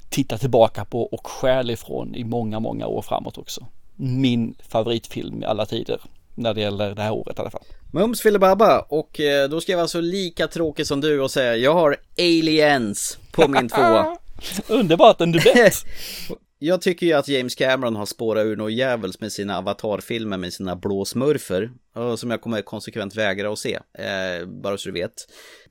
tittar 0.09 0.39
tillbaka 0.39 0.85
på 0.85 1.03
och 1.03 1.27
skäl 1.27 1.71
ifrån 1.71 2.15
i 2.15 2.25
många, 2.25 2.61
många 2.61 2.87
år 2.87 3.03
framåt 3.03 3.39
också. 3.39 3.67
Min 3.97 4.55
favoritfilm 4.69 5.43
i 5.43 5.47
alla 5.47 5.67
tider 5.67 6.01
när 6.35 6.55
det 6.55 6.61
gäller 6.61 6.95
det 6.95 7.03
här 7.03 7.13
året 7.13 7.39
i 7.39 7.41
alla 7.41 7.51
fall. 7.51 7.65
Mums 7.93 8.23
filibabba 8.23 8.81
och 8.81 9.21
eh, 9.21 9.49
då 9.49 9.61
ska 9.61 9.73
jag 9.73 9.77
vara 9.77 9.89
så 9.89 10.01
lika 10.01 10.49
tråkig 10.49 10.87
som 10.87 11.01
du 11.01 11.21
och 11.21 11.31
säga 11.31 11.57
jag 11.57 11.75
har 11.75 11.97
Aliens 12.19 13.19
på 13.33 13.49
min 13.49 13.69
tvåa. 13.69 14.17
Underbart, 14.69 15.21
en 15.21 15.33
duett! 15.33 15.75
Jag 16.65 16.83
tycker 16.83 17.07
ju 17.07 17.13
att 17.13 17.29
James 17.29 17.55
Cameron 17.55 17.97
har 17.97 18.07
spårat 18.07 18.47
ur 18.47 18.57
något 18.57 18.73
djävulskt 18.73 19.21
med 19.21 19.33
sina 19.33 19.59
avatarfilmer 19.59 20.37
med 20.37 20.53
sina 20.53 20.77
blå 20.77 21.05
smurfer. 21.05 21.71
Som 22.17 22.31
jag 22.31 22.41
kommer 22.41 22.63
konsekvent 22.63 23.17
vägra 23.17 23.53
att 23.53 23.59
se, 23.59 23.79
eh, 23.99 24.47
bara 24.47 24.79
så 24.79 24.89
du 24.89 24.93
vet. 24.93 25.13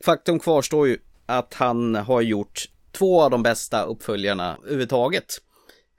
Faktum 0.05 0.39
kvarstår 0.39 0.87
ju 0.87 0.97
att 1.25 1.53
han 1.53 1.95
har 1.95 2.21
gjort 2.21 2.65
två 2.91 3.21
av 3.21 3.31
de 3.31 3.43
bästa 3.43 3.83
uppföljarna 3.83 4.57
överhuvudtaget. 4.63 5.25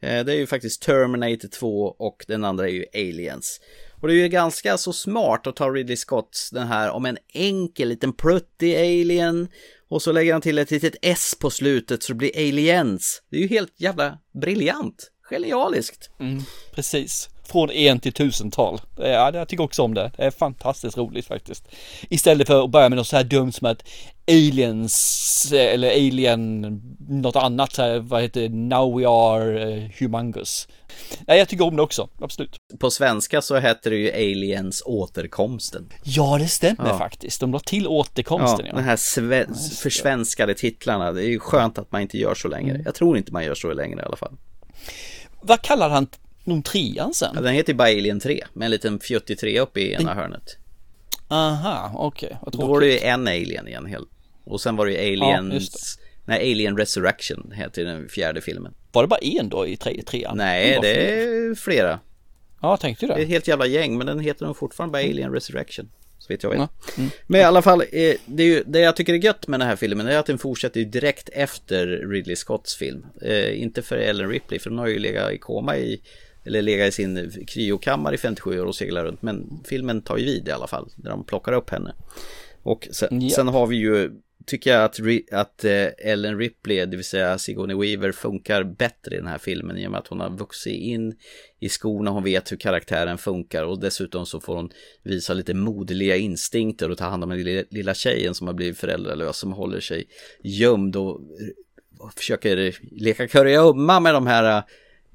Eh, 0.01 0.25
det 0.25 0.33
är 0.33 0.37
ju 0.37 0.47
faktiskt 0.47 0.83
Terminator 0.83 1.49
2 1.49 1.97
och 1.99 2.25
den 2.29 2.45
andra 2.45 2.69
är 2.69 2.73
ju 2.73 2.85
Aliens. 2.95 3.61
Och 4.01 4.09
det 4.09 4.15
är 4.15 4.23
ju 4.23 4.29
ganska 4.29 4.79
så 4.79 4.93
smart 4.93 5.47
att 5.47 5.57
ta 5.57 5.71
Ridley 5.71 5.97
Scotts 5.97 6.51
den 6.51 6.67
här 6.67 6.91
om 6.91 7.07
en 7.07 7.19
enkel 7.33 7.89
liten 7.89 8.13
pruttig 8.13 8.77
alien 8.77 9.49
och 9.93 10.03
så 10.03 10.13
lägger 10.13 10.33
han 10.33 10.43
till 10.43 10.59
ett 10.59 10.71
litet 10.71 10.97
S 11.03 11.37
på 11.41 11.51
slutet 11.51 12.03
så 12.03 12.13
det 12.13 12.17
blir 12.17 12.37
aliens. 12.37 13.23
Det 13.31 13.37
är 13.37 13.41
ju 13.41 13.49
helt 13.49 13.81
jävla 13.81 14.19
briljant. 14.41 15.11
Genialiskt. 15.31 16.11
Mm, 16.21 16.43
precis. 16.75 17.29
Från 17.45 17.71
en 17.71 18.01
till 18.01 18.13
tusental. 18.13 18.81
Ja, 18.97 19.31
jag 19.35 19.49
tycker 19.49 19.65
också 19.65 19.83
om 19.83 19.95
det. 19.95 20.11
Det 20.17 20.23
är 20.25 20.31
fantastiskt 20.31 20.97
roligt 20.99 21.27
faktiskt. 21.27 21.69
Istället 22.11 22.47
för 22.47 22.65
att 22.65 22.71
börja 22.71 22.89
med 22.89 22.97
något 22.97 23.07
så 23.07 23.17
här 23.17 23.25
dumt 23.25 23.53
som 23.53 23.67
att 23.69 23.83
aliens 24.29 25.53
eller 25.57 25.91
alien 25.91 26.61
något 27.09 27.37
annat 27.37 27.73
så 27.73 27.83
här, 27.83 27.99
vad 27.99 28.23
heter 28.23 28.41
det, 28.41 28.49
now 28.49 28.99
we 28.99 29.09
are 29.09 29.75
uh, 29.77 29.91
humongous. 29.99 30.69
Nej, 31.27 31.39
jag 31.39 31.49
tycker 31.49 31.65
om 31.67 31.77
det 31.77 31.83
också, 31.83 32.09
absolut. 32.21 32.57
På 32.81 32.91
svenska 32.91 33.43
så 33.43 33.59
heter 33.59 33.91
det 33.91 33.97
ju 33.97 34.13
Aliens 34.13 34.83
återkomsten. 34.87 35.89
Ja, 36.05 36.39
det 36.39 36.49
stämmer 36.49 36.89
Ja. 36.89 36.99
faktiskt. 36.99 37.41
De 37.41 37.53
la 37.53 37.59
till 37.59 37.89
återkomsten. 37.89 38.67
Ja, 38.67 38.75
den 38.75 38.85
här 38.85 38.97
sve- 38.97 39.79
försvenskade 39.83 40.55
titlarna. 40.55 41.13
Det 41.13 41.25
är 41.25 41.29
ju 41.29 41.39
skönt 41.39 41.79
att 41.79 41.93
man 41.93 42.01
inte 42.03 42.19
gör 42.19 42.35
så 42.35 42.49
längre. 42.49 42.71
Mm. 42.71 42.83
Jag 42.85 42.95
tror 42.95 43.17
inte 43.19 43.33
man 43.33 43.45
gör 43.45 43.55
så 43.55 43.73
längre 43.73 44.01
i 44.01 44.05
alla 44.05 44.17
fall. 44.17 44.37
Vad 45.41 45.63
kallar 45.63 45.89
han 45.91 46.07
någon 46.45 46.63
trean 46.63 47.15
sen? 47.15 47.33
Ja, 47.35 47.41
den 47.41 47.55
heter 47.55 47.73
ju 47.73 47.77
bara 47.77 47.89
Alien 47.89 48.21
3 48.21 48.45
med 48.53 48.65
en 48.67 48.71
liten 48.71 49.01
fjuttig 49.01 49.39
3 49.39 49.61
uppe 49.61 49.81
i 49.81 49.93
ena 49.93 50.15
hörnet. 50.15 50.57
Aha, 51.29 51.91
okej. 51.95 52.37
Vad 52.43 52.53
Då 52.53 52.67
var 52.67 52.81
det 52.81 52.87
ju 52.87 52.99
en 52.99 53.29
Alien 53.29 53.69
igen. 53.69 53.87
helt- 53.87 54.09
Och 54.45 54.61
sen 54.61 54.77
var 54.77 54.87
det 54.87 54.93
ju 54.93 55.17
Ja, 55.17 55.37
Aliens... 55.37 55.55
just 55.55 55.99
Nej, 56.25 56.53
Alien 56.53 56.77
Resurrection 56.77 57.53
heter 57.55 57.85
den 57.85 58.09
fjärde 58.09 58.41
filmen. 58.41 58.75
Var 58.93 59.03
det 59.03 59.09
bara 59.09 59.21
en 59.21 59.49
då 59.49 59.67
i 59.67 59.77
tre, 59.77 60.03
trean? 60.03 60.37
Nej, 60.37 60.79
det 60.83 61.11
är 61.13 61.55
flera. 61.55 62.01
Ja, 62.63 62.77
tänkte 62.77 63.07
Det 63.07 63.13
är 63.13 63.17
det. 63.17 63.23
ett 63.23 63.29
helt 63.29 63.49
jävla 63.49 63.67
gäng, 63.67 63.99
men 63.99 64.07
den 64.07 64.21
heter 64.21 64.47
nog 64.47 64.57
fortfarande 64.57 64.93
bara 64.93 65.03
Alien 65.03 65.33
Resurrection. 65.33 65.91
Så 66.19 66.33
vet 66.33 66.43
jag 66.43 66.51
vet. 66.51 66.59
Ja. 66.59 66.69
Mm. 66.99 67.11
Men 67.27 67.41
i 67.41 67.45
alla 67.45 67.63
fall, 67.63 67.81
eh, 67.81 67.87
det, 68.27 68.43
är 68.43 68.47
ju, 68.47 68.63
det 68.67 68.79
jag 68.81 68.97
tycker 68.97 69.15
är 69.15 69.19
gött 69.19 69.49
med 69.49 69.61
den 69.61 69.69
här 69.69 69.77
filmen 69.77 70.07
är 70.07 70.19
att 70.19 70.27
den 70.27 70.39
fortsätter 70.39 70.81
direkt 70.85 71.29
efter 71.29 71.87
Ridley 71.87 72.37
Scotts 72.37 72.77
film. 72.77 73.07
Eh, 73.23 73.63
inte 73.63 73.83
för 73.83 73.97
Ellen 73.97 74.29
Ripley, 74.29 74.59
för 74.61 74.71
hon 74.71 74.79
har 74.79 74.87
ju 74.87 74.99
legat 74.99 75.33
i 75.33 75.39
koma 75.39 75.77
i, 75.77 76.01
eller 76.45 76.63
legat 76.63 76.89
i 76.89 76.93
sin 76.93 77.45
kryokammare 77.47 78.15
i 78.15 78.19
57 78.19 78.61
år 78.61 78.67
och 78.67 78.75
seglat 78.75 79.05
runt. 79.05 79.23
Men 79.23 79.61
filmen 79.65 80.03
tar 80.03 80.17
ju 80.17 80.25
vid 80.25 80.49
i 80.49 80.51
alla 80.51 80.67
fall, 80.67 80.89
där 80.97 81.11
de 81.11 81.25
plockar 81.25 81.53
upp 81.53 81.71
henne. 81.71 81.95
Och 82.63 82.89
sen, 82.93 83.21
Ja. 83.21 83.31
sen 83.35 83.49
har 83.49 83.67
vi 83.67 83.77
ju, 83.77 84.11
tycker 84.47 84.71
jag 84.71 84.85
att, 84.85 84.99
att 85.33 85.65
eh, 85.65 85.87
Ellen 85.99 86.39
Ripley, 86.39 86.87
det 86.87 86.97
vill 86.97 87.05
säga 87.05 87.39
Sigourney 87.39 87.77
Weaver, 87.77 88.13
funkar 88.13 88.63
bättre 88.65 89.15
i 89.15 89.19
den 89.19 89.27
här 89.27 89.39
filmen 89.39 89.77
i 89.79 89.87
och 89.87 89.91
med 89.91 89.99
att 89.99 90.09
hon 90.09 90.21
har 90.21 90.31
vuxit 90.31 90.75
in 90.75 91.15
i 91.61 91.69
skorna, 91.69 92.11
hon 92.11 92.25
vet 92.25 92.53
hur 92.53 92.57
karaktären 92.57 93.19
funkar 93.19 93.65
och 93.65 93.81
dessutom 93.81 94.27
så 94.27 94.41
får 94.41 94.57
hon 94.57 94.71
visa 95.03 95.35
lite 95.35 95.55
moderliga 95.55 96.17
instinkter 96.17 96.91
och 96.91 96.99
ta 96.99 97.05
hand 97.05 97.25
om 97.25 97.31
den 97.31 97.65
lilla, 97.71 97.95
tjejen 97.95 98.35
som 98.35 98.47
har 98.47 98.55
blivit 98.55 98.79
föräldralös, 98.79 99.37
som 99.37 99.53
håller 99.53 99.81
sig 99.81 100.05
gömd 100.43 100.97
och, 100.97 101.21
och 101.99 102.13
försöker 102.17 102.77
leka 102.91 103.29
kurragömma 103.29 104.01
med 104.01 104.15
de 104.15 104.27
här 104.27 104.57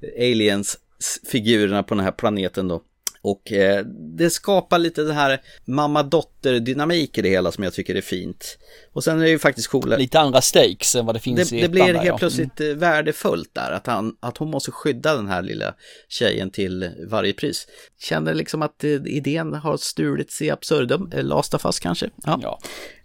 eh, 0.02 0.30
aliens 0.32 0.78
figurerna 1.26 1.82
på 1.82 1.94
den 1.94 2.04
här 2.04 2.12
planeten 2.12 2.68
då. 2.68 2.82
Och 3.30 3.52
eh, 3.52 3.84
det 4.16 4.30
skapar 4.30 4.78
lite 4.78 5.02
den 5.02 5.16
här 5.16 5.40
mamma-dotter-dynamik 5.64 7.18
i 7.18 7.22
det 7.22 7.28
hela 7.28 7.52
som 7.52 7.64
jag 7.64 7.72
tycker 7.72 7.94
är 7.94 8.00
fint. 8.00 8.58
Och 8.92 9.04
sen 9.04 9.18
är 9.18 9.22
det 9.22 9.30
ju 9.30 9.38
faktiskt 9.38 9.68
coola... 9.68 9.96
Lite 9.96 10.20
andra 10.20 10.40
stakes 10.40 10.94
än 10.94 11.06
vad 11.06 11.14
det 11.14 11.20
finns 11.20 11.50
Det, 11.50 11.56
i 11.56 11.62
det 11.62 11.68
blir 11.68 11.82
helt 11.82 12.04
ja. 12.04 12.18
plötsligt 12.18 12.60
eh, 12.60 12.66
värdefullt 12.66 13.54
där, 13.54 13.70
att, 13.70 13.86
han, 13.86 14.16
att 14.20 14.36
hon 14.36 14.50
måste 14.50 14.70
skydda 14.70 15.16
den 15.16 15.28
här 15.28 15.42
lilla 15.42 15.74
tjejen 16.08 16.50
till 16.50 16.90
varje 17.10 17.32
pris. 17.32 17.66
Känner 18.00 18.34
liksom 18.34 18.62
att 18.62 18.84
eh, 18.84 18.90
idén 18.90 19.54
har 19.54 19.76
stulits 19.76 20.42
i 20.42 20.50
absurdum, 20.50 21.12
eh, 21.14 21.24
Last 21.24 21.54
of 21.54 21.66
Us 21.66 21.80
kanske. 21.80 22.10
Ja, 22.24 22.40
ja. 22.42 22.58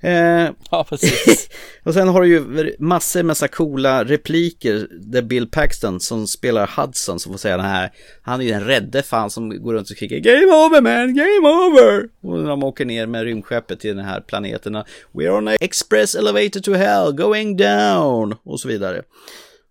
Eh, 0.10 0.50
ja 0.72 0.84
precis. 0.90 1.50
och 1.84 1.94
sen 1.94 2.08
har 2.08 2.22
du 2.22 2.28
ju 2.28 2.76
massor 2.80 3.24
med 3.24 3.38
så 3.38 3.48
coola 3.48 4.04
repliker 4.04 4.88
där 4.92 5.22
Bill 5.22 5.48
Paxton 5.48 6.00
som 6.00 6.28
spelar 6.28 6.72
Hudson 6.78 7.20
som 7.20 7.32
får 7.32 7.40
säga 7.40 7.58
den 7.58 7.66
här, 7.66 7.92
han 8.22 8.42
är 8.42 8.46
ju 8.46 8.52
den 8.52 8.64
rädde 8.64 9.04
fan 9.04 9.30
som 9.30 9.64
går 9.64 9.74
runt 9.74 9.90
och 9.90 9.98
skriker 10.14 10.42
Game 10.42 10.54
over 10.54 10.82
man, 10.82 11.14
game 11.14 11.48
over! 11.48 12.10
Och 12.22 12.44
de 12.48 12.64
åker 12.64 12.86
ner 12.86 13.08
med 13.08 13.24
rymdskeppet 13.24 13.80
till 13.80 13.96
den 13.96 14.06
här 14.06 14.22
planeten 14.22 14.84
We're 15.12 15.38
on 15.38 15.48
a 15.48 15.56
express 15.60 16.16
elevator 16.16 16.60
to 16.60 16.74
hell, 16.74 17.14
going 17.14 17.58
down! 17.58 18.36
Och 18.44 18.60
så 18.60 18.68
vidare. 18.68 19.02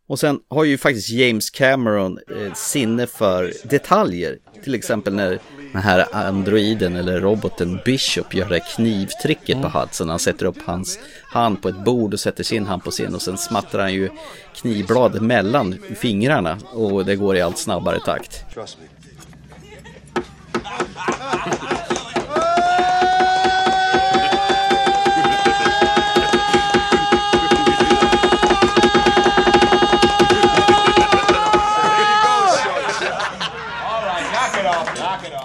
Och 0.09 0.19
sen 0.19 0.41
har 0.49 0.65
ju 0.65 0.79
faktiskt 0.79 1.11
James 1.11 1.51
Cameron 1.51 2.19
eh, 2.31 2.53
sinne 2.55 3.07
för 3.07 3.53
detaljer. 3.65 4.39
Till 4.65 4.75
exempel 4.75 5.15
när 5.15 5.39
den 5.73 5.83
här 5.83 6.07
androiden 6.13 6.97
eller 6.97 7.21
roboten 7.21 7.79
Bishop 7.85 8.35
gör 8.35 8.49
det 8.49 8.55
här 8.55 8.75
knivtricket 8.77 9.63
på 9.63 9.69
Hudson. 9.69 10.09
Han 10.09 10.19
sätter 10.19 10.47
upp 10.47 10.63
hans 10.65 10.99
hand 11.23 11.63
på 11.63 11.69
ett 11.69 11.85
bord 11.85 12.15
och 12.15 12.21
sätter 12.21 12.45
sin 12.45 12.67
hand 12.67 12.85
på 12.85 12.91
sin 12.91 13.15
och 13.15 13.23
sen 13.23 13.39
smattrar 13.39 13.83
han 13.83 13.95
ju 13.95 14.11
knivbladet 14.55 15.23
mellan 15.23 15.79
fingrarna 15.97 16.59
och 16.73 17.05
det 17.05 17.17
går 17.17 17.37
i 17.37 17.41
allt 17.41 17.59
snabbare 17.59 18.01
takt. 18.01 18.55
Trust 18.55 18.79
me. 18.81 18.92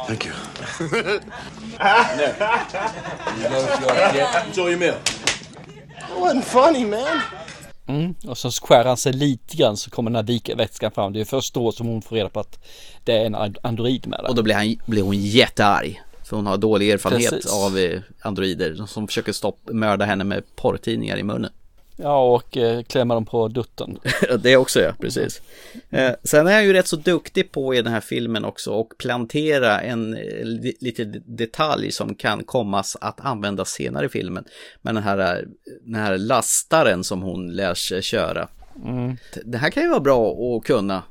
Thank 0.07 0.23
you. 0.23 0.31
Enjoy 4.47 4.69
your 4.69 4.77
meal. 4.77 5.01
That 5.99 6.17
wasn't 6.17 6.45
funny, 6.45 6.85
man. 6.85 7.21
Mm. 7.87 8.15
Och 8.27 8.37
så 8.37 8.51
skär 8.51 8.85
han 8.85 8.97
sig 8.97 9.13
lite 9.13 9.57
grann 9.57 9.77
så 9.77 9.89
kommer 9.89 10.11
den 10.11 10.15
här 10.15 10.23
vikvätskan 10.23 10.91
fram. 10.91 11.13
Det 11.13 11.21
är 11.21 11.25
först 11.25 11.53
då 11.53 11.71
som 11.71 11.87
hon 11.87 12.01
får 12.01 12.15
reda 12.15 12.29
på 12.29 12.39
att 12.39 12.59
det 13.03 13.17
är 13.17 13.25
en 13.25 13.35
and- 13.35 13.57
android 13.63 14.07
med 14.07 14.19
där. 14.19 14.29
Och 14.29 14.35
då 14.35 14.43
blir, 14.43 14.55
han, 14.55 14.75
blir 14.85 15.01
hon 15.01 15.17
jättearg. 15.17 16.01
För 16.23 16.35
hon 16.35 16.47
har 16.47 16.57
dålig 16.57 16.89
erfarenhet 16.89 17.29
Precis. 17.31 17.53
av 17.53 17.77
eh, 17.77 17.99
androider 18.21 18.85
som 18.87 19.07
försöker 19.07 19.31
stoppa, 19.33 19.73
mörda 19.73 20.05
henne 20.05 20.23
med 20.23 20.43
porrtidningar 20.55 21.17
i 21.17 21.23
munnen. 21.23 21.51
Ja, 21.99 22.35
och 22.35 22.57
eh, 22.57 22.83
klämma 22.83 23.13
dem 23.13 23.25
på 23.25 23.47
dutten. 23.47 23.99
det 24.39 24.57
också 24.57 24.79
ja, 24.81 24.91
precis. 25.01 25.41
Eh, 25.89 26.11
sen 26.23 26.47
är 26.47 26.53
han 26.53 26.65
ju 26.65 26.73
rätt 26.73 26.87
så 26.87 26.95
duktig 26.95 27.51
på 27.51 27.73
i 27.75 27.81
den 27.81 27.93
här 27.93 28.01
filmen 28.01 28.45
också 28.45 28.71
och 28.71 28.93
plantera 28.97 29.81
en 29.81 30.13
eh, 30.17 30.43
li- 30.43 30.77
lite 30.79 31.03
detalj 31.25 31.91
som 31.91 32.15
kan 32.15 32.43
kommas 32.43 32.97
att 33.01 33.19
användas 33.25 33.69
senare 33.69 34.05
i 34.05 34.09
filmen. 34.09 34.43
Men 34.81 34.95
den 34.95 35.03
här, 35.03 35.17
eh, 35.37 35.41
den 35.85 35.95
här 35.95 36.17
lastaren 36.17 37.03
som 37.03 37.21
hon 37.21 37.51
lär 37.53 37.73
sig 37.73 38.01
köra. 38.01 38.47
Mm. 38.85 39.17
Det 39.45 39.57
här 39.57 39.69
kan 39.69 39.83
ju 39.83 39.89
vara 39.89 39.99
bra 39.99 40.31
att 40.31 40.63
kunna 40.63 41.03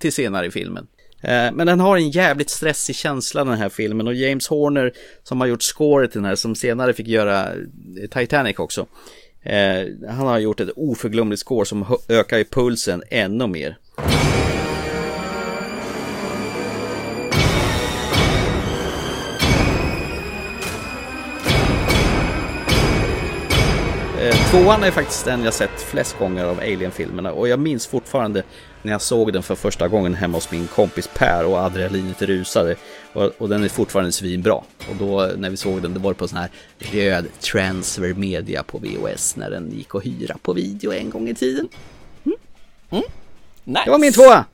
till 0.00 0.12
senare 0.12 0.46
i 0.46 0.50
filmen. 0.50 0.86
Eh, 1.20 1.52
Men 1.52 1.66
den 1.66 1.80
har 1.80 1.96
en 1.96 2.10
jävligt 2.10 2.50
stressig 2.50 2.96
känsla 2.96 3.44
den 3.44 3.58
här 3.58 3.68
filmen 3.68 4.06
och 4.06 4.14
James 4.14 4.48
Horner 4.48 4.92
som 5.22 5.40
har 5.40 5.48
gjort 5.48 5.62
scoret 5.62 6.12
till 6.12 6.18
den 6.20 6.28
här 6.28 6.34
som 6.34 6.54
senare 6.54 6.92
fick 6.92 7.06
göra 7.08 7.48
Titanic 8.10 8.58
också. 8.58 8.86
Eh, 9.42 9.86
han 10.08 10.26
har 10.26 10.38
gjort 10.38 10.60
ett 10.60 10.70
oförglömligt 10.76 11.40
score 11.40 11.66
som 11.66 11.96
ökar 12.08 12.38
ju 12.38 12.44
pulsen 12.44 13.02
ännu 13.10 13.46
mer. 13.46 13.78
Eh, 24.20 24.50
tvåan 24.50 24.84
är 24.84 24.90
faktiskt 24.90 25.24
den 25.24 25.44
jag 25.44 25.54
sett 25.54 25.80
flest 25.80 26.18
gånger 26.18 26.44
av 26.44 26.58
Alien-filmerna 26.58 27.32
och 27.32 27.48
jag 27.48 27.60
minns 27.60 27.86
fortfarande 27.86 28.42
när 28.82 28.92
jag 28.92 29.02
såg 29.02 29.32
den 29.32 29.42
för 29.42 29.54
första 29.54 29.88
gången 29.88 30.14
hemma 30.14 30.36
hos 30.36 30.50
min 30.50 30.66
kompis 30.66 31.08
Per 31.14 31.44
och 31.44 31.58
adrenalinet 31.58 32.22
rusade. 32.22 32.76
Och, 33.12 33.30
och 33.38 33.48
den 33.48 33.64
är 33.64 33.68
fortfarande 33.68 34.12
svinbra. 34.12 34.54
Och 34.90 34.96
då 34.98 35.30
när 35.36 35.50
vi 35.50 35.56
såg 35.56 35.82
den, 35.82 35.94
det 35.94 36.00
var 36.00 36.12
på 36.12 36.28
sån 36.28 36.38
här 36.38 36.50
röd 36.78 37.26
transfer 37.40 38.14
media 38.14 38.62
på 38.62 38.78
VHS 38.78 39.36
när 39.36 39.50
den 39.50 39.70
gick 39.70 39.94
att 39.94 40.06
hyra 40.06 40.36
på 40.42 40.52
video 40.52 40.92
en 40.92 41.10
gång 41.10 41.28
i 41.28 41.34
tiden. 41.34 41.68
Nice. 43.64 43.82
Det 43.84 43.90
var 43.90 43.98
min 43.98 44.12
tvåa! 44.12 44.44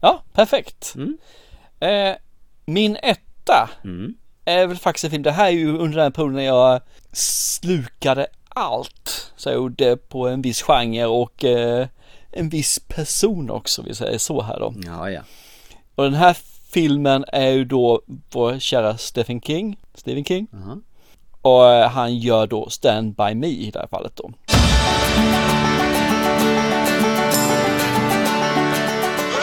Ja, 0.00 0.22
perfekt. 0.32 0.94
Eh, 1.80 2.14
min 2.64 2.96
etta 2.96 3.70
är 4.44 4.66
väl 4.66 4.76
faktiskt 4.76 5.04
en 5.04 5.10
film, 5.10 5.22
det 5.22 5.30
här 5.30 5.46
är 5.46 5.50
ju 5.50 5.78
under 5.78 5.98
den 5.98 6.12
perioden 6.12 6.36
när 6.36 6.42
jag 6.42 6.80
slukade 7.12 8.26
allt. 8.48 9.32
Så 9.36 9.48
jag 9.48 9.56
gjorde 9.56 9.96
på 9.96 10.28
en 10.28 10.42
viss 10.42 10.62
genre 10.62 11.04
och 11.04 11.44
eh, 11.44 11.86
en 12.32 12.48
viss 12.48 12.78
person 12.78 13.50
också, 13.50 13.82
vi 13.82 13.94
säger 13.94 14.18
så 14.18 14.42
här 14.42 14.58
då. 14.58 14.74
Ja, 14.86 15.10
ja. 15.10 15.20
Och 15.94 16.04
den 16.04 16.14
här 16.14 16.36
filmen 16.72 17.24
är 17.28 17.48
ju 17.48 17.64
då 17.64 18.02
vår 18.32 18.58
kära 18.58 18.96
Stephen 18.98 19.40
King, 19.40 19.76
Stephen 19.94 20.24
King. 20.24 20.46
Och 21.42 21.70
eh, 21.70 21.90
han 21.90 22.16
gör 22.18 22.46
då 22.46 22.70
Stand 22.70 23.14
By 23.14 23.34
Me 23.34 23.46
i 23.46 23.70
det 23.70 23.78
här 23.78 23.86
fallet 23.86 24.16
då. 24.16 24.30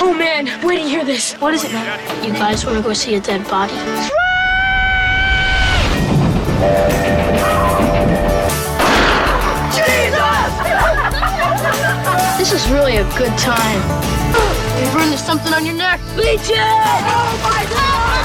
Oh 0.02 0.14
man, 0.14 0.50
wait 0.64 0.80
to 0.80 0.88
hear 0.88 1.06
this. 1.06 1.36
What 1.42 1.54
is 1.54 1.64
it, 1.64 1.74
man? 1.74 1.86
You 2.26 2.34
guys 2.34 2.66
want 2.66 2.78
to 2.78 2.84
go 2.84 2.94
see 2.94 3.16
a 3.16 3.20
dead 3.20 3.44
body? 3.50 3.74
This 12.40 12.54
is 12.54 12.72
really 12.72 12.96
a 12.96 13.04
good 13.18 13.38
time. 13.38 13.82
You 14.80 14.90
burned 14.94 15.12
there's 15.12 15.22
something 15.22 15.54
on 15.54 15.66
your 15.66 15.76
neck. 15.76 16.00
Legion! 16.16 16.56
Oh 16.56 17.38
my 17.44 17.66
god! 17.68 18.24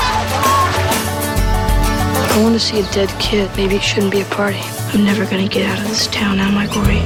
I 2.31 2.41
want 2.41 2.55
to 2.55 2.61
see 2.61 2.79
a 2.79 2.85
dead 2.93 3.09
kid. 3.19 3.51
Maybe 3.57 3.75
it 3.75 3.83
shouldn't 3.83 4.13
be 4.13 4.21
a 4.21 4.25
party. 4.27 4.61
I'm 4.93 5.05
never 5.05 5.25
gonna 5.25 5.49
get 5.49 5.69
out 5.69 5.81
of 5.81 5.89
this 5.89 6.07
town, 6.07 6.39
am 6.39 6.57
I, 6.57 6.69
Gory? 6.69 7.03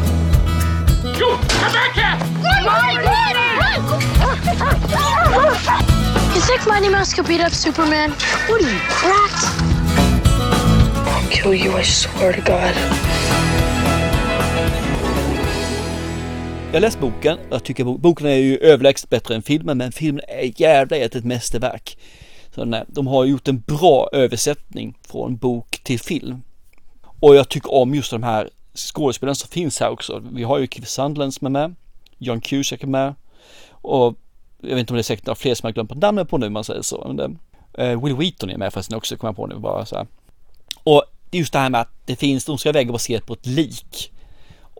You! 1.16 1.38
Come 1.48 1.72
back 1.72 1.94
here! 1.94 2.18
You 6.34 6.40
think 6.42 6.66
Mighty 6.66 6.90
Mouse 6.90 7.14
could 7.14 7.26
beat 7.26 7.40
up 7.40 7.52
Superman? 7.52 8.10
What 8.10 8.62
are 8.62 8.70
you, 8.70 8.78
cracked? 8.90 9.46
I'll 11.08 11.30
kill 11.30 11.54
you, 11.54 11.72
I 11.72 11.82
swear 11.82 12.32
to 12.34 12.42
God. 12.42 12.74
Jag 16.72 16.80
läste 16.80 17.00
boken, 17.00 17.38
jag 17.50 17.64
tycker 17.64 17.84
boken 17.84 18.26
är 18.26 18.34
ju 18.34 18.58
överlägset 18.58 19.10
bättre 19.10 19.34
än 19.34 19.42
filmen, 19.42 19.78
men 19.78 19.92
filmen 19.92 20.24
är 20.28 20.60
jävla 20.60 20.96
ett 20.96 21.24
mästerverk. 21.24 21.98
Så 22.54 22.64
nej, 22.64 22.84
de 22.86 23.06
har 23.06 23.24
gjort 23.24 23.48
en 23.48 23.60
bra 23.60 24.08
översättning 24.12 24.94
från 25.08 25.36
bok 25.36 25.80
till 25.82 26.00
film. 26.00 26.42
Och 27.20 27.36
jag 27.36 27.48
tycker 27.48 27.74
om 27.74 27.94
just 27.94 28.10
de 28.10 28.22
här 28.22 28.50
skådespelarna 28.74 29.34
som 29.34 29.48
finns 29.48 29.80
här 29.80 29.90
också. 29.90 30.22
Vi 30.32 30.42
har 30.42 30.58
ju 30.58 30.66
Keith 30.66 30.88
Sandland 30.88 31.34
som 31.34 31.46
är 31.46 31.50
med, 31.50 31.74
John 32.18 32.40
Cusack 32.40 32.82
är 32.82 32.86
med 32.86 33.14
och 33.70 34.18
jag 34.60 34.68
vet 34.68 34.78
inte 34.78 34.92
om 34.92 34.96
det 34.96 35.00
är 35.00 35.02
säkert 35.02 35.26
några 35.26 35.36
fler 35.36 35.54
som 35.54 35.66
jag 35.66 35.74
glömt 35.74 35.94
namnet 35.94 36.28
på 36.28 36.38
nu, 36.38 36.48
man 36.48 36.64
säger 36.64 36.82
så. 36.82 37.04
Men 37.06 37.16
det, 37.16 37.36
eh, 37.84 38.04
Will 38.04 38.16
Wheaton 38.16 38.50
är 38.50 38.58
med 38.58 38.72
förresten 38.72 38.96
också, 38.96 39.16
kommer 39.16 39.28
jag 39.28 39.36
på 39.36 39.46
nu 39.46 39.54
bara 39.58 39.86
så 39.86 39.96
här. 39.96 40.06
Och 40.82 41.02
det 41.30 41.36
är 41.36 41.40
just 41.40 41.52
det 41.52 41.58
här 41.58 41.70
med 41.70 41.80
att 41.80 41.92
det 42.06 42.16
finns, 42.16 42.44
de 42.44 42.58
ska 42.58 42.72
väga 42.72 42.92
baserat 42.92 43.26
på 43.26 43.32
ett 43.32 43.46
lik. 43.46 44.12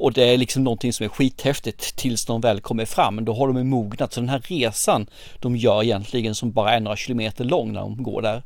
Och 0.01 0.13
det 0.13 0.25
är 0.25 0.39
liksom 0.39 0.65
någonting 0.65 0.93
som 0.93 1.05
är 1.05 1.09
skithäftigt 1.09 1.97
tills 1.97 2.25
de 2.25 2.41
väl 2.41 2.61
kommer 2.61 2.85
fram. 2.85 3.25
Då 3.25 3.35
har 3.35 3.53
de 3.53 3.69
mognat. 3.69 4.13
Så 4.13 4.21
den 4.21 4.29
här 4.29 4.43
resan 4.45 5.07
de 5.41 5.57
gör 5.57 5.83
egentligen 5.83 6.35
som 6.35 6.53
bara 6.53 6.71
är 6.71 6.81
några 6.81 6.97
kilometer 6.97 7.45
lång 7.45 7.73
när 7.73 7.81
de 7.81 8.03
går 8.03 8.23
där. 8.23 8.43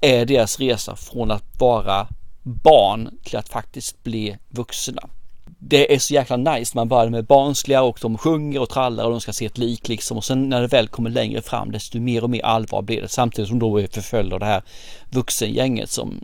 Är 0.00 0.26
deras 0.26 0.60
resa 0.60 0.96
från 0.96 1.30
att 1.30 1.60
vara 1.60 2.08
barn 2.42 3.18
till 3.24 3.36
att 3.36 3.48
faktiskt 3.48 4.02
bli 4.02 4.36
vuxna. 4.48 5.08
Det 5.58 5.94
är 5.94 5.98
så 5.98 6.14
jäkla 6.14 6.36
nice. 6.36 6.72
Man 6.76 6.88
börjar 6.88 7.08
med 7.08 7.24
barnsliga 7.24 7.82
och 7.82 7.98
de 8.02 8.18
sjunger 8.18 8.60
och 8.60 8.68
trallar 8.68 9.04
och 9.04 9.10
de 9.10 9.20
ska 9.20 9.32
se 9.32 9.46
ett 9.46 9.58
lik 9.58 9.88
liksom. 9.88 10.16
Och 10.16 10.24
sen 10.24 10.48
när 10.48 10.60
det 10.60 10.66
väl 10.66 10.88
kommer 10.88 11.10
längre 11.10 11.42
fram 11.42 11.72
desto 11.72 12.00
mer 12.00 12.24
och 12.24 12.30
mer 12.30 12.44
allvar 12.44 12.82
blir 12.82 13.02
det. 13.02 13.08
Samtidigt 13.08 13.48
som 13.48 13.58
då 13.58 13.80
är 13.80 13.86
förföljda 13.86 14.36
av 14.36 14.40
det 14.40 14.46
här 14.46 14.62
vuxengänget 15.10 15.90
som 15.90 16.20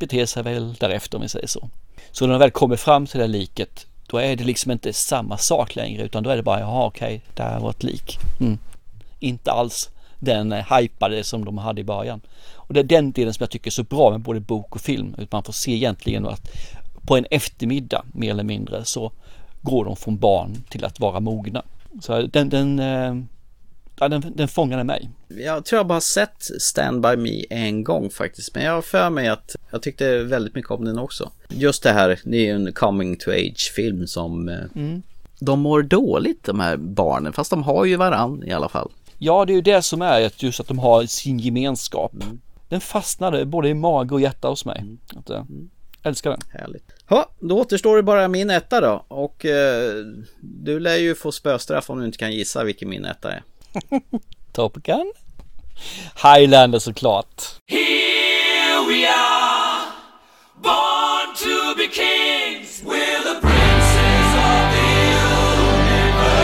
beter 0.00 0.26
sig 0.26 0.42
väl 0.42 0.74
därefter 0.74 1.18
om 1.18 1.22
vi 1.22 1.28
säger 1.28 1.46
så. 1.46 1.70
Så 2.10 2.26
när 2.26 2.32
de 2.32 2.38
väl 2.38 2.50
kommer 2.50 2.76
fram 2.76 3.06
till 3.06 3.18
det 3.18 3.24
här 3.24 3.32
liket 3.32 3.86
då 4.10 4.16
är 4.16 4.36
det 4.36 4.44
liksom 4.44 4.72
inte 4.72 4.92
samma 4.92 5.38
sak 5.38 5.76
längre 5.76 6.02
utan 6.02 6.22
då 6.22 6.30
är 6.30 6.36
det 6.36 6.42
bara 6.42 6.60
jaha 6.60 6.86
okej, 6.86 7.22
det 7.34 7.42
här 7.42 7.60
var 7.60 7.70
ett 7.70 7.82
lik. 7.82 8.18
Mm. 8.40 8.58
Inte 9.18 9.52
alls 9.52 9.90
den 10.18 10.52
eh, 10.52 10.78
hypade 10.78 11.24
som 11.24 11.44
de 11.44 11.58
hade 11.58 11.80
i 11.80 11.84
början. 11.84 12.20
Och 12.54 12.74
det 12.74 12.80
är 12.80 12.84
den 12.84 13.12
delen 13.12 13.34
som 13.34 13.42
jag 13.42 13.50
tycker 13.50 13.70
är 13.70 13.72
så 13.72 13.82
bra 13.82 14.10
med 14.10 14.20
både 14.20 14.40
bok 14.40 14.74
och 14.74 14.80
film. 14.80 15.14
Att 15.18 15.32
man 15.32 15.42
får 15.42 15.52
se 15.52 15.72
egentligen 15.72 16.26
att 16.26 16.50
på 17.06 17.16
en 17.16 17.26
eftermiddag 17.30 18.04
mer 18.12 18.30
eller 18.30 18.44
mindre 18.44 18.84
så 18.84 19.12
går 19.62 19.84
de 19.84 19.96
från 19.96 20.16
barn 20.16 20.64
till 20.68 20.84
att 20.84 21.00
vara 21.00 21.20
mogna. 21.20 21.62
Så 22.00 22.22
den, 22.22 22.48
den, 22.48 22.78
eh, 22.78 23.14
ja, 24.00 24.08
den, 24.08 24.32
den 24.36 24.48
fångade 24.48 24.84
mig. 24.84 25.10
Jag 25.28 25.64
tror 25.64 25.78
jag 25.78 25.86
bara 25.86 26.00
sett 26.00 26.42
Stand 26.60 27.02
By 27.02 27.16
Me 27.16 27.44
en 27.50 27.84
gång 27.84 28.10
faktiskt. 28.10 28.54
Men 28.54 28.64
jag 28.64 28.72
har 28.72 28.82
för 28.82 29.10
mig 29.10 29.28
att 29.28 29.56
jag 29.70 29.82
tyckte 29.82 30.18
väldigt 30.18 30.54
mycket 30.54 30.70
om 30.70 30.84
den 30.84 30.98
också. 30.98 31.30
Just 31.48 31.82
det 31.82 31.92
här, 31.92 32.20
det 32.24 32.36
är 32.36 32.44
ju 32.44 32.50
en 32.50 32.72
coming 32.72 33.16
to 33.16 33.30
age 33.30 33.72
film 33.76 34.06
som 34.06 34.48
mm. 34.48 35.02
De 35.40 35.60
mår 35.60 35.82
dåligt 35.82 36.44
de 36.44 36.60
här 36.60 36.76
barnen, 36.76 37.32
fast 37.32 37.50
de 37.50 37.62
har 37.62 37.84
ju 37.84 37.96
varann 37.96 38.42
i 38.44 38.52
alla 38.52 38.68
fall. 38.68 38.90
Ja, 39.18 39.44
det 39.44 39.52
är 39.52 39.54
ju 39.54 39.60
det 39.60 39.82
som 39.82 40.02
är 40.02 40.30
just 40.36 40.60
att 40.60 40.68
de 40.68 40.78
har 40.78 41.06
sin 41.06 41.38
gemenskap. 41.38 42.12
Mm. 42.14 42.40
Den 42.68 42.80
fastnade 42.80 43.44
både 43.44 43.68
i 43.68 43.74
mage 43.74 44.14
och 44.14 44.20
hjärta 44.20 44.48
hos 44.48 44.64
mig. 44.64 44.78
Mm. 44.80 44.98
Att, 45.16 45.30
mm. 45.30 45.70
Älskar 46.02 46.30
den. 46.30 46.40
Härligt. 46.50 46.92
Ja, 47.08 47.30
då 47.40 47.60
återstår 47.60 47.96
det 47.96 48.02
bara 48.02 48.28
min 48.28 48.50
etta 48.50 48.80
då. 48.80 49.04
Och 49.08 49.44
eh, 49.44 50.04
du 50.40 50.80
lär 50.80 50.96
ju 50.96 51.14
få 51.14 51.32
spöstraff 51.32 51.90
om 51.90 51.98
du 51.98 52.06
inte 52.06 52.18
kan 52.18 52.32
gissa 52.32 52.64
vilken 52.64 52.88
min 52.88 53.04
etta 53.04 53.32
är. 53.32 53.42
Top 54.52 54.76
Gun? 54.76 55.12
Highlander 56.22 56.78
såklart. 56.78 57.60
Here 57.66 58.82
we 58.88 59.06
are, 59.06 59.86
born 60.62 61.34
to 61.36 61.74
be 61.76 61.88
kings, 61.88 62.82
we're 62.84 63.22
the 63.22 63.40
princes 63.40 64.34
of 64.34 64.72
the 64.74 64.88
universe. 65.58 66.40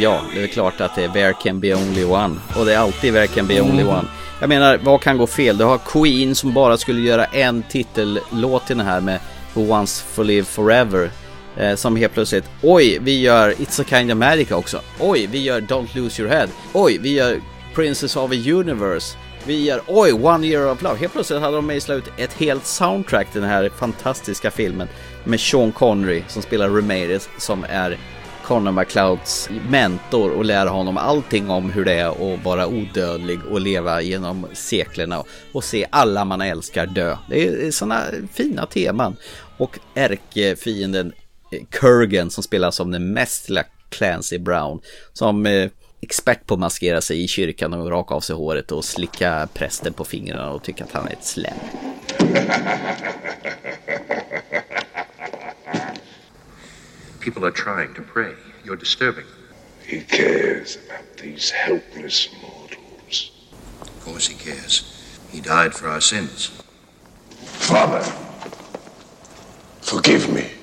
Ja, 0.00 0.20
det 0.34 0.42
är 0.42 0.46
klart 0.46 0.80
att 0.80 0.94
det 0.94 1.04
är 1.04 1.08
There 1.08 1.32
can 1.32 1.60
be 1.60 1.74
only 1.74 2.04
one. 2.04 2.36
Och 2.56 2.66
det 2.66 2.74
är 2.74 2.78
alltid 2.78 3.14
There 3.14 3.26
can 3.26 3.46
be 3.46 3.60
only 3.60 3.84
one. 3.84 4.08
Jag 4.40 4.48
menar, 4.48 4.78
vad 4.78 5.00
kan 5.00 5.18
gå 5.18 5.26
fel? 5.26 5.58
Du 5.58 5.64
har 5.64 5.78
Queen 5.78 6.34
som 6.34 6.54
bara 6.54 6.76
skulle 6.76 7.00
göra 7.00 7.24
en 7.24 7.62
titellåt 7.62 8.66
till 8.66 8.76
den 8.76 8.86
här 8.86 9.00
med 9.00 9.20
Who 9.54 9.66
Wants 9.66 10.04
to 10.14 10.22
Live 10.22 10.44
Forever. 10.44 11.10
Eh, 11.56 11.74
som 11.74 11.96
helt 11.96 12.12
plötsligt, 12.12 12.44
oj, 12.62 12.98
vi 13.00 13.20
gör 13.20 13.50
It's 13.50 13.80
a 13.80 13.84
kind 13.88 14.12
of 14.12 14.18
magic 14.18 14.50
också. 14.50 14.80
Oj, 15.00 15.26
vi 15.26 15.42
gör 15.42 15.60
Don't 15.60 15.96
lose 15.96 16.22
your 16.22 16.32
head. 16.32 16.48
Oj, 16.72 16.98
vi 16.98 17.12
gör 17.12 17.40
Princess 17.74 18.16
of 18.16 18.30
the 18.30 18.52
Universe. 18.52 19.16
Vi 19.46 19.64
gör, 19.64 19.80
oj, 19.86 20.12
One 20.12 20.46
year 20.46 20.72
of 20.72 20.82
love. 20.82 20.98
Helt 20.98 21.12
plötsligt 21.12 21.40
hade 21.40 21.56
de 21.56 21.66
mejslat 21.66 21.98
ut 21.98 22.12
ett 22.16 22.32
helt 22.32 22.66
soundtrack 22.66 23.32
till 23.32 23.40
den 23.40 23.50
här 23.50 23.68
fantastiska 23.68 24.50
filmen. 24.50 24.88
Med 25.24 25.40
Sean 25.40 25.72
Connery 25.72 26.22
som 26.28 26.42
spelar 26.42 26.68
Ramirez 26.68 27.28
som 27.38 27.64
är 27.68 27.98
Connor 28.50 28.72
McClouds 28.72 29.48
mentor 29.68 30.30
och 30.30 30.44
lär 30.44 30.66
honom 30.66 30.96
allting 30.96 31.50
om 31.50 31.70
hur 31.70 31.84
det 31.84 31.92
är 31.92 32.34
att 32.34 32.44
vara 32.44 32.66
odödlig 32.66 33.38
och 33.50 33.60
leva 33.60 34.00
genom 34.00 34.46
seklerna 34.52 35.24
och 35.52 35.64
se 35.64 35.86
alla 35.90 36.24
man 36.24 36.40
älskar 36.40 36.86
dö. 36.86 37.16
Det 37.28 37.48
är 37.48 37.70
sådana 37.70 38.02
fina 38.32 38.66
teman. 38.66 39.16
Och 39.56 39.78
ärkefienden 39.94 41.12
Kurgan 41.70 42.30
som 42.30 42.42
spelas 42.42 42.76
som 42.76 42.90
den 42.90 43.12
mest 43.12 43.48
lilla 43.48 43.64
Clancy 43.88 44.38
Brown 44.38 44.80
som 45.12 45.46
eh, 45.46 45.70
expert 46.00 46.46
på 46.46 46.54
att 46.54 46.60
maskera 46.60 47.00
sig 47.00 47.24
i 47.24 47.28
kyrkan 47.28 47.74
och 47.74 47.90
raka 47.90 48.14
av 48.14 48.20
sig 48.20 48.36
håret 48.36 48.72
och 48.72 48.84
slicka 48.84 49.48
prästen 49.54 49.92
på 49.92 50.04
fingrarna 50.04 50.50
och 50.50 50.62
tycka 50.62 50.84
att 50.84 50.92
han 50.92 51.08
är 51.08 51.12
ett 51.12 51.24
slem. 51.24 51.58
People 57.20 57.44
are 57.44 57.52
trying 57.52 57.94
to 57.94 58.02
pray. 58.12 58.32
You're 58.64 58.76
disturbing 58.76 59.24
them. 59.24 59.40
He 59.86 60.00
cares 60.00 60.76
about 60.76 61.16
these 61.16 61.50
helpless 61.50 62.28
mortals. 62.42 63.30
Of 63.82 64.04
course 64.04 64.28
he 64.28 64.34
cares. 64.34 64.84
He 65.30 65.40
died 65.40 65.74
for 65.74 65.88
our 65.88 66.00
sins. 66.00 66.50
Father, 67.44 68.02
forgive 69.80 70.32
me. 70.32 70.59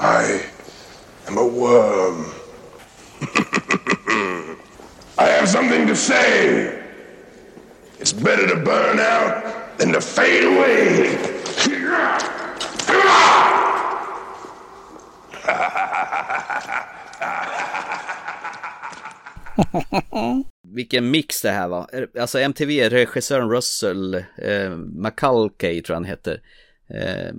I 0.00 0.42
am 1.26 1.36
a 1.36 1.46
worm. 1.46 2.26
I 5.18 5.24
have 5.24 5.48
something 5.48 5.88
to 5.88 5.96
say. 5.96 6.84
It's 7.98 8.12
better 8.12 8.46
to 8.46 8.56
burn 8.56 9.00
out 9.00 9.78
than 9.78 9.92
to 9.92 10.00
fade 10.00 10.44
away. 10.44 11.18
Vilken 20.74 21.10
mix 21.10 21.42
det 21.42 21.50
här 21.50 21.68
var. 21.68 22.08
Alltså 22.20 22.38
MTV-regissören 22.38 23.50
Russell 23.50 24.14
eh, 24.38 24.70
McCulkey 24.76 25.82
tror 25.82 25.94
han 25.94 26.04
heter. 26.04 26.40
Eh. 26.94 27.32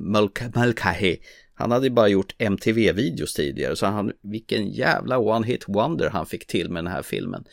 Han 1.59 1.71
hade 1.71 1.85
ju 1.85 1.89
bara 1.89 2.07
gjort 2.07 2.35
MTV-videos 2.37 3.33
tidigare 3.33 3.75
så 3.75 3.85
han, 3.85 4.11
vilken 4.21 4.69
jävla 4.69 5.17
one-hit 5.17 5.63
wonder 5.67 6.09
han 6.09 6.25
fick 6.25 6.47
till 6.47 6.69
med 6.69 6.83
den 6.83 6.93
här 6.93 7.01
filmen. 7.01 7.43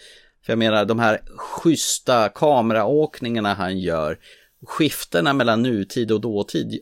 För 0.44 0.52
jag 0.52 0.58
menar 0.58 0.84
de 0.84 0.98
här 0.98 1.20
schyssta 1.36 2.28
kameraåkningarna 2.28 3.54
han 3.54 3.78
gör, 3.78 4.18
skiftena 4.66 5.32
mellan 5.32 5.62
nutid 5.62 6.12
och 6.12 6.20
dåtid 6.20 6.80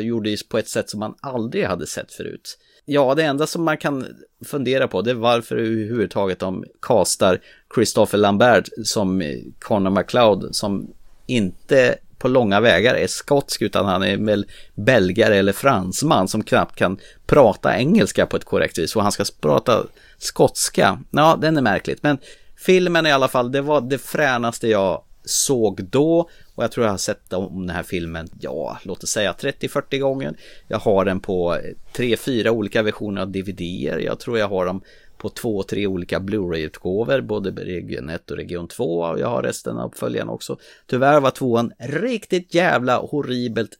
gjordes 0.00 0.48
på 0.48 0.58
ett 0.58 0.68
sätt 0.68 0.90
som 0.90 1.00
man 1.00 1.14
aldrig 1.20 1.64
hade 1.64 1.86
sett 1.86 2.12
förut. 2.12 2.58
Ja, 2.84 3.14
det 3.14 3.22
enda 3.22 3.46
som 3.46 3.64
man 3.64 3.78
kan 3.78 4.06
fundera 4.44 4.88
på 4.88 5.02
det 5.02 5.10
är 5.10 5.14
varför 5.14 5.56
överhuvudtaget 5.56 6.38
de 6.38 6.64
kastar 6.82 7.40
Christopher 7.74 8.18
Lambert 8.18 8.68
som 8.84 9.22
Connor 9.58 9.90
McLeod 9.90 10.56
som 10.56 10.94
inte 11.26 11.98
på 12.24 12.28
långa 12.28 12.60
vägar 12.60 12.94
är 12.94 13.06
skotsk 13.06 13.62
utan 13.62 13.86
han 13.86 14.02
är 14.02 14.16
väl 14.16 14.46
belgare 14.74 15.36
eller 15.36 15.52
fransman 15.52 16.28
som 16.28 16.44
knappt 16.44 16.76
kan 16.76 16.98
prata 17.26 17.78
engelska 17.78 18.26
på 18.26 18.36
ett 18.36 18.44
korrekt 18.44 18.78
vis 18.78 18.96
och 18.96 19.02
han 19.02 19.12
ska 19.12 19.24
prata 19.40 19.84
skotska. 20.18 20.98
Ja, 21.10 21.38
den 21.40 21.56
är 21.56 21.62
märkligt 21.62 22.02
men 22.02 22.18
filmen 22.56 23.06
i 23.06 23.12
alla 23.12 23.28
fall, 23.28 23.52
det 23.52 23.60
var 23.60 23.80
det 23.80 23.98
fränaste 23.98 24.68
jag 24.68 25.02
såg 25.24 25.84
då 25.84 26.30
och 26.54 26.64
jag 26.64 26.72
tror 26.72 26.86
jag 26.86 26.92
har 26.92 26.98
sett 26.98 27.32
om 27.32 27.66
den 27.66 27.76
här 27.76 27.82
filmen, 27.82 28.28
ja, 28.40 28.78
låt 28.82 29.02
oss 29.02 29.10
säga 29.10 29.32
30-40 29.32 29.98
gånger. 29.98 30.36
Jag 30.68 30.78
har 30.78 31.04
den 31.04 31.20
på 31.20 31.58
3-4 31.96 32.48
olika 32.48 32.82
versioner 32.82 33.22
av 33.22 33.30
DVDer. 33.30 33.98
Jag 33.98 34.20
tror 34.20 34.38
jag 34.38 34.48
har 34.48 34.66
dem 34.66 34.82
på 35.18 35.28
två, 35.28 35.62
tre 35.62 35.86
olika 35.86 36.20
Blu-ray-utgåvor, 36.20 37.20
både 37.20 37.50
region 37.50 38.08
1 38.08 38.30
och 38.30 38.36
region 38.36 38.68
2. 38.68 38.84
Och 38.84 39.20
Jag 39.20 39.28
har 39.28 39.42
resten 39.42 39.78
av 39.78 39.86
uppföljarna 39.90 40.32
också. 40.32 40.58
Tyvärr 40.86 41.20
var 41.20 41.30
tvåan 41.30 41.72
riktigt 41.78 42.54
jävla 42.54 42.96
horribelt 42.96 43.78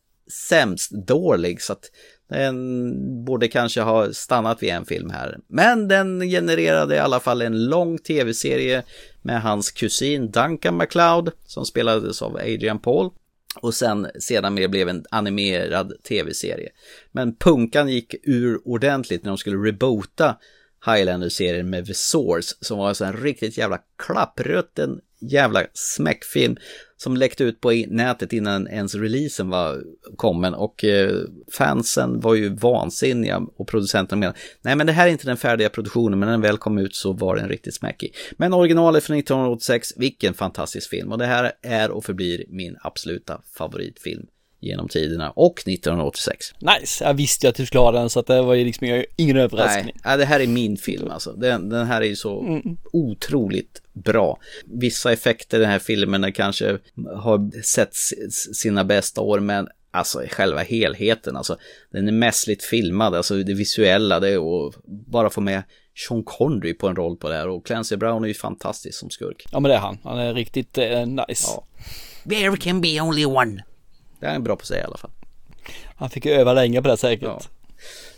sämst 0.49 0.91
dålig 0.91 1.63
så 1.63 1.73
att 1.73 1.91
den 2.29 3.25
borde 3.25 3.49
kanske 3.49 3.81
ha 3.81 4.13
stannat 4.13 4.63
vid 4.63 4.71
en 4.71 4.85
film 4.85 5.11
här. 5.11 5.39
Men 5.49 5.89
den 5.89 6.21
genererade 6.21 6.95
i 6.95 6.99
alla 6.99 7.21
fall 7.21 7.43
en 7.43 7.65
lång 7.65 7.99
tv-serie 7.99 8.83
med 9.23 9.43
hans 9.43 9.71
kusin 9.71 10.31
Duncan 10.31 10.77
MacLeod 10.77 11.31
som 11.47 11.65
spelades 11.65 12.23
av 12.23 12.37
Adrian 12.37 12.79
Paul. 12.79 13.11
Och 13.61 13.75
sen 13.75 14.07
sedan 14.21 14.55
mer 14.55 14.69
blev 14.69 14.89
en 14.89 15.05
animerad 15.11 15.93
tv-serie. 16.09 16.69
Men 17.13 17.37
punkan 17.37 17.89
gick 17.89 18.15
ur 18.23 18.69
ordentligt 18.69 19.25
när 19.25 19.31
de 19.31 19.39
skulle 19.39 19.69
reboota 19.69 20.37
Highlander-serien 20.87 21.71
med 21.71 21.87
The 21.87 21.95
Source 21.95 22.55
som 22.61 22.79
var 22.79 22.89
alltså 22.89 23.05
en 23.05 23.17
riktigt 23.17 23.59
jävla 23.59 23.79
klapprutten 23.99 25.01
jävla 25.31 25.63
smäckfilm 25.75 26.57
som 26.97 27.17
läckte 27.17 27.45
ut 27.45 27.61
på 27.61 27.85
nätet 27.89 28.33
innan 28.33 28.69
ens 28.69 28.95
releasen 28.95 29.51
var 29.51 29.83
kommen. 30.17 30.55
Och 30.55 30.85
eh, 30.85 31.19
fansen 31.53 32.21
var 32.21 32.35
ju 32.35 32.49
vansinniga 32.49 33.43
och 33.57 33.69
producenterna 33.69 34.21
menade 34.21 34.39
nej 34.63 34.77
men 34.77 34.87
det 34.87 34.93
här 34.93 35.07
är 35.07 35.11
inte 35.11 35.27
den 35.27 35.37
färdiga 35.37 35.69
produktionen 35.69 36.19
men 36.19 36.27
när 36.27 36.33
den 36.33 36.41
väl 36.41 36.59
kom 36.59 36.79
ut 36.79 36.95
så 36.95 37.13
var 37.13 37.37
den 37.37 37.49
riktigt 37.49 37.75
smäckig. 37.75 38.15
Men 38.37 38.53
originalet 38.53 39.05
från 39.05 39.17
1986, 39.17 39.93
vilken 39.97 40.35
fantastisk 40.35 40.91
film. 40.91 41.13
Och 41.13 41.19
det 41.19 41.27
här 41.27 41.53
är 41.63 41.91
och 41.91 42.05
förblir 42.05 42.45
min 42.49 42.77
absoluta 42.81 43.41
favoritfilm 43.59 44.27
genom 44.65 44.89
tiderna 44.89 45.31
och 45.31 45.59
1986. 45.67 46.47
Nice, 46.81 47.05
jag 47.05 47.15
visste 47.15 47.47
ju 47.47 47.51
att 47.51 47.57
du 47.57 47.67
skulle 47.67 47.81
ha 47.81 47.93
den 47.93 48.11
så 48.11 48.21
att 48.21 48.27
det 48.27 48.43
var 48.43 48.55
ju 48.55 48.65
liksom 48.65 49.05
ingen- 49.17 49.37
överraskning. 49.37 49.85
Nej, 49.85 49.95
ja, 50.05 50.17
det 50.17 50.25
här 50.25 50.41
är 50.41 50.47
min 50.47 50.77
film 50.77 51.11
alltså. 51.11 51.33
Den, 51.33 51.69
den 51.69 51.87
här 51.87 52.01
är 52.01 52.07
ju 52.07 52.17
så 52.17 52.41
Mm. 52.41 52.77
otroligt 52.93 53.83
bra. 53.93 54.39
Vissa 54.65 55.13
effekter 55.13 55.57
i 55.59 55.61
den 55.61 55.71
här 55.71 55.79
filmen 55.79 56.33
kanske 56.33 56.79
har 57.17 57.63
sett 57.63 57.95
sina 58.55 58.85
bästa 58.85 59.21
år, 59.21 59.41
men 59.41 59.69
alltså 59.91 60.23
själva 60.31 60.61
helheten, 60.63 61.37
alltså 61.37 61.57
den 61.93 62.09
är 62.09 62.13
mässligt 62.13 62.65
filmad, 62.65 63.15
alltså 63.15 63.35
det 63.43 63.55
visuella, 63.55 64.21
det 64.21 64.39
och 64.39 64.75
bara 64.87 65.31
få 65.31 65.41
med 65.41 65.63
Sean 66.09 66.23
Connery 66.25 66.75
på 66.75 66.89
en 66.89 66.97
roll 66.97 67.17
på 67.17 67.29
det 67.29 67.35
här 67.35 67.49
och 67.49 67.67
Clancy 67.67 67.97
Brown 67.97 68.25
är 68.25 68.29
ju 68.29 68.35
fantastisk 68.35 68.99
som 68.99 69.11
skurk. 69.11 69.45
Ja 69.53 69.61
men 69.61 69.69
det 69.69 69.75
är 69.75 69.81
han, 69.81 69.99
han 70.05 70.19
är 70.19 70.35
riktigt 70.35 70.79
eh, 70.79 71.07
nice. 71.07 71.49
There 72.29 72.57
can 72.57 72.81
be 72.81 73.01
only 73.01 73.25
one. 73.25 73.63
Det 74.31 74.37
är 74.37 74.41
bra 74.41 74.57
på 74.57 74.67
sig 74.67 74.81
i 74.81 74.83
alla 74.83 74.97
fall. 74.97 75.11
Han 75.97 76.11
fick 76.11 76.25
ju 76.25 76.33
öva 76.33 76.53
länge 76.53 76.83
på 76.83 76.89
det 76.89 76.97
säkert. 76.97 77.49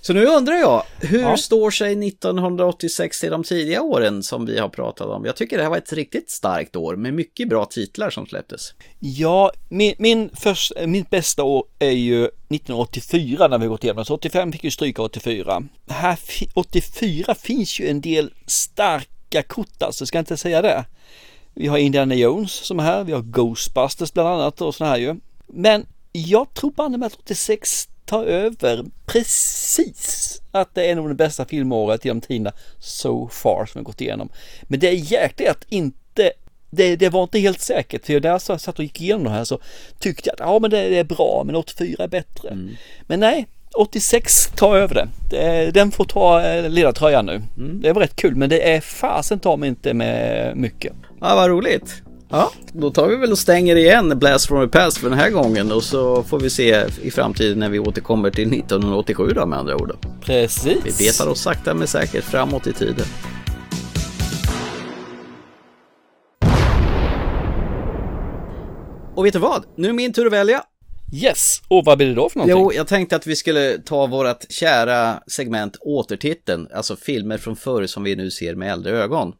Så 0.01 0.13
nu 0.13 0.27
undrar 0.27 0.55
jag, 0.55 0.83
hur 1.01 1.21
Ja. 1.23 1.37
står 1.37 1.71
sig 1.71 2.09
1986 2.09 3.21
till 3.21 3.31
de 3.31 3.45
tidiga 3.45 3.83
åren 3.83 4.23
som 4.23 4.47
vi 4.47 4.59
har 4.59 4.69
pratat 4.69 5.07
om? 5.07 5.25
Jag 5.25 5.37
tycker 5.37 5.57
det 5.57 5.63
här 5.63 5.71
var 5.71 5.77
ett 5.77 5.93
riktigt 5.93 6.31
starkt 6.31 6.77
år 6.77 6.97
med 6.97 7.15
mycket 7.15 7.49
bra 7.49 7.65
titlar 7.65 8.11
som 8.11 8.27
släpptes. 8.27 8.75
Ja, 8.99 9.53
min, 9.69 9.95
min, 9.99 10.31
först, 10.41 10.73
min 10.87 11.07
bästa 11.11 11.43
år 11.43 11.65
är 11.79 11.91
ju 11.91 12.25
1984 12.25 13.49
när 13.49 13.59
vi 13.59 13.67
gått 13.67 13.85
igenom. 13.85 14.05
Så 14.05 14.15
85 14.15 14.53
fick 14.53 14.65
ju 14.65 14.71
stryka 14.71 15.03
84. 15.03 15.63
Här, 15.89 16.17
fi- 16.17 16.49
84 16.55 17.35
finns 17.35 17.81
ju 17.81 17.89
en 17.89 18.01
del 18.01 18.31
starka 18.47 19.43
kort 19.43 19.83
alltså, 19.83 20.07
ska 20.07 20.19
jag 20.19 20.23
inte 20.23 20.37
säga 20.37 20.63
det. 20.63 20.85
Vi 21.55 21.67
har 21.67 21.79
Indiana 21.79 22.15
Jones 22.15 22.53
som 22.53 22.79
är 22.81 22.85
här, 22.85 23.05
vi 23.05 23.13
har 23.13 23.23
Ghostbusters 23.23 24.13
bland 24.13 24.29
annat 24.29 24.61
och 24.61 24.75
sådana 24.75 24.93
här 24.95 25.01
ju. 25.01 25.15
Men 25.47 25.87
jag 26.17 26.55
tror 26.55 26.71
banne 26.71 26.99
med 26.99 27.07
att 27.07 27.15
86 27.15 27.89
tar 28.05 28.25
över 28.25 28.85
precis 29.07 30.43
att 30.53 30.75
det 30.75 30.91
är 30.91 30.95
nog 30.95 31.09
det 31.09 31.15
bästa 31.15 31.45
filmåret 31.45 32.05
genom 32.05 32.21
tiderna 32.21 32.53
so 32.79 33.29
far 33.29 33.67
som 33.67 33.81
vi 33.81 33.85
gått 33.85 34.01
igenom. 34.01 34.29
Men 34.63 34.81
det 34.81 34.89
är 34.89 35.13
jäkligt 35.13 35.49
att 35.49 35.65
inte 35.69 36.33
det, 36.71 36.97
det 36.97 37.09
var 37.09 37.23
inte 37.23 37.39
helt 37.39 37.61
säkert, 37.61 38.07
för 38.07 38.21
när 38.21 38.29
jag 38.29 38.41
satt 38.41 38.79
och 38.79 38.85
gick 38.85 39.01
igenom 39.01 39.25
det 39.25 39.31
här 39.31 39.45
så 39.45 39.59
tyckte 39.99 40.29
jag 40.29 40.35
att 40.35 40.41
ja 40.41 40.59
men 40.59 40.71
det, 40.71 40.89
det 40.89 40.99
är 40.99 41.05
bra, 41.05 41.43
men 41.47 41.57
84 41.57 42.05
är 42.05 42.09
bättre. 42.09 42.51
Men 43.07 43.21
nej, 43.21 43.47
86 43.77 44.47
tar 44.57 44.77
över 44.77 44.95
det. 44.95 45.09
det. 45.31 45.71
Den 45.71 45.91
får 45.91 46.05
ta 46.05 46.43
eh, 46.43 46.71
ledartröjan 46.71 47.27
nu. 47.27 47.43
Det 47.83 47.93
var 47.93 48.01
rätt 48.01 48.17
kul, 48.17 48.37
men 48.37 48.49
det 48.49 48.75
är 48.75 48.81
fasen 48.81 49.39
tar 49.39 49.57
mig 49.57 49.69
inte 49.69 49.95
med 49.95 50.57
mycket. 50.57 50.93
Ja, 51.21 51.35
vad 51.35 51.49
roligt. 51.49 52.03
Ja, 52.29 52.53
då 52.73 52.91
tar 52.91 53.09
vi 53.09 53.17
väl 53.17 53.33
och 53.33 53.39
stänger 53.39 53.77
igen 53.77 54.19
Blast 54.19 54.47
from 54.47 54.69
the 54.71 54.79
Past 54.79 54.99
för 54.99 55.11
den 55.11 55.19
här 55.19 55.31
gången 55.31 55.73
och 55.73 55.83
så 55.83 56.23
får 56.23 56.41
vi 56.41 56.51
se 56.51 56.85
i 57.03 57.11
framtiden 57.11 57.59
när 57.59 57.69
vi 57.69 57.79
återkommer 57.79 58.31
till 58.31 58.53
1987 58.53 59.29
då 59.35 59.47
med 59.47 59.59
andra 59.59 59.77
ord. 59.77 59.97
Precis. 60.21 61.01
Vi 61.01 61.07
betar 61.07 61.29
oss 61.29 61.41
sakta 61.41 61.75
men 61.75 61.87
säkert 61.87 62.25
framåt 62.25 62.67
i 62.67 62.73
tiden. 62.73 63.07
Och 69.15 69.27
vet 69.27 69.33
du 69.33 69.39
vad? 69.39 69.65
Nu 69.77 69.89
är 69.89 69.93
min 69.93 70.13
tur 70.13 70.27
att 70.27 70.33
välja. 70.33 70.63
Yes, 71.13 71.63
och 71.69 71.85
vad 71.85 71.99
blir 71.99 72.09
det 72.09 72.15
då 72.15 72.29
för 72.29 72.39
någonting? 72.39 72.63
Jo, 72.63 72.73
jag 72.73 72.87
tänkte 72.87 73.17
att 73.17 73.27
vi 73.27 73.37
skulle 73.37 73.79
ta 73.79 74.07
vårt 74.07 74.51
kära 74.53 75.23
segment 75.27 75.77
återtiteln, 75.81 76.69
alltså 76.75 76.97
filmer 76.97 77.39
från 77.39 77.57
förr 77.57 77.87
som 77.87 78.03
vi 78.03 78.17
nu 78.17 78.31
ser 78.31 78.55
med 78.55 78.73
äldre 78.73 78.93
ögon. 78.93 79.33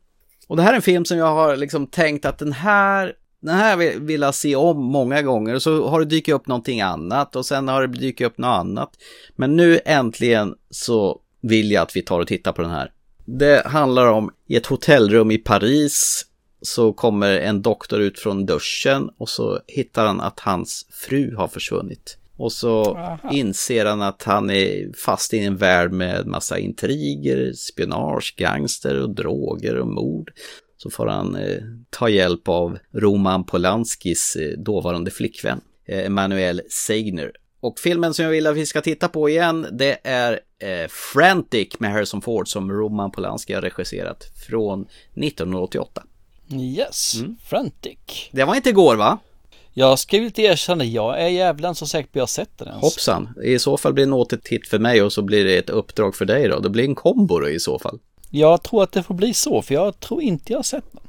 Och 0.47 0.57
det 0.57 0.63
här 0.63 0.73
är 0.73 0.77
en 0.77 0.83
film 0.83 1.05
som 1.05 1.19
jag 1.19 1.35
har 1.35 1.57
liksom 1.57 1.87
tänkt 1.87 2.25
att 2.25 2.39
den 2.39 2.53
här, 2.53 3.13
den 3.41 3.55
här 3.55 3.77
vill 3.77 4.01
vill 4.01 4.21
jag 4.21 4.35
se 4.35 4.57
om 4.57 4.85
många 4.85 5.23
gånger 5.23 5.55
och 5.55 5.63
så 5.63 5.89
har 5.89 6.01
det 6.01 6.07
dykt 6.07 6.29
upp 6.29 6.47
någonting 6.47 6.81
annat 6.81 7.37
och 7.37 7.47
sen 7.47 7.69
har 7.69 7.87
det 7.87 7.99
dykt 7.99 8.21
upp 8.21 8.39
något 8.39 8.59
annat. 8.61 8.91
Men 9.37 9.57
nu 9.57 9.81
äntligen 9.85 10.55
så 10.71 11.21
vill 11.41 11.71
jag 11.71 11.83
att 11.83 11.97
vi 11.97 12.03
tar 12.03 12.21
och 12.21 12.29
tittar 12.29 12.53
på 12.53 12.63
den 12.63 12.71
här. 12.71 12.93
Det 13.25 13.67
handlar 13.67 14.07
om 14.07 14.31
i 14.47 14.57
ett 14.57 14.67
hotellrum 14.67 15.31
i 15.31 15.39
Paris 15.39 16.27
så 16.63 16.93
kommer 16.93 17.41
en 17.41 17.63
doktor 17.63 18.01
ut 18.01 18.19
från 18.19 18.47
duschen 18.47 19.11
och 19.19 19.29
så 19.29 19.61
hittar 19.67 20.07
han 20.07 20.21
att 20.21 20.41
hans 20.41 20.87
fru 20.91 21.37
har 21.37 21.49
försvunnit. 21.49 22.19
Och 22.37 22.53
så 22.53 22.97
Aha. 22.97 23.31
inser 23.33 23.87
han 23.87 24.03
att 24.03 24.23
han 24.23 24.51
är 24.51 24.93
fast 24.97 25.35
i 25.35 25.39
en 25.39 25.57
värld 25.57 25.93
med 25.93 26.27
massa 26.27 26.59
intriger, 26.59 27.53
spionage, 27.53 28.35
gangster 28.37 29.03
och 29.03 29.11
droger 29.11 29.77
och 29.77 29.87
mord. 29.87 30.33
Så 30.77 30.91
får 30.91 31.07
han 31.07 31.37
eh, 31.37 31.59
ta 31.91 32.09
hjälp 32.09 32.49
av 32.49 32.79
Roman 32.93 33.45
Polanskis 33.45 34.37
eh, 34.37 34.59
dåvarande 34.59 35.11
flickvän, 35.11 35.61
eh, 35.89 36.07
Emanuel 36.07 36.63
Seigner. 36.71 37.33
Och 37.61 37.79
filmen 37.79 38.15
som 38.15 38.25
jag 38.25 38.33
vill 38.33 38.47
att 38.47 38.57
vi 38.57 38.67
ska 38.67 38.81
titta 38.81 39.09
på 39.09 39.29
igen, 39.29 39.67
det 39.73 39.99
är 40.05 40.41
eh, 40.59 40.89
Frantic 40.89 41.81
med 41.81 41.93
Harrison 41.93 42.23
Ford 42.23 42.49
som 42.49 42.73
Roman 42.73 43.11
Polanski 43.11 43.55
har 43.55 43.63
regisserat 43.63 44.25
från 44.49 44.87
1988. 45.15 46.03
Yes, 46.53 47.15
Frantic. 47.45 48.29
Det 48.33 48.45
var 48.45 48.55
inte 48.55 48.69
igår 48.69 48.97
va? 48.97 49.19
Jag 49.79 49.99
ska 49.99 50.17
väl 50.17 50.27
inte 50.27 50.43
erkänna, 50.43 50.85
jag 50.85 51.23
är 51.23 51.29
jävlan 51.29 51.75
så 51.75 51.87
säker 51.87 52.09
på 52.09 52.11
att 52.11 52.17
jag 52.17 52.23
har 52.23 52.27
sett 52.27 52.59
den 52.59 52.69
ens. 52.69 52.83
Hoppsan, 52.83 53.35
i 53.45 53.59
så 53.59 53.77
fall 53.77 53.93
blir 53.93 54.05
det 54.05 54.09
en 54.09 54.13
återtitt 54.13 54.69
för 54.69 54.79
mig 54.79 55.03
och 55.03 55.13
så 55.13 55.23
blir 55.23 55.45
det 55.45 55.57
ett 55.57 55.71
uppdrag 55.71 56.15
för 56.15 56.25
dig 56.25 56.49
då. 56.49 56.59
Det 56.59 56.71
blir 56.71 56.85
en 56.85 56.95
kombo 56.95 57.39
då 57.39 57.49
i 57.49 57.61
så 57.61 57.79
fall. 57.79 57.99
Jag 58.31 58.63
tror 58.63 58.83
att 58.83 58.93
det 58.93 59.03
får 59.03 59.15
bli 59.15 59.35
så, 59.35 59.63
för 59.63 59.75
jag 59.75 60.01
tror 60.01 60.23
inte 60.23 60.53
jag 60.53 60.59
har 60.59 60.63
sett 60.63 60.85
den. 60.93 61.03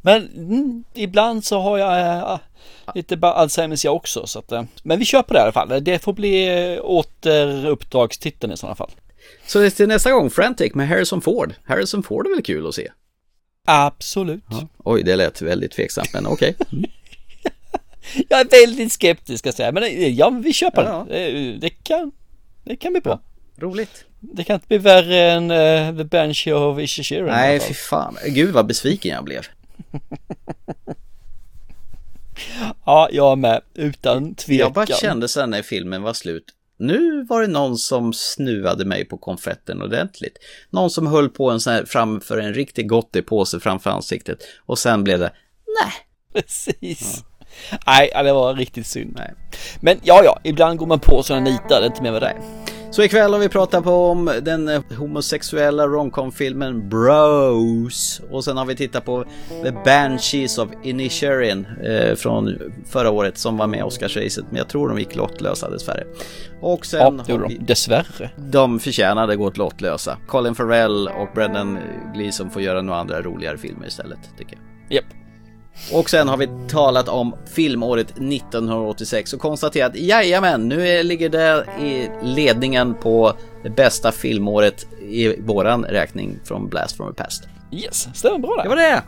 Men 0.00 0.28
mm, 0.36 0.84
ibland 0.94 1.44
så 1.44 1.60
har 1.60 1.78
jag 1.78 2.18
äh, 2.32 2.38
lite 2.94 3.18
Alzheimers 3.28 3.84
jag 3.84 3.96
också. 3.96 4.26
Så 4.26 4.38
att, 4.38 4.52
äh, 4.52 4.62
men 4.82 4.98
vi 4.98 5.04
kör 5.04 5.22
på 5.22 5.34
det 5.34 5.40
i 5.40 5.42
alla 5.42 5.52
fall. 5.52 5.84
Det 5.84 5.98
får 5.98 6.12
bli 6.12 6.64
äh, 6.74 6.84
återuppdragstiteln 6.84 8.52
i 8.52 8.56
sådana 8.56 8.76
fall. 8.76 8.90
Så 9.46 9.70
till 9.70 9.88
nästa 9.88 10.12
gång, 10.12 10.30
Frantic 10.30 10.74
med 10.74 10.88
Harrison 10.88 11.20
Ford. 11.20 11.54
Harrison 11.64 12.02
Ford 12.02 12.26
är 12.26 12.30
väl 12.30 12.42
kul 12.42 12.66
att 12.66 12.74
se? 12.74 12.88
Absolut. 13.66 14.44
Oj, 14.84 15.02
det 15.02 15.16
lät 15.16 15.42
väldigt 15.42 15.72
tveksamt, 15.72 16.12
men 16.12 16.26
okej. 16.26 16.56
Jag 18.28 18.40
är 18.40 18.50
väldigt 18.50 18.92
skeptisk 18.92 19.38
ska 19.38 19.52
säga, 19.52 19.72
men 19.72 19.82
äh, 19.82 20.08
ja, 20.08 20.30
vi 20.30 20.52
på 20.52 20.82
Ja. 20.82 21.06
Det, 21.08 21.52
det, 21.60 21.70
kan, 21.70 22.12
det 22.64 22.76
kan 22.76 22.92
bli 22.92 23.00
bra. 23.00 23.20
Roligt. 23.56 24.04
Det 24.20 24.44
kan 24.44 24.54
inte 24.54 24.66
bli 24.68 24.78
värre 24.78 25.30
än 25.30 25.50
äh, 25.50 25.96
The 25.96 26.04
Banshee 26.04 26.52
of 26.52 26.78
Inisherin. 26.78 27.26
i 27.26 27.30
alla 27.30 27.36
Nej, 27.36 27.60
fy 27.60 27.74
fan. 27.74 28.16
Gud 28.26 28.54
vad 28.54 28.66
besviken 28.66 29.14
jag 29.14 29.24
blev. 29.24 29.46
Ja, 32.86 33.08
jag 33.12 33.38
med. 33.38 33.60
Utan 33.74 34.34
tvekan. 34.34 34.58
Jag 34.58 34.72
bara 34.72 34.86
kände 34.86 35.28
sen 35.28 35.50
när 35.50 35.62
filmen 35.62 36.02
var 36.02 36.12
slut. 36.12 36.44
Nu 36.78 37.24
var 37.24 37.40
det 37.40 37.46
någon 37.46 37.78
som 37.78 38.12
snuvade 38.12 38.84
mig 38.84 39.04
på 39.04 39.18
konfetten 39.18 39.82
ordentligt. 39.82 40.38
Någon 40.70 40.90
som 40.90 41.06
höll 41.06 41.28
på 41.28 41.50
en 41.50 41.60
sån 41.60 41.72
här 41.72 41.84
framför 41.84 42.38
en 42.38 42.54
riktig 42.54 42.88
gottepåse 42.88 43.60
framför 43.60 43.90
ansiktet. 43.90 44.38
Och 44.66 44.78
sen 44.78 45.04
blev 45.04 45.18
det, 45.18 45.32
nej. 45.82 45.92
Precis. 46.42 47.24
Nej, 47.86 48.10
det 48.24 48.32
var 48.32 48.54
riktigt 48.54 48.86
synd. 48.86 49.20
Men 49.80 50.00
ja, 50.02 50.22
ja, 50.24 50.38
ibland 50.44 50.78
går 50.78 50.86
man 50.86 51.00
på 51.00 51.22
sådana 51.22 51.44
nitar, 51.44 51.80
det 51.80 51.86
är 51.86 51.86
inte 51.86 52.02
mer 52.02 52.12
med 52.12 52.22
det. 52.22 52.36
Så 52.92 53.02
ikväll 53.02 53.32
har 53.32 53.40
vi 53.40 53.48
pratat 53.48 53.84
på 53.84 53.90
om 53.90 54.32
den 54.42 54.68
eh, 54.68 54.82
homosexuella 54.98 55.86
romcom-filmen 55.86 56.88
Bros. 56.88 58.20
Och 58.30 58.44
sen 58.44 58.56
har 58.56 58.64
vi 58.64 58.76
tittat 58.76 59.04
på 59.04 59.24
The 59.64 59.72
Banshees 59.84 60.58
of 60.58 60.70
Inisherin 60.82 61.66
eh, 61.84 62.14
från 62.14 62.58
förra 62.86 63.10
året 63.10 63.38
som 63.38 63.56
var 63.56 63.66
med 63.66 63.80
i 63.80 63.82
Oscarsracet. 63.82 64.44
Men 64.48 64.56
jag 64.56 64.68
tror 64.68 64.88
de 64.88 64.98
gick 64.98 65.16
lottlösa 65.16 65.70
dessvärre. 65.70 66.04
Och 66.60 66.86
sen 66.86 67.00
Ja, 67.00 67.10
det 67.10 67.32
gjorde 67.32 67.48
vi... 67.48 67.54
de. 67.54 67.64
Dessvärre. 67.64 68.30
De 68.36 68.80
förtjänade 68.80 69.36
gått 69.36 69.56
lottlösa. 69.56 70.18
Colin 70.26 70.54
Farrell 70.54 71.08
och 71.08 71.28
Brendan 71.34 71.78
Gleeson 72.14 72.50
får 72.50 72.62
göra 72.62 72.82
några 72.82 73.00
andra 73.00 73.22
roligare 73.22 73.58
filmer 73.58 73.86
istället, 73.86 74.18
tycker 74.38 74.56
jag. 74.56 74.96
Japp. 74.96 75.04
Och 75.92 76.10
sen 76.10 76.28
har 76.28 76.36
vi 76.36 76.48
talat 76.68 77.08
om 77.08 77.34
filmåret 77.54 78.10
1986 78.10 79.32
och 79.32 79.40
konstaterat 79.40 79.96
jajamän, 79.96 80.68
nu 80.68 81.02
ligger 81.02 81.28
det 81.28 81.66
i 81.80 82.08
ledningen 82.22 82.94
på 82.94 83.32
det 83.62 83.70
bästa 83.70 84.12
filmåret 84.12 84.86
i 85.00 85.40
våran 85.40 85.84
räkning 85.84 86.38
från 86.44 86.68
Blast 86.68 86.96
from 86.96 87.14
the 87.14 87.22
Past. 87.22 87.48
Yes, 87.72 88.08
stämmer 88.14 88.38
bra 88.38 88.56
där. 88.56 88.62
Det 88.62 88.68
var 88.68 88.76
det! 88.76 89.02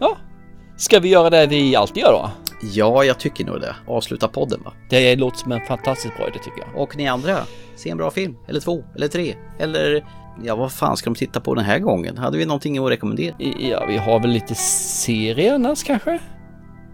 Ja. 0.00 0.16
Ska 0.76 1.00
vi 1.00 1.08
göra 1.08 1.30
det 1.30 1.46
vi 1.46 1.76
alltid 1.76 2.02
gör 2.02 2.12
då? 2.12 2.30
Ja, 2.62 3.04
jag 3.04 3.18
tycker 3.18 3.44
nog 3.44 3.60
det. 3.60 3.76
Avsluta 3.86 4.28
podden 4.28 4.62
va? 4.64 4.72
Det 4.90 5.16
låter 5.16 5.38
som 5.38 5.52
en 5.52 5.66
fantastiskt 5.66 6.16
bra 6.16 6.28
idé 6.28 6.38
tycker 6.44 6.60
jag. 6.60 6.82
Och 6.82 6.96
ni 6.96 7.08
andra, 7.08 7.38
se 7.76 7.90
en 7.90 7.96
bra 7.96 8.10
film, 8.10 8.36
eller 8.48 8.60
två, 8.60 8.84
eller 8.96 9.08
tre, 9.08 9.34
eller 9.58 10.04
Ja, 10.44 10.56
vad 10.56 10.72
fan 10.72 10.96
ska 10.96 11.10
de 11.10 11.14
titta 11.16 11.40
på 11.40 11.54
den 11.54 11.64
här 11.64 11.78
gången? 11.78 12.18
Hade 12.18 12.38
vi 12.38 12.46
någonting 12.46 12.78
att 12.78 12.90
rekommendera? 12.90 13.34
Ja, 13.58 13.84
vi 13.88 13.96
har 13.96 14.20
väl 14.20 14.30
lite 14.30 14.54
serie 14.54 15.54
annars 15.54 15.82
kanske? 15.82 16.18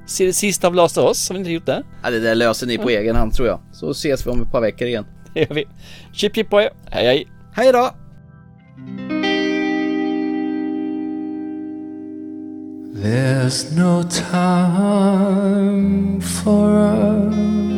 Se 0.06 0.26
det 0.26 0.32
sista 0.32 0.66
av 0.66 0.74
Last 0.74 0.98
of 0.98 1.08
Us, 1.08 1.28
har 1.28 1.34
vi 1.34 1.38
inte 1.38 1.50
gjort 1.52 1.66
det? 1.66 1.82
Ja, 2.02 2.10
det 2.10 2.20
där 2.20 2.34
löser 2.34 2.66
ni 2.66 2.78
på 2.78 2.88
egen 2.90 3.16
hand 3.16 3.32
tror 3.32 3.48
jag. 3.48 3.60
Så 3.72 3.90
ses 3.90 4.26
vi 4.26 4.30
om 4.30 4.42
ett 4.42 4.52
par 4.52 4.60
veckor 4.60 4.88
igen. 4.88 5.04
Det 5.34 5.40
gör 5.40 5.54
vi. 5.54 5.64
Chip 6.12 6.34
chip 6.34 6.50
på 6.50 6.60
er. 6.60 6.70
Hej 6.90 7.06
hej! 7.06 7.26
Hej 7.52 7.72
då! 7.72 7.90
There's 13.02 13.76
no 13.76 14.02
time 14.02 16.20
for 16.20 16.70
us. 16.70 17.75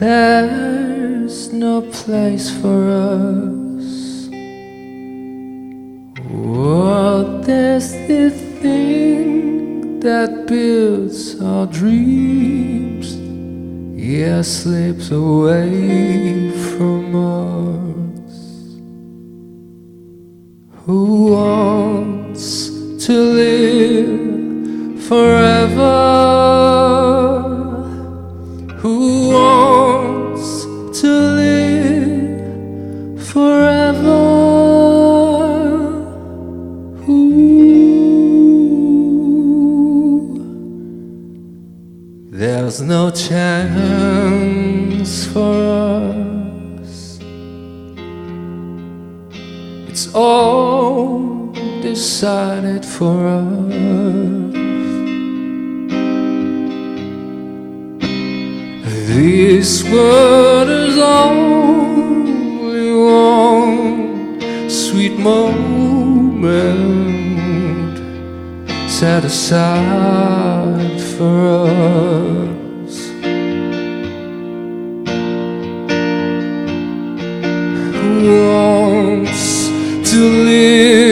There's 0.00 1.52
no 1.52 1.82
place 1.82 2.48
for 2.48 2.88
us. 2.88 4.28
What 6.24 7.46
is 7.46 7.92
the 8.08 8.30
thing 8.62 10.00
that 10.00 10.46
builds 10.46 11.38
our 11.42 11.66
dreams, 11.66 13.14
yeah, 13.94 14.40
slips 14.40 15.10
away 15.10 16.50
from 16.50 17.14
us. 17.14 18.80
Who 20.86 21.32
wants 21.32 22.70
to 23.04 23.12
live 23.12 25.04
forever? 25.04 26.30
Who 28.80 29.28
wants 29.28 30.64
to 31.02 31.08
live 31.36 33.22
forever? 33.28 34.22
Who? 37.04 37.20
There's 42.30 42.80
no 42.80 43.10
chance 43.10 43.66
for 45.26 45.52
us. 46.80 47.18
It's 49.90 50.14
all 50.14 51.52
decided 51.82 52.86
for 52.86 53.26
us. 53.26 54.49
This 59.22 59.84
world 59.84 60.70
is 60.70 60.96
only 60.96 62.90
one 62.90 64.40
sweet 64.70 65.18
moment 65.18 66.48
set 68.88 69.22
aside 69.26 70.98
for 71.18 71.66
us. 71.68 73.10
Who 78.00 78.12
wants 78.48 79.68
to 80.12 80.20
live? 80.48 81.09